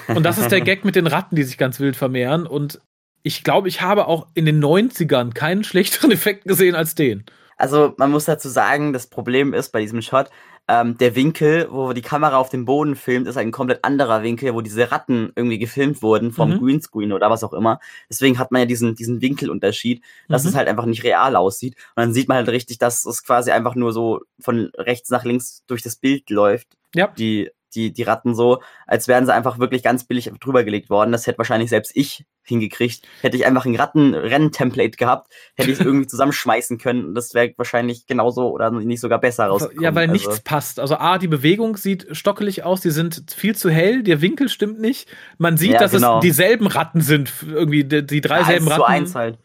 Und 0.08 0.24
das 0.24 0.38
ist 0.38 0.52
der 0.52 0.60
Gag 0.60 0.84
mit 0.84 0.94
den 0.94 1.06
Ratten, 1.06 1.36
die 1.36 1.42
sich 1.42 1.56
ganz 1.56 1.80
wild 1.80 1.96
vermehren. 1.96 2.46
Und 2.46 2.80
ich 3.22 3.44
glaube, 3.44 3.68
ich 3.68 3.80
habe 3.80 4.08
auch 4.08 4.26
in 4.34 4.46
den 4.46 4.62
90ern 4.62 5.32
keinen 5.32 5.64
schlechteren 5.64 6.10
Effekt 6.12 6.44
gesehen 6.44 6.74
als 6.74 6.94
den. 6.94 7.24
Also 7.56 7.94
man 7.96 8.10
muss 8.10 8.24
dazu 8.24 8.48
sagen, 8.48 8.92
das 8.92 9.06
Problem 9.06 9.54
ist 9.54 9.70
bei 9.70 9.80
diesem 9.80 10.02
Shot, 10.02 10.30
ähm, 10.72 10.96
der 10.96 11.14
Winkel, 11.14 11.68
wo 11.70 11.92
die 11.92 12.00
Kamera 12.00 12.38
auf 12.38 12.48
dem 12.48 12.64
Boden 12.64 12.96
filmt, 12.96 13.28
ist 13.28 13.36
ein 13.36 13.50
komplett 13.50 13.84
anderer 13.84 14.22
Winkel, 14.22 14.54
wo 14.54 14.62
diese 14.62 14.90
Ratten 14.90 15.30
irgendwie 15.36 15.58
gefilmt 15.58 16.00
wurden 16.00 16.32
vom 16.32 16.48
mhm. 16.48 16.60
Greenscreen 16.60 17.12
oder 17.12 17.28
was 17.28 17.44
auch 17.44 17.52
immer. 17.52 17.78
Deswegen 18.08 18.38
hat 18.38 18.52
man 18.52 18.60
ja 18.60 18.66
diesen, 18.66 18.94
diesen 18.94 19.20
Winkelunterschied, 19.20 20.02
dass 20.28 20.44
mhm. 20.44 20.48
es 20.48 20.54
halt 20.54 20.68
einfach 20.68 20.86
nicht 20.86 21.04
real 21.04 21.36
aussieht. 21.36 21.74
Und 21.94 22.04
dann 22.04 22.14
sieht 22.14 22.26
man 22.26 22.38
halt 22.38 22.48
richtig, 22.48 22.78
dass 22.78 23.04
es 23.04 23.22
quasi 23.22 23.50
einfach 23.50 23.74
nur 23.74 23.92
so 23.92 24.20
von 24.40 24.70
rechts 24.78 25.10
nach 25.10 25.24
links 25.24 25.62
durch 25.66 25.82
das 25.82 25.96
Bild 25.96 26.30
läuft. 26.30 26.68
Ja. 26.94 27.08
Die, 27.08 27.50
die, 27.74 27.92
die 27.92 28.02
Ratten 28.02 28.34
so, 28.34 28.62
als 28.86 29.08
wären 29.08 29.26
sie 29.26 29.34
einfach 29.34 29.58
wirklich 29.58 29.82
ganz 29.82 30.04
billig 30.04 30.30
drüber 30.40 30.64
gelegt 30.64 30.90
worden. 30.90 31.12
Das 31.12 31.26
hätte 31.26 31.38
wahrscheinlich 31.38 31.70
selbst 31.70 31.92
ich 31.94 32.24
hingekriegt. 32.44 33.06
Hätte 33.20 33.36
ich 33.36 33.46
einfach 33.46 33.66
ein 33.66 33.76
Rattenrennen-Template 33.76 34.96
gehabt, 34.96 35.32
hätte 35.54 35.70
ich 35.70 35.78
es 35.78 35.84
irgendwie 35.84 36.06
zusammenschmeißen 36.06 36.78
können. 36.78 37.14
Das 37.14 37.34
wäre 37.34 37.52
wahrscheinlich 37.56 38.06
genauso 38.06 38.50
oder 38.50 38.70
nicht 38.70 39.00
sogar 39.00 39.20
besser 39.20 39.46
rausgekommen. 39.46 39.82
Ja, 39.82 39.94
weil 39.94 40.10
also. 40.10 40.12
nichts 40.12 40.40
passt. 40.40 40.80
Also 40.80 40.96
A, 40.96 41.18
die 41.18 41.28
Bewegung 41.28 41.76
sieht 41.76 42.08
stockelig 42.12 42.64
aus, 42.64 42.80
die 42.80 42.90
sind 42.90 43.24
viel 43.34 43.54
zu 43.54 43.70
hell, 43.70 44.02
der 44.02 44.20
Winkel 44.20 44.48
stimmt 44.48 44.80
nicht. 44.80 45.08
Man 45.38 45.56
sieht, 45.56 45.72
ja, 45.72 45.78
dass 45.78 45.92
genau. 45.92 46.18
es 46.18 46.22
dieselben 46.22 46.66
Ratten 46.66 47.00
sind, 47.00 47.32
irgendwie 47.48 47.84
die, 47.84 48.04
die 48.04 48.20
drei 48.20 48.40
ja, 48.40 48.46
selben 48.46 48.68
Ratten. 48.68 48.80
Zu 48.80 48.86
eins 48.86 49.14
halt. 49.14 49.38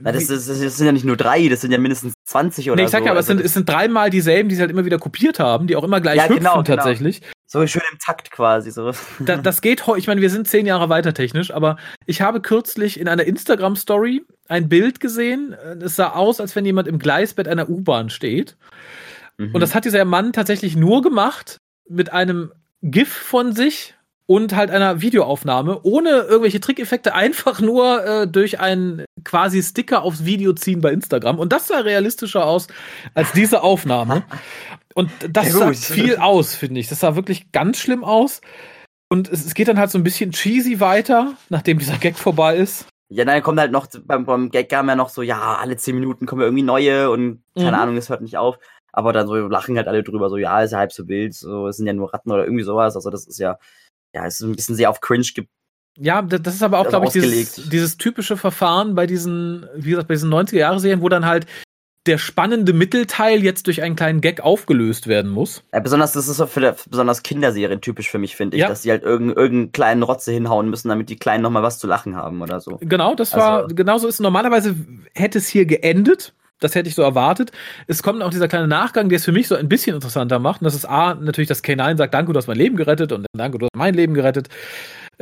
Na, 0.00 0.12
das, 0.12 0.26
das, 0.26 0.46
das, 0.46 0.76
sind 0.76 0.86
ja 0.86 0.92
nicht 0.92 1.04
nur 1.04 1.16
drei, 1.16 1.48
das 1.48 1.62
sind 1.62 1.72
ja 1.72 1.78
mindestens 1.78 2.14
20 2.24 2.70
oder 2.70 2.76
so. 2.76 2.76
Nee, 2.76 2.84
ich 2.84 2.90
sag 2.90 3.00
so. 3.00 3.06
ja, 3.06 3.10
aber 3.12 3.18
also 3.18 3.32
es, 3.32 3.38
sind, 3.38 3.46
es 3.46 3.54
sind 3.54 3.68
dreimal 3.68 4.10
dieselben, 4.10 4.48
die 4.48 4.54
sie 4.54 4.60
halt 4.60 4.70
immer 4.70 4.84
wieder 4.84 4.98
kopiert 4.98 5.38
haben, 5.38 5.66
die 5.66 5.76
auch 5.76 5.84
immer 5.84 6.00
gleich 6.00 6.16
ja, 6.16 6.24
hüpfen 6.24 6.38
genau, 6.38 6.62
genau. 6.62 6.62
tatsächlich. 6.62 7.20
Genau. 7.20 7.33
So 7.54 7.64
schön 7.68 7.82
im 7.92 8.00
Takt 8.00 8.32
quasi. 8.32 8.72
So. 8.72 8.90
Da, 9.20 9.36
das 9.36 9.60
geht 9.60 9.84
ich 9.96 10.08
meine, 10.08 10.20
wir 10.20 10.28
sind 10.28 10.48
zehn 10.48 10.66
Jahre 10.66 10.88
weiter 10.88 11.14
technisch, 11.14 11.52
aber 11.52 11.76
ich 12.04 12.20
habe 12.20 12.40
kürzlich 12.40 12.98
in 12.98 13.06
einer 13.06 13.22
Instagram-Story 13.22 14.24
ein 14.48 14.68
Bild 14.68 14.98
gesehen. 14.98 15.52
Es 15.80 15.94
sah 15.94 16.14
aus, 16.14 16.40
als 16.40 16.56
wenn 16.56 16.66
jemand 16.66 16.88
im 16.88 16.98
Gleisbett 16.98 17.46
einer 17.46 17.68
U-Bahn 17.68 18.10
steht. 18.10 18.56
Mhm. 19.38 19.54
Und 19.54 19.60
das 19.60 19.72
hat 19.72 19.84
dieser 19.84 20.04
Mann 20.04 20.32
tatsächlich 20.32 20.74
nur 20.74 21.00
gemacht 21.00 21.58
mit 21.88 22.12
einem 22.12 22.50
GIF 22.82 23.12
von 23.12 23.52
sich 23.54 23.94
und 24.26 24.56
halt 24.56 24.70
einer 24.70 25.00
Videoaufnahme, 25.00 25.80
ohne 25.82 26.10
irgendwelche 26.10 26.60
Trickeffekte, 26.60 27.14
einfach 27.14 27.60
nur 27.60 28.04
äh, 28.04 28.28
durch 28.28 28.60
einen 28.60 29.04
quasi 29.24 29.62
Sticker 29.62 30.02
aufs 30.02 30.24
Video 30.24 30.52
ziehen 30.52 30.80
bei 30.80 30.92
Instagram. 30.92 31.38
Und 31.38 31.52
das 31.52 31.68
sah 31.68 31.78
realistischer 31.78 32.46
aus 32.46 32.68
als 33.14 33.32
diese 33.32 33.62
Aufnahme. 33.62 34.24
Und 34.94 35.10
das 35.28 35.52
sah 35.52 35.72
viel 35.72 36.16
aus, 36.18 36.54
finde 36.54 36.78
ich. 36.78 36.88
Das 36.88 37.00
sah 37.00 37.16
wirklich 37.16 37.50
ganz 37.50 37.78
schlimm 37.78 38.04
aus. 38.04 38.40
Und 39.08 39.28
es, 39.28 39.44
es, 39.44 39.54
geht 39.54 39.68
dann 39.68 39.78
halt 39.78 39.90
so 39.90 39.98
ein 39.98 40.04
bisschen 40.04 40.30
cheesy 40.30 40.78
weiter, 40.78 41.34
nachdem 41.48 41.78
dieser 41.78 41.98
Gag 41.98 42.16
vorbei 42.16 42.56
ist. 42.56 42.86
Ja, 43.08 43.24
dann 43.24 43.42
kommt 43.42 43.60
halt 43.60 43.70
noch, 43.70 43.86
beim, 44.04 44.24
beim 44.24 44.50
Gag 44.50 44.68
kam 44.68 44.88
ja 44.88 44.96
noch 44.96 45.08
so, 45.08 45.22
ja, 45.22 45.56
alle 45.56 45.76
zehn 45.76 45.94
Minuten 45.94 46.26
kommen 46.26 46.42
irgendwie 46.42 46.62
neue 46.62 47.10
und 47.10 47.42
keine 47.56 47.72
mhm. 47.72 47.82
Ahnung, 47.82 47.96
es 47.96 48.08
hört 48.08 48.22
nicht 48.22 48.36
auf. 48.36 48.58
Aber 48.92 49.12
dann 49.12 49.26
so 49.26 49.34
lachen 49.34 49.76
halt 49.76 49.88
alle 49.88 50.04
drüber, 50.04 50.30
so, 50.30 50.36
ja, 50.36 50.62
ist 50.62 50.70
ja 50.70 50.78
halb 50.78 50.92
so 50.92 51.08
wild, 51.08 51.34
so, 51.34 51.66
es 51.66 51.76
sind 51.76 51.86
ja 51.86 51.92
nur 51.92 52.14
Ratten 52.14 52.30
oder 52.30 52.44
irgendwie 52.44 52.62
sowas. 52.62 52.94
Also 52.94 53.10
das 53.10 53.26
ist 53.26 53.38
ja, 53.38 53.58
ja, 54.14 54.26
es 54.26 54.40
ist 54.40 54.46
ein 54.46 54.56
bisschen 54.56 54.76
sehr 54.76 54.90
auf 54.90 55.00
Cringe 55.00 55.26
ge 55.34 55.46
ja, 55.96 56.22
das 56.22 56.56
ist 56.56 56.62
aber 56.64 56.80
auch, 56.80 56.88
glaube 56.88 57.06
ich, 57.06 57.12
dieses, 57.12 57.68
dieses, 57.68 57.96
typische 57.96 58.36
Verfahren 58.36 58.96
bei 58.96 59.06
diesen, 59.06 59.64
wie 59.76 59.90
gesagt, 59.90 60.08
bei 60.08 60.14
diesen 60.14 60.32
90er-Jahre-Serien, 60.32 61.02
wo 61.02 61.08
dann 61.08 61.24
halt 61.24 61.46
der 62.06 62.18
spannende 62.18 62.72
Mittelteil 62.72 63.42
jetzt 63.42 63.66
durch 63.66 63.80
einen 63.80 63.96
kleinen 63.96 64.20
Gag 64.20 64.40
aufgelöst 64.40 65.06
werden 65.06 65.30
muss. 65.30 65.62
Ja, 65.72 65.80
besonders, 65.80 66.12
das 66.12 66.28
ist 66.28 66.36
so 66.36 66.46
für 66.46 66.76
besonders 66.90 67.22
Kinderserien 67.22 67.80
typisch 67.80 68.10
für 68.10 68.18
mich, 68.18 68.36
finde 68.36 68.56
ich, 68.56 68.62
ja. 68.62 68.68
dass 68.68 68.82
die 68.82 68.90
halt 68.90 69.04
irgendeinen 69.04 69.38
irgendeinen 69.38 69.72
kleinen 69.72 70.02
Rotze 70.02 70.32
hinhauen 70.32 70.68
müssen, 70.68 70.88
damit 70.88 71.08
die 71.08 71.16
Kleinen 71.16 71.42
nochmal 71.42 71.62
was 71.62 71.78
zu 71.78 71.86
lachen 71.86 72.16
haben 72.16 72.42
oder 72.42 72.60
so. 72.60 72.78
Genau, 72.80 73.14
das 73.14 73.32
war, 73.34 73.62
also, 73.62 73.74
genauso 73.74 74.08
ist 74.08 74.20
normalerweise 74.20 74.74
hätte 75.14 75.38
es 75.38 75.48
hier 75.48 75.64
geendet. 75.64 76.34
Das 76.64 76.74
hätte 76.74 76.88
ich 76.88 76.94
so 76.94 77.02
erwartet. 77.02 77.52
Es 77.86 78.02
kommt 78.02 78.22
auch 78.22 78.30
dieser 78.30 78.48
kleine 78.48 78.68
Nachgang, 78.68 79.08
der 79.08 79.16
es 79.16 79.24
für 79.24 79.32
mich 79.32 79.48
so 79.48 79.54
ein 79.54 79.68
bisschen 79.68 79.94
interessanter 79.94 80.38
macht. 80.38 80.60
Und 80.60 80.64
das 80.64 80.74
ist 80.74 80.86
A, 80.86 81.14
natürlich, 81.14 81.48
dass 81.48 81.62
K9 81.62 81.96
sagt, 81.96 82.14
danke, 82.14 82.32
du 82.32 82.38
hast 82.38 82.48
mein 82.48 82.58
Leben 82.58 82.76
gerettet 82.76 83.12
und 83.12 83.26
danke, 83.36 83.58
du 83.58 83.66
hast 83.66 83.76
mein 83.76 83.94
Leben 83.94 84.14
gerettet. 84.14 84.48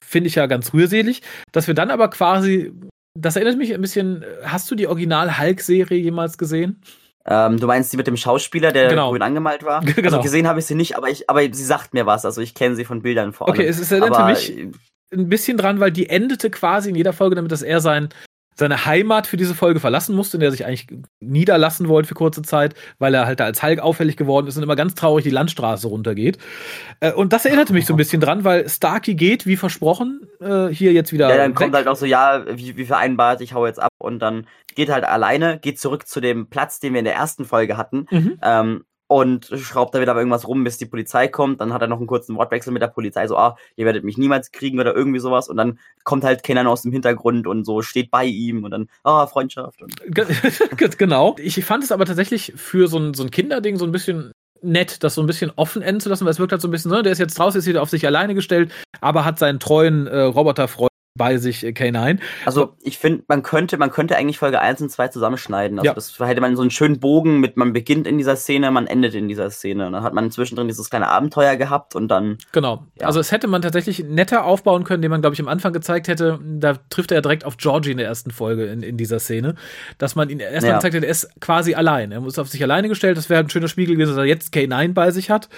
Finde 0.03 0.29
ich 0.29 0.37
ja 0.37 0.47
ganz 0.47 0.73
rührselig. 0.73 1.23
Dass 1.53 1.67
wir 1.67 1.75
dann 1.75 1.91
aber 1.91 2.09
quasi 2.09 2.73
das 3.15 3.37
erinnert 3.37 3.59
mich 3.59 3.75
ein 3.75 3.81
bisschen. 3.81 4.25
Hast 4.43 4.71
du 4.71 4.75
die 4.75 4.87
Original-Hulk-Serie 4.87 5.99
jemals 5.99 6.39
gesehen? 6.39 6.81
Ähm, 7.27 7.59
du 7.61 7.67
meinst 7.67 7.93
die 7.93 7.97
mit 7.97 8.07
dem 8.07 8.17
Schauspieler, 8.17 8.73
der 8.73 8.89
genau. 8.89 9.11
grün 9.11 9.23
angemalt 9.23 9.63
war? 9.63 9.85
Genau. 9.95 10.09
Also 10.09 10.21
gesehen 10.23 10.49
habe 10.49 10.59
ich 10.59 10.67
sie 10.67 10.75
nicht, 10.75 10.97
aber 10.97 11.09
ich, 11.09 11.29
aber 11.31 11.43
sie 11.43 11.65
sagt 11.65 11.95
mir 11.95 12.07
was. 12.07 12.25
Also 12.25 12.41
ich 12.41 12.55
kenne 12.55 12.75
sie 12.75 12.85
von 12.85 13.03
Bildern 13.03 13.33
vor 13.33 13.49
allem. 13.49 13.59
Okay, 13.59 13.69
es, 13.69 13.93
erinnert 13.93 14.27
mich 14.27 14.53
ein 15.13 15.29
bisschen 15.29 15.59
dran, 15.59 15.79
weil 15.79 15.93
die 15.93 16.09
endete 16.09 16.51
quasi 16.51 16.89
in 16.89 16.97
jeder 16.97 17.13
Folge 17.13 17.37
damit, 17.37 17.53
dass 17.53 17.63
er 17.63 17.81
sein 17.81 18.09
seine 18.55 18.85
Heimat 18.87 19.27
für 19.27 19.37
diese 19.37 19.55
Folge 19.55 19.81
verlassen 19.81 20.15
musste, 20.15 20.37
in 20.37 20.41
der 20.41 20.49
er 20.49 20.53
sich 20.53 20.67
eigentlich 20.67 20.87
niederlassen 21.21 21.89
wollte 21.89 22.09
für 22.09 22.15
kurze 22.15 22.43
Zeit, 22.43 22.75
weil 22.99 23.15
er 23.15 23.27
halt 23.27 23.41
da 23.41 23.45
als 23.45 23.63
Hulk 23.63 23.81
auffällig 23.81 24.17
geworden 24.17 24.47
ist 24.47 24.57
und 24.57 24.63
immer 24.63 24.77
ganz 24.77 24.95
traurig 24.95 25.25
die 25.25 25.31
Landstraße 25.31 25.89
runtergeht. 25.89 26.39
Äh, 27.01 27.13
und 27.13 27.33
das 27.33 27.45
erinnerte 27.45 27.73
mich 27.73 27.87
so 27.87 27.95
ein 27.95 27.97
bisschen 27.97 28.21
dran, 28.21 28.45
weil 28.45 28.69
Starkey 28.69 29.15
geht, 29.15 29.47
wie 29.47 29.57
versprochen, 29.57 30.29
äh, 30.41 30.69
hier 30.69 30.93
jetzt 30.93 31.13
wieder. 31.13 31.29
Ja, 31.31 31.37
dann 31.37 31.51
weg. 31.51 31.57
kommt 31.57 31.75
halt 31.75 31.89
auch 31.89 31.97
so, 31.97 32.07
ja, 32.07 32.45
wie, 32.49 32.77
wie 32.77 32.85
vereinbart, 32.85 33.41
ich 33.41 33.55
hau 33.55 33.67
jetzt 33.67 33.81
ab 33.81 33.93
und 33.99 34.19
dann 34.21 34.47
geht 34.75 34.91
halt 34.91 35.05
alleine, 35.05 35.59
geht 35.59 35.79
zurück 35.79 36.07
zu 36.07 36.21
dem 36.21 36.49
Platz, 36.49 36.81
den 36.81 36.93
wir 36.93 37.01
in 37.01 37.05
der 37.05 37.15
ersten 37.15 37.45
Folge 37.45 37.77
hatten. 37.77 38.07
Mhm. 38.11 38.39
Ähm, 38.43 38.85
und 39.13 39.47
schraubt 39.57 39.95
da 39.95 40.01
wieder 40.01 40.17
irgendwas 40.17 40.49
rum, 40.49 40.65
bis 40.65 40.79
die 40.79 40.87
Polizei 40.87 41.29
kommt. 41.29 41.61
Dann 41.61 41.73
hat 41.73 41.83
er 41.83 41.89
noch 41.89 41.99
einen 41.99 42.07
kurzen 42.07 42.37
Wortwechsel 42.37 42.73
mit 42.73 42.81
der 42.81 42.89
Polizei, 42.89 43.27
so, 43.27 43.37
ah, 43.37 43.57
ihr 43.77 43.85
werdet 43.85 44.05
mich 44.05 44.17
niemals 44.17 44.53
kriegen 44.53 44.81
oder 44.81 44.95
irgendwie 44.95 45.19
sowas. 45.19 45.49
Und 45.49 45.57
dann 45.57 45.79
kommt 46.05 46.25
halt 46.25 46.43
Kenan 46.43 46.67
aus 46.67 46.83
dem 46.83 46.93
Hintergrund 46.93 47.47
und 47.47 47.65
so 47.65 47.83
steht 47.83 48.11
bei 48.11 48.25
ihm 48.25 48.65
und 48.65 48.71
dann, 48.71 48.89
ah, 49.05 49.27
Freundschaft. 49.27 49.83
Und 49.83 49.95
genau. 50.99 51.37
Ich 51.39 51.63
fand 51.65 51.85
es 51.85 51.93
aber 51.93 52.07
tatsächlich 52.07 52.55
für 52.57 52.89
so 52.89 52.99
ein, 52.99 53.15
so 53.15 53.23
ein 53.23 53.31
Kinderding 53.31 53.77
so 53.77 53.85
ein 53.85 53.93
bisschen 53.93 54.33
nett, 54.63 55.03
das 55.03 55.15
so 55.15 55.23
ein 55.23 55.27
bisschen 55.27 55.53
offen 55.57 55.83
enden 55.83 56.01
zu 56.01 56.09
lassen, 56.09 56.25
weil 56.25 56.33
es 56.33 56.39
wirkt 56.39 56.53
halt 56.53 56.63
so 56.63 56.69
ein 56.69 56.71
bisschen, 56.71 56.91
ne, 56.91 57.03
der 57.03 57.13
ist 57.13 57.19
jetzt 57.19 57.39
draußen, 57.39 57.59
ist 57.59 57.67
wieder 57.67 57.83
auf 57.83 57.91
sich 57.91 58.07
alleine 58.07 58.35
gestellt, 58.35 58.73
aber 59.01 59.25
hat 59.25 59.39
seinen 59.39 59.61
treuen 59.61 60.07
äh, 60.07 60.21
Roboterfreund 60.21 60.92
bei 61.15 61.37
sich 61.37 61.65
äh, 61.65 61.71
K9. 61.71 62.19
Also 62.47 62.75
ich 62.83 62.99
finde, 62.99 63.25
man 63.29 63.43
könnte, 63.43 63.77
man 63.77 63.91
könnte 63.91 64.17
eigentlich 64.17 64.39
Folge 64.39 64.61
1 64.61 64.81
und 64.81 64.91
2 64.91 65.09
zusammenschneiden. 65.09 65.79
Also 65.79 65.87
ja. 65.87 65.95
das 65.95 66.19
hätte 66.19 66.41
man 66.41 66.57
so 66.57 66.63
einen 66.63 66.71
schönen 66.71 67.01
Bogen 67.01 67.39
mit, 67.39 67.57
man 67.57 67.73
beginnt 67.73 68.07
in 68.07 68.17
dieser 68.17 68.37
Szene, 68.37 68.71
man 68.71 68.87
endet 68.87 69.15
in 69.15 69.29
dieser 69.29 69.51
Szene. 69.51 69.87
Und 69.87 69.93
dann 69.93 70.03
hat 70.03 70.15
man 70.15 70.31
zwischendrin 70.31 70.69
dieses 70.69 70.89
kleine 70.89 71.09
Abenteuer 71.09 71.57
gehabt 71.57 71.95
und 71.95 72.09
dann. 72.09 72.39
Genau. 72.53 72.87
Ja. 72.99 73.07
Also 73.07 73.21
es 73.21 73.31
hätte 73.31 73.47
man 73.47 73.61
tatsächlich 73.61 74.03
netter 74.05 74.45
aufbauen 74.45 74.85
können, 74.85 75.03
den 75.03 75.11
man, 75.11 75.21
glaube 75.21 75.35
ich, 75.35 75.41
am 75.41 75.49
Anfang 75.49 75.75
gezeigt 75.75 76.09
hätte. 76.09 76.39
Da 76.43 76.79
trifft 76.89 77.11
er 77.11 77.17
ja 77.17 77.21
direkt 77.21 77.45
auf 77.45 77.59
Georgie 77.59 77.91
in 77.91 77.99
der 77.99 78.07
ersten 78.07 78.31
Folge 78.31 78.67
in, 78.67 78.83
in 78.83 78.97
dieser 78.97 79.19
Szene. 79.19 79.55
Dass 79.99 80.15
man 80.15 80.31
ihn 80.31 80.41
erstmal 80.41 80.71
ja. 80.71 80.77
gezeigt 80.77 80.95
hätte, 80.95 81.07
er 81.07 81.13
ist 81.13 81.29
quasi 81.41 81.75
allein. 81.75 82.13
Er 82.13 82.21
muss 82.21 82.39
auf 82.39 82.49
sich 82.49 82.63
alleine 82.63 82.89
gestellt. 82.89 83.19
Das 83.19 83.29
wäre 83.29 83.41
ein 83.41 83.51
schöner 83.51 83.69
Spiegel 83.69 83.97
gewesen, 83.97 84.11
dass 84.11 84.19
er 84.19 84.25
jetzt 84.25 84.55
K9 84.55 84.95
bei 84.95 85.11
sich 85.11 85.31
hat. 85.31 85.51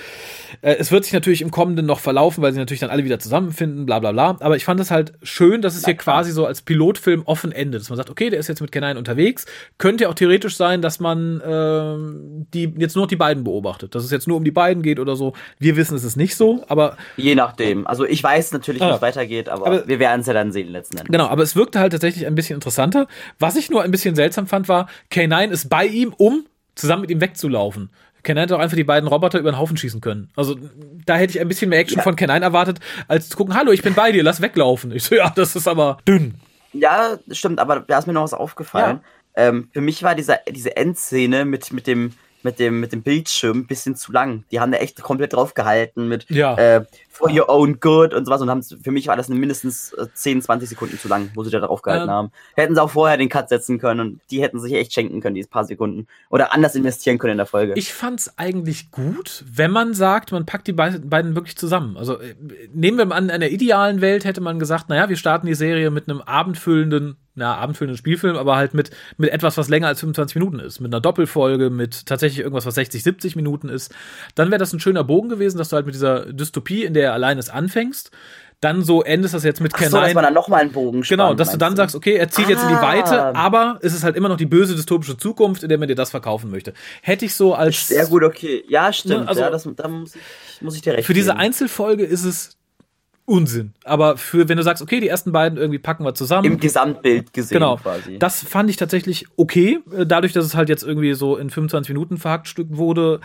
Äh, 0.63 0.77
es 0.79 0.91
wird 0.91 1.05
sich 1.05 1.13
natürlich 1.13 1.43
im 1.43 1.53
Kommenden 1.53 1.87
noch 1.87 2.01
verlaufen, 2.01 2.43
weil 2.43 2.53
sie 2.53 2.59
natürlich 2.59 2.81
dann 2.81 2.91
alle 2.91 3.05
wieder 3.05 3.21
zusammenfinden, 3.21 3.87
bla 3.87 4.01
bla 4.01 4.11
bla. 4.11 4.37
Aber 4.41 4.57
ich 4.57 4.65
fand 4.65 4.81
es 4.81 4.91
halt 4.91 5.13
schön, 5.23 5.43
dass 5.62 5.76
es 5.76 5.84
hier 5.84 5.95
quasi 5.95 6.32
so 6.32 6.47
als 6.47 6.62
Pilotfilm 6.62 7.22
offen 7.24 7.53
endet. 7.53 7.82
Dass 7.82 7.88
man 7.88 7.97
sagt, 7.97 8.11
okay, 8.11 8.30
der 8.30 8.38
ist 8.38 8.49
jetzt 8.49 8.61
mit 8.61 8.72
K9 8.72 8.97
unterwegs. 8.97 9.47
Könnte 9.78 10.05
ja 10.05 10.11
auch 10.11 10.14
theoretisch 10.14 10.57
sein, 10.57 10.82
dass 10.82 11.01
man 11.01 11.40
äh, 11.40 12.45
die 12.53 12.74
jetzt 12.78 12.97
nur 12.97 13.05
noch 13.05 13.09
die 13.09 13.16
beiden 13.16 13.45
beobachtet. 13.45 13.95
Dass 13.95 14.05
es 14.05 14.11
jetzt 14.11 14.28
nur 14.28 14.36
um 14.36 14.45
die 14.45 14.51
beiden 14.51 14.82
geht 14.82 14.99
oder 14.99 15.16
so. 15.16 15.34
Wir 15.59 15.76
wissen, 15.76 15.97
es 15.97 16.05
ist 16.05 16.16
nicht 16.16 16.36
so, 16.36 16.64
aber. 16.68 16.97
Je 17.16 17.34
nachdem. 17.34 17.86
Also 17.86 18.05
ich 18.05 18.22
weiß 18.22 18.53
natürlich, 18.53 18.82
wie 18.82 18.86
es 18.86 19.03
weitergeht, 19.03 19.49
aber, 19.49 19.66
aber 19.66 19.88
wir 19.88 19.99
werden 19.99 20.20
es 20.20 20.26
ja 20.26 20.32
dann 20.32 20.53
sehen 20.53 20.68
letzten 20.68 20.99
Endes. 20.99 21.12
Genau, 21.12 21.26
aber 21.26 21.42
es 21.42 21.57
wirkte 21.57 21.80
halt 21.80 21.92
tatsächlich 21.92 22.26
ein 22.26 22.34
bisschen 22.34 22.55
interessanter. 22.55 23.07
Was 23.38 23.57
ich 23.57 23.70
nur 23.70 23.82
ein 23.82 23.90
bisschen 23.90 24.14
seltsam 24.14 24.47
fand, 24.47 24.68
war, 24.68 24.88
K9 25.12 25.51
ist 25.51 25.68
bei 25.68 25.86
ihm, 25.86 26.12
um 26.16 26.47
zusammen 26.74 27.03
mit 27.03 27.11
ihm 27.11 27.20
wegzulaufen. 27.20 27.90
Ken 28.25 28.37
hätte 28.37 28.57
auch 28.57 28.61
einfach 28.61 28.77
die 28.77 28.85
beiden 28.85 29.09
Roboter 29.09 29.39
über 29.39 29.53
den 29.53 29.59
Haufen 29.59 29.77
schießen 29.77 30.01
können. 30.01 30.31
Also 30.35 30.57
da 31.07 31.16
hätte 31.16 31.35
ich 31.35 31.41
ein 31.41 31.49
bisschen 31.49 31.68
mehr 31.68 31.79
Action 31.79 31.99
ja. 31.99 32.03
von 32.03 32.16
Ken 32.16 32.31
erwartet, 32.31 32.81
als 33.07 33.29
zu 33.29 33.37
gucken, 33.37 33.55
hallo, 33.55 33.70
ich 33.70 33.83
bin 33.83 33.95
bei 33.95 34.11
dir, 34.11 34.22
lass 34.22 34.41
weglaufen. 34.41 34.91
Ich 34.93 35.05
so, 35.05 35.14
ja, 35.14 35.33
das 35.35 35.55
ist 35.55 35.68
aber 35.68 35.99
dünn. 36.09 36.35
Ja, 36.72 37.18
stimmt, 37.31 37.61
aber 37.61 37.81
da 37.81 37.99
ist 37.99 38.07
mir 38.07 38.12
noch 38.12 38.25
was 38.25 38.35
aufgefallen. 38.35 39.01
Ja. 39.37 39.49
Ähm, 39.49 39.68
für 39.72 39.81
mich 39.81 40.03
war 40.03 40.14
diese, 40.14 40.41
diese 40.51 40.77
Endszene 40.77 41.45
mit, 41.45 41.72
mit 41.72 41.87
dem 41.87 42.12
mit 42.45 42.59
dem, 42.59 42.79
mit 42.79 42.93
dem 42.93 43.03
Bildschirm 43.03 43.61
ein 43.61 43.66
bisschen 43.66 43.97
zu 43.97 44.12
lang. 44.12 44.45
Die 44.53 44.61
haben 44.61 44.70
da 44.70 44.79
echt 44.79 45.01
komplett 45.03 45.33
drauf 45.33 45.55
gehalten 45.55 46.09
mit 46.09 46.29
ja. 46.29 46.55
äh, 46.57 46.85
for 47.15 47.31
your 47.31 47.49
own 47.49 47.79
good 47.79 48.12
und 48.12 48.25
sowas 48.25 48.41
und 48.41 48.51
haben 48.51 48.62
für 48.62 48.91
mich 48.91 49.07
war 49.07 49.17
das 49.17 49.29
mindestens 49.29 49.95
10, 50.15 50.39
äh, 50.39 50.43
20 50.43 50.69
Sekunden 50.69 50.99
zu 50.99 51.07
lang, 51.07 51.31
wo 51.35 51.45
sie 51.45 51.51
da 51.51 51.61
drauf 51.61 51.81
gehalten 51.81 52.09
ähm. 52.09 52.11
haben. 52.11 52.31
Hätten 52.57 52.75
sie 52.75 52.83
auch 52.83 52.91
vorher 52.91 53.17
den 53.17 53.29
Cut 53.29 53.49
setzen 53.49 53.79
können 53.79 54.01
und 54.01 54.21
die 54.31 54.43
hätten 54.43 54.59
sich 54.59 54.73
echt 54.75 54.93
schenken 54.93 55.21
können, 55.21 55.37
diese 55.37 55.49
paar 55.49 55.65
Sekunden. 55.65 56.09
Oder 56.29 56.53
anders 56.53 56.75
investieren 56.75 57.19
können 57.19 57.33
in 57.33 57.39
der 57.39 57.47
Folge. 57.47 57.75
Ich 57.77 57.95
fand's 57.95 58.37
eigentlich 58.37 58.91
gut, 58.91 59.45
wenn 59.49 59.71
man 59.71 59.95
sagt, 59.95 60.33
man 60.33 60.45
packt 60.45 60.67
die 60.67 60.73
beiden 60.73 61.37
wirklich 61.37 61.57
zusammen. 61.57 61.97
Also 61.97 62.19
äh, 62.19 62.35
nehmen 62.73 62.99
wir 62.99 63.07
mal 63.07 63.15
an, 63.15 63.25
in 63.25 63.31
einer 63.31 63.49
idealen 63.49 64.01
Welt 64.01 64.25
hätte 64.25 64.41
man 64.41 64.59
gesagt, 64.59 64.89
naja, 64.89 65.09
wir 65.09 65.17
starten 65.17 65.47
die 65.47 65.55
Serie 65.55 65.93
mit 65.93 66.09
einem 66.09 66.21
abendfüllenden 66.21 67.17
na, 67.37 67.57
abendfüllenden 67.57 67.99
Spielfilm, 67.99 68.37
aber 68.37 68.57
halt 68.57 68.75
mit, 68.75 68.91
mit 69.17 69.31
etwas, 69.31 69.57
was 69.57 69.69
länger 69.69 69.89
als 69.89 70.01
25 70.01 70.37
Minuten 70.37 70.61
ist. 70.61 70.81
Mit 70.81 70.93
einer 70.93 71.01
Doppelfolge, 71.01 71.69
mit 71.69 72.07
tatsächlich 72.07 72.41
irgendwas, 72.41 72.67
was 72.67 72.77
60, 72.77 73.03
70 73.03 73.37
Minuten 73.37 73.69
ist. 73.69 73.93
Dann 74.37 74.51
wäre 74.51 74.59
das 74.59 74.73
ein 74.73 74.81
schöner 74.81 75.03
Bogen 75.03 75.29
gewesen, 75.29 75.59
dass 75.59 75.69
du 75.69 75.77
halt 75.77 75.87
mit 75.87 75.95
dieser 75.95 76.33
Dystopie, 76.33 76.85
in 76.85 76.95
der 76.95 77.04
allein 77.13 77.39
es 77.39 77.51
anfängst, 77.51 78.11
dann 78.65 78.83
so 78.83 79.03
endest 79.03 79.35
das 79.35 79.45
jetzt 79.45 79.61
mit 79.61 79.75
Ken 79.75 79.91
so, 79.91 80.01
dass 80.01 80.15
man 80.15 80.25
dann 80.25 80.33
nochmal 80.33 80.63
einen 80.63 80.73
Bogen 80.73 81.05
spannt, 81.05 81.21
Genau, 81.21 81.35
dass 81.35 81.53
du 81.53 81.59
dann 81.59 81.73
du? 81.73 81.77
sagst, 81.77 81.95
okay, 81.95 82.15
er 82.15 82.31
zieht 82.31 82.47
ah. 82.47 82.51
jetzt 82.51 82.63
in 82.63 82.71
die 82.71 82.81
Weite, 82.81 83.23
ah. 83.23 83.33
aber 83.35 83.79
es 83.83 83.93
ist 83.93 84.05
halt 84.05 84.17
immer 84.17 84.29
noch 84.29 84.39
die 84.39 84.47
böse 84.47 84.75
dystopische 84.75 85.17
Zukunft, 85.19 85.63
in 85.63 85.69
der 85.69 85.79
man 85.79 85.89
dir 85.89 85.95
das 85.95 86.11
verkaufen 86.11 86.51
möchte. 86.51 86.73
Hätte 87.03 87.27
ich 87.27 87.35
so 87.35 87.55
als. 87.55 87.89
Sehr 87.89 88.07
gut, 88.07 88.23
okay. 88.23 88.65
Ja, 88.69 88.93
stimmt. 88.93 89.23
Ne, 89.23 89.29
also, 89.29 89.41
ja, 89.43 89.51
das, 89.51 89.69
da 89.77 89.89
muss 89.89 90.15
ich, 90.15 90.63
muss 90.63 90.77
ich 90.77 90.83
dir 90.83 90.95
recht 90.95 91.07
Für 91.07 91.13
geben. 91.13 91.21
diese 91.21 91.37
Einzelfolge 91.37 92.05
ist 92.05 92.25
es 92.25 92.57
Unsinn. 93.27 93.72
Aber 93.85 94.18
für, 94.18 94.49
wenn 94.49 94.59
du 94.59 94.62
sagst, 94.62 94.83
okay, 94.83 95.01
die 95.01 95.09
ersten 95.09 95.33
beiden 95.33 95.59
irgendwie 95.59 95.79
packen 95.79 96.05
wir 96.05 96.14
zusammen. 96.14 96.45
Im 96.45 96.61
Gesamtbild 96.61 97.33
gesehen 97.33 97.55
genau, 97.55 97.77
quasi. 97.77 98.18
Das 98.18 98.43
fand 98.43 98.68
ich 98.68 98.77
tatsächlich 98.77 99.27
okay. 99.37 99.79
Dadurch, 100.07 100.33
dass 100.33 100.45
es 100.45 100.55
halt 100.55 100.68
jetzt 100.68 100.83
irgendwie 100.83 101.14
so 101.14 101.37
in 101.37 101.49
25 101.49 101.89
Minuten 101.95 102.18
verhackstückt 102.18 102.77
wurde, 102.77 103.20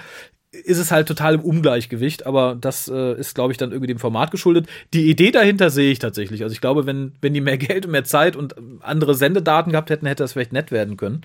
ist 0.52 0.78
es 0.80 0.92
halt 0.92 1.08
total 1.08 1.36
im 1.36 1.42
Ungleichgewicht, 1.42 2.26
aber 2.26 2.58
das 2.60 2.88
äh, 2.88 3.14
ist, 3.20 3.36
glaube 3.36 3.52
ich, 3.52 3.58
dann 3.58 3.72
irgendwie 3.72 3.88
dem 3.88 4.00
Format 4.00 4.32
geschuldet. 4.32 4.68
Die 4.94 5.08
Idee 5.10 5.32
dahinter 5.32 5.70
sehe 5.70 5.92
ich 5.92 6.00
tatsächlich. 6.00 6.42
Also 6.42 6.54
ich 6.54 6.62
glaube, 6.62 6.86
wenn, 6.86 7.14
wenn 7.22 7.34
die 7.34 7.42
mehr 7.42 7.58
Geld 7.60 7.86
und 7.86 7.92
mehr 7.92 8.04
Zeit 8.04 8.36
und 8.36 8.56
andere 8.82 9.14
Sendedaten 9.14 9.72
gehabt 9.74 9.90
hätten, 9.90 10.08
hätte 10.08 10.24
das 10.24 10.34
vielleicht 10.34 10.54
nett 10.54 10.72
werden 10.72 10.98
können. 10.98 11.22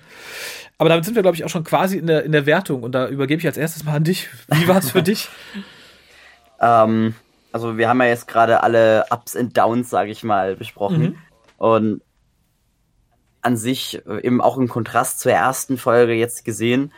Aber 0.77 0.89
damit 0.89 1.05
sind 1.05 1.15
wir, 1.15 1.23
glaube 1.23 1.37
ich, 1.37 1.45
auch 1.45 1.49
schon 1.49 1.65
quasi 1.65 1.97
in 1.97 2.07
der, 2.07 2.25
in 2.25 2.33
der 2.33 2.45
Wertung 2.45 2.83
und 2.83 2.93
da 2.93 3.09
übergebe 3.09 3.39
ich 3.39 3.47
als 3.47 3.57
erstes 3.57 3.85
mal 3.85 3.95
an 3.95 4.05
dich. 4.05 4.29
Wie 4.49 4.69
war 4.69 4.79
es 4.79 4.91
für 4.91 5.03
dich? 5.05 5.29
ähm, 6.61 7.15
also 7.55 7.79
wir 7.79 7.89
haben 7.89 8.03
ja 8.03 8.09
jetzt 8.09 8.27
gerade 8.27 8.65
alle 8.65 9.05
Ups 9.11 9.37
und 9.37 9.57
Downs, 9.57 9.89
sage 9.89 10.11
ich 10.11 10.25
mal, 10.25 10.57
besprochen. 10.57 11.01
Mhm. 11.01 11.17
Und 11.57 12.03
an 13.43 13.57
sich 13.57 14.05
äh, 14.09 14.27
eben 14.27 14.41
auch 14.41 14.59
im 14.59 14.67
Kontrast 14.67 15.21
zur 15.21 15.31
ersten 15.31 15.79
Folge 15.79 16.15
jetzt 16.15 16.45
gesehen. 16.45 16.93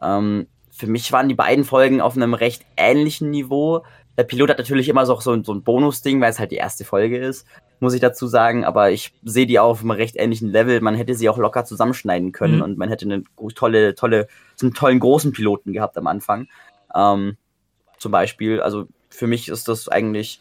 Ähm, 0.00 0.46
für 0.70 0.86
mich 0.86 1.12
waren 1.12 1.28
die 1.28 1.34
beiden 1.34 1.64
Folgen 1.64 2.00
auf 2.00 2.16
einem 2.16 2.32
recht 2.32 2.64
ähnlichen 2.78 3.28
Niveau. 3.28 3.84
Der 4.16 4.24
Pilot 4.24 4.48
hat 4.48 4.56
natürlich 4.56 4.88
immer 4.88 5.04
so, 5.04 5.20
so, 5.20 5.42
so 5.42 5.52
ein 5.52 5.64
Bonus-Ding, 5.64 6.18
weil 6.22 6.30
es 6.30 6.38
halt 6.38 6.52
die 6.52 6.56
erste 6.56 6.86
Folge 6.86 7.18
ist, 7.18 7.46
muss 7.78 7.92
ich 7.92 8.00
dazu 8.00 8.26
sagen. 8.26 8.64
Aber 8.64 8.90
ich 8.90 9.12
sehe 9.22 9.46
die 9.46 9.58
auch 9.58 9.68
auf 9.68 9.80
einem 9.82 9.90
recht 9.90 10.16
ähnlichen 10.16 10.48
Level. 10.48 10.80
Man 10.80 10.94
hätte 10.94 11.14
sie 11.14 11.28
auch 11.28 11.36
locker 11.36 11.66
zusammenschneiden 11.66 12.32
können 12.32 12.56
mhm. 12.56 12.62
und 12.62 12.78
man 12.78 12.88
hätte 12.88 13.04
eine 13.04 13.22
tolle, 13.54 13.94
tolle, 13.94 14.28
so 14.56 14.64
einen 14.64 14.72
tollen 14.72 14.98
großen 14.98 15.32
Piloten 15.32 15.74
gehabt 15.74 15.98
am 15.98 16.06
Anfang. 16.06 16.48
Ähm, 16.94 17.36
zum 17.98 18.12
Beispiel, 18.12 18.62
also 18.62 18.88
für 19.10 19.26
mich 19.26 19.48
ist 19.48 19.68
das 19.68 19.88
eigentlich, 19.88 20.40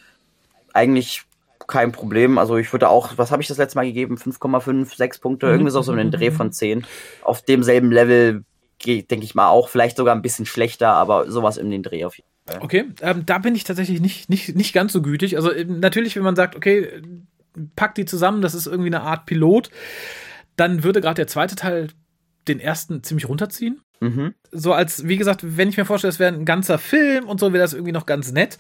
eigentlich 0.74 1.24
kein 1.67 1.91
Problem. 1.91 2.38
Also 2.38 2.57
ich 2.57 2.72
würde 2.72 2.89
auch, 2.89 3.17
was 3.17 3.32
habe 3.32 3.41
ich 3.41 3.47
das 3.47 3.57
letzte 3.57 3.78
Mal 3.78 3.86
gegeben? 3.86 4.17
5,5, 4.17 4.95
6 4.95 5.20
Punkte, 5.20 5.47
mhm. 5.47 5.53
irgendwie 5.53 5.72
so, 5.72 5.82
so 5.82 5.91
einen 5.91 6.11
Dreh 6.11 6.32
von 6.32 6.51
10. 6.51 6.86
Auf 7.24 7.41
demselben 7.41 7.91
Level 7.91 8.43
denke 8.86 9.26
ich 9.26 9.36
mal 9.36 9.49
auch, 9.49 9.67
vielleicht 9.70 9.97
sogar 9.97 10.15
ein 10.15 10.22
bisschen 10.22 10.45
schlechter, 10.45 10.89
aber 10.89 11.30
sowas 11.30 11.57
in 11.57 11.70
den 11.70 11.84
Dreh 11.84 12.05
auf 12.05 12.17
jeden 12.17 12.30
Fall. 12.47 12.59
Okay, 12.61 12.86
ähm, 13.01 13.26
da 13.26 13.38
bin 13.38 13.55
ich 13.55 13.65
tatsächlich 13.65 13.99
nicht, 13.99 14.30
nicht, 14.30 14.55
nicht 14.55 14.74
ganz 14.74 14.93
so 14.93 15.01
gütig. 15.01 15.36
Also 15.36 15.51
natürlich, 15.67 16.15
wenn 16.15 16.24
man 16.24 16.36
sagt, 16.36 16.55
okay, 16.55 17.01
pack 17.76 17.95
die 17.95 18.05
zusammen, 18.05 18.41
das 18.41 18.53
ist 18.53 18.67
irgendwie 18.67 18.89
eine 18.89 19.01
Art 19.01 19.26
Pilot, 19.26 19.70
dann 20.55 20.84
würde 20.84 21.01
gerade 21.01 21.15
der 21.15 21.28
zweite 21.28 21.55
Teil 21.55 21.89
den 22.47 22.59
ersten 22.59 23.03
ziemlich 23.03 23.27
runterziehen. 23.27 23.81
Mhm. 23.99 24.33
So 24.51 24.73
als, 24.73 25.07
wie 25.07 25.17
gesagt, 25.17 25.41
wenn 25.43 25.69
ich 25.69 25.77
mir 25.77 25.85
vorstelle, 25.85 26.11
es 26.11 26.19
wäre 26.19 26.33
ein 26.33 26.45
ganzer 26.45 26.77
Film 26.77 27.27
und 27.27 27.39
so, 27.39 27.53
wäre 27.53 27.63
das 27.63 27.73
irgendwie 27.73 27.91
noch 27.91 28.05
ganz 28.05 28.31
nett. 28.31 28.57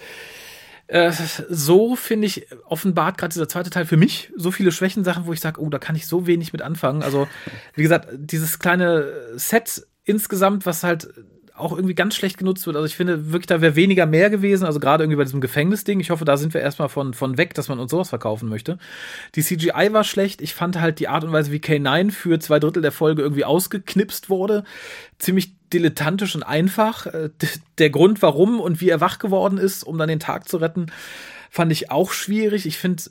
Äh, 0.87 1.11
so 1.49 1.95
finde 1.95 2.25
ich, 2.27 2.47
offenbart 2.65 3.17
gerade 3.17 3.31
dieser 3.31 3.47
zweite 3.47 3.69
Teil 3.69 3.85
für 3.85 3.97
mich 3.97 4.31
so 4.35 4.49
viele 4.49 4.71
Schwächensachen, 4.71 5.27
wo 5.27 5.33
ich 5.33 5.39
sage, 5.39 5.61
oh, 5.61 5.69
da 5.69 5.77
kann 5.77 5.95
ich 5.95 6.07
so 6.07 6.25
wenig 6.25 6.51
mit 6.51 6.63
anfangen. 6.63 7.03
Also, 7.03 7.27
wie 7.75 7.83
gesagt, 7.83 8.07
dieses 8.11 8.57
kleine 8.57 9.11
Set 9.35 9.85
insgesamt, 10.03 10.65
was 10.65 10.83
halt 10.83 11.13
auch 11.59 11.71
irgendwie 11.71 11.95
ganz 11.95 12.15
schlecht 12.15 12.37
genutzt 12.37 12.65
wird. 12.65 12.75
Also 12.75 12.85
ich 12.85 12.95
finde 12.95 13.31
wirklich, 13.31 13.47
da 13.47 13.61
wäre 13.61 13.75
weniger 13.75 14.05
mehr 14.05 14.29
gewesen. 14.29 14.65
Also 14.65 14.79
gerade 14.79 15.03
irgendwie 15.03 15.17
bei 15.17 15.23
diesem 15.23 15.41
Gefängnisding. 15.41 15.99
Ich 15.99 16.09
hoffe, 16.09 16.25
da 16.25 16.37
sind 16.37 16.53
wir 16.53 16.61
erstmal 16.61 16.89
von, 16.89 17.13
von 17.13 17.37
weg, 17.37 17.53
dass 17.53 17.67
man 17.67 17.79
uns 17.79 17.91
sowas 17.91 18.09
verkaufen 18.09 18.49
möchte. 18.49 18.77
Die 19.35 19.43
CGI 19.43 19.89
war 19.91 20.03
schlecht. 20.03 20.41
Ich 20.41 20.53
fand 20.53 20.79
halt 20.79 20.99
die 20.99 21.07
Art 21.07 21.23
und 21.23 21.31
Weise, 21.31 21.51
wie 21.51 21.59
K9 21.59 22.11
für 22.11 22.39
zwei 22.39 22.59
Drittel 22.59 22.81
der 22.81 22.91
Folge 22.91 23.21
irgendwie 23.21 23.45
ausgeknipst 23.45 24.29
wurde, 24.29 24.63
ziemlich 25.17 25.53
dilettantisch 25.73 26.35
und 26.35 26.43
einfach. 26.43 27.05
Äh, 27.07 27.29
der 27.77 27.89
Grund, 27.89 28.21
warum 28.21 28.59
und 28.59 28.81
wie 28.81 28.89
er 28.89 29.01
wach 29.01 29.19
geworden 29.19 29.57
ist, 29.57 29.83
um 29.83 29.97
dann 29.97 30.09
den 30.09 30.19
Tag 30.19 30.47
zu 30.47 30.57
retten, 30.57 30.87
fand 31.49 31.71
ich 31.71 31.91
auch 31.91 32.11
schwierig. 32.11 32.65
Ich 32.65 32.77
finde 32.77 33.03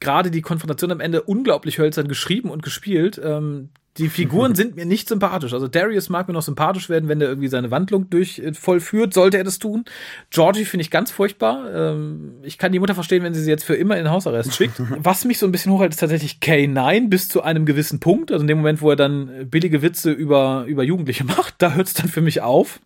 gerade 0.00 0.30
die 0.30 0.42
Konfrontation 0.42 0.90
am 0.90 1.00
Ende 1.00 1.22
unglaublich 1.22 1.78
hölzern 1.78 2.08
geschrieben 2.08 2.50
und 2.50 2.62
gespielt. 2.62 3.20
Ähm, 3.22 3.70
die 3.98 4.08
Figuren 4.08 4.54
sind 4.54 4.74
mir 4.74 4.86
nicht 4.86 5.08
sympathisch. 5.08 5.52
Also 5.52 5.68
Darius 5.68 6.08
mag 6.08 6.26
mir 6.26 6.34
noch 6.34 6.42
sympathisch 6.42 6.88
werden, 6.88 7.08
wenn 7.08 7.20
er 7.20 7.28
irgendwie 7.28 7.48
seine 7.48 7.70
Wandlung 7.70 8.08
durch 8.08 8.38
äh, 8.38 8.54
vollführt, 8.54 9.12
sollte 9.12 9.36
er 9.36 9.44
das 9.44 9.58
tun. 9.58 9.84
Georgie 10.30 10.64
finde 10.64 10.82
ich 10.82 10.90
ganz 10.90 11.10
furchtbar. 11.10 11.70
Ähm, 11.74 12.36
ich 12.42 12.56
kann 12.56 12.72
die 12.72 12.78
Mutter 12.78 12.94
verstehen, 12.94 13.22
wenn 13.22 13.34
sie 13.34 13.42
sie 13.42 13.50
jetzt 13.50 13.64
für 13.64 13.74
immer 13.74 13.98
in 13.98 14.04
den 14.04 14.12
Hausarrest 14.12 14.54
schickt. 14.56 14.80
Was 14.96 15.24
mich 15.26 15.38
so 15.38 15.46
ein 15.46 15.52
bisschen 15.52 15.72
hochhält, 15.72 15.92
ist 15.92 16.00
tatsächlich 16.00 16.38
K9 16.42 17.08
bis 17.10 17.28
zu 17.28 17.42
einem 17.42 17.66
gewissen 17.66 18.00
Punkt. 18.00 18.32
Also 18.32 18.42
in 18.42 18.48
dem 18.48 18.58
Moment, 18.58 18.80
wo 18.80 18.88
er 18.88 18.96
dann 18.96 19.48
billige 19.50 19.82
Witze 19.82 20.10
über, 20.10 20.64
über 20.66 20.82
Jugendliche 20.82 21.24
macht, 21.24 21.56
da 21.58 21.74
hört 21.74 21.88
es 21.88 21.94
dann 21.94 22.08
für 22.08 22.22
mich 22.22 22.40
auf. 22.40 22.80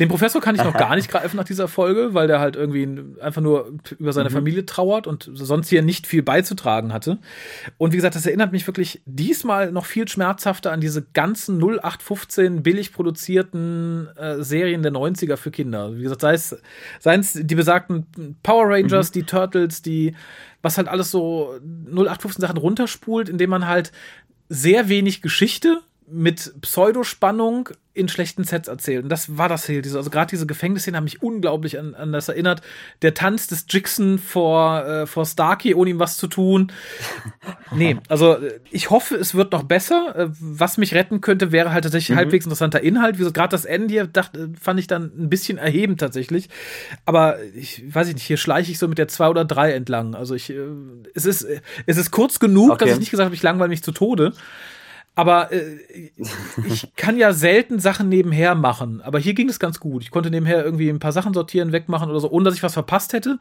Den 0.00 0.08
Professor 0.08 0.40
kann 0.40 0.54
ich 0.54 0.64
noch 0.64 0.76
gar 0.76 0.96
nicht 0.96 1.10
greifen 1.10 1.36
nach 1.36 1.44
dieser 1.44 1.68
Folge, 1.68 2.14
weil 2.14 2.26
der 2.26 2.40
halt 2.40 2.56
irgendwie 2.56 2.88
einfach 3.20 3.42
nur 3.42 3.72
über 3.98 4.12
seine 4.12 4.30
mhm. 4.30 4.34
Familie 4.34 4.66
trauert 4.66 5.06
und 5.06 5.30
sonst 5.34 5.68
hier 5.68 5.82
nicht 5.82 6.06
viel 6.06 6.22
beizutragen 6.22 6.92
hatte. 6.92 7.18
Und 7.76 7.92
wie 7.92 7.96
gesagt, 7.96 8.14
das 8.14 8.26
erinnert 8.26 8.52
mich 8.52 8.66
wirklich 8.66 9.02
diesmal 9.04 9.70
noch 9.70 9.84
viel 9.84 10.08
schmerzhafter 10.08 10.72
an 10.72 10.80
diese 10.80 11.02
ganzen 11.12 11.58
0815 11.58 12.62
billig 12.62 12.92
produzierten 12.92 14.08
äh, 14.16 14.42
Serien 14.42 14.82
der 14.82 14.92
90er 14.92 15.36
für 15.36 15.50
Kinder. 15.50 15.96
Wie 15.96 16.02
gesagt, 16.02 16.22
sei 16.22 16.34
es, 16.34 16.56
seien 17.00 17.20
es 17.20 17.34
die 17.34 17.54
besagten 17.54 18.36
Power 18.42 18.68
Rangers, 18.68 19.10
mhm. 19.10 19.12
die 19.12 19.22
Turtles, 19.24 19.82
die, 19.82 20.14
was 20.62 20.78
halt 20.78 20.88
alles 20.88 21.10
so 21.10 21.58
0815 21.90 22.40
Sachen 22.40 22.56
runterspult, 22.56 23.28
indem 23.28 23.50
man 23.50 23.66
halt 23.66 23.92
sehr 24.48 24.88
wenig 24.88 25.22
Geschichte 25.22 25.80
mit 26.06 26.54
Pseudospannung 26.60 27.70
in 27.94 28.08
schlechten 28.08 28.42
Sets 28.42 28.66
erzählt. 28.66 29.04
Und 29.04 29.08
das 29.08 29.38
war 29.38 29.48
das 29.48 29.66
hier. 29.66 29.80
Also 29.84 30.10
gerade 30.10 30.30
diese 30.30 30.46
Gefängnisszene 30.46 30.96
haben 30.96 31.04
mich 31.04 31.22
unglaublich 31.22 31.78
an, 31.78 31.94
an 31.94 32.12
das 32.12 32.28
erinnert. 32.28 32.60
Der 33.02 33.14
Tanz 33.14 33.46
des 33.46 33.66
Jixon 33.70 34.18
vor, 34.18 34.84
äh, 34.84 35.06
vor 35.06 35.24
Starkey, 35.24 35.74
ohne 35.74 35.90
ihm 35.90 36.00
was 36.00 36.16
zu 36.16 36.26
tun. 36.26 36.72
nee, 37.72 37.96
also 38.08 38.36
ich 38.72 38.90
hoffe, 38.90 39.14
es 39.14 39.36
wird 39.36 39.52
noch 39.52 39.62
besser. 39.62 40.14
Äh, 40.16 40.28
was 40.40 40.76
mich 40.76 40.92
retten 40.92 41.20
könnte, 41.20 41.52
wäre 41.52 41.72
halt 41.72 41.84
tatsächlich 41.84 42.16
mhm. 42.16 42.18
halbwegs 42.18 42.44
interessanter 42.44 42.80
Inhalt. 42.80 43.20
Wie 43.20 43.22
so 43.22 43.30
gerade 43.30 43.50
das 43.50 43.64
Ende 43.64 43.94
hier 43.94 44.06
dachte, 44.08 44.50
fand 44.60 44.80
ich 44.80 44.88
dann 44.88 45.12
ein 45.16 45.30
bisschen 45.30 45.56
erhebend 45.56 46.00
tatsächlich. 46.00 46.48
Aber 47.04 47.38
ich 47.54 47.82
weiß 47.94 48.08
ich 48.08 48.14
nicht, 48.14 48.26
hier 48.26 48.38
schleiche 48.38 48.72
ich 48.72 48.78
so 48.80 48.88
mit 48.88 48.98
der 48.98 49.06
zwei 49.06 49.28
oder 49.28 49.44
drei 49.44 49.72
entlang. 49.72 50.16
Also 50.16 50.34
ich, 50.34 50.50
äh, 50.50 50.56
es 51.14 51.26
ist, 51.26 51.46
es 51.86 51.96
ist 51.96 52.10
kurz 52.10 52.40
genug, 52.40 52.72
okay. 52.72 52.86
dass 52.86 52.94
ich 52.94 53.00
nicht 53.00 53.10
gesagt 53.12 53.26
habe, 53.26 53.36
ich 53.36 53.42
langweile 53.42 53.68
mich 53.68 53.84
zu 53.84 53.92
Tode. 53.92 54.32
Aber 55.16 55.52
äh, 55.52 55.78
ich 56.66 56.94
kann 56.96 57.16
ja 57.16 57.32
selten 57.32 57.78
Sachen 57.78 58.08
nebenher 58.08 58.54
machen. 58.54 59.00
Aber 59.00 59.18
hier 59.18 59.34
ging 59.34 59.48
es 59.48 59.60
ganz 59.60 59.78
gut. 59.78 60.02
Ich 60.02 60.10
konnte 60.10 60.30
nebenher 60.30 60.64
irgendwie 60.64 60.88
ein 60.88 60.98
paar 60.98 61.12
Sachen 61.12 61.34
sortieren, 61.34 61.72
wegmachen 61.72 62.10
oder 62.10 62.18
so, 62.18 62.30
ohne 62.30 62.44
dass 62.44 62.54
ich 62.54 62.62
was 62.62 62.74
verpasst 62.74 63.12
hätte. 63.12 63.38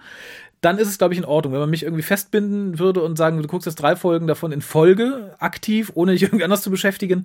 Dann 0.61 0.77
ist 0.77 0.87
es, 0.87 0.99
glaube 0.99 1.13
ich, 1.13 1.19
in 1.19 1.25
Ordnung. 1.25 1.53
Wenn 1.53 1.61
man 1.61 1.71
mich 1.71 1.83
irgendwie 1.83 2.03
festbinden 2.03 2.77
würde 2.77 3.01
und 3.01 3.17
sagen, 3.17 3.41
du 3.41 3.47
guckst 3.47 3.65
jetzt 3.65 3.81
drei 3.81 3.95
Folgen 3.95 4.27
davon 4.27 4.51
in 4.51 4.61
Folge, 4.61 5.35
aktiv, 5.39 5.91
ohne 5.95 6.11
dich 6.11 6.21
irgendwie 6.23 6.43
anders 6.43 6.61
zu 6.61 6.69
beschäftigen, 6.69 7.23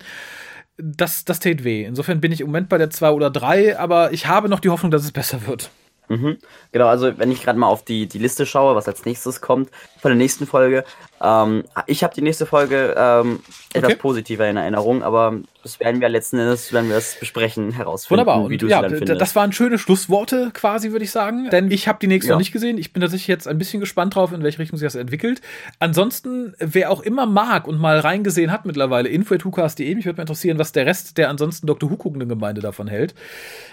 das, 0.77 1.25
das 1.25 1.39
tät 1.39 1.63
weh. 1.63 1.83
Insofern 1.83 2.21
bin 2.21 2.31
ich 2.31 2.41
im 2.41 2.47
Moment 2.47 2.69
bei 2.69 2.77
der 2.77 2.89
zwei 2.89 3.11
oder 3.11 3.29
drei, 3.29 3.77
aber 3.77 4.13
ich 4.13 4.27
habe 4.27 4.49
noch 4.49 4.61
die 4.61 4.69
Hoffnung, 4.69 4.91
dass 4.91 5.03
es 5.03 5.11
besser 5.11 5.45
wird. 5.45 5.69
Mhm. 6.09 6.39
Genau, 6.71 6.87
also 6.87 7.17
wenn 7.19 7.31
ich 7.31 7.43
gerade 7.43 7.59
mal 7.59 7.67
auf 7.67 7.85
die, 7.85 8.07
die 8.07 8.17
Liste 8.17 8.47
schaue, 8.47 8.75
was 8.75 8.87
als 8.87 9.05
nächstes 9.05 9.41
kommt 9.41 9.69
von 9.99 10.09
der 10.09 10.17
nächsten 10.17 10.47
Folge, 10.47 10.83
Ähm, 11.21 11.63
ich 11.87 12.03
habe 12.03 12.13
die 12.13 12.21
nächste 12.21 12.45
Folge 12.45 12.95
ähm, 12.97 13.39
etwas 13.73 13.91
okay. 13.91 13.99
positiver 13.99 14.49
in 14.49 14.57
Erinnerung, 14.57 15.03
aber 15.03 15.39
das 15.61 15.79
werden 15.79 15.99
wir 15.99 16.07
letzten 16.07 16.39
Endes, 16.39 16.71
wenn 16.71 16.87
wir 16.87 16.95
es 16.95 17.17
besprechen, 17.19 17.73
herausfinden, 17.73 18.21
Wunderbar. 18.21 18.49
wie 18.49 18.57
du 18.57 18.67
ja, 18.67 18.81
dann 18.81 18.95
findest. 18.95 19.19
Das 19.19 19.35
waren 19.35 19.51
schöne 19.51 19.77
Schlussworte 19.77 20.51
quasi, 20.53 20.91
würde 20.91 21.03
ich 21.03 21.11
sagen. 21.11 21.49
Denn 21.49 21.69
ich 21.69 21.87
habe 21.89 21.99
die 21.99 22.07
nächste 22.07 22.29
ja. 22.29 22.35
noch 22.35 22.39
nicht 22.39 22.53
gesehen. 22.53 22.77
Ich 22.77 22.93
bin 22.93 23.01
tatsächlich 23.01 23.27
jetzt 23.27 23.47
ein 23.47 23.57
bisschen 23.57 23.81
gespannt 23.81 24.15
drauf, 24.15 24.31
in 24.31 24.41
welche 24.41 24.59
Richtung 24.59 24.79
sich 24.79 24.85
das 24.85 24.95
entwickelt. 24.95 25.41
Ansonsten, 25.79 26.55
wer 26.59 26.91
auch 26.91 27.01
immer 27.01 27.25
mag 27.25 27.67
und 27.67 27.77
mal 27.77 27.99
reingesehen 27.99 28.51
hat 28.51 28.65
mittlerweile, 28.65 29.09
info.hucast.de, 29.09 29.93
mich 29.95 30.05
würde 30.05 30.17
mal 30.17 30.23
interessieren, 30.23 30.57
was 30.59 30.71
der 30.71 30.85
Rest 30.85 31.17
der 31.17 31.29
ansonsten 31.29 31.67
Dr. 31.67 31.91
Who 31.91 31.97
guckenden 31.97 32.29
Gemeinde 32.29 32.61
davon 32.61 32.87
hält. 32.87 33.13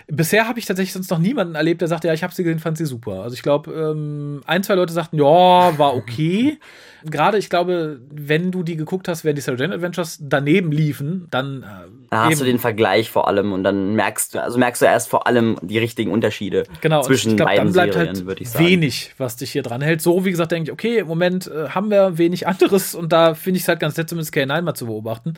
Bisher 0.09 0.49
habe 0.49 0.59
ich 0.59 0.67
tatsächlich 0.67 0.93
sonst 0.93 1.11
noch 1.11 1.19
niemanden 1.19 1.55
erlebt, 1.55 1.81
der 1.81 1.89
sagt, 1.89 2.05
ja, 2.05 2.13
ich 2.13 2.25
habe 2.25 2.35
sie 2.35 2.43
gesehen, 2.43 2.59
fand 2.59 2.79
sie 2.79 2.87
super. 2.87 3.23
Also 3.23 3.35
ich 3.35 3.43
glaube, 3.43 3.73
ähm, 3.73 4.43
ein, 4.47 4.65
zwei 4.65 4.75
Leute 4.75 4.93
sagten, 4.93 5.19
ja, 5.19 5.79
war 5.79 5.95
okay. 5.95 6.59
Gerade, 7.05 7.39
ich 7.39 7.51
glaube, 7.51 8.01
wenn 8.11 8.51
du 8.51 8.63
die 8.63 8.77
geguckt 8.77 9.09
hast, 9.09 9.25
während 9.25 9.39
die 9.39 9.43
Sarah 9.43 9.59
Jane 9.59 9.75
Adventures 9.75 10.19
daneben 10.21 10.73
liefen, 10.73 11.29
dann. 11.31 11.63
Äh, 11.63 11.67
da 12.11 12.25
hast 12.25 12.33
eben. 12.33 12.39
du 12.41 12.45
den 12.47 12.59
Vergleich 12.59 13.11
vor 13.11 13.29
allem 13.29 13.53
und 13.53 13.65
dann 13.65 13.95
merkst 13.95 14.35
du, 14.35 14.43
also 14.43 14.59
merkst 14.59 14.83
du 14.83 14.87
erst 14.87 15.09
vor 15.09 15.27
allem 15.27 15.57
die 15.63 15.79
richtigen 15.79 16.11
Unterschiede 16.11 16.65
genau, 16.81 17.03
zwischen 17.03 17.33
ich 17.33 17.37
glaub, 17.37 17.49
beiden 17.49 17.67
dann 17.67 17.73
bleibt 17.73 17.93
Serien, 17.95 18.17
halt 18.17 18.27
würde 18.27 18.43
ich 18.43 18.51
sagen. 18.51 18.67
Wenig, 18.67 19.15
was 19.19 19.37
dich 19.37 19.53
hier 19.53 19.63
dran 19.63 19.83
hält. 19.83 20.01
So, 20.01 20.25
wie 20.25 20.31
gesagt, 20.31 20.53
denke 20.53 20.71
ich, 20.71 20.73
okay, 20.73 20.99
im 20.99 21.09
Moment 21.09 21.49
äh, 21.49 21.71
haben 21.71 21.91
wir 21.91 22.19
wenig 22.19 22.47
anderes 22.47 22.95
und 22.95 23.13
da 23.13 23.35
finde 23.35 23.59
ich 23.59 23.65
es 23.65 23.69
halt 23.69 23.81
ganz 23.81 23.97
nett, 23.97 24.09
zumindest 24.09 24.35
K9 24.35 24.63
mal 24.63 24.75
zu 24.75 24.87
beobachten. 24.87 25.35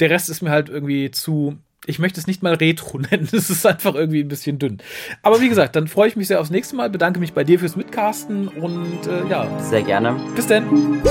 Der 0.00 0.10
Rest 0.10 0.30
ist 0.30 0.42
mir 0.42 0.50
halt 0.50 0.68
irgendwie 0.68 1.10
zu 1.10 1.58
ich 1.86 1.98
möchte 1.98 2.20
es 2.20 2.26
nicht 2.26 2.42
mal 2.42 2.54
Retro 2.54 2.98
nennen. 3.10 3.28
Es 3.32 3.50
ist 3.50 3.66
einfach 3.66 3.94
irgendwie 3.94 4.20
ein 4.20 4.28
bisschen 4.28 4.58
dünn. 4.58 4.78
Aber 5.22 5.40
wie 5.40 5.48
gesagt, 5.48 5.76
dann 5.76 5.88
freue 5.88 6.08
ich 6.08 6.16
mich 6.16 6.28
sehr 6.28 6.40
aufs 6.40 6.50
nächste 6.50 6.76
Mal. 6.76 6.90
Bedanke 6.90 7.20
mich 7.20 7.32
bei 7.32 7.44
dir 7.44 7.58
fürs 7.58 7.76
Mitcasten 7.76 8.48
und 8.48 9.06
äh, 9.06 9.28
ja. 9.28 9.46
Sehr 9.60 9.82
gerne. 9.82 10.16
Bis 10.34 10.46
dann. 10.46 11.02